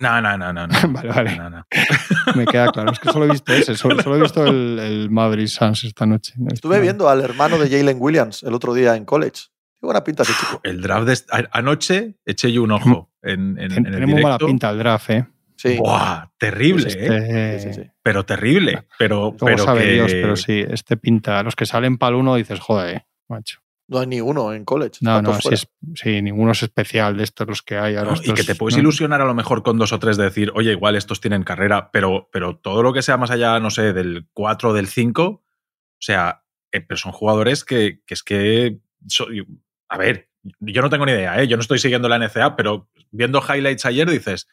No, 0.00 0.20
no, 0.20 0.36
no, 0.36 0.52
no. 0.52 0.66
vale, 0.88 1.08
vale. 1.08 1.62
Me 2.34 2.46
queda 2.46 2.70
claro. 2.72 2.92
Es 2.92 2.98
que 2.98 3.10
solo 3.10 3.26
he 3.26 3.30
visto 3.30 3.52
ese. 3.52 3.76
Solo, 3.76 4.16
he 4.16 4.20
visto 4.20 4.44
el, 4.44 4.78
el 4.78 5.10
Maverick 5.10 5.48
Suns 5.48 5.84
esta 5.84 6.06
noche. 6.06 6.34
Estuve 6.52 6.80
viendo 6.80 7.08
al 7.08 7.20
hermano 7.20 7.58
de 7.58 7.68
Jalen 7.68 7.98
Williams 8.00 8.42
el 8.42 8.54
otro 8.54 8.74
día 8.74 8.96
en 8.96 9.04
college. 9.04 9.42
Qué 9.78 9.86
buena 9.86 10.02
pinta 10.02 10.22
ese 10.22 10.32
chico. 10.32 10.60
El 10.64 10.80
draft 10.80 11.06
de 11.06 11.46
anoche 11.52 12.16
eché 12.24 12.50
yo 12.50 12.62
un 12.62 12.72
ojo 12.72 13.12
en, 13.22 13.58
en, 13.58 13.86
en 13.86 13.94
el 13.94 14.06
muy 14.06 14.22
mala 14.22 14.38
pinta 14.38 14.70
el 14.70 14.78
draft, 14.78 15.10
¿eh? 15.10 15.26
Sí. 15.56 15.76
Buah, 15.76 16.30
terrible, 16.38 16.88
¿eh? 16.88 17.60
Sí, 17.60 17.68
sí, 17.68 17.82
sí. 17.82 17.90
Pero 18.02 18.24
terrible. 18.24 18.86
Pero, 18.98 19.34
pero 19.38 19.58
sabe 19.58 19.92
Dios, 19.92 20.12
pero 20.12 20.36
sí, 20.36 20.64
este 20.68 20.96
pinta. 20.96 21.42
Los 21.42 21.54
que 21.54 21.64
salen 21.66 21.96
para 21.96 22.10
el 22.10 22.16
uno 22.16 22.34
dices, 22.34 22.60
joder, 22.60 23.06
macho. 23.28 23.60
No 23.86 23.98
hay 23.98 24.06
ni 24.06 24.20
uno 24.20 24.52
en 24.52 24.64
college. 24.64 24.98
No, 25.02 25.20
no, 25.20 25.38
sí, 25.40 25.48
es, 25.52 25.68
sí, 25.94 26.22
ninguno 26.22 26.52
es 26.52 26.62
especial 26.62 27.16
de 27.16 27.24
estos 27.24 27.46
los 27.46 27.62
que 27.62 27.76
hay 27.76 27.96
ahora. 27.96 28.14
y 28.22 28.32
que 28.32 28.44
te 28.44 28.54
puedes 28.54 28.78
ilusionar 28.78 29.20
a 29.20 29.26
lo 29.26 29.34
mejor 29.34 29.62
con 29.62 29.78
dos 29.78 29.92
o 29.92 29.98
tres 29.98 30.16
de 30.16 30.24
decir, 30.24 30.50
oye, 30.54 30.72
igual 30.72 30.96
estos 30.96 31.20
tienen 31.20 31.42
carrera, 31.42 31.90
pero, 31.90 32.28
pero 32.32 32.56
todo 32.56 32.82
lo 32.82 32.92
que 32.92 33.02
sea 33.02 33.18
más 33.18 33.30
allá, 33.30 33.60
no 33.60 33.70
sé, 33.70 33.92
del 33.92 34.26
4 34.32 34.70
o 34.70 34.72
del 34.72 34.86
5, 34.86 35.22
o 35.24 35.42
sea, 35.98 36.44
eh, 36.72 36.80
pero 36.80 36.96
son 36.96 37.12
jugadores 37.12 37.64
que, 37.64 38.00
que 38.06 38.14
es 38.14 38.22
que. 38.22 38.78
a 39.88 39.98
ver, 39.98 40.30
yo 40.60 40.80
no 40.80 40.90
tengo 40.90 41.04
ni 41.04 41.12
idea, 41.12 41.42
¿eh? 41.42 41.46
yo 41.46 41.56
no 41.56 41.60
estoy 41.60 41.78
siguiendo 41.78 42.08
la 42.08 42.18
NCA, 42.18 42.56
pero 42.56 42.88
viendo 43.10 43.42
highlights 43.46 43.84
ayer 43.84 44.10
dices 44.10 44.48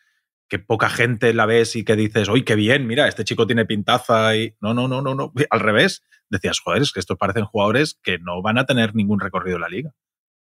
que 0.52 0.60
poca 0.60 0.90
gente 0.90 1.34
la 1.34 1.46
ves 1.46 1.78
y 1.78 1.86
que 1.86 1.96
dices, 1.96 2.28
oye, 2.28 2.44
qué 2.44 2.56
bien, 2.56 2.86
mira, 2.86 3.08
este 3.08 3.24
chico 3.24 3.48
tiene 3.48 3.66
pintaza 3.66 4.36
y. 4.36 4.54
No, 4.60 4.74
no, 4.74 4.90
no, 4.90 5.02
no, 5.02 5.16
no. 5.16 5.32
Al 5.50 5.60
revés 5.62 6.04
decías, 6.30 6.60
joder, 6.60 6.82
es 6.82 6.92
que 6.92 7.00
estos 7.00 7.18
parecen 7.18 7.46
jugadores 7.46 7.98
que 8.04 8.20
no 8.20 8.42
van 8.42 8.58
a 8.58 8.66
tener 8.66 8.94
ningún 8.94 9.22
recorrido 9.22 9.56
en 9.56 9.62
la 9.62 9.70
liga. 9.70 9.96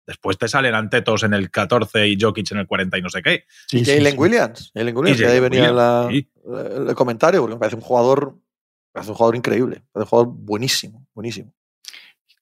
Después 0.06 0.38
te 0.38 0.48
salen 0.48 0.76
Antetos 0.76 1.24
en 1.24 1.34
el 1.34 1.50
14 1.50 2.08
y 2.08 2.20
Jokic 2.22 2.52
en 2.52 2.60
el 2.60 2.68
40 2.68 3.00
y 3.00 3.02
no 3.02 3.10
sé 3.10 3.24
qué. 3.24 3.46
y 3.72 3.84
Jalen 3.84 4.14
Williams. 4.16 4.72
Jalen 4.76 4.96
Williams, 4.96 5.20
que 5.20 5.26
ahí 5.26 5.40
venía 5.40 5.70
el 6.10 6.94
comentario, 6.94 7.42
porque 7.42 7.56
me 7.56 7.60
parece 7.60 7.78
un 7.78 7.82
jugador, 7.82 8.36
me 8.36 8.92
parece 8.94 9.10
un 9.10 9.18
jugador 9.18 9.36
increíble. 9.36 9.78
Me 9.78 9.92
parece 9.92 10.04
un 10.06 10.10
jugador 10.10 10.34
buenísimo, 10.38 11.08
buenísimo. 11.16 11.52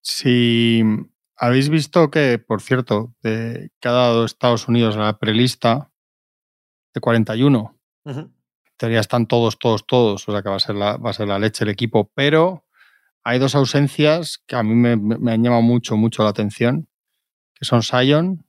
Si 0.01 0.83
habéis 1.37 1.69
visto 1.69 2.11
que, 2.11 2.39
por 2.39 2.61
cierto, 2.61 3.15
que 3.21 3.69
ha 3.85 3.91
dado 3.91 4.25
Estados 4.25 4.67
Unidos 4.67 4.97
a 4.97 4.99
la 4.99 5.17
prelista 5.17 5.92
de 6.93 7.01
41. 7.01 7.79
Uh 8.05 8.29
teoría 8.77 8.99
están 8.99 9.27
todos, 9.27 9.57
todos, 9.59 9.87
todos. 9.87 10.27
O 10.27 10.31
sea 10.31 10.41
que 10.41 10.49
va 10.49 10.57
a 10.57 10.59
ser 10.59 10.75
la, 10.75 10.97
va 10.97 11.11
a 11.11 11.13
ser 11.13 11.27
la 11.27 11.39
leche 11.39 11.63
el 11.63 11.69
equipo. 11.69 12.11
Pero 12.13 12.65
hay 13.23 13.39
dos 13.39 13.55
ausencias 13.55 14.43
que 14.45 14.55
a 14.55 14.63
mí 14.63 14.75
me, 14.75 15.31
han 15.31 15.43
llamado 15.43 15.61
mucho, 15.61 15.95
mucho 15.95 16.23
la 16.23 16.29
atención, 16.29 16.89
que 17.53 17.65
son 17.65 17.81
Sion, 17.81 18.45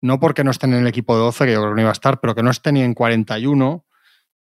no 0.00 0.18
porque 0.18 0.42
no 0.42 0.50
estén 0.50 0.72
en 0.74 0.80
el 0.80 0.88
equipo 0.88 1.14
de 1.14 1.22
12, 1.22 1.46
que 1.46 1.52
yo 1.52 1.60
creo 1.60 1.70
que 1.70 1.76
no 1.76 1.80
iba 1.82 1.90
a 1.90 1.92
estar, 1.92 2.20
pero 2.20 2.34
que 2.34 2.42
no 2.42 2.50
estén 2.50 2.74
ni 2.74 2.82
en 2.82 2.94
41, 2.94 3.86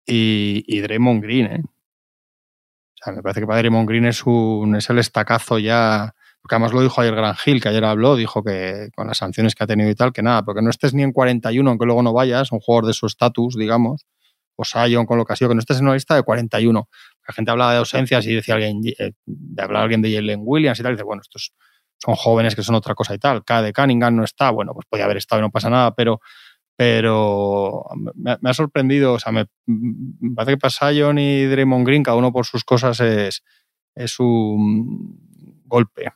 y, 0.06 0.64
y 0.66 0.80
Draymond 0.80 1.22
Green. 1.22 1.46
¿eh? 1.46 1.62
O 1.62 3.04
sea, 3.04 3.12
me 3.12 3.22
parece 3.22 3.40
que 3.40 3.46
para 3.46 3.58
Draymond 3.58 3.86
Green 3.86 4.06
es, 4.06 4.24
un, 4.24 4.76
es 4.76 4.88
el 4.88 4.98
estacazo 4.98 5.58
ya, 5.58 6.14
porque 6.40 6.54
además 6.54 6.72
lo 6.72 6.82
dijo 6.82 7.00
ayer 7.00 7.14
Gran 7.14 7.34
Gil, 7.36 7.60
que 7.60 7.68
ayer 7.68 7.84
habló, 7.84 8.16
dijo 8.16 8.42
que 8.42 8.88
con 8.96 9.06
las 9.06 9.18
sanciones 9.18 9.54
que 9.54 9.64
ha 9.64 9.66
tenido 9.66 9.90
y 9.90 9.94
tal, 9.94 10.12
que 10.12 10.22
nada, 10.22 10.42
porque 10.42 10.62
no 10.62 10.70
estés 10.70 10.94
ni 10.94 11.02
en 11.02 11.12
41, 11.12 11.68
aunque 11.68 11.86
luego 11.86 12.02
no 12.02 12.12
vayas, 12.12 12.52
un 12.52 12.60
jugador 12.60 12.86
de 12.86 12.92
su 12.94 13.06
estatus, 13.06 13.56
digamos, 13.56 14.06
o 14.56 14.64
Sion 14.64 15.06
con 15.06 15.18
lo 15.18 15.24
que 15.24 15.32
ha 15.32 15.36
sido, 15.36 15.48
que 15.48 15.54
no 15.54 15.60
estés 15.60 15.78
en 15.78 15.84
una 15.84 15.94
lista 15.94 16.14
de 16.14 16.22
41 16.22 16.88
la 17.30 17.34
gente 17.34 17.50
hablaba 17.52 17.72
de 17.72 17.78
ausencias 17.78 18.26
y 18.26 18.34
decía 18.34 18.54
alguien, 18.54 18.80
eh, 18.98 19.12
de 19.24 19.62
hablar 19.62 19.82
alguien 19.82 20.02
de 20.02 20.12
Jalen 20.12 20.40
Williams 20.42 20.80
y 20.80 20.82
tal, 20.82 20.92
y 20.92 20.94
dice, 20.96 21.04
bueno, 21.04 21.22
estos 21.22 21.52
son 21.98 22.16
jóvenes 22.16 22.56
que 22.56 22.62
son 22.62 22.74
otra 22.74 22.94
cosa 22.94 23.14
y 23.14 23.18
tal. 23.18 23.44
K 23.44 23.62
de 23.62 23.72
Cunningham 23.72 24.16
no 24.16 24.24
está, 24.24 24.50
bueno, 24.50 24.72
pues 24.74 24.86
podía 24.88 25.04
haber 25.04 25.18
estado 25.18 25.40
y 25.40 25.42
no 25.42 25.50
pasa 25.50 25.70
nada, 25.70 25.94
pero, 25.94 26.20
pero 26.76 27.84
me, 28.16 28.36
ha 28.42 28.54
sorprendido, 28.54 29.12
o 29.12 29.18
sea, 29.20 29.30
me, 29.30 29.46
parece 30.34 30.54
que 30.54 30.58
pasa 30.58 30.90
John 30.96 31.18
y 31.18 31.44
Draymond 31.44 31.86
Green, 31.86 32.02
cada 32.02 32.16
uno 32.16 32.32
por 32.32 32.46
sus 32.46 32.64
cosas 32.64 32.98
es, 33.00 33.44
es 33.94 34.18
un 34.18 35.62
golpe. 35.66 36.10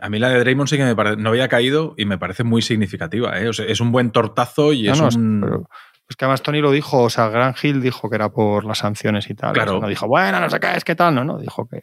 A 0.00 0.08
mí, 0.08 0.18
la 0.18 0.28
de 0.28 0.40
Draymond 0.40 0.68
sí 0.68 0.76
que 0.76 0.84
me 0.84 0.96
parece, 0.96 1.16
no 1.16 1.30
había 1.30 1.48
caído 1.48 1.94
y 1.96 2.04
me 2.04 2.18
parece 2.18 2.44
muy 2.44 2.62
significativa. 2.62 3.40
¿eh? 3.40 3.50
es 3.50 3.80
un 3.80 3.92
buen 3.92 4.10
tortazo 4.10 4.72
y 4.72 4.88
es 4.88 5.00
un... 5.00 5.66
Es 6.08 6.14
que 6.14 6.24
además 6.24 6.42
Tony 6.42 6.60
lo 6.60 6.70
dijo, 6.70 7.02
o 7.02 7.10
sea, 7.10 7.28
Gran 7.28 7.54
Hill 7.60 7.82
dijo 7.82 8.08
que 8.08 8.14
era 8.14 8.28
por 8.28 8.64
las 8.64 8.78
sanciones 8.78 9.28
y 9.28 9.34
tal. 9.34 9.52
Claro. 9.52 9.80
no 9.80 9.88
dijo, 9.88 10.06
bueno, 10.06 10.38
no 10.38 10.48
sé 10.48 10.60
qué 10.60 10.76
es, 10.76 10.84
qué 10.84 10.94
tal. 10.94 11.14
No, 11.14 11.24
no, 11.24 11.38
dijo 11.38 11.66
que 11.66 11.80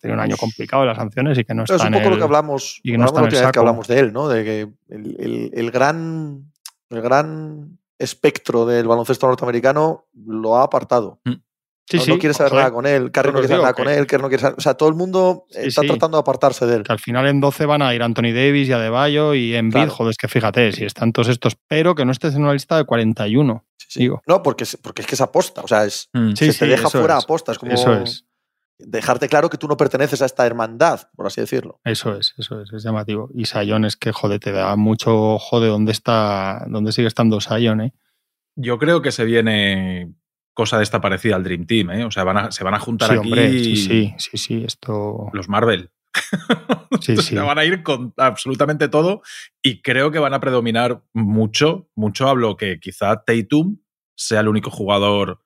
tenía 0.00 0.16
un 0.16 0.20
año 0.20 0.36
complicado 0.36 0.84
las 0.84 0.96
sanciones 0.96 1.38
y 1.38 1.44
que 1.44 1.54
no 1.54 1.62
está 1.62 1.76
Es 1.76 1.84
un 1.84 1.92
poco 1.92 2.10
lo 2.10 2.16
que 2.16 2.24
hablamos, 2.24 2.80
y 2.82 2.96
no 2.96 3.06
está 3.06 3.52
que 3.52 3.58
hablamos 3.58 3.86
de 3.86 4.00
él, 4.00 4.12
¿no? 4.12 4.28
De 4.28 4.44
que 4.44 4.68
el, 4.88 5.70
gran, 5.70 6.52
el 6.90 7.00
gran 7.00 7.78
espectro 7.98 8.66
del 8.66 8.88
baloncesto 8.88 9.28
norteamericano 9.28 10.06
lo 10.26 10.56
ha 10.56 10.64
apartado. 10.64 11.20
Mm. 11.24 11.34
Sí, 11.88 11.96
no, 11.96 12.02
sí, 12.04 12.10
no, 12.12 12.18
quiere 12.18 12.32
saber 12.32 12.52
nada 12.52 12.70
con 12.70 12.86
él, 12.86 13.10
Carrie 13.10 13.32
no 13.32 13.38
quiere 13.38 13.48
saber 13.48 13.62
nada 13.62 13.74
con 13.74 13.88
él, 13.88 14.06
Kerr 14.06 14.22
no 14.22 14.28
quiere 14.28 14.40
saber, 14.40 14.56
O 14.56 14.60
sea, 14.60 14.74
todo 14.74 14.88
el 14.88 14.94
mundo 14.94 15.46
está 15.50 15.82
tratando 15.82 16.16
de 16.16 16.20
apartarse 16.20 16.64
de 16.64 16.76
él. 16.76 16.82
Que 16.84 16.92
al 16.92 17.00
final 17.00 17.26
en 17.26 17.40
12 17.40 17.66
van 17.66 17.82
a 17.82 17.94
ir 17.94 18.02
Anthony 18.02 18.32
Davis 18.32 18.68
y 18.68 18.72
Adebayo 18.72 19.34
y 19.34 19.54
en 19.56 19.70
claro. 19.70 19.90
joder, 19.90 20.12
es 20.12 20.16
que 20.16 20.28
fíjate, 20.28 20.72
si 20.72 20.84
están 20.84 21.12
todos 21.12 21.28
estos, 21.28 21.56
pero 21.66 21.94
que 21.94 22.04
no 22.04 22.12
estés 22.12 22.34
en 22.34 22.42
una 22.42 22.52
lista 22.52 22.76
de 22.76 22.84
41. 22.84 23.64
Digo. 23.94 24.22
No, 24.26 24.42
porque, 24.42 24.64
porque 24.80 25.02
es 25.02 25.08
que 25.08 25.16
es 25.16 25.20
aposta, 25.20 25.60
o 25.60 25.68
sea, 25.68 25.84
es, 25.84 26.08
mm. 26.14 26.32
se 26.32 26.54
te 26.54 26.66
deja 26.66 26.88
fuera 26.88 27.18
aposta, 27.18 27.52
es 27.52 27.58
como 27.58 27.72
eso 27.72 27.92
es. 27.92 28.24
dejarte 28.78 29.28
claro 29.28 29.50
que 29.50 29.58
tú 29.58 29.68
no 29.68 29.76
perteneces 29.76 30.22
a 30.22 30.26
esta 30.26 30.46
hermandad, 30.46 31.08
por 31.14 31.26
así 31.26 31.42
decirlo. 31.42 31.80
Eso 31.84 32.16
es, 32.16 32.32
eso 32.38 32.62
es, 32.62 32.72
es 32.72 32.82
llamativo. 32.82 33.28
Y 33.34 33.44
Sion 33.44 33.84
es 33.84 33.96
que, 33.96 34.12
joder, 34.12 34.40
te 34.40 34.52
da 34.52 34.74
mucho 34.76 35.34
ojo 35.34 35.60
de 35.60 35.68
dónde 35.68 35.92
está, 35.92 36.64
dónde 36.68 36.92
sigue 36.92 37.08
estando 37.08 37.40
Sion, 37.40 37.82
¿eh? 37.82 37.92
Yo 38.54 38.78
creo 38.78 39.02
que 39.02 39.12
se 39.12 39.24
viene 39.24 40.14
cosa 40.54 40.76
de 40.76 40.82
esta 40.82 41.00
parecida 41.00 41.36
al 41.36 41.44
Dream 41.44 41.66
Team, 41.66 41.90
¿eh? 41.90 42.04
O 42.04 42.10
sea, 42.10 42.24
van 42.24 42.38
a, 42.38 42.52
se 42.52 42.64
van 42.64 42.74
a 42.74 42.78
juntar 42.78 43.10
sí, 43.10 43.16
aquí. 43.16 43.28
Hombre, 43.28 43.50
sí, 43.50 43.76
sí, 43.76 44.14
sí, 44.18 44.36
sí, 44.36 44.64
esto. 44.64 45.30
Los 45.32 45.48
Marvel. 45.48 45.90
Sí, 47.00 47.16
sí. 47.16 47.34
van 47.34 47.58
a 47.58 47.64
ir 47.64 47.82
con 47.82 48.12
absolutamente 48.18 48.86
todo 48.86 49.22
y 49.62 49.80
creo 49.80 50.10
que 50.12 50.18
van 50.18 50.34
a 50.34 50.40
predominar 50.40 51.02
mucho. 51.14 51.88
Mucho 51.96 52.28
hablo 52.28 52.56
que 52.56 52.78
quizá 52.78 53.24
Tatum 53.24 53.78
sea 54.14 54.40
el 54.40 54.48
único 54.48 54.70
jugador 54.70 55.40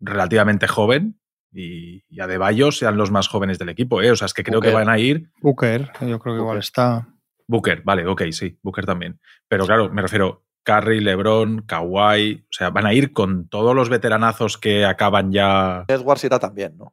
relativamente 0.00 0.68
joven 0.68 1.20
y, 1.52 2.04
y 2.08 2.20
Adebayo 2.20 2.70
sean 2.70 2.96
los 2.96 3.10
más 3.10 3.28
jóvenes 3.28 3.58
del 3.58 3.68
equipo. 3.68 4.00
¿eh? 4.00 4.12
O 4.12 4.16
sea, 4.16 4.26
es 4.26 4.32
que 4.32 4.44
creo 4.44 4.60
que 4.60 4.70
van 4.70 4.88
a 4.88 4.98
ir. 4.98 5.30
Booker, 5.42 5.90
yo 6.00 6.18
creo 6.18 6.34
que 6.36 6.40
igual 6.40 6.58
está. 6.58 7.08
Booker, 7.48 7.82
vale, 7.82 8.06
ok, 8.06 8.22
sí, 8.30 8.58
Booker 8.62 8.86
también. 8.86 9.20
Pero 9.48 9.66
claro, 9.66 9.90
me 9.90 10.02
refiero, 10.02 10.44
Curry, 10.66 11.00
LeBron, 11.00 11.62
Kawhi, 11.62 12.44
o 12.44 12.52
sea, 12.52 12.70
van 12.70 12.86
a 12.86 12.92
ir 12.92 13.12
con 13.12 13.48
todos 13.48 13.74
los 13.74 13.88
veteranazos 13.88 14.58
que 14.58 14.84
acaban 14.84 15.30
ya. 15.30 15.84
Edwards 15.86 16.24
irá 16.24 16.38
también, 16.40 16.76
¿no? 16.76 16.92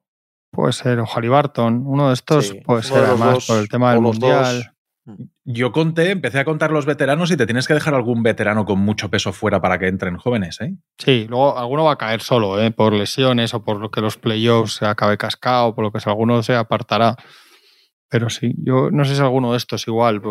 Puede 0.52 0.74
ser, 0.74 1.00
o 1.00 1.08
Barton, 1.30 1.82
uno 1.86 2.10
de 2.10 2.14
estos 2.14 2.54
puede 2.64 2.84
ser 2.84 3.06
además 3.06 3.48
por 3.48 3.58
el 3.58 3.68
tema 3.68 3.92
del 3.92 4.02
mundial. 4.02 4.76
Mm. 5.06 5.24
Yo 5.46 5.72
conté, 5.72 6.12
empecé 6.12 6.40
a 6.40 6.46
contar 6.46 6.72
los 6.72 6.86
veteranos 6.86 7.32
y 7.32 7.36
te 7.36 7.48
tienes 7.48 7.68
que 7.68 7.74
dejar 7.74 7.96
algún 7.96 8.22
veterano 8.22 8.64
con 8.64 8.80
mucho 8.80 9.10
peso 9.10 9.34
fuera 9.34 9.60
para 9.60 9.80
que 9.80 9.88
entren 9.88 10.18
jóvenes, 10.18 10.62
¿eh? 10.62 10.76
Sí, 11.00 11.26
luego 11.28 11.58
alguno 11.58 11.86
va 11.86 11.94
a 11.94 11.98
caer 11.98 12.22
solo, 12.22 12.62
¿eh? 12.62 12.70
Por 12.70 12.94
lesiones 12.94 13.56
o 13.56 13.64
por 13.64 13.80
lo 13.80 13.90
que 13.90 14.02
los 14.02 14.18
playoffs 14.18 14.76
se 14.76 14.86
acabe 14.86 15.18
cascado, 15.18 15.74
por 15.74 15.84
lo 15.84 15.92
que 15.92 16.00
sea, 16.00 16.12
alguno 16.12 16.44
se 16.44 16.56
apartará. 16.56 17.18
Pero 18.08 18.30
sí, 18.30 18.54
yo 18.60 18.92
no 18.92 19.06
sé 19.06 19.16
si 19.16 19.22
alguno 19.22 19.52
de 19.52 19.58
estos 19.58 19.88
igual. 19.88 20.22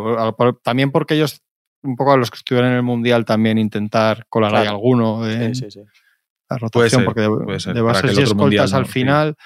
también 0.62 0.93
porque 0.93 1.14
ellos 1.14 1.41
un 1.83 1.97
poco 1.97 2.12
a 2.12 2.16
los 2.16 2.30
que 2.30 2.37
estuvieron 2.37 2.70
en 2.70 2.76
el 2.76 2.83
Mundial 2.83 3.24
también 3.24 3.59
intentar 3.59 4.26
colar 4.28 4.55
ahí 4.55 4.66
alguno 4.66 5.22
de 5.24 5.55
sí, 5.55 5.62
sí, 5.62 5.70
sí. 5.70 5.80
la 6.49 6.59
rotación, 6.59 7.05
porque 7.05 7.22
de, 7.22 7.80
bases 7.80 8.18
y 8.18 8.22
escoltas 8.22 8.72
al 8.72 8.87
final, 8.87 9.37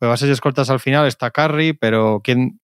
de 0.00 0.06
bases 0.06 0.28
y 0.28 0.32
escoltas 0.32 0.70
al 0.70 0.80
final 0.80 1.06
está 1.06 1.30
Carry, 1.30 1.72
pero 1.72 2.20
¿quién, 2.22 2.60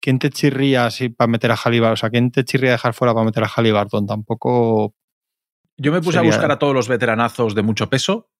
quién 0.00 0.18
te 0.18 0.30
chirría 0.30 0.86
así 0.86 1.08
para 1.08 1.28
meter 1.28 1.50
a 1.50 1.56
Halliburton? 1.56 1.92
O 1.92 1.96
sea, 1.96 2.10
¿quién 2.10 2.30
te 2.30 2.44
chirría 2.44 2.72
dejar 2.72 2.94
fuera 2.94 3.14
para 3.14 3.24
meter 3.24 3.44
a 3.44 3.48
Halliburton? 3.48 4.06
Tampoco. 4.06 4.94
Yo 5.76 5.92
me 5.92 6.02
puse 6.02 6.18
a 6.18 6.22
buscar 6.22 6.50
a 6.50 6.58
todos 6.58 6.74
los 6.74 6.88
veteranazos 6.88 7.54
de 7.54 7.62
mucho 7.62 7.88
peso 7.88 8.30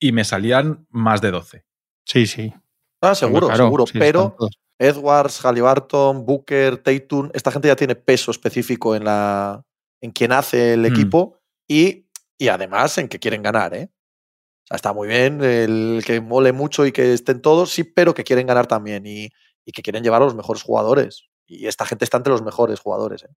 y 0.00 0.12
me 0.12 0.24
salían 0.24 0.86
más 0.90 1.20
de 1.20 1.32
12. 1.32 1.64
Sí, 2.04 2.26
sí. 2.26 2.54
Ah, 3.00 3.14
seguro, 3.14 3.54
seguro. 3.54 3.84
pero 3.92 4.36
Edwards, 4.78 5.44
Halliburton, 5.44 6.24
Booker, 6.24 6.78
Tatum, 6.78 7.30
esta 7.34 7.50
gente 7.50 7.68
ya 7.68 7.76
tiene 7.76 7.96
peso 7.96 8.30
específico 8.30 8.94
en, 8.94 9.04
la, 9.04 9.64
en 10.00 10.12
quien 10.12 10.32
hace 10.32 10.74
el 10.74 10.82
mm. 10.82 10.86
equipo 10.86 11.38
y, 11.66 12.06
y, 12.38 12.48
además 12.48 12.96
en 12.98 13.08
que 13.08 13.18
quieren 13.18 13.42
ganar. 13.42 13.74
¿eh? 13.74 13.90
O 13.90 14.66
sea, 14.66 14.76
está 14.76 14.92
muy 14.92 15.08
bien 15.08 15.42
el 15.42 16.02
que 16.06 16.20
mole 16.20 16.52
mucho 16.52 16.86
y 16.86 16.92
que 16.92 17.12
estén 17.12 17.42
todos, 17.42 17.70
sí, 17.70 17.84
pero 17.84 18.14
que 18.14 18.24
quieren 18.24 18.46
ganar 18.46 18.66
también 18.66 19.04
y, 19.04 19.30
y 19.64 19.72
que 19.72 19.82
quieren 19.82 20.04
llevar 20.04 20.22
a 20.22 20.26
los 20.26 20.36
mejores 20.36 20.62
jugadores. 20.62 21.24
Y 21.46 21.66
esta 21.66 21.84
gente 21.84 22.04
está 22.04 22.18
entre 22.18 22.30
los 22.30 22.42
mejores 22.42 22.78
jugadores. 22.78 23.24
¿eh? 23.24 23.34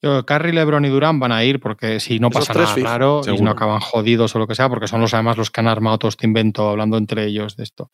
Yo, 0.00 0.24
Carry, 0.26 0.52
LeBron 0.52 0.84
y 0.84 0.90
Durán 0.90 1.18
van 1.18 1.32
a 1.32 1.44
ir 1.44 1.60
porque 1.60 1.98
si 1.98 2.20
no 2.20 2.30
pasa 2.30 2.52
nada 2.52 2.74
raro 2.76 3.22
y 3.26 3.40
no 3.40 3.50
acaban 3.50 3.80
jodidos 3.80 4.36
o 4.36 4.38
lo 4.38 4.46
que 4.46 4.54
sea, 4.54 4.68
porque 4.68 4.86
son 4.86 5.00
los 5.00 5.14
además 5.14 5.38
los 5.38 5.50
que 5.50 5.60
han 5.60 5.68
armado 5.68 5.98
todo 5.98 6.10
este 6.10 6.26
invento 6.26 6.68
hablando 6.68 6.98
entre 6.98 7.24
ellos 7.24 7.56
de 7.56 7.64
esto 7.64 7.90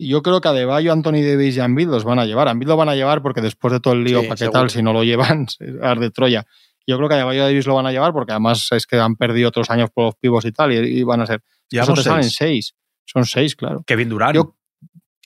yo 0.00 0.22
creo 0.22 0.40
que 0.40 0.48
a 0.48 0.52
Deballo, 0.52 0.92
Anthony 0.92 1.22
Davis 1.22 1.56
y 1.56 1.60
Embiid 1.60 1.88
los 1.88 2.04
van 2.04 2.18
a 2.18 2.24
llevar. 2.24 2.48
Embiid 2.48 2.68
lo 2.68 2.76
van 2.76 2.88
a 2.88 2.94
llevar 2.94 3.22
porque 3.22 3.40
después 3.40 3.72
de 3.72 3.80
todo 3.80 3.94
el 3.94 4.04
lío, 4.04 4.22
¿para 4.22 4.36
qué 4.36 4.48
tal? 4.48 4.70
Si 4.70 4.82
no 4.82 4.92
lo 4.92 5.04
llevan, 5.04 5.46
de 5.58 6.10
Troya. 6.10 6.44
Yo 6.86 6.96
creo 6.96 7.08
que 7.08 7.14
a 7.14 7.18
Deballo 7.18 7.40
y 7.40 7.42
Davis 7.42 7.66
lo 7.66 7.74
van 7.74 7.86
a 7.86 7.92
llevar 7.92 8.12
porque 8.12 8.32
además 8.32 8.66
es 8.72 8.86
que 8.86 8.98
han 8.98 9.16
perdido 9.16 9.48
otros 9.48 9.70
años 9.70 9.90
por 9.92 10.06
los 10.06 10.14
pibos 10.16 10.44
y 10.44 10.52
tal 10.52 10.72
y, 10.72 11.02
van 11.02 11.20
a 11.20 11.26
ser. 11.26 11.42
Ya 11.70 11.84
te 11.86 12.02
salen 12.02 12.24
seis. 12.24 12.74
Son 13.04 13.24
seis, 13.24 13.54
claro. 13.54 13.82
Kevin 13.86 14.08
Durant. 14.08 14.36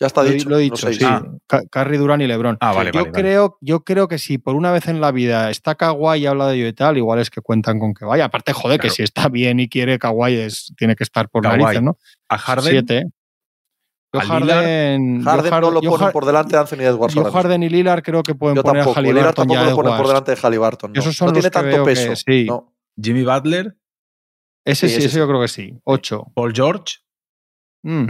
ya 0.01 0.07
está 0.07 0.25
dicho. 0.25 0.49
Lo 0.49 0.59
he 0.59 0.63
dicho, 0.63 0.93
sí. 0.93 1.05
Ah. 1.05 1.23
Carry 1.71 1.97
Durán 1.97 2.21
y 2.21 2.27
LeBron. 2.27 2.59
Ah, 2.61 2.73
vale, 2.73 2.91
yo, 2.93 3.13
creo, 3.13 3.59
yo 3.61 3.85
creo 3.85 4.09
que 4.09 4.19
si 4.19 4.39
por 4.39 4.57
una 4.57 4.73
vez 4.73 4.89
en 4.89 5.01
la 5.01 5.13
vida 5.13 5.51
está 5.51 5.75
Kawhi 5.75 6.21
y 6.21 6.27
habla 6.27 6.49
de 6.49 6.57
ello 6.57 6.67
y 6.67 6.73
tal, 6.73 6.97
igual 6.97 7.21
es 7.21 7.31
que 7.31 7.41
cuentan 7.41 7.79
con 7.79 7.95
que 7.95 8.05
vaya. 8.05 8.25
Aparte, 8.25 8.53
joder, 8.53 8.81
que 8.81 8.91
si 8.91 9.03
está 9.03 9.29
bien 9.29 9.61
y 9.61 9.69
quiere 9.69 9.99
Kawhi, 9.99 10.35
es, 10.35 10.73
tiene 10.77 10.97
que 10.97 11.05
estar 11.05 11.29
por 11.29 11.45
narices, 11.45 11.83
¿no? 11.83 11.99
A 12.29 12.39
Harden. 12.39 12.71
Siete. 12.71 13.05
Yo 14.15 14.21
Harden, 14.21 15.25
Harden 15.25 15.51
no 15.61 15.71
lo 15.73 15.81
ponen 15.83 16.13
por 16.13 16.25
delante 16.25 16.55
de 16.55 16.61
Anthony 16.61 16.83
Edwards. 16.83 17.15
Yo 17.15 17.25
Harden 17.25 17.65
y 17.65 17.69
Lillard 17.69 18.01
creo 18.03 18.23
que 18.23 18.37
pueden 18.37 18.63
poner 18.63 18.83
a 18.83 18.85
Halliburton 18.85 19.15
Lillard 19.15 19.35
tampoco 19.35 19.65
lo 19.65 19.75
ponen 19.75 19.97
por 19.97 20.07
delante 20.07 20.31
de 20.31 20.41
Halliburton. 20.41 20.93
No, 20.93 21.01
Esos 21.01 21.17
son 21.17 21.27
no 21.27 21.33
tiene 21.33 21.51
tanto 21.51 21.85
peso. 21.85 22.15
sí. 22.15 22.47
Jimmy 23.01 23.25
Butler. 23.25 23.77
Ese 24.65 24.89
sí, 24.89 25.05
ese, 25.05 25.19
yo 25.19 25.27
creo 25.27 25.41
que 25.41 25.49
sí. 25.49 25.81
Ocho. 25.83 26.31
Paul 26.33 26.53
George. 26.55 26.99
Mm. 27.83 28.07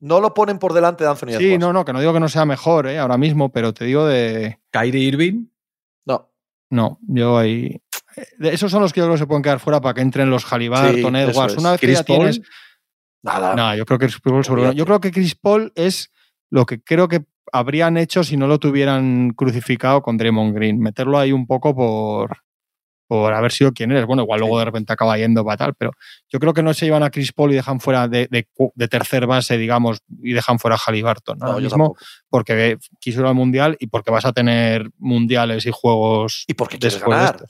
No 0.00 0.20
lo 0.20 0.32
ponen 0.34 0.60
por 0.60 0.72
delante 0.72 1.02
de 1.02 1.10
Anthony 1.10 1.28
Edwards. 1.30 1.44
Sí, 1.44 1.58
no, 1.58 1.72
no, 1.72 1.84
que 1.84 1.92
no 1.92 1.98
digo 1.98 2.12
que 2.12 2.20
no 2.20 2.28
sea 2.28 2.44
mejor 2.44 2.86
¿eh? 2.86 3.00
ahora 3.00 3.18
mismo, 3.18 3.50
pero 3.50 3.74
te 3.74 3.86
digo 3.86 4.06
de. 4.06 4.60
Kyrie 4.70 5.02
Irving. 5.02 5.46
No. 6.06 6.30
No, 6.70 7.00
yo 7.08 7.36
ahí. 7.38 7.82
Esos 8.38 8.70
son 8.70 8.82
los 8.82 8.92
que 8.92 9.00
yo 9.00 9.06
creo 9.06 9.14
que 9.14 9.18
se 9.18 9.26
pueden 9.26 9.42
quedar 9.42 9.58
fuera 9.58 9.80
para 9.80 9.94
que 9.94 10.00
entren 10.00 10.30
los 10.30 10.44
Halliburton, 10.44 11.16
Edwards. 11.16 11.56
Una 11.56 11.72
vez 11.72 11.80
que 11.80 11.92
ya 11.92 12.04
tienes 12.04 12.40
Nada. 13.24 13.56
No, 13.56 13.74
yo 13.74 13.86
creo 13.86 13.98
que 13.98 14.06
Chris 14.06 14.20
Paul 14.20 14.74
Yo 14.74 14.84
creo 14.84 15.00
que 15.00 15.10
Chris 15.10 15.34
Paul 15.34 15.72
es 15.74 16.12
lo 16.50 16.66
que 16.66 16.82
creo 16.82 17.08
que 17.08 17.24
habrían 17.52 17.96
hecho 17.96 18.22
si 18.22 18.36
no 18.36 18.46
lo 18.46 18.58
tuvieran 18.58 19.30
crucificado 19.30 20.02
con 20.02 20.18
Draymond 20.18 20.54
Green. 20.54 20.78
Meterlo 20.78 21.18
ahí 21.18 21.32
un 21.32 21.46
poco 21.46 21.74
por, 21.74 22.36
por 23.08 23.32
haber 23.32 23.50
sido 23.50 23.72
quien 23.72 23.92
eres. 23.92 24.04
Bueno, 24.04 24.24
igual 24.24 24.40
luego 24.40 24.58
de 24.58 24.66
repente 24.66 24.92
acaba 24.92 25.16
yendo 25.16 25.42
para 25.42 25.56
tal, 25.56 25.74
pero 25.74 25.92
yo 26.28 26.38
creo 26.38 26.52
que 26.52 26.62
no 26.62 26.74
se 26.74 26.84
llevan 26.84 27.02
a 27.02 27.10
Chris 27.10 27.32
Paul 27.32 27.52
y 27.52 27.54
dejan 27.54 27.80
fuera 27.80 28.08
de, 28.08 28.28
de, 28.28 28.88
tercer 28.88 29.26
base, 29.26 29.56
digamos, 29.56 30.02
y 30.22 30.34
dejan 30.34 30.58
fuera 30.58 30.76
a 30.76 30.78
Halliburton. 30.78 31.38
¿no? 31.38 31.58
mismo 31.58 31.96
porque 32.28 32.76
quiso 33.00 33.20
ir 33.20 33.26
al 33.26 33.34
mundial 33.34 33.78
y 33.80 33.86
porque 33.86 34.10
vas 34.10 34.26
a 34.26 34.34
tener 34.34 34.90
mundiales 34.98 35.64
y 35.64 35.70
juegos. 35.72 36.44
Y 36.46 36.52
porque 36.52 36.78
quieres 36.78 37.00
ganar. 37.00 37.46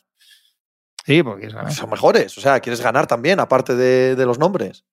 Sí, 1.04 1.24
porque 1.24 1.50
son 1.70 1.90
mejores. 1.90 2.38
O 2.38 2.40
sea, 2.40 2.60
quieres 2.60 2.80
ganar 2.80 3.08
también, 3.08 3.40
aparte 3.40 3.74
de 3.74 4.24
los 4.24 4.38
nombres. 4.38 4.84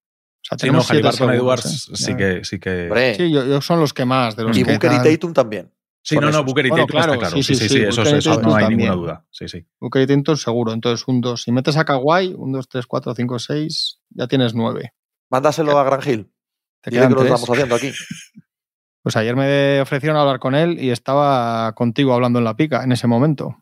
Sea, 0.51 0.57
tenemos 0.57 0.85
sí, 0.85 1.01
no, 1.01 1.31
Edwards 1.31 1.89
¿eh? 1.91 1.95
sí 1.95 2.15
que. 2.15 2.43
Sí, 2.43 2.59
que... 2.59 3.15
sí 3.15 3.31
yo, 3.31 3.61
son 3.61 3.79
los 3.79 3.93
que 3.93 4.03
más. 4.03 4.35
De 4.35 4.43
los 4.43 4.57
y 4.57 4.63
Booker 4.63 4.91
y 4.91 5.11
Tatum 5.11 5.33
también. 5.33 5.71
Sí, 6.03 6.17
no, 6.17 6.29
no, 6.29 6.43
Booker 6.43 6.65
y 6.65 6.69
Tatum 6.69 6.87
claro, 6.87 7.13
está 7.13 7.27
claro. 7.27 7.41
Sí, 7.41 7.55
sí, 7.55 7.69
sí, 7.69 7.81
eso, 7.81 8.01
eso 8.01 8.41
no 8.41 8.55
hay 8.55 8.67
ninguna 8.69 8.95
duda. 8.95 9.25
Sí, 9.31 9.47
sí. 9.47 9.65
Booker 9.79 10.01
y 10.01 10.07
Tatum 10.07 10.35
seguro. 10.35 10.73
Entonces, 10.73 11.07
un 11.07 11.21
2. 11.21 11.41
Si 11.41 11.51
metes 11.51 11.77
a 11.77 11.85
Kawhi, 11.85 12.33
un 12.37 12.51
2, 12.51 12.67
3, 12.67 12.85
4, 12.85 13.15
5, 13.15 13.39
6, 13.39 13.99
ya 14.09 14.27
tienes 14.27 14.53
9. 14.53 14.93
Mándaselo 15.29 15.77
a 15.79 15.83
Gran 15.85 16.01
Hill. 16.05 16.31
Te 16.81 16.91
Dile 16.91 17.07
que 17.07 17.13
lo 17.13 17.21
estamos 17.21 17.49
haciendo 17.49 17.75
aquí. 17.75 17.91
Pues 19.03 19.15
ayer 19.15 19.35
me 19.35 19.81
ofrecieron 19.81 20.15
hablar 20.15 20.37
con 20.37 20.53
él 20.53 20.77
y 20.79 20.91
estaba 20.91 21.73
contigo 21.73 22.13
hablando 22.13 22.37
en 22.37 22.45
la 22.45 22.55
pica 22.55 22.83
en 22.83 22.91
ese 22.91 23.07
momento. 23.07 23.57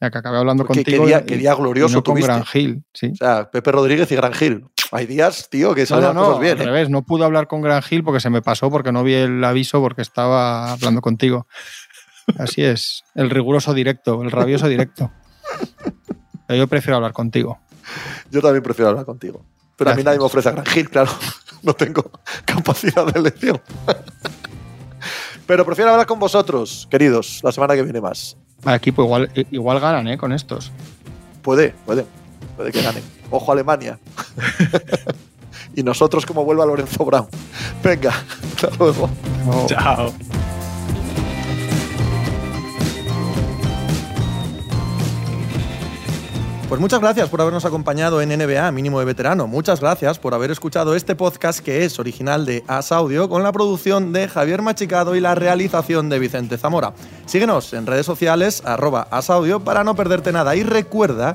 Ya 0.00 0.12
que 0.12 0.18
acabé 0.18 0.38
hablando 0.38 0.64
contigo. 0.64 1.06
Qué 1.26 1.36
día, 1.36 1.54
glorioso 1.56 1.96
no 1.96 2.04
con 2.04 2.14
Gran 2.14 2.44
Hill, 2.54 2.84
sí. 2.94 3.08
O 3.08 3.16
sea, 3.16 3.50
Pepe 3.50 3.72
Rodríguez 3.72 4.12
y 4.12 4.14
Gran 4.14 4.32
Hill. 4.40 4.64
Hay 4.92 5.06
días, 5.06 5.48
tío, 5.48 5.74
que 5.74 5.86
salen 5.86 6.14
no, 6.14 6.24
cosas 6.24 6.40
bien. 6.40 6.58
Al 6.58 6.62
¿eh? 6.62 6.66
revés, 6.66 6.90
no 6.90 7.02
pude 7.02 7.24
hablar 7.24 7.46
con 7.46 7.62
Gran 7.62 7.82
Gil 7.82 8.02
porque 8.02 8.20
se 8.20 8.30
me 8.30 8.42
pasó, 8.42 8.70
porque 8.70 8.90
no 8.90 9.04
vi 9.04 9.14
el 9.14 9.42
aviso 9.44 9.80
porque 9.80 10.02
estaba 10.02 10.72
hablando 10.72 11.00
contigo. 11.00 11.46
Así 12.38 12.62
es, 12.62 13.04
el 13.14 13.30
riguroso 13.30 13.74
directo, 13.74 14.22
el 14.22 14.30
rabioso 14.30 14.68
directo. 14.68 15.10
Pero 16.46 16.58
yo 16.58 16.66
prefiero 16.66 16.96
hablar 16.96 17.12
contigo. 17.12 17.60
Yo 18.30 18.40
también 18.40 18.62
prefiero 18.62 18.90
hablar 18.90 19.04
contigo. 19.04 19.44
Pero 19.76 19.92
a 19.92 19.94
mí 19.94 20.02
nadie 20.02 20.18
me 20.18 20.24
ofrece 20.24 20.48
a 20.48 20.52
Gran 20.52 20.66
Gil, 20.66 20.90
claro. 20.90 21.10
No 21.62 21.74
tengo 21.74 22.10
capacidad 22.46 23.04
de 23.12 23.20
elección. 23.20 23.60
Pero 25.46 25.66
prefiero 25.66 25.90
hablar 25.90 26.06
con 26.06 26.18
vosotros, 26.18 26.88
queridos, 26.90 27.40
la 27.42 27.52
semana 27.52 27.74
que 27.74 27.82
viene 27.82 28.00
más. 28.00 28.38
Al 28.64 28.76
equipo 28.76 29.02
igual, 29.04 29.30
igual 29.50 29.78
ganan, 29.78 30.08
¿eh? 30.08 30.16
Con 30.16 30.32
estos. 30.32 30.72
Puede, 31.42 31.74
puede. 31.84 32.06
Puede 32.60 32.72
que 32.72 32.82
ganen. 32.82 33.02
Ojo 33.30 33.52
Alemania. 33.52 33.98
y 35.74 35.82
nosotros 35.82 36.26
como 36.26 36.44
vuelva 36.44 36.66
Lorenzo 36.66 37.06
Brown. 37.06 37.26
Venga, 37.82 38.12
hasta 38.54 38.68
luego. 38.78 39.08
Chao. 39.66 40.12
Pues 46.68 46.80
muchas 46.80 47.00
gracias 47.00 47.30
por 47.30 47.40
habernos 47.40 47.64
acompañado 47.64 48.20
en 48.20 48.28
NBA 48.28 48.70
Mínimo 48.72 49.00
de 49.00 49.06
Veterano. 49.06 49.46
Muchas 49.46 49.80
gracias 49.80 50.18
por 50.18 50.34
haber 50.34 50.50
escuchado 50.50 50.94
este 50.94 51.16
podcast 51.16 51.60
que 51.60 51.86
es 51.86 51.98
original 51.98 52.44
de 52.44 52.62
As 52.68 52.92
Audio 52.92 53.30
con 53.30 53.42
la 53.42 53.52
producción 53.52 54.12
de 54.12 54.28
Javier 54.28 54.60
Machicado 54.60 55.16
y 55.16 55.20
la 55.20 55.34
realización 55.34 56.10
de 56.10 56.18
Vicente 56.18 56.58
Zamora. 56.58 56.92
Síguenos 57.24 57.72
en 57.72 57.86
redes 57.86 58.04
sociales 58.04 58.62
arroba 58.66 59.08
asaudio 59.10 59.60
para 59.60 59.82
no 59.82 59.96
perderte 59.96 60.30
nada 60.30 60.54
y 60.54 60.62
recuerda 60.62 61.34